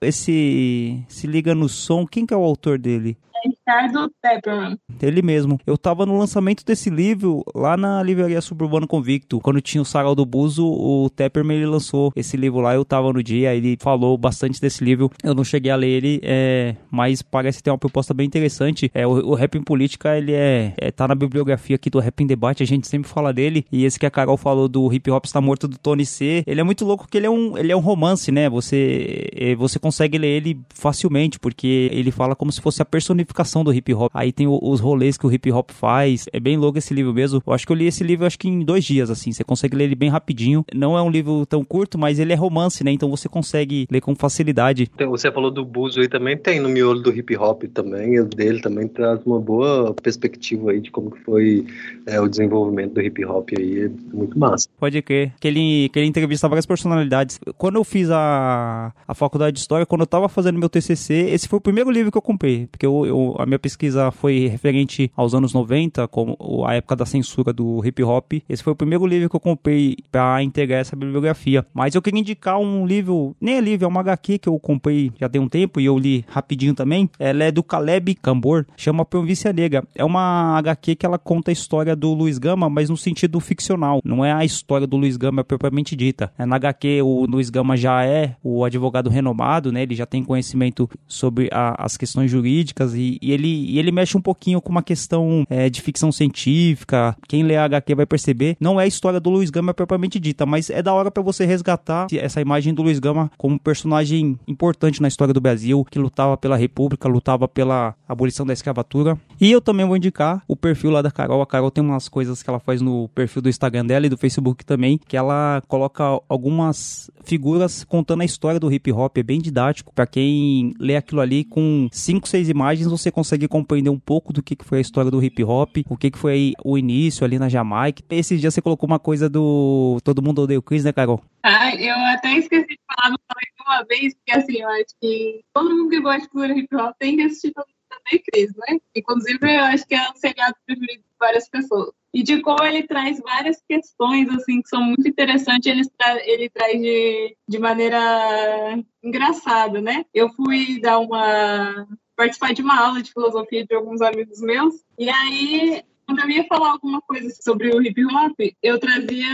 Esse 0.00 1.04
se 1.08 1.26
liga 1.26 1.54
no 1.54 1.68
som. 1.68 2.06
Quem 2.06 2.26
que 2.26 2.34
é 2.34 2.36
o 2.36 2.42
autor 2.42 2.78
dele? 2.78 3.16
Ricardo 3.44 4.10
Tepperman. 4.22 4.78
Ele 5.02 5.22
mesmo. 5.22 5.60
Eu 5.66 5.76
tava 5.76 6.06
no 6.06 6.18
lançamento 6.18 6.64
desse 6.64 6.88
livro 6.88 7.44
lá 7.54 7.76
na 7.76 8.02
livraria 8.02 8.40
Suburbano 8.40 8.86
Convicto. 8.86 9.40
Quando 9.40 9.60
tinha 9.60 9.82
o 9.82 9.84
Sarau 9.84 10.14
do 10.14 10.24
Buzo, 10.24 10.66
o 10.66 11.10
Tepperman 11.10 11.58
ele 11.58 11.66
lançou 11.66 12.12
esse 12.16 12.36
livro 12.36 12.60
lá. 12.60 12.74
Eu 12.74 12.84
tava 12.84 13.12
no 13.12 13.22
dia, 13.22 13.54
ele 13.54 13.76
falou 13.80 14.16
bastante 14.16 14.60
desse 14.60 14.82
livro. 14.82 15.10
Eu 15.22 15.34
não 15.34 15.44
cheguei 15.44 15.70
a 15.70 15.76
ler 15.76 15.88
ele, 15.88 16.20
é, 16.22 16.74
mas 16.90 17.20
parece 17.20 17.62
ter 17.62 17.70
uma 17.70 17.78
proposta 17.78 18.14
bem 18.14 18.26
interessante. 18.26 18.90
É, 18.94 19.06
o, 19.06 19.10
o 19.10 19.34
Rap 19.34 19.56
em 19.56 19.62
Política, 19.62 20.16
ele 20.16 20.32
é, 20.32 20.72
é, 20.78 20.90
tá 20.90 21.06
na 21.06 21.14
bibliografia 21.14 21.76
aqui 21.76 21.90
do 21.90 22.00
Rap 22.00 22.20
em 22.20 22.26
Debate, 22.26 22.62
a 22.62 22.66
gente 22.66 22.88
sempre 22.88 23.08
fala 23.08 23.32
dele. 23.32 23.66
E 23.70 23.84
esse 23.84 23.98
que 23.98 24.06
a 24.06 24.10
Carol 24.10 24.36
falou 24.36 24.68
do 24.68 24.90
Hip 24.92 25.10
Hop 25.10 25.24
Está 25.26 25.40
Morto 25.40 25.68
do 25.68 25.76
Tony 25.76 26.06
C, 26.06 26.42
ele 26.46 26.60
é 26.60 26.64
muito 26.64 26.84
louco 26.84 27.04
porque 27.04 27.18
ele 27.18 27.26
é 27.26 27.30
um, 27.30 27.58
ele 27.58 27.72
é 27.72 27.76
um 27.76 27.80
romance, 27.80 28.32
né? 28.32 28.48
Você, 28.48 29.28
é, 29.34 29.54
você 29.54 29.78
consegue 29.78 30.16
ler 30.16 30.28
ele 30.28 30.60
facilmente, 30.74 31.38
porque 31.38 31.90
ele 31.92 32.10
fala 32.10 32.34
como 32.34 32.50
se 32.50 32.60
fosse 32.60 32.80
a 32.80 32.84
personificação 32.84 33.33
do 33.64 33.72
hip 33.72 33.92
hop. 33.94 34.10
Aí 34.14 34.32
tem 34.32 34.46
o, 34.46 34.58
os 34.62 34.80
rolês 34.80 35.16
que 35.18 35.26
o 35.26 35.32
hip 35.32 35.50
hop 35.50 35.70
faz. 35.70 36.26
É 36.32 36.40
bem 36.40 36.56
louco 36.56 36.78
esse 36.78 36.94
livro 36.94 37.12
mesmo. 37.12 37.42
Eu 37.46 37.52
acho 37.52 37.66
que 37.66 37.72
eu 37.72 37.76
li 37.76 37.86
esse 37.86 38.04
livro 38.04 38.26
acho 38.26 38.38
que 38.38 38.48
em 38.48 38.60
dois 38.60 38.84
dias, 38.84 39.10
assim. 39.10 39.32
Você 39.32 39.44
consegue 39.44 39.76
ler 39.76 39.84
ele 39.84 39.94
bem 39.94 40.08
rapidinho. 40.08 40.64
Não 40.74 40.96
é 40.96 41.02
um 41.02 41.10
livro 41.10 41.44
tão 41.46 41.64
curto, 41.64 41.98
mas 41.98 42.18
ele 42.18 42.32
é 42.32 42.36
romance, 42.36 42.84
né? 42.84 42.90
Então 42.90 43.10
você 43.10 43.28
consegue 43.28 43.86
ler 43.90 44.00
com 44.00 44.14
facilidade. 44.14 44.90
Você 45.08 45.30
falou 45.30 45.50
do 45.50 45.64
Buzo 45.64 46.00
aí 46.00 46.08
também, 46.08 46.36
tem 46.36 46.60
no 46.60 46.68
miolo 46.68 47.00
do 47.00 47.10
hip 47.10 47.36
hop 47.36 47.64
também. 47.64 48.20
O 48.20 48.24
dele 48.24 48.60
também 48.60 48.86
traz 48.88 49.20
uma 49.24 49.40
boa 49.40 49.94
perspectiva 49.94 50.70
aí 50.70 50.80
de 50.80 50.90
como 50.90 51.10
que 51.10 51.20
foi 51.20 51.66
é, 52.06 52.20
o 52.20 52.28
desenvolvimento 52.28 52.94
do 52.94 53.00
hip 53.00 53.24
hop 53.24 53.50
aí. 53.58 53.84
É 53.84 53.90
muito 54.14 54.38
massa. 54.38 54.68
Pode 54.78 55.00
crer. 55.02 55.32
Que 55.40 55.48
ele, 55.48 55.88
que 55.88 55.98
ele 55.98 56.06
entrevista 56.06 56.48
várias 56.48 56.66
personalidades. 56.66 57.40
Quando 57.56 57.76
eu 57.76 57.84
fiz 57.84 58.10
a, 58.10 58.92
a 59.06 59.14
faculdade 59.14 59.54
de 59.54 59.60
História, 59.60 59.86
quando 59.86 60.02
eu 60.02 60.06
tava 60.06 60.28
fazendo 60.28 60.58
meu 60.58 60.68
TCC, 60.68 61.30
esse 61.30 61.48
foi 61.48 61.56
o 61.56 61.60
primeiro 61.60 61.90
livro 61.90 62.12
que 62.12 62.18
eu 62.18 62.22
comprei. 62.22 62.66
Porque 62.66 62.84
eu, 62.84 63.06
eu 63.06 63.23
a 63.38 63.46
minha 63.46 63.58
pesquisa 63.58 64.10
foi 64.10 64.46
referente 64.46 65.10
aos 65.16 65.34
anos 65.34 65.52
90, 65.52 66.06
como 66.08 66.36
a 66.66 66.74
época 66.74 66.96
da 66.96 67.06
censura 67.06 67.52
do 67.52 67.84
hip 67.84 68.02
hop. 68.02 68.32
Esse 68.48 68.62
foi 68.62 68.72
o 68.72 68.76
primeiro 68.76 69.06
livro 69.06 69.30
que 69.30 69.36
eu 69.36 69.40
comprei 69.40 69.96
para 70.10 70.42
integrar 70.42 70.80
essa 70.80 70.96
bibliografia. 70.96 71.64
Mas 71.72 71.94
eu 71.94 72.02
queria 72.02 72.20
indicar 72.20 72.58
um 72.58 72.86
livro, 72.86 73.34
nem 73.40 73.56
é 73.56 73.60
livro, 73.60 73.84
é 73.84 73.88
uma 73.88 74.00
HQ 74.00 74.38
que 74.38 74.48
eu 74.48 74.58
comprei 74.58 75.12
já 75.18 75.28
tem 75.28 75.40
um 75.40 75.48
tempo 75.48 75.80
e 75.80 75.86
eu 75.86 75.98
li 75.98 76.24
rapidinho 76.28 76.74
também. 76.74 77.08
Ela 77.18 77.44
é 77.44 77.52
do 77.52 77.62
Caleb 77.62 78.14
Cambor, 78.16 78.66
chama 78.76 79.04
Província 79.04 79.52
Negra. 79.52 79.84
É 79.94 80.04
uma 80.04 80.58
HQ 80.58 80.96
que 80.96 81.06
ela 81.06 81.18
conta 81.18 81.50
a 81.50 81.52
história 81.52 81.94
do 81.96 82.12
Luiz 82.12 82.38
Gama, 82.38 82.68
mas 82.68 82.90
no 82.90 82.96
sentido 82.96 83.40
ficcional. 83.40 84.00
Não 84.04 84.24
é 84.24 84.32
a 84.32 84.44
história 84.44 84.86
do 84.86 84.96
Luiz 84.96 85.16
Gama 85.16 85.44
propriamente 85.44 85.96
dita. 85.96 86.32
É, 86.38 86.44
na 86.44 86.56
HQ, 86.56 87.02
o 87.02 87.26
Luiz 87.26 87.50
Gama 87.50 87.76
já 87.76 88.04
é 88.04 88.36
o 88.42 88.64
advogado 88.64 89.10
renomado, 89.10 89.72
né? 89.72 89.82
Ele 89.82 89.94
já 89.94 90.06
tem 90.06 90.24
conhecimento 90.24 90.88
sobre 91.06 91.48
a, 91.52 91.84
as 91.84 91.96
questões 91.96 92.30
jurídicas 92.30 92.94
e, 92.94 93.13
e 93.20 93.32
ele, 93.32 93.48
e 93.48 93.78
ele 93.78 93.92
mexe 93.92 94.16
um 94.16 94.20
pouquinho 94.20 94.60
com 94.60 94.70
uma 94.70 94.82
questão 94.82 95.46
é, 95.48 95.68
de 95.68 95.80
ficção 95.80 96.10
científica. 96.10 97.16
Quem 97.28 97.42
lê 97.42 97.56
a 97.56 97.64
HQ 97.64 97.94
vai 97.94 98.06
perceber. 98.06 98.56
Não 98.60 98.80
é 98.80 98.84
a 98.84 98.86
história 98.86 99.20
do 99.20 99.30
Luiz 99.30 99.50
Gama 99.50 99.74
propriamente 99.74 100.18
dita, 100.18 100.46
mas 100.46 100.70
é 100.70 100.82
da 100.82 100.92
hora 100.92 101.10
para 101.10 101.22
você 101.22 101.44
resgatar 101.44 102.06
essa 102.12 102.40
imagem 102.40 102.72
do 102.74 102.82
Luiz 102.82 102.98
Gama 102.98 103.30
como 103.36 103.58
personagem 103.58 104.38
importante 104.46 105.00
na 105.00 105.08
história 105.08 105.34
do 105.34 105.40
Brasil, 105.40 105.84
que 105.90 105.98
lutava 105.98 106.36
pela 106.36 106.56
República, 106.56 107.08
lutava 107.08 107.48
pela 107.48 107.94
abolição 108.08 108.46
da 108.46 108.52
escravatura. 108.52 109.18
E 109.40 109.50
eu 109.50 109.60
também 109.60 109.86
vou 109.86 109.96
indicar 109.96 110.42
o 110.46 110.56
perfil 110.56 110.90
lá 110.90 111.02
da 111.02 111.10
Carol. 111.10 111.42
A 111.42 111.46
Carol 111.46 111.70
tem 111.70 111.82
umas 111.82 112.08
coisas 112.08 112.42
que 112.42 112.48
ela 112.48 112.60
faz 112.60 112.80
no 112.80 113.08
perfil 113.08 113.42
do 113.42 113.48
Instagram 113.48 113.86
dela 113.86 114.06
e 114.06 114.08
do 114.08 114.16
Facebook 114.16 114.64
também, 114.64 114.98
que 115.06 115.16
ela 115.16 115.62
coloca 115.68 116.04
algumas 116.28 117.10
figuras 117.24 117.84
contando 117.84 118.22
a 118.22 118.24
história 118.24 118.60
do 118.60 118.72
hip 118.72 118.90
hop. 118.92 119.16
É 119.18 119.22
bem 119.22 119.40
didático. 119.40 119.92
para 119.94 120.06
quem 120.06 120.74
lê 120.78 120.96
aquilo 120.96 121.20
ali 121.20 121.44
com 121.44 121.88
5, 121.90 122.28
6 122.28 122.48
imagens, 122.48 122.88
você 122.88 123.03
consegue 123.10 123.48
compreender 123.48 123.90
um 123.90 123.98
pouco 123.98 124.32
do 124.32 124.42
que 124.42 124.56
foi 124.62 124.78
a 124.78 124.80
história 124.80 125.10
do 125.10 125.22
hip 125.22 125.42
hop, 125.44 125.76
o 125.88 125.96
que 125.96 126.10
foi 126.14 126.52
o 126.64 126.78
início 126.78 127.24
ali 127.24 127.38
na 127.38 127.48
Jamaica. 127.48 128.02
Esses 128.10 128.40
dias 128.40 128.54
você 128.54 128.62
colocou 128.62 128.86
uma 128.86 128.98
coisa 128.98 129.28
do 129.28 129.98
Todo 130.02 130.22
Mundo 130.22 130.42
Odeia 130.42 130.58
o 130.58 130.62
Chris, 130.62 130.84
né, 130.84 130.92
Carol? 130.92 131.22
Ah, 131.42 131.74
eu 131.74 131.94
até 132.14 132.38
esqueci 132.38 132.66
de 132.66 132.78
falar, 132.86 133.10
não 133.10 133.18
falei 133.28 133.44
uma 133.66 133.84
vez, 133.84 134.14
porque 134.14 134.32
assim, 134.32 134.60
eu 134.60 134.68
acho 134.68 134.94
que 135.00 135.42
todo 135.52 135.74
mundo 135.74 135.90
que 135.90 136.00
gosta 136.00 136.20
de 136.20 136.28
cultura 136.28 136.58
hip 136.58 136.74
hop 136.76 136.94
tem 136.98 137.16
que 137.16 137.22
assistir 137.22 137.52
Todo 137.52 137.66
Mundo 137.66 138.00
Odeia 138.06 138.22
Chris, 138.30 138.52
né? 138.56 138.78
Inclusive, 138.94 139.54
eu 139.54 139.64
acho 139.64 139.86
que 139.86 139.94
é 139.94 140.10
um 140.10 140.16
seriado 140.16 140.54
preferido 140.66 141.02
de 141.02 141.08
várias 141.18 141.48
pessoas 141.48 141.92
e 142.14 142.22
de 142.22 142.40
como 142.40 142.62
ele 142.62 142.84
traz 142.84 143.18
várias 143.18 143.60
questões 143.68 144.28
assim 144.28 144.62
que 144.62 144.68
são 144.68 144.80
muito 144.82 145.06
interessantes 145.06 145.66
ele, 145.66 145.84
tra 145.98 146.28
ele 146.28 146.48
traz 146.48 146.80
de, 146.80 147.36
de 147.48 147.58
maneira 147.58 148.78
engraçada 149.02 149.80
né 149.80 150.04
eu 150.14 150.28
fui 150.30 150.80
dar 150.80 151.00
uma 151.00 151.88
participar 152.16 152.52
de 152.52 152.62
uma 152.62 152.78
aula 152.78 153.02
de 153.02 153.12
filosofia 153.12 153.66
de 153.66 153.74
alguns 153.74 154.00
amigos 154.00 154.40
meus. 154.40 154.74
E 154.98 155.08
aí 155.08 155.84
quando 156.06 156.20
eu 156.20 156.30
ia 156.30 156.44
falar 156.44 156.70
alguma 156.70 157.00
coisa 157.02 157.28
sobre 157.42 157.74
o 157.74 157.82
hip 157.82 158.04
hop, 158.06 158.38
eu 158.62 158.78
trazia 158.78 159.28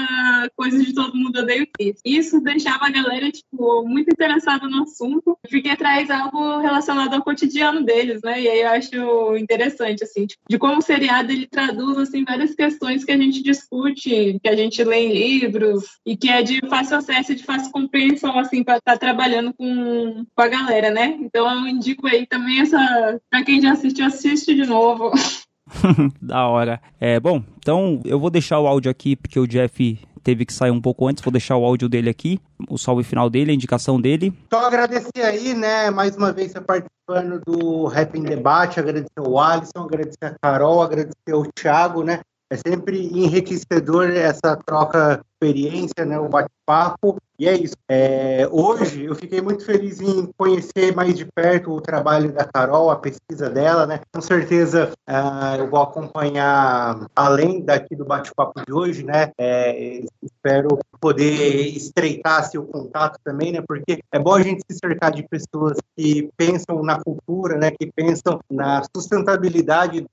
coisas 0.57 0.85
de 0.85 0.95
todo 0.95 1.17
mundo 1.17 1.41
odeio 1.41 1.67
Chris. 1.73 2.01
Isso 2.05 2.41
deixava 2.41 2.87
a 2.87 2.91
galera, 2.91 3.31
tipo, 3.31 3.87
muito 3.87 4.09
interessada 4.11 4.69
no 4.69 4.83
assunto, 4.83 5.39
porque 5.49 5.77
traz 5.77 6.11
algo 6.11 6.59
relacionado 6.59 7.15
ao 7.15 7.23
cotidiano 7.23 7.83
deles, 7.83 8.21
né? 8.23 8.41
E 8.41 8.49
aí 8.49 8.61
eu 8.61 8.69
acho 8.69 9.37
interessante, 9.37 10.05
assim, 10.05 10.27
tipo, 10.27 10.43
de 10.49 10.59
como 10.59 10.79
o 10.79 10.83
seriado 10.83 11.33
ele 11.33 11.47
traduz, 11.47 11.99
assim, 11.99 12.25
várias 12.25 12.55
questões 12.55 13.05
que 13.05 13.13
a 13.13 13.17
gente 13.17 13.43
discute, 13.43 14.39
que 14.43 14.49
a 14.49 14.57
gente 14.57 14.83
lê 14.85 15.07
em 15.07 15.13
livros, 15.13 15.85
e 16.07 16.17
que 16.17 16.29
é 16.29 16.43
de 16.43 16.61
fácil 16.69 16.97
acesso 16.97 17.33
e 17.33 17.37
de 17.37 17.45
fácil 17.45 17.73
compreensão, 17.73 18.39
assim, 18.39 18.63
para 18.63 18.79
estar 18.79 18.93
tá 18.93 18.99
trabalhando 18.99 19.53
com, 19.55 20.25
com 20.35 20.43
a 20.43 20.49
galera, 20.49 20.91
né? 20.91 21.19
Então 21.21 21.51
eu 21.51 21.69
indico 21.69 22.07
aí 22.07 22.27
também 22.27 22.61
essa, 22.61 23.21
para 23.31 23.45
quem 23.45 23.61
já 23.61 23.73
assistiu, 23.73 24.07
assiste 24.07 24.55
de 24.55 24.67
novo. 24.67 25.11
da 26.21 26.47
hora. 26.47 26.81
É, 27.01 27.19
bom, 27.21 27.43
então 27.59 28.01
eu 28.05 28.19
vou 28.19 28.31
deixar 28.31 28.59
o 28.61 28.67
áudio 28.67 28.91
aqui 28.91 29.17
porque 29.17 29.39
o 29.39 29.47
Jeff 29.47 29.99
teve 30.23 30.45
que 30.45 30.53
sair 30.53 30.71
um 30.71 30.81
pouco 30.81 31.07
antes, 31.07 31.23
vou 31.25 31.33
deixar 31.33 31.57
o 31.57 31.65
áudio 31.65 31.89
dele 31.89 32.11
aqui, 32.11 32.41
o 32.69 32.77
salve 32.77 33.03
final 33.03 33.31
dele, 33.31 33.51
a 33.51 33.55
indicação 33.55 34.01
dele. 34.01 34.33
Só 34.53 34.67
agradecer 34.67 35.23
aí, 35.23 35.55
né, 35.55 35.91
mais 35.91 36.17
uma 36.17 36.33
vez 36.33 36.53
você 36.53 36.61
participando 36.61 37.41
do 37.47 37.87
Rap 37.87 38.15
em 38.17 38.23
Debate, 38.23 38.79
agradecer 38.79 39.21
o 39.21 39.39
Alisson, 39.39 39.85
agradecer 39.85 40.25
a 40.25 40.35
Carol, 40.41 40.83
agradecer 40.83 41.35
o 41.35 41.47
Thiago, 41.53 42.03
né, 42.05 42.21
É 42.51 42.57
sempre 42.57 43.07
enriquecedor 43.07 44.11
essa 44.11 44.57
troca 44.57 45.25
experiência, 45.41 46.05
né, 46.05 46.19
o 46.19 46.29
bate-papo. 46.29 47.17
E 47.39 47.49
é 47.49 47.55
isso. 47.55 47.75
É, 47.89 48.47
hoje 48.51 49.05
eu 49.05 49.15
fiquei 49.15 49.41
muito 49.41 49.65
feliz 49.65 49.99
em 49.99 50.31
conhecer 50.37 50.95
mais 50.95 51.17
de 51.17 51.25
perto 51.25 51.73
o 51.73 51.81
trabalho 51.81 52.31
da 52.33 52.45
Carol, 52.45 52.91
a 52.91 52.97
pesquisa 52.97 53.49
dela, 53.49 53.87
né? 53.87 54.01
Com 54.13 54.21
certeza 54.21 54.93
uh, 55.09 55.57
eu 55.59 55.67
vou 55.71 55.81
acompanhar 55.81 57.07
além 57.17 57.63
daqui 57.63 57.97
do 57.97 58.05
bate-papo 58.05 58.61
de 58.67 58.71
hoje, 58.71 59.03
né? 59.03 59.33
É, 59.39 60.05
espero 60.23 60.79
poder 61.01 61.67
estreitar 61.69 62.45
seu 62.45 62.63
contato 62.65 63.19
também, 63.25 63.53
né? 63.53 63.63
Porque 63.67 64.01
é 64.13 64.19
bom 64.19 64.35
a 64.35 64.43
gente 64.43 64.63
se 64.71 64.79
cercar 64.79 65.11
de 65.11 65.27
pessoas 65.27 65.79
que 65.97 66.29
pensam 66.37 66.83
na 66.83 67.03
cultura, 67.03 67.57
né? 67.57 67.71
Que 67.71 67.91
pensam 67.91 68.39
na 68.51 68.83
sustentabilidade 68.95 70.05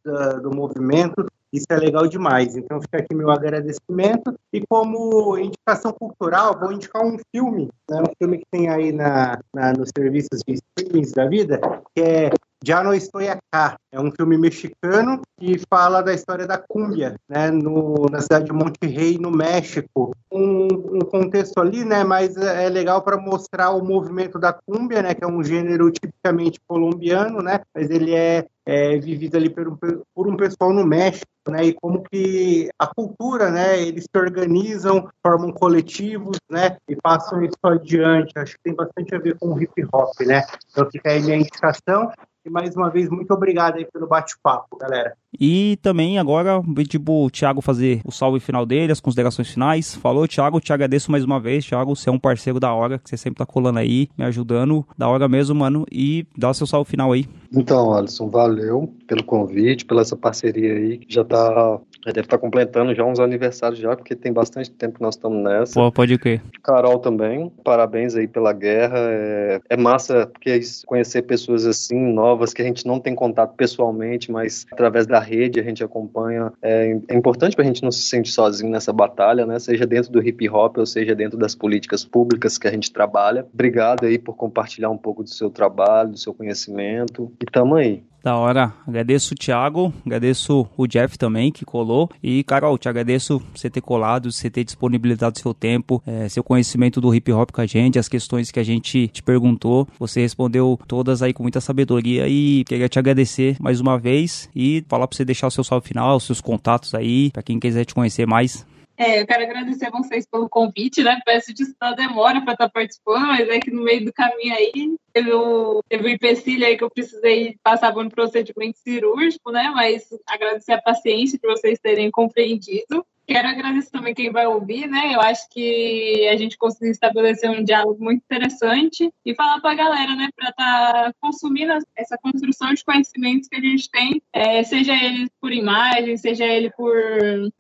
do 0.42 0.56
movimento 0.56 1.26
isso 1.52 1.66
é 1.70 1.78
legal 1.78 2.08
demais. 2.08 2.56
Então 2.56 2.82
fica 2.82 2.98
aqui 2.98 3.16
meu 3.16 3.30
agradecimento. 3.30 4.36
E 4.54 4.62
como 4.68 5.38
indicação 5.38 5.92
cultural, 5.94 6.58
vou 6.60 6.72
indicar 6.72 7.06
um 7.06 7.18
filme, 7.34 7.70
né? 7.90 8.02
um 8.02 8.14
filme 8.18 8.40
que 8.40 8.46
tem 8.52 8.70
aí 8.70 8.92
na, 8.92 9.40
na 9.54 9.74
nos 9.74 9.90
serviços 9.96 10.42
de 10.48 10.56
streaming 10.56 11.12
da 11.16 11.28
vida, 11.28 11.60
que 11.96 12.02
é 12.02 12.30
Já 12.64 12.84
Não 12.84 12.94
Estou 12.94 13.22
Acá. 13.22 13.78
É 13.92 14.00
um 14.00 14.12
filme 14.12 14.38
mexicano 14.38 15.22
que 15.40 15.60
fala 15.70 16.02
da 16.02 16.14
história 16.14 16.46
da 16.46 16.58
cúmbia, 16.58 17.16
né, 17.30 17.50
no, 17.50 18.08
na 18.12 18.20
cidade 18.22 18.46
de 18.46 18.54
Monterrey, 18.54 19.18
no 19.18 19.32
México. 19.32 20.12
Um, 20.32 20.66
um 20.66 21.00
contexto 21.00 21.60
ali, 21.60 21.86
né, 21.86 22.04
mas 22.04 22.36
é 22.36 22.68
legal 22.70 23.02
para 23.02 23.18
mostrar 23.18 23.72
o 23.72 23.84
movimento 23.84 24.38
da 24.38 24.54
cúmbia, 24.54 25.02
né, 25.02 25.14
que 25.14 25.24
é 25.24 25.28
um 25.28 25.44
gênero 25.44 25.90
tipicamente 25.92 26.60
colombiano, 26.68 27.42
né, 27.42 27.62
mas 27.74 27.90
ele 27.90 28.14
é, 28.14 28.46
é 28.66 28.98
vivido 28.98 29.38
ali 29.38 29.50
por 29.50 29.68
um, 29.68 29.78
por 30.14 30.28
um 30.28 30.36
pessoal 30.36 30.74
no 30.74 30.86
México, 30.86 31.26
né, 31.48 31.66
e 31.66 31.74
como 31.74 32.04
que 32.04 32.70
a 32.78 32.88
cultura, 32.88 33.50
né, 33.50 33.82
eles 33.82 34.04
se 34.04 34.20
organizam, 34.20 35.08
formam 35.26 35.52
coletivos, 35.52 36.38
né, 36.50 36.78
e 36.90 36.96
passam 36.96 37.44
isso 37.44 37.58
adiante. 37.64 38.34
Acho 38.36 38.54
que 38.56 38.64
tem 38.64 38.76
bastante 38.76 39.16
a 39.16 39.20
ver 39.20 39.38
com 39.40 39.54
o 39.54 39.62
hip 39.62 39.86
hop, 39.94 40.14
né. 40.22 40.44
Então 40.72 40.90
fica 40.92 41.12
aí 41.12 41.22
minha 41.22 41.38
indicação. 41.38 42.12
E 42.48 42.50
mais 42.50 42.74
uma 42.78 42.90
vez, 42.90 43.10
muito 43.10 43.30
obrigado 43.34 43.76
aí 43.76 43.84
pelo 43.84 44.08
bate-papo, 44.08 44.78
galera. 44.78 45.18
E 45.38 45.78
também 45.82 46.18
agora, 46.18 46.62
tipo, 46.88 47.26
o 47.26 47.30
Thiago 47.30 47.60
fazer 47.60 48.00
o 48.06 48.12
salve 48.12 48.40
final 48.40 48.66
dele, 48.66 48.94
as 48.94 49.02
considerações 49.02 49.50
finais. 49.50 49.96
Falou, 49.96 50.26
Thiago, 50.26 50.62
te 50.62 50.72
agradeço 50.72 51.12
mais 51.12 51.26
uma 51.26 51.42
vez, 51.42 51.66
Thiago. 51.66 51.94
Você 51.94 52.08
é 52.08 52.12
um 52.12 52.18
parceiro 52.18 52.58
da 52.58 52.74
hora, 52.74 53.00
que 53.00 53.10
você 53.10 53.18
sempre 53.18 53.40
tá 53.40 53.46
colando 53.46 53.80
aí, 53.80 54.08
me 54.18 54.24
ajudando. 54.24 54.88
Da 54.98 55.10
hora 55.10 55.28
mesmo, 55.28 55.56
mano. 55.56 55.86
E 55.92 56.26
dá 56.38 56.50
o 56.50 56.54
seu 56.54 56.66
salve 56.66 56.90
final 56.90 57.12
aí. 57.12 57.28
Então, 57.52 57.94
Alisson, 57.94 58.30
valeu 58.30 58.94
pelo 59.06 59.26
convite, 59.26 59.84
pela 59.84 60.02
essa 60.02 60.16
parceria 60.16 60.74
aí, 60.74 61.00
que 61.00 61.14
já 61.14 61.26
tá 61.26 61.82
já 62.08 62.14
deve 62.14 62.26
estar 62.26 62.38
tá 62.38 62.42
completando 62.42 62.96
já 62.96 63.04
uns 63.04 63.20
aniversários 63.20 63.80
já, 63.80 63.96
porque 63.96 64.16
tem 64.16 64.32
bastante 64.32 64.72
tempo 64.72 64.96
que 64.96 65.02
nós 65.02 65.16
estamos 65.16 65.44
nessa. 65.44 65.74
Pô, 65.74 65.92
pode 65.92 66.18
crer. 66.18 66.42
Carol 66.64 67.00
também, 67.00 67.52
parabéns 67.64 68.16
aí 68.16 68.28
pela 68.28 68.54
guerra. 68.54 68.98
É, 68.98 69.60
é 69.70 69.78
massa 69.78 70.28
porque 70.28 70.60
conhecer 70.86 71.24
pessoas 71.24 71.66
assim, 71.66 72.00
novas, 72.00 72.54
que 72.54 72.62
a 72.62 72.66
gente 72.66 72.88
não 72.88 73.00
tem 73.00 73.14
contato 73.14 73.56
pessoalmente, 73.56 74.32
mas 74.32 74.66
através 74.72 75.06
da 75.06 75.20
rede 75.20 75.60
a 75.60 75.64
gente 75.64 75.84
acompanha. 75.84 76.52
É, 76.62 76.98
é 77.10 77.16
importante 77.16 77.56
para 77.56 77.66
a 77.66 77.68
gente 77.68 77.84
não 77.84 77.92
se 77.92 78.04
sentir 78.04 78.32
sozinho 78.32 78.72
nessa 78.72 78.94
batalha, 78.94 79.46
né? 79.46 79.60
Seja 79.60 79.86
dentro 79.86 80.12
do 80.12 80.26
hip 80.26 80.48
hop 80.50 80.78
ou 80.78 80.86
seja 80.86 81.14
dentro 81.14 81.38
das 81.38 81.56
políticas 81.56 82.06
públicas 82.06 82.58
que 82.58 82.68
a 82.68 82.72
gente 82.72 82.92
trabalha. 82.92 83.46
Obrigado 83.54 84.06
aí 84.06 84.18
por 84.18 84.36
compartilhar 84.36 84.90
um 84.90 84.98
pouco 84.98 85.24
do 85.24 85.30
seu 85.30 85.50
trabalho, 85.50 86.12
do 86.12 86.18
seu 86.18 86.34
conhecimento. 86.34 87.32
E 87.42 87.46
tamo 87.46 87.76
aí. 87.76 88.04
Da 88.28 88.36
hora. 88.36 88.74
Agradeço 88.86 89.34
o 89.34 89.38
Thiago, 89.38 89.94
agradeço 90.06 90.68
o 90.76 90.86
Jeff 90.86 91.18
também, 91.18 91.50
que 91.50 91.64
colou. 91.64 92.10
E, 92.22 92.44
Carol, 92.44 92.78
te 92.78 92.90
agradeço 92.90 93.42
você 93.56 93.70
ter 93.70 93.80
colado, 93.80 94.30
você 94.30 94.50
ter 94.50 94.66
disponibilizado 94.66 95.40
seu 95.40 95.54
tempo, 95.54 96.04
é, 96.06 96.28
seu 96.28 96.44
conhecimento 96.44 97.00
do 97.00 97.16
hip 97.16 97.32
hop 97.32 97.52
com 97.52 97.62
a 97.62 97.66
gente, 97.66 97.98
as 97.98 98.10
questões 98.10 98.52
que 98.52 98.60
a 98.60 98.64
gente 98.64 99.08
te 99.08 99.24
perguntou. 99.24 99.88
Você 99.98 100.20
respondeu 100.20 100.78
todas 100.90 101.22
aí 101.22 101.32
com 101.32 101.42
muita 101.42 101.62
sabedoria 101.62 102.28
e 102.28 102.66
queria 102.66 102.90
te 102.90 103.00
agradecer 103.00 103.56
mais 103.62 103.80
uma 103.80 103.98
vez 103.98 104.50
e 104.54 104.84
falar 104.90 105.08
para 105.08 105.16
você 105.16 105.24
deixar 105.24 105.48
o 105.48 105.52
seu 105.52 105.64
salve 105.64 105.88
final, 105.88 106.18
os 106.18 106.26
seus 106.26 106.42
contatos 106.42 106.94
aí, 106.94 107.32
para 107.32 107.42
quem 107.42 107.58
quiser 107.58 107.86
te 107.86 107.96
conhecer 107.96 108.28
mais. 108.28 108.66
É, 109.00 109.22
eu 109.22 109.28
quero 109.28 109.44
agradecer 109.44 109.86
a 109.86 109.92
vocês 109.92 110.26
pelo 110.26 110.50
convite, 110.50 111.04
né? 111.04 111.22
Peço 111.24 111.54
desculpa 111.54 111.92
da 111.92 111.94
demora 111.94 112.42
para 112.42 112.54
estar 112.54 112.68
participando, 112.68 113.28
mas 113.28 113.48
é 113.48 113.60
que 113.60 113.70
no 113.70 113.84
meio 113.84 114.04
do 114.04 114.12
caminho 114.12 114.56
aí 114.56 114.98
teve, 115.14 115.32
o, 115.32 115.84
teve 115.88 116.04
um 116.04 116.12
empecilho 116.12 116.66
aí 116.66 116.76
que 116.76 116.84
eu 116.84 116.90
precisei 116.90 117.60
passar 117.62 117.94
por 117.94 118.04
um 118.04 118.10
procedimento 118.10 118.80
cirúrgico, 118.80 119.52
né? 119.52 119.72
Mas 119.76 120.10
agradecer 120.26 120.74
a 120.74 120.82
paciência 120.82 121.38
de 121.38 121.48
vocês 121.48 121.78
terem 121.78 122.10
compreendido. 122.10 123.06
Quero 123.28 123.48
agradecer 123.50 123.92
também 123.92 124.14
quem 124.14 124.32
vai 124.32 124.48
ouvir, 124.48 124.88
né? 124.88 125.14
Eu 125.14 125.20
acho 125.20 125.50
que 125.50 126.28
a 126.32 126.38
gente 126.38 126.58
conseguiu 126.58 126.92
estabelecer 126.92 127.50
um 127.50 127.62
diálogo 127.62 128.02
muito 128.02 128.24
interessante 128.24 129.12
e 129.26 129.36
falar 129.36 129.60
para 129.60 129.72
a 129.72 129.76
galera, 129.76 130.16
né, 130.16 130.30
para 130.34 130.50
estar 130.50 131.04
tá 131.04 131.14
consumindo 131.20 131.74
essa 131.98 132.18
construção 132.18 132.74
de 132.74 132.86
conhecimentos 132.86 133.50
que 133.50 133.58
a 133.58 133.62
gente 133.62 133.90
tem, 133.92 134.22
é, 134.32 134.64
seja 134.64 134.94
ele 134.94 135.30
por 135.42 135.52
imagem, 135.52 136.16
seja 136.16 136.46
ele 136.46 136.72
por, 136.72 136.96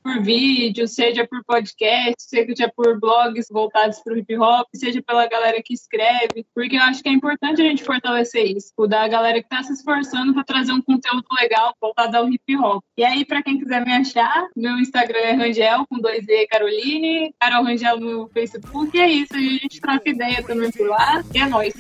por 0.02 0.22
vídeo, 0.22 0.88
seja 0.88 1.28
por 1.28 1.44
podcast, 1.44 2.16
seja 2.18 2.72
por 2.74 2.98
blogs 2.98 3.48
voltados 3.52 4.00
para 4.00 4.14
o 4.14 4.18
hip 4.18 4.38
hop, 4.38 4.68
seja 4.74 5.02
pela 5.02 5.28
galera 5.28 5.62
que 5.62 5.74
escreve, 5.74 6.46
porque 6.56 6.78
eu 6.78 6.82
acho 6.84 7.04
que 7.04 7.10
é 7.10 7.12
importante 7.12 7.62
a 7.62 7.66
gente 7.66 7.84
fortalecer 7.84 8.56
isso, 8.56 8.72
da 8.88 9.06
galera 9.08 9.42
que 9.42 9.54
está 9.54 9.62
se 9.64 9.74
esforçando 9.74 10.34
para 10.34 10.46
trazer 10.46 10.72
um 10.72 10.82
conteúdo 10.82 11.26
legal 11.38 11.74
voltado 11.82 12.16
ao 12.16 12.30
hip 12.30 12.56
hop. 12.56 12.82
E 12.98 13.04
aí, 13.04 13.26
para 13.26 13.44
quem 13.44 13.60
quiser 13.60 13.86
me 13.86 13.92
achar, 13.92 14.48
meu 14.56 14.78
Instagram 14.78 15.20
é 15.20 15.34
Rangel, 15.58 15.86
com 15.88 16.00
dois 16.00 16.28
E, 16.28 16.48
Caroline, 16.48 17.34
Carol 17.40 17.64
Rangel 17.66 18.00
no 18.00 18.30
Facebook, 18.34 18.96
e 18.96 19.02
é 19.02 19.10
isso, 19.10 19.34
a 19.34 19.40
gente 19.40 19.82
troca 19.82 20.10
ideia 20.10 20.44
também 20.44 20.72
por 20.72 20.88
lá, 20.88 21.24
e 21.34 21.40
é 21.40 21.46
nóis. 21.48 21.74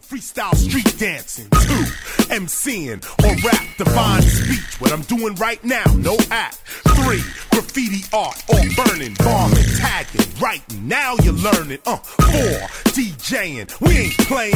Freestyle 0.00 0.52
street 0.54 0.96
dancing, 0.98 1.48
two, 1.50 2.34
MCing 2.34 3.00
or 3.22 3.36
rap, 3.44 3.64
divine 3.78 4.22
speech, 4.22 4.80
what 4.80 4.92
I'm 4.92 5.02
doing 5.02 5.34
right 5.36 5.62
now, 5.64 5.84
no 5.96 6.16
act. 6.30 6.58
Three, 6.88 7.22
graffiti 7.50 8.04
art 8.12 8.42
or 8.48 8.60
burning, 8.74 9.14
bombing, 9.14 9.64
tagging, 9.78 10.26
writing, 10.40 10.88
now 10.88 11.14
you're 11.22 11.34
learning. 11.34 11.78
Uh, 11.86 11.96
four, 11.96 12.68
DJing, 12.92 13.80
we 13.80 13.98
ain't 13.98 14.18
playing. 14.26 14.54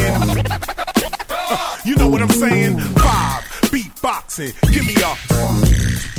Uh, 1.30 1.76
you 1.84 1.94
know 1.96 2.08
what 2.08 2.22
I'm 2.22 2.30
saying? 2.30 2.78
Five, 2.78 3.44
beatboxing, 3.70 4.52
give 4.72 4.86
me 4.86 4.94
a. 5.02 6.15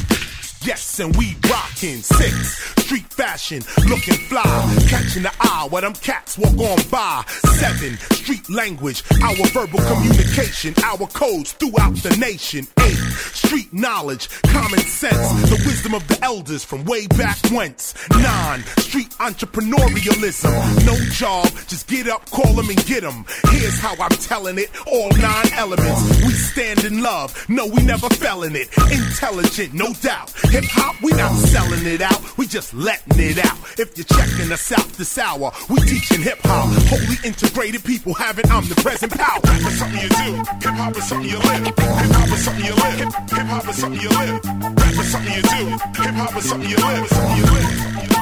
Yes, 0.68 0.99
and 0.99 1.15
we 1.15 1.34
rockin' 1.49 2.03
six. 2.03 2.73
Street 2.84 3.06
fashion, 3.14 3.64
looking 3.88 4.15
fly. 4.27 4.44
Catching 4.89 5.23
the 5.23 5.31
eye 5.39 5.65
while 5.69 5.81
them 5.81 5.94
cats 5.94 6.38
walk 6.38 6.57
on 6.57 6.77
by. 6.91 7.23
Seven. 7.56 7.98
Street 8.11 8.49
language, 8.49 9.02
our 9.23 9.48
verbal 9.53 9.80
communication, 9.80 10.73
our 10.84 11.07
codes 11.07 11.53
throughout 11.53 11.95
the 11.95 12.18
nation. 12.18 12.68
Eight. 12.81 12.98
Street 13.31 13.72
knowledge, 13.73 14.27
common 14.48 14.80
sense, 14.80 15.49
the 15.49 15.56
wisdom 15.65 15.94
of 15.94 16.06
the 16.10 16.19
elders 16.22 16.65
from 16.65 16.84
way 16.84 17.07
back 17.07 17.38
whence. 17.49 17.94
Nine. 18.11 18.61
Street 18.80 19.10
entrepreneurialism, 19.19 20.85
no 20.85 20.95
job, 21.11 21.48
just 21.68 21.88
get 21.88 22.10
up, 22.10 22.30
call 22.30 22.53
them 22.53 22.69
and 22.69 22.85
get 22.85 23.03
them. 23.03 23.26
Here's 23.52 23.80
how 23.80 23.95
I'm 24.02 24.10
telling 24.10 24.57
it, 24.57 24.69
all 24.85 25.10
nine 25.11 25.48
elements. 25.53 26.26
We 26.26 26.34
stand 26.34 26.84
in 26.84 27.02
love, 27.02 27.48
no, 27.48 27.68
we 27.68 27.84
never 27.84 28.10
fell 28.10 28.44
in 28.44 28.56
it. 28.57 28.68
Intelligent, 28.91 29.73
no 29.73 29.94
doubt. 30.02 30.34
Hip 30.57 30.65
hop, 30.71 30.95
we 31.03 31.11
not 31.11 31.35
selling 31.35 31.85
it 31.85 32.01
out, 32.01 32.35
we 32.35 32.47
just 32.47 32.73
letting 32.73 33.19
it 33.19 33.38
out. 33.45 33.57
If 33.77 33.95
you're 33.95 34.09
checking 34.09 34.51
us 34.51 34.71
out 34.71 34.88
this 34.93 35.15
hour, 35.19 35.51
we 35.69 35.75
teaching 35.81 36.23
hip 36.23 36.39
hop. 36.41 36.65
Wholly 36.89 37.17
integrated 37.23 37.84
people 37.84 38.15
having 38.15 38.49
omnipresent 38.49 39.13
power. 39.13 39.39
Rap 39.43 39.61
is 39.61 39.77
something 39.77 40.01
you 40.01 40.09
do, 40.09 40.34
hip 40.34 40.73
hop 40.73 40.97
is 40.97 41.07
something 41.07 41.29
you 41.29 41.38
live. 41.38 41.63
Hip 41.63 41.77
hop 41.77 42.29
is 42.34 42.43
something 42.43 42.65
you 42.65 42.73
live, 42.73 42.97
hip 42.97 43.45
hop 43.45 43.69
is 43.69 43.77
something 43.77 44.01
you 44.01 44.09
live. 44.09 44.43
Rap 44.81 44.97
is 44.97 45.11
something 45.11 45.34
you 45.34 45.41
do, 45.43 45.77
hip 46.01 46.15
hop 46.17 46.35
is 46.35 46.49
something 46.49 46.69
you 46.71 46.77
live. 46.77 47.07
Something 47.07 47.38
you 47.38 47.45
live. 47.45 48.17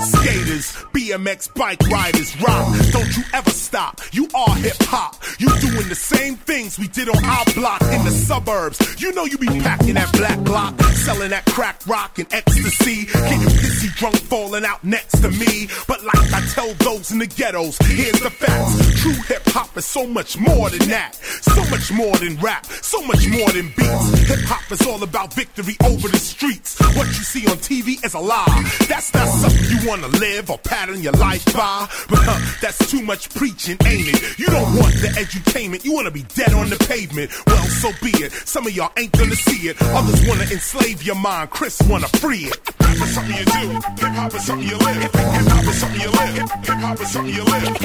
Skaters, 0.00 0.72
BMX 0.92 1.54
bike 1.54 1.80
riders, 1.88 2.40
rock. 2.42 2.76
Don't 2.92 3.16
you 3.16 3.22
ever 3.32 3.50
stop. 3.50 4.00
You 4.12 4.28
are 4.34 4.54
hip 4.56 4.76
hop. 4.80 5.16
You 5.38 5.48
doing 5.60 5.88
the 5.88 5.94
same 5.94 6.36
things 6.36 6.78
we 6.78 6.88
did 6.88 7.08
on 7.08 7.24
our 7.24 7.44
block 7.54 7.82
in 7.82 8.04
the 8.04 8.10
suburbs. 8.10 8.78
You 9.00 9.12
know 9.14 9.24
you 9.24 9.38
be 9.38 9.46
packing 9.46 9.94
that 9.94 10.12
black 10.12 10.38
block, 10.50 10.80
selling 11.06 11.30
that 11.30 11.44
crack 11.46 11.80
rock 11.86 12.18
and 12.18 12.26
ecstasy, 12.32 13.06
getting 13.06 13.48
pissy 13.62 13.94
drunk, 13.94 14.16
falling 14.16 14.64
out 14.64 14.82
next 14.82 15.22
to 15.22 15.30
me. 15.30 15.68
But 15.86 16.02
like 16.02 16.32
I 16.34 16.40
tell 16.54 16.72
those 16.74 17.12
in 17.12 17.18
the 17.18 17.26
ghettos, 17.26 17.78
here's 17.78 18.18
the 18.18 18.30
facts. 18.30 19.00
True 19.00 19.12
hip 19.12 19.42
hop 19.46 19.76
is 19.76 19.86
so 19.86 20.06
much 20.06 20.36
more 20.38 20.68
than 20.70 20.88
that. 20.88 21.14
So 21.14 21.62
much 21.70 21.92
more 21.92 22.16
than 22.16 22.36
rap, 22.38 22.66
so 22.66 23.00
much 23.02 23.28
more 23.28 23.48
than 23.50 23.68
beats. 23.76 24.28
Hip 24.28 24.40
hop 24.44 24.72
is 24.72 24.84
all 24.86 25.02
about 25.02 25.32
victory 25.34 25.76
over 25.84 26.08
the 26.08 26.18
streets. 26.18 26.78
What 26.96 27.06
you 27.06 27.24
see 27.32 27.46
on 27.46 27.56
TV 27.58 28.04
is 28.04 28.14
a 28.14 28.20
lie. 28.20 28.46
That's 28.88 29.14
not 29.14 29.28
something 29.28 29.64
you 29.70 29.88
wanna 29.88 30.08
live 30.08 30.50
or 30.50 30.58
pattern 30.58 31.00
your 31.00 31.12
life 31.12 31.44
by. 31.54 31.88
But 32.08 32.18
huh, 32.22 32.58
that's 32.60 32.90
too 32.90 33.02
much 33.02 33.30
preaching, 33.30 33.76
ain't 33.86 34.08
it? 34.08 34.38
You 34.38 34.46
don't 34.46 34.74
want 34.76 34.94
the 34.94 35.14
edutainment, 35.14 35.84
you 35.84 35.94
wanna 35.94 36.10
be 36.10 36.24
dead 36.34 36.52
on 36.54 36.68
the 36.70 36.76
pavement. 36.88 37.30
Well, 37.46 37.64
so 37.64 37.90
be 38.02 38.10
it. 38.24 38.32
Some 38.32 38.66
of 38.66 38.74
y'all 38.74 38.90
ain't 38.96 39.12
gonna 39.12 39.36
see 39.36 39.68
it. 39.68 39.76
Others 39.80 40.26
wanna 40.26 40.39
enslave 40.48 41.02
your 41.02 41.16
mind. 41.16 41.50
Chris 41.50 41.80
wanna 41.88 42.08
free 42.08 42.44
it. 42.50 42.58
Rap 42.80 42.96
is 42.96 43.14
something 43.14 43.36
you 43.36 43.44
do. 43.44 43.68
Hip 44.00 44.14
hop 44.16 44.34
is 44.34 44.44
something 44.46 44.68
you 44.68 44.78
live. 44.78 45.02
Hip 45.02 45.12
hop 45.48 45.64
is 45.64 45.80
something 45.80 46.00
you 46.00 46.10
live. 46.10 46.36
Hip 46.36 46.78
hop 46.80 47.00
is 47.00 47.10
something 47.10 47.34
you 47.34 47.44
live. 47.44 47.76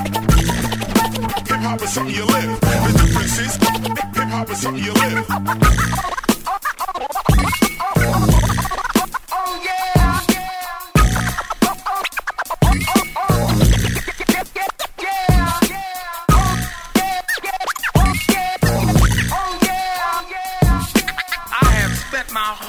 Hip 1.48 1.60
hop 1.60 1.82
is 1.82 1.94
something 1.94 2.15
you 2.15 2.26
live. 2.26 2.60
The 2.61 2.91
difference 3.02 3.40
is 3.40 3.56
hip 3.56 4.30
hop 4.30 4.49
is 4.49 4.61
something 4.61 4.84
you 4.84 4.94
live. 4.94 5.26
Oh, 9.32 9.60
I 9.68 9.94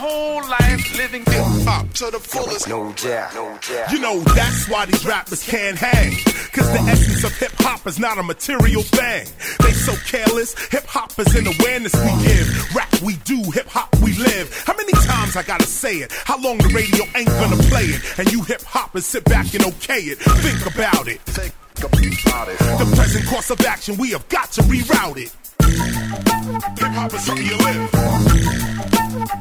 whole 0.07 0.49
life 0.49 0.97
living 0.97 1.25
hip 1.25 1.45
hop 1.67 1.93
to 1.95 2.11
the 2.11 2.19
fullest. 2.19 2.69
No 2.69 2.93
doubt, 2.93 3.35
no 3.35 3.59
doubt. 3.69 3.91
You 3.91 3.99
know, 3.99 4.21
that's 4.21 4.69
why 4.69 4.87
these 4.87 5.05
rappers 5.05 5.43
can't 5.43 5.77
hang. 5.77 6.13
Cause 6.53 6.71
the 6.73 6.81
essence 6.89 7.25
of 7.25 7.37
hip 7.39 7.53
hop 7.59 7.87
is 7.87 7.99
not 7.99 8.19
a 8.19 8.23
material 8.23 8.83
thing. 8.83 9.27
They 9.61 9.73
so 9.73 9.95
careless. 10.07 10.55
Hip 10.69 10.87
hop 10.87 11.19
is 11.19 11.35
an 11.35 11.47
awareness 11.47 11.95
we 11.95 12.13
give. 12.25 12.75
Rap 12.75 12.95
we 13.03 13.17
do, 13.25 13.43
hip 13.51 13.67
hop 13.67 13.95
we 14.01 14.13
live. 14.15 14.47
How 14.65 14.77
many 14.77 14.93
times 14.93 15.37
I 15.37 15.43
gotta 15.43 15.67
say 15.67 15.97
it? 15.97 16.13
How 16.13 16.41
long 16.41 16.59
the 16.59 16.69
radio 16.69 17.05
ain't 17.17 17.29
gonna 17.29 17.63
play 17.65 17.87
it? 17.87 18.19
And 18.19 18.31
you 18.33 18.43
hip 18.43 18.63
hoppers 18.63 19.07
sit 19.07 19.25
back 19.25 19.53
and 19.55 19.65
okay 19.67 20.01
it. 20.13 20.19
Think 20.19 20.75
about 20.75 21.09
it. 21.09 21.21
Think 21.23 21.53
about 21.77 22.49
it. 22.49 22.59
The 22.59 22.93
present 22.97 23.27
course 23.27 23.51
of 23.51 23.61
action, 23.63 23.97
we 23.97 24.11
have 24.13 24.29
got 24.29 24.51
to 24.53 24.63
reroute 24.63 25.19
it. 25.19 25.46
Hip 25.67 26.93
hop 26.93 27.13
is 27.13 27.25
something 27.25 27.47
you 27.47 27.57
live. 27.59 27.91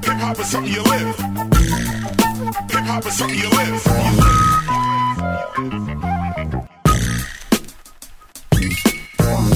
Hip 0.03 0.17
hop 0.17 0.39
is 0.39 0.47
something 0.47 0.73
you 0.73 0.83
live. 0.83 1.15
Hip 2.71 2.85
hop 2.85 3.05
is 3.05 3.17
something 3.17 3.37
you 3.37 3.49
live. 3.49 3.85
You 8.59 8.69
live. 9.39 9.54